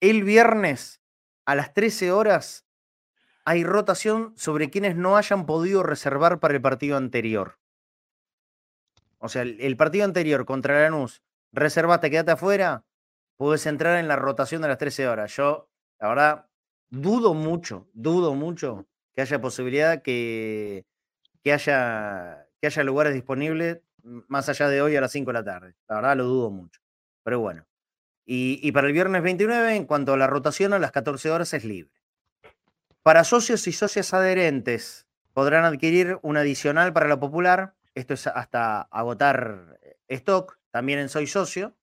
El 0.00 0.22
viernes 0.22 1.00
a 1.46 1.54
las 1.54 1.72
13 1.72 2.12
horas 2.12 2.66
hay 3.46 3.64
rotación 3.64 4.34
sobre 4.36 4.68
quienes 4.68 4.96
no 4.96 5.16
hayan 5.16 5.46
podido 5.46 5.82
reservar 5.82 6.40
para 6.40 6.52
el 6.52 6.60
partido 6.60 6.98
anterior. 6.98 7.58
O 9.16 9.30
sea, 9.30 9.40
el, 9.40 9.76
partido 9.78 10.04
anterior 10.04 10.44
contra 10.44 10.82
Lanús, 10.82 11.22
reservaste, 11.52 12.10
quédate 12.10 12.32
afuera, 12.32 12.84
puedes 13.38 13.64
entrar 13.64 13.98
en 13.98 14.06
la 14.06 14.16
rotación 14.16 14.60
de 14.60 14.68
las 14.68 14.76
13 14.76 15.08
horas. 15.08 15.34
Yo, 15.34 15.70
la 15.98 16.08
verdad, 16.08 16.46
dudo 16.90 17.32
mucho, 17.32 17.88
dudo 17.94 18.34
mucho 18.34 18.86
que 19.14 19.22
haya 19.22 19.40
posibilidad 19.40 20.02
que, 20.02 20.84
que, 21.42 21.54
haya, 21.54 22.46
que 22.60 22.66
haya 22.66 22.84
lugares 22.84 23.14
disponibles 23.14 23.80
más 24.04 24.48
allá 24.48 24.68
de 24.68 24.82
hoy 24.82 24.96
a 24.96 25.00
las 25.00 25.12
5 25.12 25.30
de 25.30 25.34
la 25.34 25.44
tarde. 25.44 25.74
La 25.88 25.96
verdad, 25.96 26.16
lo 26.16 26.24
dudo 26.24 26.50
mucho. 26.50 26.80
Pero 27.22 27.40
bueno. 27.40 27.66
Y, 28.26 28.72
para 28.72 28.86
el 28.86 28.94
viernes 28.94 29.22
29, 29.22 29.76
en 29.76 29.84
cuanto 29.84 30.14
a 30.14 30.16
la 30.16 30.26
rotación, 30.26 30.72
a 30.72 30.78
las 30.78 30.92
14 30.92 31.30
horas 31.30 31.52
es 31.52 31.64
libre. 31.64 31.92
Para 33.02 33.22
socios 33.24 33.66
y 33.66 33.72
socias 33.72 34.14
adherentes, 34.14 35.06
podrán 35.34 35.64
adquirir 35.64 36.18
un 36.22 36.38
adicional 36.38 36.94
para 36.94 37.08
lo 37.08 37.20
popular 37.20 37.74
esto 37.94 38.14
es 38.14 38.26
hasta 38.26 38.82
agotar 38.82 39.78
eh, 39.82 39.96
stock, 40.08 40.58
también 40.70 40.98
en 40.98 41.08
Soy 41.08 41.26
Socio. 41.26 41.74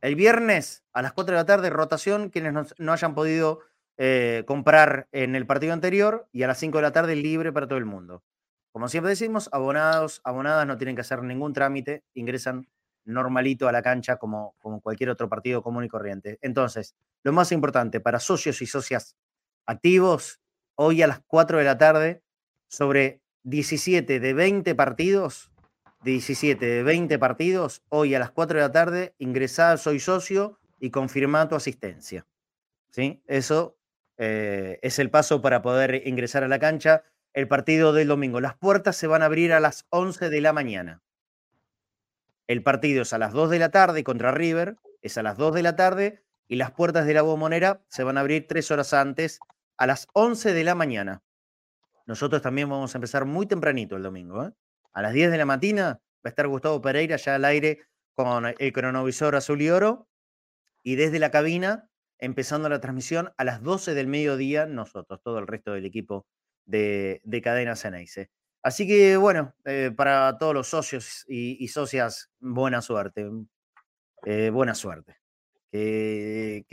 El 0.00 0.14
viernes 0.14 0.84
a 0.92 1.02
las 1.02 1.12
4 1.12 1.32
de 1.32 1.40
la 1.40 1.46
tarde, 1.46 1.70
rotación, 1.70 2.28
quienes 2.28 2.74
no, 2.78 2.92
hayan 2.92 3.14
podido 3.14 3.60
eh, 3.96 4.44
comprar 4.46 5.08
en 5.10 5.34
el 5.34 5.46
partido 5.46 5.72
anterior, 5.72 6.28
y 6.32 6.42
a 6.42 6.46
las 6.46 6.58
5 6.58 6.78
de 6.78 6.82
la 6.82 6.92
tarde 6.92 7.16
libre 7.16 7.52
para 7.52 7.66
todo 7.66 7.78
el 7.78 7.84
mundo. 7.84 8.22
Como 8.78 8.86
siempre 8.86 9.10
decimos, 9.10 9.48
abonados, 9.50 10.20
abonadas 10.22 10.64
no 10.64 10.78
tienen 10.78 10.94
que 10.94 11.00
hacer 11.00 11.20
ningún 11.24 11.52
trámite, 11.52 12.04
ingresan 12.14 12.68
normalito 13.04 13.66
a 13.66 13.72
la 13.72 13.82
cancha 13.82 14.18
como, 14.18 14.54
como 14.60 14.80
cualquier 14.80 15.10
otro 15.10 15.28
partido 15.28 15.64
común 15.64 15.82
y 15.82 15.88
corriente. 15.88 16.38
Entonces, 16.42 16.94
lo 17.24 17.32
más 17.32 17.50
importante 17.50 17.98
para 17.98 18.20
socios 18.20 18.62
y 18.62 18.66
socias 18.66 19.16
activos, 19.66 20.40
hoy 20.76 21.02
a 21.02 21.08
las 21.08 21.18
4 21.26 21.58
de 21.58 21.64
la 21.64 21.76
tarde, 21.76 22.22
sobre 22.68 23.20
17 23.42 24.20
de 24.20 24.32
20 24.32 24.76
partidos, 24.76 25.50
17 26.04 26.64
de 26.64 26.82
20 26.84 27.18
partidos, 27.18 27.82
hoy 27.88 28.14
a 28.14 28.20
las 28.20 28.30
4 28.30 28.58
de 28.58 28.62
la 28.62 28.70
tarde, 28.70 29.14
ingresá 29.18 29.76
Soy 29.76 29.98
Socio 29.98 30.60
y 30.78 30.90
confirmá 30.90 31.48
tu 31.48 31.56
asistencia. 31.56 32.28
¿Sí? 32.90 33.24
Eso 33.26 33.76
eh, 34.18 34.78
es 34.82 35.00
el 35.00 35.10
paso 35.10 35.42
para 35.42 35.62
poder 35.62 36.06
ingresar 36.06 36.44
a 36.44 36.48
la 36.48 36.60
cancha 36.60 37.02
el 37.32 37.48
partido 37.48 37.92
del 37.92 38.08
domingo. 38.08 38.40
Las 38.40 38.56
puertas 38.56 38.96
se 38.96 39.06
van 39.06 39.22
a 39.22 39.26
abrir 39.26 39.52
a 39.52 39.60
las 39.60 39.86
11 39.90 40.30
de 40.30 40.40
la 40.40 40.52
mañana. 40.52 41.02
El 42.46 42.62
partido 42.62 43.02
es 43.02 43.12
a 43.12 43.18
las 43.18 43.32
2 43.32 43.50
de 43.50 43.58
la 43.58 43.70
tarde 43.70 44.04
contra 44.04 44.32
River, 44.32 44.76
es 45.02 45.18
a 45.18 45.22
las 45.22 45.36
2 45.36 45.54
de 45.54 45.62
la 45.62 45.76
tarde 45.76 46.24
y 46.48 46.56
las 46.56 46.72
puertas 46.72 47.06
de 47.06 47.14
la 47.14 47.22
bombonera 47.22 47.82
se 47.88 48.04
van 48.04 48.16
a 48.16 48.20
abrir 48.20 48.46
tres 48.48 48.70
horas 48.70 48.94
antes, 48.94 49.38
a 49.76 49.86
las 49.86 50.08
11 50.14 50.54
de 50.54 50.64
la 50.64 50.74
mañana. 50.74 51.22
Nosotros 52.06 52.40
también 52.40 52.70
vamos 52.70 52.94
a 52.94 52.98
empezar 52.98 53.26
muy 53.26 53.46
tempranito 53.46 53.96
el 53.96 54.02
domingo. 54.02 54.44
¿eh? 54.44 54.52
A 54.94 55.02
las 55.02 55.12
10 55.12 55.30
de 55.30 55.38
la 55.38 55.44
mañana 55.44 56.00
va 56.16 56.22
a 56.24 56.28
estar 56.30 56.48
Gustavo 56.48 56.80
Pereira 56.80 57.16
ya 57.16 57.34
al 57.34 57.44
aire 57.44 57.86
con 58.14 58.46
el 58.46 58.72
cronovisor 58.72 59.36
azul 59.36 59.60
y 59.60 59.68
oro. 59.68 60.08
Y 60.82 60.96
desde 60.96 61.18
la 61.18 61.30
cabina, 61.30 61.90
empezando 62.18 62.68
la 62.70 62.80
transmisión 62.80 63.32
a 63.36 63.44
las 63.44 63.62
12 63.62 63.94
del 63.94 64.06
mediodía, 64.06 64.64
nosotros, 64.64 65.20
todo 65.22 65.38
el 65.38 65.46
resto 65.46 65.72
del 65.74 65.84
equipo 65.84 66.26
de, 66.68 67.40
Cadena 67.42 67.76
Ceneice. 67.76 68.30
Así 68.62 68.86
que, 68.86 69.16
bueno, 69.16 69.54
eh, 69.64 69.90
para 69.96 70.36
todos 70.38 70.54
los 70.54 70.68
socios 70.68 71.24
y, 71.28 71.66
socias, 71.68 72.30
buena 72.38 72.82
suerte. 72.82 73.28
Eh, 74.24 74.50
buena 74.50 74.74
suerte. 74.74 75.16
Que, 75.70 76.64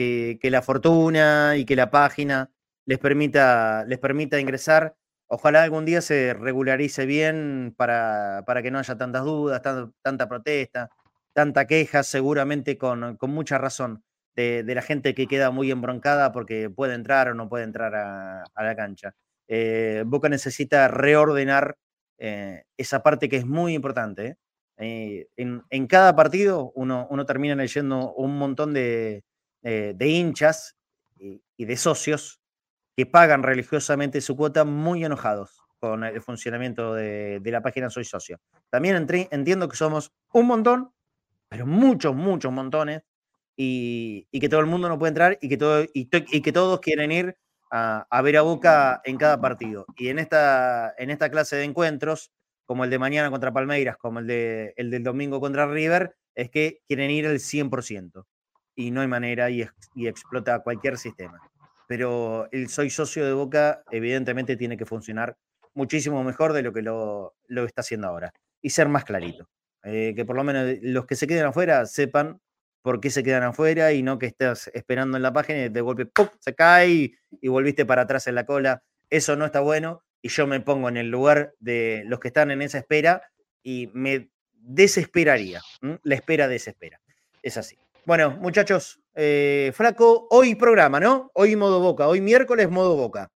que, 0.42 0.52
la 0.52 0.62
fortuna 0.62 1.56
y 1.58 1.66
que 1.66 1.76
la 1.76 1.92
página 1.92 2.52
les 2.86 3.00
permita, 3.00 3.84
les 3.86 4.00
permita 4.00 4.40
ingresar 4.40 4.96
Ojalá 5.28 5.64
algún 5.64 5.86
día 5.86 6.02
se 6.02 6.34
regularice 6.36 7.06
bien 7.06 7.74
para, 7.76 8.44
para 8.46 8.62
que 8.62 8.70
no 8.70 8.78
haya 8.78 8.96
tantas 8.96 9.24
dudas, 9.24 9.62
tanta, 10.02 10.30
protesta, 10.30 10.90
tanta 11.34 11.66
queja, 11.66 12.04
seguramente 12.04 12.78
con, 12.78 13.18
con 13.18 13.32
mucha 13.32 13.58
razón 13.58 14.04
de, 14.36 14.64
la 14.68 14.82
gente 14.84 15.16
que 15.16 15.28
queda 15.28 15.50
muy 15.50 15.72
embroncada 15.72 16.32
porque 16.32 16.70
puede 16.70 16.94
entrar 16.94 17.30
o 17.30 17.34
no 17.34 17.50
puede 17.50 17.64
entrar 17.64 17.96
a, 17.96 18.44
la 18.56 18.76
cancha. 18.76 19.16
Eh, 19.48 20.04
Boca 20.06 20.30
necesita 20.30 20.88
reordenar 20.88 21.78
eh, 22.18 22.64
esa 22.78 23.04
parte 23.04 23.30
que 23.30 23.38
es 23.38 23.46
muy 23.46 23.74
importante. 23.74 24.38
¿eh? 24.78 25.28
En, 25.38 25.88
cada 25.88 26.16
partido 26.16 26.72
uno, 26.76 27.26
termina 27.26 27.56
leyendo 27.56 28.14
un 28.14 28.38
montón 28.38 28.74
de, 28.74 29.24
de 29.62 30.08
hinchas 30.08 30.76
y, 31.18 31.66
de 31.66 31.78
socios 31.78 32.40
que 32.96 33.06
pagan 33.06 33.44
religiosamente 33.44 34.22
su 34.22 34.36
cuota 34.36 34.64
muy 34.64 35.04
enojados 35.04 35.62
con 35.80 36.04
el 36.04 36.22
funcionamiento 36.22 36.94
de, 36.94 37.42
la 37.44 37.62
página 37.62 37.90
Soy 37.90 38.06
Socio. 38.06 38.40
También 38.70 39.08
entiendo 39.32 39.68
que 39.68 39.78
somos 39.78 40.12
un 40.34 40.48
montón, 40.48 40.92
pero 41.50 41.66
muchos, 41.66 42.16
muchos 42.16 42.52
montones, 42.52 43.04
y, 43.58 44.28
que 44.40 44.50
todo 44.50 44.60
el 44.60 44.66
mundo 44.66 44.90
no 44.90 45.00
puede 45.00 45.10
entrar 45.10 45.38
y 45.42 45.50
que, 45.50 45.58
todo, 45.58 45.86
y, 45.94 46.06
que 46.08 46.52
todos 46.52 46.80
quieren 46.80 47.12
ir 47.12 47.38
a, 47.72 48.22
ver 48.22 48.38
a 48.38 48.42
Boca 48.42 49.02
en 49.04 49.18
cada 49.18 49.40
partido. 49.40 49.86
Y 49.98 50.10
en 50.10 50.20
esta, 50.20 50.94
en 50.98 51.10
esta 51.10 51.30
clase 51.30 51.56
de 51.56 51.64
encuentros, 51.64 52.32
como 52.66 52.84
el 52.84 52.90
de 52.90 53.00
mañana 53.00 53.30
contra 53.30 53.54
Palmeiras, 53.54 53.98
como 53.98 54.20
el, 54.20 54.28
de, 54.28 54.74
el 54.78 54.92
del 54.92 55.04
domingo 55.04 55.40
contra 55.40 55.68
River, 55.68 56.16
es 56.34 56.50
que 56.50 56.82
quieren 56.88 57.12
ir 57.12 57.28
al 57.28 57.40
100%. 57.40 58.26
Y 58.76 58.92
no 58.92 59.02
hay 59.02 59.08
manera 59.08 59.50
y, 59.50 59.66
explota 59.96 60.60
cualquier 60.60 60.98
sistema 60.98 61.40
pero 61.88 62.50
el 62.52 62.68
soy 62.70 62.90
socio 62.90 63.24
de 63.24 63.34
Boca 63.34 63.84
evidentemente 63.92 64.58
tiene 64.58 64.76
que 64.76 64.88
funcionar 64.88 65.38
muchísimo 65.76 66.24
mejor 66.24 66.54
de 66.54 66.64
lo 66.64 66.74
que 66.74 66.82
lo, 66.82 67.36
está 67.48 67.82
haciendo 67.82 68.08
ahora 68.08 68.34
y 68.60 68.72
ser 68.72 68.90
más 68.90 69.06
clarito. 69.06 69.48
Eh, 69.84 70.14
que 70.16 70.26
por 70.26 70.36
lo 70.36 70.44
menos 70.44 70.80
los 70.82 71.06
que 71.06 71.16
se 71.16 71.28
queden 71.28 71.46
afuera 71.46 71.86
sepan 71.86 72.42
por 72.86 73.00
qué 73.00 73.10
se 73.10 73.24
quedan 73.24 73.42
afuera 73.42 73.94
y 73.94 74.04
no 74.04 74.20
que 74.20 74.28
estés 74.28 74.70
esperando 74.76 75.18
en 75.18 75.24
la 75.24 75.34
página 75.34 75.66
y 75.66 75.70
de 75.70 75.82
golpe 75.82 76.08
se 76.38 76.54
cae 76.54 77.16
y, 77.42 77.48
volviste 77.48 77.84
para 77.84 78.04
atrás 78.04 78.28
en 78.28 78.36
la 78.36 78.46
cola. 78.46 78.84
Eso 79.10 79.36
no 79.36 79.44
está 79.44 79.60
bueno 79.60 80.04
y 80.22 80.30
yo 80.30 80.46
me 80.46 80.60
pongo 80.60 80.88
en 80.88 80.98
el 80.98 81.10
lugar 81.10 81.56
de 81.58 82.04
los 82.06 82.20
que 82.20 82.28
están 82.28 82.52
en 82.52 82.62
esa 82.62 82.78
espera 82.78 83.24
y 83.64 83.90
me 83.94 84.30
desesperaría. 84.54 85.62
La 86.04 86.14
espera 86.14 86.48
desespera. 86.48 87.02
Es 87.42 87.58
así. 87.58 87.76
Bueno, 88.06 88.38
muchachos, 88.40 89.02
eh, 89.16 89.72
Flaco, 89.74 90.28
hoy 90.30 90.54
programa, 90.54 91.00
¿no? 91.00 91.32
Hoy 91.34 91.56
modo 91.56 91.80
boca, 91.80 92.08
hoy 92.08 92.22
miércoles 92.22 92.70
modo 92.70 92.96
boca. 92.96 93.32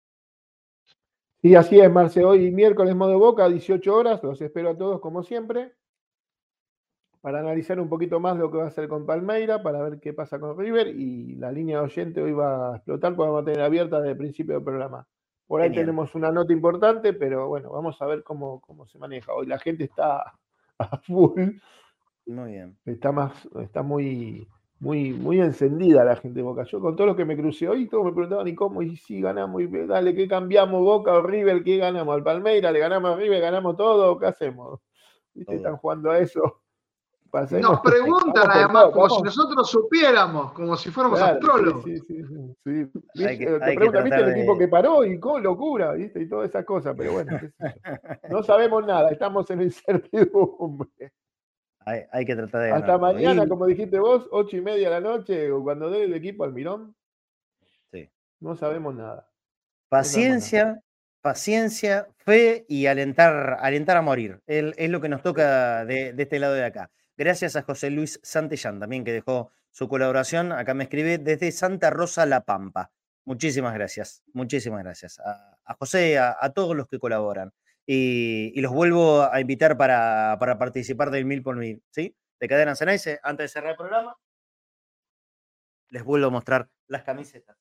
Sí, 1.41 1.55
así 1.55 1.79
es, 1.79 1.89
Marce. 1.89 2.23
Hoy 2.23 2.51
miércoles 2.51 2.95
modo 2.95 3.17
boca, 3.17 3.49
18 3.49 3.95
horas. 3.95 4.21
Los 4.21 4.39
espero 4.43 4.69
a 4.69 4.77
todos 4.77 5.01
como 5.01 5.23
siempre. 5.23 5.73
Para 7.21 7.39
analizar 7.39 7.79
un 7.79 7.89
poquito 7.89 8.19
más 8.19 8.37
lo 8.37 8.49
que 8.49 8.57
va 8.57 8.65
a 8.65 8.67
hacer 8.67 8.87
con 8.87 9.05
Palmeira, 9.05 9.61
para 9.61 9.81
ver 9.81 9.99
qué 9.99 10.13
pasa 10.13 10.39
con 10.39 10.57
River 10.57 10.87
y 10.87 11.35
la 11.35 11.51
línea 11.51 11.79
de 11.79 11.85
oyente 11.85 12.21
hoy 12.21 12.31
va 12.31 12.73
a 12.73 12.75
explotar 12.77 13.15
porque 13.15 13.29
vamos 13.29 13.41
a 13.41 13.45
tener 13.45 13.61
abierta 13.61 13.97
desde 13.97 14.11
el 14.11 14.17
principio 14.17 14.55
del 14.55 14.63
programa. 14.63 15.07
Por 15.47 15.61
ahí 15.61 15.69
Genial. 15.69 15.85
tenemos 15.85 16.15
una 16.15 16.31
nota 16.31 16.53
importante, 16.53 17.13
pero 17.13 17.47
bueno, 17.47 17.71
vamos 17.71 18.01
a 18.01 18.05
ver 18.05 18.23
cómo, 18.23 18.61
cómo 18.61 18.85
se 18.87 18.99
maneja. 18.99 19.33
Hoy 19.33 19.47
la 19.47 19.59
gente 19.59 19.83
está 19.85 20.33
a 20.79 20.97
full, 20.99 21.51
Muy 22.25 22.51
bien. 22.51 22.77
está 22.85 23.11
más, 23.11 23.47
está 23.61 23.81
muy, 23.83 24.47
muy, 24.79 25.11
muy 25.13 25.41
encendida 25.41 26.05
la 26.05 26.15
gente 26.15 26.39
de 26.39 26.43
Boca. 26.43 26.63
Yo 26.63 26.79
con 26.79 26.95
todo 26.95 27.07
lo 27.07 27.15
que 27.15 27.25
me 27.25 27.35
crucé 27.35 27.67
hoy, 27.67 27.89
todos 27.89 28.05
me 28.05 28.13
preguntaban, 28.13 28.47
¿y 28.47 28.55
cómo? 28.55 28.81
Y 28.81 28.95
si 28.95 29.19
ganamos, 29.21 29.61
y 29.61 29.67
dale, 29.87 30.15
¿qué 30.15 30.27
cambiamos? 30.27 30.81
Boca 30.81 31.13
o 31.13 31.21
River, 31.21 31.63
¿qué 31.63 31.77
ganamos? 31.77 32.15
Al 32.15 32.23
Palmeira, 32.23 32.71
le 32.71 32.79
ganamos 32.79 33.11
a 33.11 33.15
River, 33.17 33.41
ganamos 33.41 33.75
todo, 33.75 34.17
¿qué 34.19 34.27
hacemos? 34.27 34.79
¿Viste? 35.33 35.55
Están 35.55 35.77
jugando 35.77 36.11
a 36.11 36.19
eso. 36.19 36.61
Pasemos. 37.31 37.69
Nos 37.71 37.81
preguntan 37.81 38.49
además 38.49 38.83
todo, 38.85 38.91
como 38.93 39.09
si 39.09 39.21
nosotros 39.23 39.69
supiéramos, 39.69 40.51
como 40.53 40.75
si 40.75 40.89
fuéramos 40.89 41.19
Claro, 41.19 41.33
astrólogos. 41.35 41.83
Sí, 41.83 41.99
sí, 41.99 42.23
sí. 42.23 42.55
¿Viste? 42.65 43.27
Hay 43.27 43.37
que- 43.37 43.45
Te 43.45 43.51
hay 43.65 43.71
que 43.71 43.75
preguntan, 43.75 44.03
¿viste 44.03 44.19
el 44.19 44.33
de- 44.47 44.57
que 44.57 44.67
paró? 44.67 45.03
Y 45.03 45.19
cómo 45.19 45.39
locura, 45.39 45.91
¿viste? 45.93 46.21
Y 46.21 46.27
todas 46.29 46.49
esas 46.49 46.65
cosas, 46.65 46.95
pero 46.97 47.13
bueno, 47.13 47.37
qué 47.39 47.49
sé 47.49 47.53
yo. 47.59 47.61
no 48.39 48.43
sabemos 48.43 48.85
nada, 48.85 49.09
estamos 49.11 49.49
en 49.51 49.61
incertidumbre. 49.61 51.11
Hay, 51.85 52.01
hay 52.11 52.25
que 52.25 52.35
tratar 52.35 52.61
de 52.61 52.71
Hasta 52.71 52.87
ganarlo. 52.87 53.13
mañana, 53.13 53.43
Y- 53.45 53.47
como 53.47 53.65
dijiste 53.65 53.99
vos, 53.99 54.27
ocho 54.31 54.57
y 54.57 54.61
media 54.61 54.89
de 54.89 54.99
la 54.99 55.09
noche, 55.09 55.51
o 55.51 55.63
cuando 55.63 55.89
dé 55.89 56.03
el 56.03 56.13
equipo 56.13 56.43
al 56.43 56.53
Mirón, 56.53 56.95
Sí. 57.91 58.09
no 58.39 58.55
sabemos 58.55 58.95
nada. 58.95 59.27
Paciencia, 59.87 60.81
paciencia, 61.21 62.07
fe 62.17 62.65
y 62.67 62.85
alentar, 62.85 63.57
alentar 63.59 63.97
a 63.97 64.01
morir. 64.01 64.39
El- 64.45 64.73
es 64.77 64.89
lo 64.89 65.01
que 65.01 65.09
nos 65.09 65.21
toca 65.23 65.83
de, 65.85 66.13
de 66.13 66.23
este 66.23 66.39
lado 66.39 66.53
de 66.53 66.65
acá. 66.65 66.89
Gracias 67.19 67.57
a 67.57 67.63
José 67.63 67.89
Luis 67.89 68.17
Santellán 68.23 68.79
también 68.79 69.03
que 69.03 69.11
dejó 69.11 69.51
su 69.71 69.89
colaboración. 69.89 70.53
Acá 70.53 70.73
me 70.73 70.85
escribe 70.85 71.17
desde 71.17 71.51
Santa 71.51 71.89
Rosa 71.89 72.25
La 72.25 72.45
Pampa. 72.45 72.93
Muchísimas 73.25 73.73
gracias, 73.73 74.23
muchísimas 74.31 74.81
gracias 74.85 75.19
a, 75.19 75.75
José, 75.77 76.17
a, 76.17 76.53
todos 76.55 76.77
los 76.77 76.87
que 76.87 76.97
colaboran. 76.97 77.51
Y, 77.85 78.57
los 78.61 78.71
vuelvo 78.71 79.23
a 79.23 79.41
invitar 79.41 79.75
para, 79.75 80.37
participar 80.39 81.11
del 81.11 81.25
Mil 81.25 81.43
por 81.43 81.57
Mil, 81.57 81.83
¿sí? 81.89 82.15
De 82.39 82.47
Cadena 82.47 82.73
Ceneice. 82.73 83.19
Antes 83.21 83.43
de 83.43 83.47
cerrar 83.49 83.71
el 83.71 83.75
programa, 83.75 84.15
les 85.89 86.05
vuelvo 86.05 86.27
a 86.27 86.29
mostrar 86.29 86.69
las 86.87 87.03
camisetas. 87.03 87.57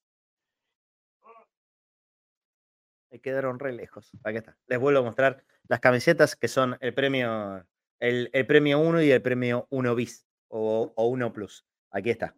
Me 3.11 3.21
quedaron 3.21 3.59
re 3.59 3.73
lejos. 3.73 4.13
Aquí 4.23 4.37
está. 4.37 4.57
Les 4.69 4.79
vuelvo 4.79 5.01
a 5.01 5.03
mostrar 5.03 5.43
las 5.67 5.81
camisetas 5.81 6.37
que 6.37 6.47
son 6.47 6.77
el 6.79 6.95
premio, 6.95 7.67
el, 8.01 8.31
el 8.33 8.47
premio 8.47 8.79
1 8.79 9.03
y 9.03 9.11
el 9.11 9.23
premio 9.23 9.67
1 9.71 9.95
bis 9.95 10.27
o, 10.49 10.93
o 10.95 11.07
1 11.09 11.33
plus. 11.33 11.67
Aquí 11.91 12.11
está. 12.11 12.35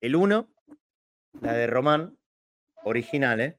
El 0.00 0.16
1, 0.16 0.52
la 1.40 1.52
de 1.54 1.66
Román, 1.66 2.18
original, 2.84 3.40
¿eh? 3.40 3.58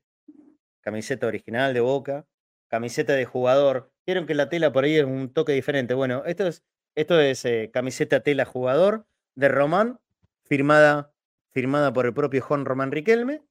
Camiseta 0.81 1.27
original 1.27 1.73
de 1.73 1.79
Boca, 1.79 2.27
camiseta 2.67 3.13
de 3.13 3.25
jugador. 3.25 3.91
Vieron 4.05 4.27
que 4.27 4.35
la 4.35 4.49
tela 4.49 4.71
por 4.71 4.83
ahí 4.83 4.97
es 4.97 5.05
un 5.05 5.33
toque 5.33 5.53
diferente. 5.53 5.93
Bueno, 5.93 6.23
esto 6.25 6.45
es, 6.47 6.63
esto 6.95 7.19
es 7.19 7.43
eh, 7.45 7.71
camiseta 7.73 8.21
tela 8.21 8.45
jugador 8.45 9.07
de 9.33 9.47
Román, 9.49 9.99
firmada, 10.43 11.11
firmada 11.51 11.91
por 11.91 12.05
el 12.05 12.13
propio 12.13 12.41
Juan 12.41 12.65
Román 12.65 12.91
Riquelme. 12.91 13.41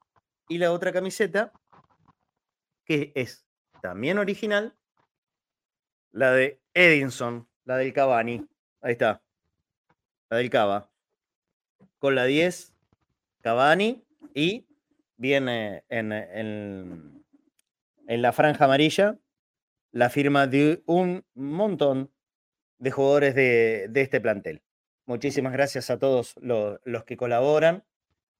Y 0.49 0.59
la 0.59 0.73
otra 0.73 0.93
camiseta 0.93 1.53
que 2.85 3.13
es 3.15 3.47
también 3.83 4.19
original, 4.19 4.77
la 6.13 6.33
de 6.33 6.61
Edinson, 6.75 7.49
la 7.65 7.77
del 7.79 7.93
Cavani. 7.93 8.47
Ahí 8.81 8.93
está. 8.93 9.23
La 10.31 10.39
del 10.39 10.51
Cava. 10.51 10.91
Con 11.99 12.15
la 12.15 12.25
10, 12.25 12.75
Cavani. 13.43 14.05
Y 14.35 14.67
viene 15.17 15.85
en, 15.89 16.13
en- 16.13 17.25
la 18.07 18.33
franja 18.33 18.65
amarilla 18.67 19.19
la 19.93 20.11
firma 20.11 20.47
de 20.47 20.83
un 20.87 21.25
montón 21.35 22.11
de 22.79 22.91
jugadores 22.91 23.35
de, 23.35 23.87
de 23.91 24.01
este 24.03 24.21
plantel. 24.21 24.63
Muchísimas 25.07 25.53
gracias 25.53 25.89
a 25.91 25.99
todos 25.99 26.35
lo- 26.41 26.81
los 26.85 27.05
que 27.05 27.17
colaboran. 27.17 27.85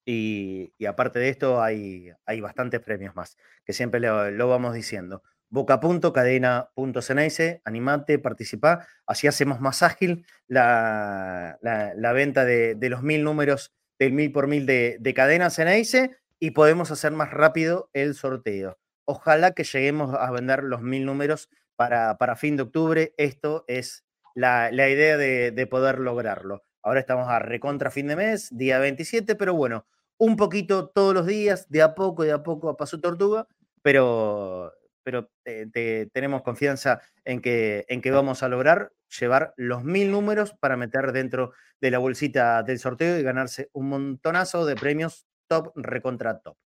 Y, 0.07 0.73
aparte 0.87 1.19
de 1.19 1.31
esto, 1.31 1.63
hay, 1.63 2.11
hay 2.27 2.41
bastantes 2.43 2.81
premios 2.81 3.15
más, 3.17 3.39
que 3.65 3.73
siempre 3.73 4.01
lo 4.01 4.49
vamos 4.49 4.75
diciendo. 4.75 5.23
Boca.cadena.ceneice, 5.55 7.63
animate, 7.65 8.19
participa, 8.19 8.87
así 9.07 9.27
hacemos 9.27 9.61
más 9.61 9.83
ágil 9.83 10.27
la, 10.49 11.59
la- 11.63 12.13
venta 12.13 12.45
de, 12.45 12.75
de 12.75 12.89
los 12.91 13.03
mil 13.03 13.25
números 13.25 13.73
del 13.99 14.13
mil 14.13 14.33
por 14.33 14.49
mil 14.49 14.67
de, 14.67 14.97
de 15.01 15.15
cadena 15.15 15.51
Ceneice 15.51 16.17
y 16.41 16.51
podemos 16.51 16.91
hacer 16.91 17.13
más 17.13 17.31
rápido 17.31 17.91
el 17.93 18.15
sorteo. 18.15 18.79
Ojalá 19.07 19.53
que 19.53 19.65
lleguemos 19.65 20.15
a 20.15 20.31
vender 20.31 20.65
los 20.65 20.83
mil 20.83 21.05
números 21.07 21.49
para, 21.77 22.17
para 22.19 22.37
fin 22.37 22.57
de 22.57 22.65
octubre. 22.65 23.15
Esto 23.17 23.65
es 23.69 24.05
la, 24.35 24.71
la 24.73 24.89
idea 24.89 25.17
de, 25.17 25.53
de 25.53 25.67
poder 25.67 26.01
lograrlo. 26.01 26.65
Ahora 26.83 27.01
estamos 27.01 27.29
a 27.29 27.39
recontra 27.39 27.91
fin 27.91 28.09
de 28.09 28.17
mes, 28.17 28.49
día 28.51 28.79
27, 28.79 29.37
pero 29.37 29.55
bueno, 29.55 29.87
un 30.19 30.37
poquito 30.37 30.89
todos 30.89 31.15
los 31.15 31.27
días, 31.27 31.67
de 31.71 31.83
a 31.83 31.95
poco, 31.95 32.25
de 32.25 32.33
a 32.33 32.43
poco, 32.43 32.69
a 32.69 32.77
paso 32.77 33.01
tortuga, 33.01 33.47
pero, 33.83 34.73
pero 35.05 35.31
eh, 35.45 35.67
te- 35.73 36.07
tenemos 36.13 36.43
confianza 36.43 37.01
en 37.25 37.41
que, 37.41 37.85
en 37.89 38.01
que 38.01 38.11
vamos 38.11 38.43
a 38.43 38.49
lograr 38.49 38.91
llevar 39.21 39.55
los 39.57 39.85
mil 39.85 40.11
números 40.11 40.55
para 40.59 40.77
meter 40.77 41.13
dentro 41.13 41.53
de 41.81 41.91
la 41.93 41.99
bolsita 41.99 42.63
del 42.65 42.79
sorteo 42.81 43.19
y 43.19 43.23
ganarse 43.23 43.69
un 43.75 43.89
montonazo 43.91 44.67
de 44.67 44.75
premios 44.75 45.27
top, 45.47 45.71
recontra 45.77 46.41
top. 46.41 46.57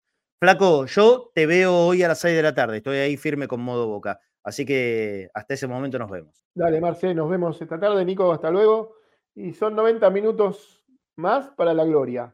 Flaco, 0.41 0.85
yo 0.85 1.31
te 1.35 1.45
veo 1.45 1.75
hoy 1.75 2.01
a 2.01 2.07
las 2.07 2.19
6 2.19 2.35
de 2.35 2.41
la 2.43 2.55
tarde, 2.55 2.77
estoy 2.77 2.97
ahí 2.97 3.17
firme 3.17 3.47
con 3.47 3.59
modo 3.61 3.87
boca, 3.87 4.19
así 4.43 4.65
que 4.65 5.29
hasta 5.33 5.53
ese 5.53 5.67
momento 5.67 5.99
nos 5.99 6.09
vemos. 6.09 6.33
Dale, 6.55 6.79
Marce, 6.79 7.13
nos 7.13 7.29
vemos 7.29 7.61
esta 7.61 7.79
tarde. 7.79 8.03
Nico, 8.05 8.31
hasta 8.31 8.49
luego. 8.49 8.95
Y 9.35 9.53
son 9.53 9.75
90 9.75 10.09
minutos 10.09 10.83
más 11.15 11.49
para 11.49 11.73
la 11.73 11.83
gloria. 11.85 12.33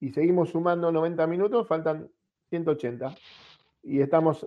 Y 0.00 0.10
seguimos 0.10 0.50
sumando 0.50 0.90
90 0.90 1.26
minutos, 1.26 1.68
faltan 1.68 2.08
180. 2.48 3.14
Y 3.82 4.00
estamos 4.00 4.46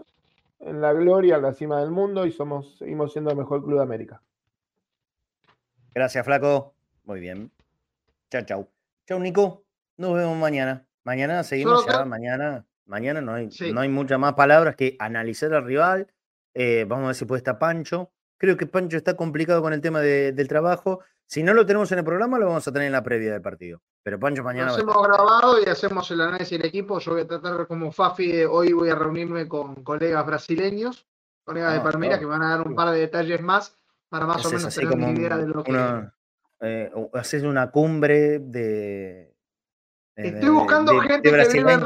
en 0.66 0.82
la 0.82 0.94
gloria, 0.94 1.36
en 1.38 1.42
la 1.44 1.54
cima 1.54 1.80
del 1.80 1.92
mundo, 1.92 2.26
y 2.26 2.32
somos, 2.32 2.78
seguimos 2.78 3.12
siendo 3.12 3.32
el 3.32 3.38
mejor 3.38 3.64
club 3.64 3.78
de 3.78 3.84
América. 3.84 4.22
Gracias, 5.94 6.26
Flaco. 6.26 6.74
Muy 7.04 7.20
bien. 7.20 7.52
Chao, 8.32 8.42
chau. 8.46 8.70
Chau, 9.08 9.20
Nico. 9.20 9.66
Nos 9.98 10.16
vemos 10.16 10.38
mañana. 10.38 10.88
Mañana 11.04 11.44
seguimos 11.44 11.86
ya. 11.86 12.06
Mañana, 12.06 12.66
mañana 12.86 13.22
no 13.22 13.34
hay, 13.34 13.52
Sí. 13.52 13.72
no 13.72 13.82
hay 13.82 13.90
muchas 13.90 14.18
más 14.20 14.34
palabras 14.34 14.76
que 14.76 14.96
analizar 15.00 15.54
al 15.54 15.66
rival. 15.66 16.08
Eh, 16.54 16.86
vamos 16.88 17.04
a 17.04 17.08
ver 17.08 17.16
si 17.16 17.26
puede 17.26 17.40
estar 17.40 17.60
Pancho. 17.60 18.12
Creo 18.44 18.58
que 18.58 18.66
Pancho 18.68 18.98
está 18.98 19.16
complicado 19.16 19.62
con 19.62 19.72
el 19.72 19.80
tema 19.80 20.02
de- 20.02 20.34
del 20.34 20.50
trabajo. 20.50 21.00
Si 21.26 21.42
no 21.44 21.54
lo 21.54 21.66
tenemos 21.66 21.90
en 21.94 22.00
el 22.00 22.04
programa, 22.04 22.38
lo 22.38 22.48
vamos 22.48 22.68
a 22.68 22.74
tener 22.74 22.88
en 22.88 22.92
la 22.92 23.02
previa 23.02 23.32
del 23.32 23.42
partido. 23.42 23.82
Pero 24.04 24.20
Pancho 24.20 24.44
mañana 24.44 24.70
hacemos 24.74 24.94
estar. 24.98 25.12
grabado 25.14 25.62
y 25.62 25.70
hacemos 25.70 26.12
el 26.12 26.20
análisis 26.20 26.58
del 26.58 26.68
equipo. 26.68 27.00
Yo 27.00 27.14
voy 27.14 27.22
a 27.22 27.26
tratar 27.28 27.66
como 27.68 27.90
Fafi, 27.94 28.30
de- 28.34 28.46
hoy 28.46 28.74
voy 28.74 28.90
a 28.90 28.96
reunirme 28.96 29.48
con 29.48 29.76
colegas 29.76 30.26
brasileños, 30.26 31.08
colegas 31.46 31.72
de 31.72 31.80
Ah, 31.80 31.84
Palmeiras, 31.84 32.20
que 32.20 32.26
van 32.26 32.42
a 32.44 32.50
dar 32.58 32.68
un 32.68 32.76
par 32.76 32.92
de 32.92 33.00
detalles 33.00 33.42
más 33.42 33.78
para 34.10 34.26
más 34.26 34.46
o 34.46 34.50
menos 34.50 34.66
así 34.66 34.82
tener 34.82 34.92
como 34.92 35.08
una 35.08 35.18
idea 35.18 35.38
de 35.38 35.48
lo 35.48 35.64
que... 35.64 36.10
eh, 36.60 36.92
haces 37.14 37.44
una 37.44 37.72
cumbre 37.72 38.40
de. 38.40 39.34
de- 40.18 40.28
Estoy 40.28 40.50
buscando 40.50 40.92
de- 40.92 41.00
de 41.00 41.08
gente 41.08 41.32
que 41.32 41.48
vive 41.48 41.72
en 41.76 41.80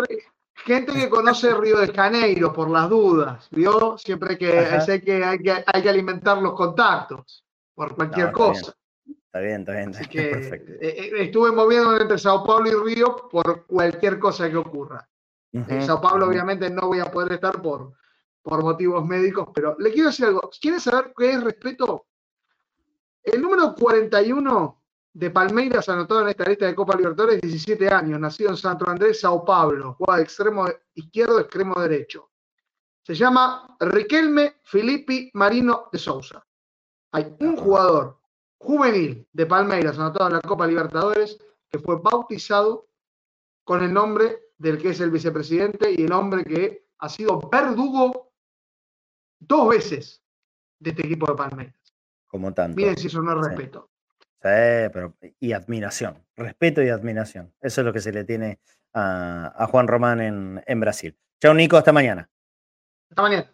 gente 0.66 0.94
que 0.94 1.10
conoce 1.10 1.54
Río 1.54 1.80
de 1.80 1.94
Janeiro, 1.94 2.52
por 2.54 2.70
las 2.70 2.90
dudas, 2.90 3.48
¿vio? 3.52 3.98
Siempre 3.98 4.38
que 4.38 4.58
Ajá. 4.60 4.82
sé 4.82 5.02
que 5.02 5.24
hay, 5.24 5.40
que 5.40 5.52
hay 5.52 5.82
que 5.82 5.90
alimentar 5.90 6.38
los 6.42 6.54
contactos, 6.54 7.44
por 7.74 7.96
cualquier 7.96 8.32
No, 8.32 8.32
está 8.32 8.44
bien. 8.44 8.56
cosa. 8.56 8.78
Está 9.26 9.40
bien, 9.40 9.60
está 9.62 9.72
bien. 9.74 9.90
Así 9.90 10.06
que 10.08 10.30
Perfecto. 10.30 10.72
eh, 10.74 10.80
eh, 10.82 11.12
estuve 11.24 11.52
moviéndome 11.52 12.02
entre 12.02 12.18
Sao 12.18 12.44
Paulo 12.44 12.68
y 12.70 12.94
Río 12.96 13.16
por 13.30 13.66
cualquier 13.66 14.20
cosa 14.20 14.50
que 14.50 14.58
ocurra. 14.58 15.08
En 15.54 15.62
Ujú, 15.78 15.82
Sao 15.82 16.02
Paulo, 16.02 16.28
obviamente, 16.28 16.70
no 16.70 16.88
voy 16.88 17.00
a 17.00 17.06
poder 17.06 17.34
estar 17.34 17.62
por, 17.62 17.94
por 18.42 18.64
motivos 18.64 19.06
médicos, 19.06 19.50
pero 19.54 19.76
le 19.80 19.92
quiero 19.92 20.10
decir 20.10 20.26
algo. 20.26 20.50
¿Quieren 20.62 20.80
saber 20.80 21.14
qué 21.18 21.32
es 21.32 21.44
respeto? 21.44 22.06
El 23.24 23.42
número 23.42 23.76
41 23.76 24.82
de 25.18 25.32
Palmeiras 25.32 25.90
anotado 25.90 26.22
en 26.22 26.30
esta 26.30 26.44
lista 26.44 26.68
de 26.68 26.76
Copa 26.76 26.96
Libertadores, 26.96 27.42
17 27.42 27.90
años, 27.90 28.20
nacido 28.20 28.52
en 28.52 28.58
Santo 28.58 28.88
Andrés, 28.88 29.20
Sao 29.20 29.44
Paulo, 29.44 29.96
juega 29.96 30.18
de 30.18 30.24
extremo 30.24 30.68
izquierdo, 30.94 31.40
extremo 31.40 31.74
derecho. 31.82 32.30
Se 33.02 33.16
llama 33.16 33.76
Riquelme 33.80 34.58
Filippi 34.64 35.32
Marino 35.34 35.90
de 35.92 35.98
Souza. 35.98 36.46
Hay 37.14 37.36
un 37.40 37.58
jugador 37.58 38.20
juvenil 38.60 39.28
de 39.34 39.46
Palmeiras 39.48 39.98
anotado 39.98 40.28
en 40.28 40.34
la 40.34 40.42
Copa 40.42 40.68
Libertadores 40.68 41.40
que 41.68 41.80
fue 41.80 42.00
bautizado 42.00 42.88
con 43.64 43.84
el 43.84 43.92
nombre 43.92 44.52
del 44.60 44.78
que 44.78 44.90
es 44.90 45.00
el 45.00 45.10
vicepresidente 45.10 45.96
y 45.98 46.04
el 46.04 46.12
hombre 46.12 46.44
que 46.44 46.90
ha 47.00 47.10
sido 47.10 47.40
verdugo 47.52 48.34
dos 49.40 49.70
veces 49.70 50.22
de 50.78 50.92
este 50.92 51.08
equipo 51.08 51.26
de 51.26 51.36
Palmeiras. 51.36 51.96
Como 52.28 52.54
tanto. 52.54 52.76
Miren 52.76 52.98
si 52.98 53.08
eso 53.08 53.20
no 53.24 53.32
es 53.32 53.48
respeto. 53.48 53.90
Sí, 54.42 54.90
pero, 54.94 55.16
y 55.40 55.54
admiración, 55.54 56.24
respeto 56.36 56.82
y 56.84 56.90
admiración. 56.90 57.54
Eso 57.60 57.82
es 57.82 57.86
lo 57.86 57.94
que 57.94 58.00
se 58.00 58.12
le 58.12 58.24
tiene 58.24 58.60
a, 58.94 59.54
a 59.56 59.68
Juan 59.68 59.88
Román 59.88 60.22
en, 60.22 60.64
en 60.66 60.80
Brasil. 60.80 61.18
Chao, 61.42 61.54
Nico, 61.54 61.78
hasta 61.78 61.92
mañana. 61.92 62.30
Hasta 63.10 63.22
mañana. 63.22 63.52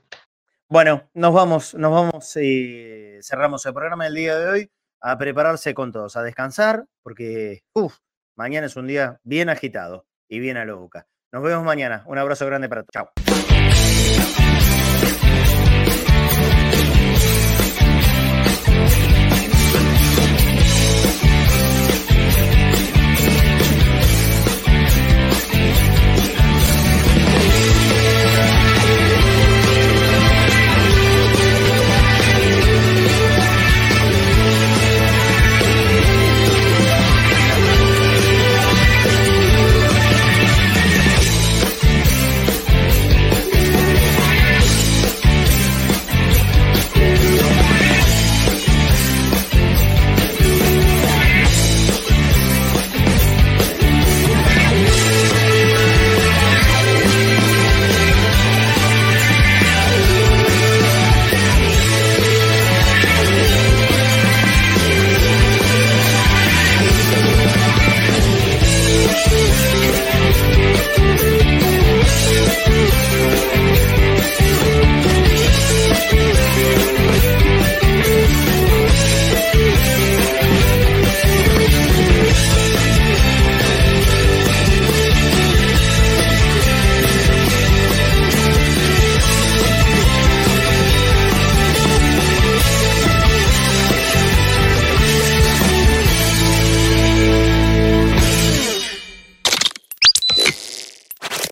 Bueno, 0.67 1.09
nos 1.13 1.33
vamos, 1.33 1.73
nos 1.75 1.91
vamos 1.91 2.35
y 2.37 3.19
cerramos 3.21 3.65
el 3.65 3.73
programa 3.73 4.05
del 4.05 4.15
día 4.15 4.37
de 4.37 4.49
hoy 4.49 4.71
a 5.01 5.17
prepararse 5.17 5.73
con 5.73 5.91
todos, 5.91 6.15
a 6.15 6.23
descansar, 6.23 6.85
porque 7.01 7.63
uf, 7.73 7.97
mañana 8.35 8.67
es 8.67 8.75
un 8.75 8.87
día 8.87 9.19
bien 9.23 9.49
agitado 9.49 10.07
y 10.27 10.39
bien 10.39 10.57
a 10.57 10.65
lo 10.65 10.79
boca. 10.79 11.07
Nos 11.31 11.43
vemos 11.43 11.63
mañana. 11.63 12.03
Un 12.07 12.17
abrazo 12.17 12.45
grande 12.45 12.69
para 12.69 12.83
todos. 12.83 12.93
Chao. 12.93 13.32